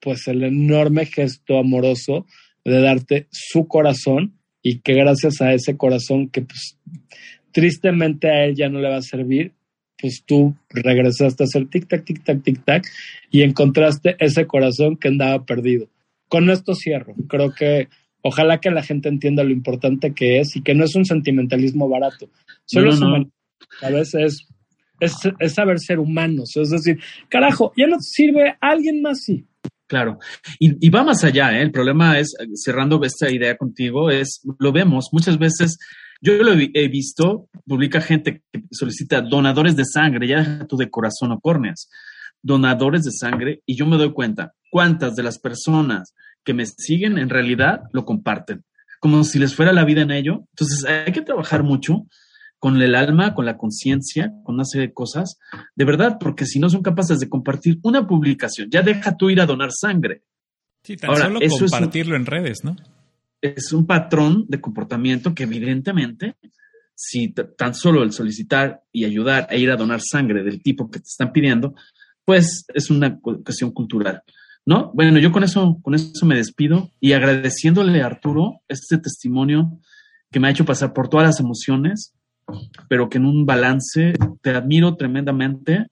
pues 0.00 0.26
el 0.28 0.44
enorme 0.44 1.06
gesto 1.06 1.58
amoroso 1.58 2.26
de 2.64 2.80
darte 2.80 3.28
su 3.30 3.66
corazón 3.66 4.38
y 4.62 4.80
que 4.80 4.94
gracias 4.94 5.40
a 5.40 5.52
ese 5.52 5.76
corazón 5.76 6.28
que 6.28 6.42
pues 6.42 6.78
tristemente 7.52 8.28
a 8.28 8.44
él 8.44 8.54
ya 8.54 8.68
no 8.68 8.80
le 8.80 8.88
va 8.88 8.96
a 8.96 9.02
servir, 9.02 9.52
pues 10.00 10.22
tú 10.24 10.56
regresaste 10.70 11.42
a 11.42 11.46
hacer 11.46 11.64
tic-tac, 11.68 12.04
tic-tac, 12.04 12.42
tic-tac 12.42 12.86
y 13.30 13.42
encontraste 13.42 14.16
ese 14.18 14.46
corazón 14.46 14.96
que 14.96 15.08
andaba 15.08 15.44
perdido. 15.44 15.88
Con 16.28 16.50
esto 16.50 16.74
cierro. 16.74 17.14
Creo 17.28 17.52
que 17.52 17.88
Ojalá 18.22 18.58
que 18.58 18.70
la 18.70 18.82
gente 18.82 19.08
entienda 19.08 19.44
lo 19.44 19.50
importante 19.50 20.12
que 20.12 20.40
es 20.40 20.56
y 20.56 20.62
que 20.62 20.74
no 20.74 20.84
es 20.84 20.94
un 20.94 21.04
sentimentalismo 21.04 21.88
barato. 21.88 22.28
Solo 22.64 22.90
a 23.82 23.90
veces 23.90 24.46
es, 25.00 25.14
es, 25.38 25.54
saber 25.54 25.78
ser 25.78 25.98
humanos. 25.98 26.56
Es 26.56 26.70
decir, 26.70 26.98
carajo, 27.28 27.72
ya 27.76 27.86
no 27.86 27.96
sirve 28.00 28.56
alguien 28.60 29.02
más, 29.02 29.22
sí. 29.22 29.46
Claro. 29.86 30.18
Y, 30.58 30.90
va 30.90 31.02
más 31.02 31.24
allá, 31.24 31.58
¿eh? 31.58 31.62
El 31.62 31.70
problema 31.70 32.18
es, 32.18 32.34
cerrando 32.54 33.02
esta 33.04 33.30
idea 33.30 33.56
contigo, 33.56 34.10
es, 34.10 34.42
lo 34.58 34.70
vemos 34.70 35.08
muchas 35.12 35.38
veces, 35.38 35.78
yo 36.20 36.34
lo 36.34 36.52
he 36.52 36.88
visto, 36.88 37.48
publica 37.66 38.00
gente 38.02 38.42
que 38.52 38.64
solicita 38.70 39.22
donadores 39.22 39.76
de 39.76 39.84
sangre, 39.86 40.28
ya 40.28 40.38
deja 40.38 40.66
tú 40.66 40.76
de 40.76 40.90
corazón 40.90 41.32
o 41.32 41.40
córneas, 41.40 41.88
donadores 42.42 43.04
de 43.04 43.12
sangre, 43.12 43.62
y 43.64 43.76
yo 43.76 43.86
me 43.86 43.96
doy 43.96 44.12
cuenta 44.12 44.52
cuántas 44.70 45.16
de 45.16 45.22
las 45.22 45.38
personas 45.38 46.14
que 46.48 46.54
me 46.54 46.64
siguen 46.64 47.18
en 47.18 47.28
realidad 47.28 47.82
lo 47.92 48.06
comparten, 48.06 48.64
como 49.00 49.22
si 49.22 49.38
les 49.38 49.54
fuera 49.54 49.70
la 49.70 49.84
vida 49.84 50.00
en 50.00 50.10
ello. 50.10 50.46
Entonces 50.54 50.82
hay 50.86 51.12
que 51.12 51.20
trabajar 51.20 51.62
mucho 51.62 52.06
con 52.58 52.80
el 52.80 52.94
alma, 52.94 53.34
con 53.34 53.44
la 53.44 53.58
conciencia, 53.58 54.32
con 54.44 54.54
una 54.54 54.64
serie 54.64 54.86
de 54.86 54.94
cosas, 54.94 55.38
de 55.76 55.84
verdad, 55.84 56.16
porque 56.18 56.46
si 56.46 56.58
no 56.58 56.70
son 56.70 56.80
capaces 56.80 57.18
de 57.18 57.28
compartir 57.28 57.78
una 57.82 58.06
publicación, 58.06 58.70
ya 58.70 58.80
deja 58.80 59.14
tú 59.14 59.28
ir 59.28 59.42
a 59.42 59.44
donar 59.44 59.72
sangre. 59.78 60.22
Sí, 60.82 60.96
tan 60.96 61.14
solo 61.14 61.38
compartirlo 61.38 62.16
en 62.16 62.24
redes, 62.24 62.64
¿no? 62.64 62.74
Es 63.42 63.70
un 63.74 63.84
patrón 63.84 64.46
de 64.48 64.58
comportamiento 64.58 65.34
que 65.34 65.42
evidentemente, 65.42 66.36
si 66.94 67.28
tan 67.58 67.74
solo 67.74 68.02
el 68.02 68.12
solicitar 68.12 68.84
y 68.90 69.04
ayudar 69.04 69.48
a 69.50 69.56
ir 69.56 69.70
a 69.70 69.76
donar 69.76 70.00
sangre 70.00 70.42
del 70.42 70.62
tipo 70.62 70.90
que 70.90 71.00
te 71.00 71.08
están 71.08 71.30
pidiendo, 71.30 71.74
pues 72.24 72.64
es 72.72 72.88
una 72.88 73.18
cuestión 73.20 73.70
cultural. 73.70 74.22
¿No? 74.66 74.90
Bueno, 74.94 75.18
yo 75.18 75.32
con 75.32 75.44
eso, 75.44 75.78
con 75.82 75.94
eso 75.94 76.26
me 76.26 76.36
despido 76.36 76.90
y 77.00 77.12
agradeciéndole 77.12 78.02
a 78.02 78.06
Arturo 78.06 78.60
este 78.68 78.98
testimonio 78.98 79.80
que 80.30 80.40
me 80.40 80.48
ha 80.48 80.50
hecho 80.50 80.64
pasar 80.64 80.92
por 80.92 81.08
todas 81.08 81.26
las 81.26 81.40
emociones, 81.40 82.14
pero 82.88 83.08
que 83.08 83.18
en 83.18 83.24
un 83.24 83.46
balance 83.46 84.12
te 84.42 84.50
admiro 84.50 84.96
tremendamente 84.96 85.86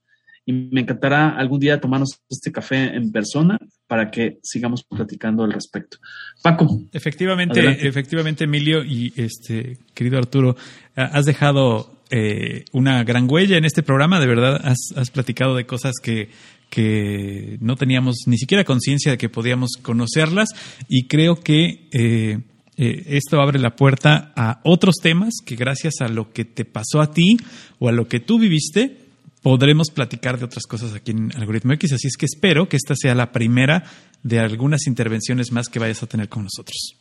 y 0.45 0.53
me 0.53 0.83
encantará 0.83 1.31
algún 1.31 1.59
día 1.59 1.81
tomarnos 1.81 2.21
este 2.31 2.53
café 2.53 2.95
en 2.95 3.11
persona 3.11 3.59
para 3.89 4.11
que 4.11 4.39
sigamos 4.43 4.85
platicando 4.85 5.43
al 5.43 5.53
respecto. 5.53 5.99
Paco. 6.43 6.83
Efectivamente, 6.93 7.87
efectivamente, 7.87 8.45
Emilio 8.45 8.85
y 8.85 9.13
este 9.17 9.79
querido 9.93 10.19
Arturo, 10.19 10.57
has 10.95 11.25
dejado 11.25 11.91
eh, 12.11 12.65
una 12.73 13.03
gran 13.03 13.29
huella 13.29 13.57
en 13.57 13.65
este 13.65 13.83
programa. 13.83 14.21
De 14.21 14.29
verdad, 14.29 14.61
has, 14.63 14.93
has 14.95 15.11
platicado 15.11 15.57
de 15.57 15.67
cosas 15.67 15.95
que 16.01 16.29
que 16.71 17.59
no 17.61 17.77
teníamos 17.77 18.25
ni 18.27 18.39
siquiera 18.39 18.65
conciencia 18.65 19.13
de 19.13 19.19
que 19.19 19.29
podíamos 19.29 19.73
conocerlas 19.81 20.49
y 20.89 21.05
creo 21.05 21.41
que 21.41 21.89
eh, 21.93 22.41
eh, 22.77 23.05
esto 23.07 23.41
abre 23.41 23.59
la 23.59 23.77
puerta 23.77 24.33
a 24.37 24.61
otros 24.65 24.97
temas 24.97 25.35
que 25.45 25.57
gracias 25.57 26.01
a 26.01 26.09
lo 26.09 26.33
que 26.33 26.45
te 26.45 26.65
pasó 26.65 27.01
a 27.01 27.13
ti 27.13 27.39
o 27.79 27.89
a 27.89 27.93
lo 27.93 28.09
que 28.09 28.21
tú 28.21 28.39
viviste 28.39 28.99
podremos 29.43 29.91
platicar 29.91 30.39
de 30.39 30.45
otras 30.45 30.67
cosas 30.67 30.93
aquí 30.93 31.13
en 31.13 31.31
Algoritmo 31.37 31.73
X, 31.75 31.93
así 31.93 32.09
es 32.09 32.17
que 32.17 32.27
espero 32.27 32.69
que 32.69 32.77
esta 32.77 32.95
sea 32.97 33.15
la 33.15 33.31
primera 33.31 33.85
de 34.23 34.41
algunas 34.41 34.89
intervenciones 34.89 35.53
más 35.53 35.69
que 35.69 35.79
vayas 35.79 36.03
a 36.03 36.09
tener 36.09 36.29
con 36.29 36.43
nosotros. 36.43 36.97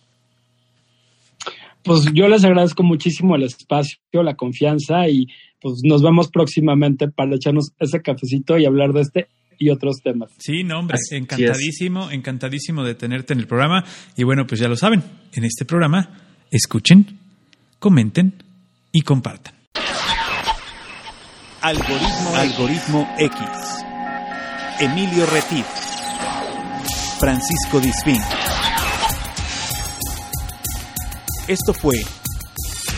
Pues 1.84 2.06
yo 2.14 2.28
les 2.28 2.44
agradezco 2.44 2.84
muchísimo 2.84 3.36
el 3.36 3.44
espacio, 3.44 4.00
la 4.12 4.36
confianza 4.36 5.08
y 5.10 5.28
pues 5.60 5.82
nos 5.84 6.04
vemos 6.04 6.30
próximamente 6.30 7.08
para 7.10 7.36
echarnos 7.36 7.74
ese 7.80 8.02
cafecito 8.02 8.58
y 8.58 8.66
hablar 8.66 8.94
de 8.94 9.02
este 9.02 9.28
y 9.58 9.70
otros 9.70 9.98
temas. 10.04 10.32
Sí, 10.38 10.64
no, 10.64 10.80
hombre, 10.80 10.98
encantadísimo, 11.12 12.12
encantadísimo 12.12 12.84
de 12.84 12.96
tenerte 12.96 13.34
en 13.34 13.40
el 13.40 13.48
programa. 13.48 13.84
Y 14.16 14.24
bueno, 14.24 14.46
pues 14.48 14.60
ya 14.60 14.68
lo 14.68 14.76
saben, 14.76 15.04
en 15.34 15.44
este 15.44 15.66
programa 15.66 16.10
escuchen, 16.52 17.20
comenten 17.80 18.44
y 18.92 19.02
compartan. 19.02 19.54
Algoritmo, 21.62 22.36
Algoritmo 22.36 23.16
X. 23.18 23.40
Emilio 24.80 25.26
Retif. 25.26 25.66
Francisco 27.20 27.80
Disfín. 27.80 28.22
Esto 31.48 31.74
fue 31.74 31.96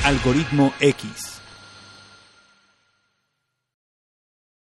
Algoritmo 0.03 0.73
X. 0.79 1.26